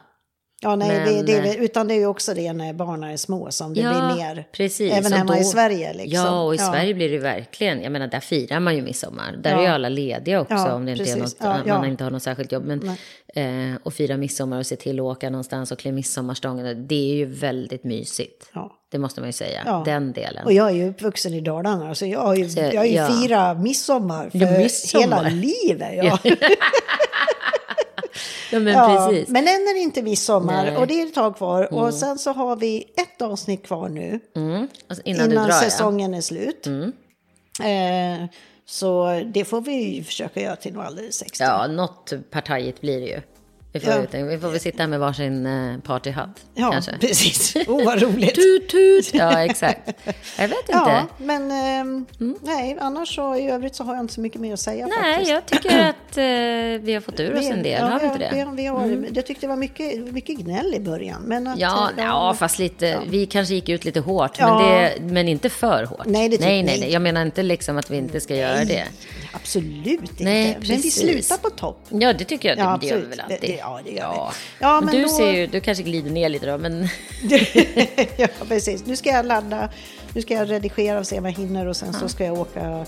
Ja, 0.67 0.77
nej, 0.77 0.89
Men, 0.89 1.27
det, 1.27 1.33
det, 1.43 1.49
eh, 1.57 1.64
utan 1.64 1.89
det 1.89 1.95
är 1.95 1.99
ju 1.99 2.07
också 2.07 2.35
det 2.35 2.53
när 2.53 2.73
barnen 2.73 3.11
är 3.11 3.17
små 3.17 3.51
som 3.51 3.75
det 3.75 3.81
ja, 3.81 3.91
blir 4.14 4.25
mer. 4.25 4.49
precis. 4.53 4.93
Även 4.93 5.12
hemma 5.12 5.33
då- 5.35 5.41
i 5.41 5.45
Sverige. 5.45 5.93
Liksom. 5.93 6.25
Ja, 6.25 6.41
och 6.43 6.55
i 6.55 6.59
Sverige 6.59 6.95
blir 6.95 7.09
det 7.11 7.19
verkligen, 7.19 7.83
jag 7.83 7.93
menar 7.93 8.07
där 8.07 8.21
firar 8.21 8.61
man 8.61 8.77
ju 8.77 8.83
midsommar. 8.83 9.37
Där 9.43 9.51
Ja. 9.51 9.57
är 9.59 9.62
ju 9.62 9.69
alla 9.69 9.89
lediga 9.89 10.41
också 10.41 10.55
Ja, 10.55 10.73
om 10.75 10.87
det 10.87 10.93
inte 10.93 11.11
är 11.12 11.17
något, 11.17 11.37
Ja, 11.41 11.47
man 11.47 11.62
ja. 11.67 11.87
inte 11.87 12.05
har 12.05 12.11
något 12.11 12.23
särskilt 12.23 12.53
jobb. 12.53 12.64
Men, 12.64 12.89
eh, 13.35 13.79
och 13.83 13.95
fira 13.95 14.17
midsommar 14.17 14.59
och 14.59 14.67
se 14.67 14.77
till 14.77 14.99
att 14.99 15.05
åka 15.05 15.31
någonstans 15.31 15.73
och 15.73 15.79
klä 15.79 15.93
midsommarstången, 15.93 16.87
det 16.87 17.11
är 17.12 17.14
ju 17.14 17.25
väldigt 17.27 17.85
mysigt. 17.85 18.51
Ja. 18.55 18.73
Det 18.91 18.99
måste 18.99 19.21
man 19.21 19.29
ju 19.29 19.33
säga, 19.33 19.62
Ja. 19.67 19.83
den 19.85 20.12
delen. 20.12 20.45
Och 20.45 20.53
jag 20.53 20.69
är 20.71 20.75
ju 20.75 20.89
uppvuxen 20.89 21.35
i 21.35 21.41
Dalarna, 21.41 21.95
så 21.95 22.07
jag 22.07 22.21
har 22.21 22.35
ju, 22.35 22.49
Så, 22.49 22.61
jag 22.61 22.77
har 22.77 22.85
ju 22.85 22.93
ja. 22.95 23.09
firat 23.09 23.61
midsommar 23.61 24.31
för 24.31 24.39
Ja, 24.39 24.59
midsommar. 24.59 25.25
hela 25.25 25.29
livet. 25.29 26.05
Ja. 26.05 26.19
Ja, 28.57 28.61
men 28.61 28.75
Ja, 28.75 29.09
precis. 29.09 29.29
men 29.29 29.43
än 29.43 29.49
är 29.55 29.75
det 29.75 29.81
inte 29.81 30.03
midsommar 30.03 30.65
Nej. 30.65 30.77
och 30.77 30.87
det 30.87 31.01
är 31.03 31.07
ett 31.07 31.15
tag 31.15 31.37
kvar. 31.37 31.75
Och 31.75 31.95
sen 31.95 32.19
så 32.19 32.33
har 32.33 32.57
vi 32.57 32.85
ett 32.97 33.23
avsnitt 33.23 33.63
kvar 33.67 33.89
nu 33.89 34.21
Mm. 34.37 34.69
Alltså, 34.89 35.03
innan, 35.05 35.33
innan, 35.33 35.45
drar, 35.49 35.53
säsongen 35.53 36.15
är 36.15 36.21
slut. 36.21 36.67
Eh, 36.67 38.27
så 38.67 39.21
det 39.35 39.45
får 39.45 39.61
vi 39.61 39.73
ju 39.97 40.05
försöka 40.05 40.41
göra 40.41 40.57
till 40.57 40.73
något 40.75 40.87
alldeles 40.87 41.23
extra. 41.23 41.47
ja. 41.47 41.61
Ja, 41.63 41.67
något 41.73 42.13
partajigt 42.31 42.81
blir 42.81 43.01
det 43.01 43.07
ju. 43.07 43.21
Vi 43.79 43.81
får, 43.81 44.07
Ja. 44.20 44.24
vi 44.24 44.39
får 44.39 44.49
väl 44.49 44.61
sitta 44.61 44.83
här 44.83 44.89
med 44.89 45.01
varsin 45.01 45.47
eh, 45.47 45.79
partyhatt, 45.79 46.45
Ja, 46.55 46.70
kanske. 46.72 46.99
precis. 47.01 47.57
Oh, 47.66 47.85
vad 47.85 48.03
roligt. 48.03 48.35
Tut, 48.35 48.68
tut. 48.68 49.14
Ja, 49.14 49.45
exakt. 49.45 49.81
Jag 50.39 50.49
vet 50.49 50.59
inte. 50.59 50.72
Ja, 50.72 51.07
men 51.18 51.51
ehm, 51.51 52.07
nej, 52.43 52.77
annars 52.81 53.14
så 53.14 53.37
i 53.37 53.51
övrigt 53.51 53.74
så 53.74 53.85
har 53.85 53.95
jag 53.95 54.05
inte 54.05 54.14
så 54.14 54.20
mycket 54.20 54.41
mer 54.41 54.53
att 54.53 54.61
säga 54.61 54.87
Nej, 54.87 55.12
faktiskt. 55.12 55.31
jag 55.31 55.47
tycker 55.47 55.79
att 55.89 56.16
eh, 56.18 56.85
vi 56.87 56.91
har 56.95 57.01
fått 57.01 57.20
ur 57.20 57.39
oss 57.39 57.47
en 57.47 57.62
del, 57.62 57.79
ja, 57.81 57.87
har 57.87 58.01
vi 58.01 58.07
inte 58.07 58.24
ja, 58.24 58.31
det? 58.31 58.41
Mm. 58.41 58.57
Vi, 58.57 58.62
vi 58.62 58.68
har, 58.68 59.07
Jag 59.14 59.27
tyckte 59.27 59.47
det 59.47 59.49
var 59.51 59.57
mycket, 59.57 60.12
mycket 60.14 60.37
gnäll 60.39 60.74
i 60.74 60.81
början. 60.81 61.22
Men 61.22 61.47
att, 61.47 61.59
Ja, 61.59 61.91
eh, 61.97 62.05
ja, 62.05 62.35
fast 62.39 62.59
lite, 62.59 63.01
vi 63.09 63.27
kanske 63.27 63.55
gick 63.55 63.68
ut 63.68 63.85
lite 63.85 64.01
hårt, 64.01 64.37
Ja. 64.39 64.59
men, 64.59 64.68
det, 65.09 65.12
men 65.14 65.29
inte 65.29 65.51
för 65.51 65.85
hårt. 65.85 66.07
Nej, 66.07 66.29
det 66.29 66.41
nej, 66.41 66.49
nej, 66.49 66.62
nej. 66.64 66.81
nej. 66.81 66.93
Jag 66.93 67.03
menar 67.03 67.22
inte 67.22 67.43
liksom 67.43 67.79
att 67.79 67.91
vi 67.91 67.97
inte 67.97 68.20
ska 68.20 68.37
göra 68.37 68.64
det. 68.64 68.85
Absolut 69.33 70.01
inte. 70.01 70.24
Nej, 70.24 70.53
men 70.53 70.61
vi 70.61 70.68
precis. 70.74 70.95
slutar 70.95 71.37
på 71.37 71.51
topp. 71.51 71.79
Ja, 71.89 72.12
det 72.12 72.24
tycker 72.24 72.49
jag. 72.49 72.59
Ja, 72.59 72.79
det, 72.81 72.87
det 72.87 72.87
gör 72.87 72.97
vi 73.01 73.07
väl 73.07 73.16
Det- 73.29 73.35
alltid. 73.35 73.59
Ja, 73.67 73.81
det 73.85 73.91
gör 73.91 74.03
ja. 74.03 74.33
vi. 74.33 74.64
Ja, 74.64 74.81
men 74.81 74.95
du 74.95 75.03
då- 75.03 75.09
ser 75.09 75.33
ju, 75.33 75.47
du 75.47 75.61
kanske 75.61 75.83
glider 75.85 76.11
ner 76.11 76.29
lite 76.29 76.47
då, 76.47 76.59
men 76.59 76.89
ja, 78.17 78.27
precis. 78.49 78.87
Nu 78.87 78.97
ska 78.97 79.11
jag 79.11 79.27
ladda, 79.27 79.69
nu 80.14 80.23
ska 80.23 80.35
jag 80.35 80.51
redigera 80.51 80.99
och 80.99 81.07
se 81.07 81.19
om 81.19 81.25
jag 81.25 81.33
hinner 81.33 81.67
och 81.67 81.77
sen 81.77 81.93
så 81.93 82.09
ska 82.09 82.25
jag 82.25 82.39
åka 82.39 82.87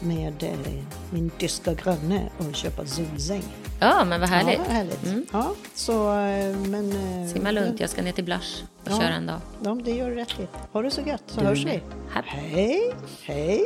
med 0.00 0.42
eh, 0.42 0.82
min 1.10 1.30
tyska 1.30 1.74
granne 1.74 2.22
och 2.38 2.54
köpa 2.56 2.86
solsäng. 2.86 3.42
ja, 3.80 4.04
men 4.04 4.20
vad 4.20 4.28
härligt. 4.28 4.60
Ja, 4.68 4.72
härligt. 4.74 5.00
Ja, 5.32 5.52
så, 5.74 6.08
eh, 6.18 6.56
men... 6.56 6.92
eh, 7.22 7.28
Simma 7.32 7.50
lugnt, 7.50 7.80
jag 7.80 7.90
ska 7.90 8.02
ner 8.02 8.12
till 8.12 8.24
Blush 8.24 8.62
och 8.84 8.90
Ja. 8.90 8.96
köra 9.00 9.14
en 9.14 9.26
dag. 9.26 9.40
Ja, 9.64 9.78
det 9.84 9.90
gör 9.90 10.08
du 10.10 10.14
rätt 10.16 10.40
i. 10.40 10.46
Ha 10.72 10.82
det 10.82 10.90
så 10.90 11.00
gött 11.00 11.22
så 11.26 11.40
Du 11.40 11.46
hörs 11.46 11.64
vi. 11.64 11.80
Hej, 12.26 12.94
hej. 13.22 13.64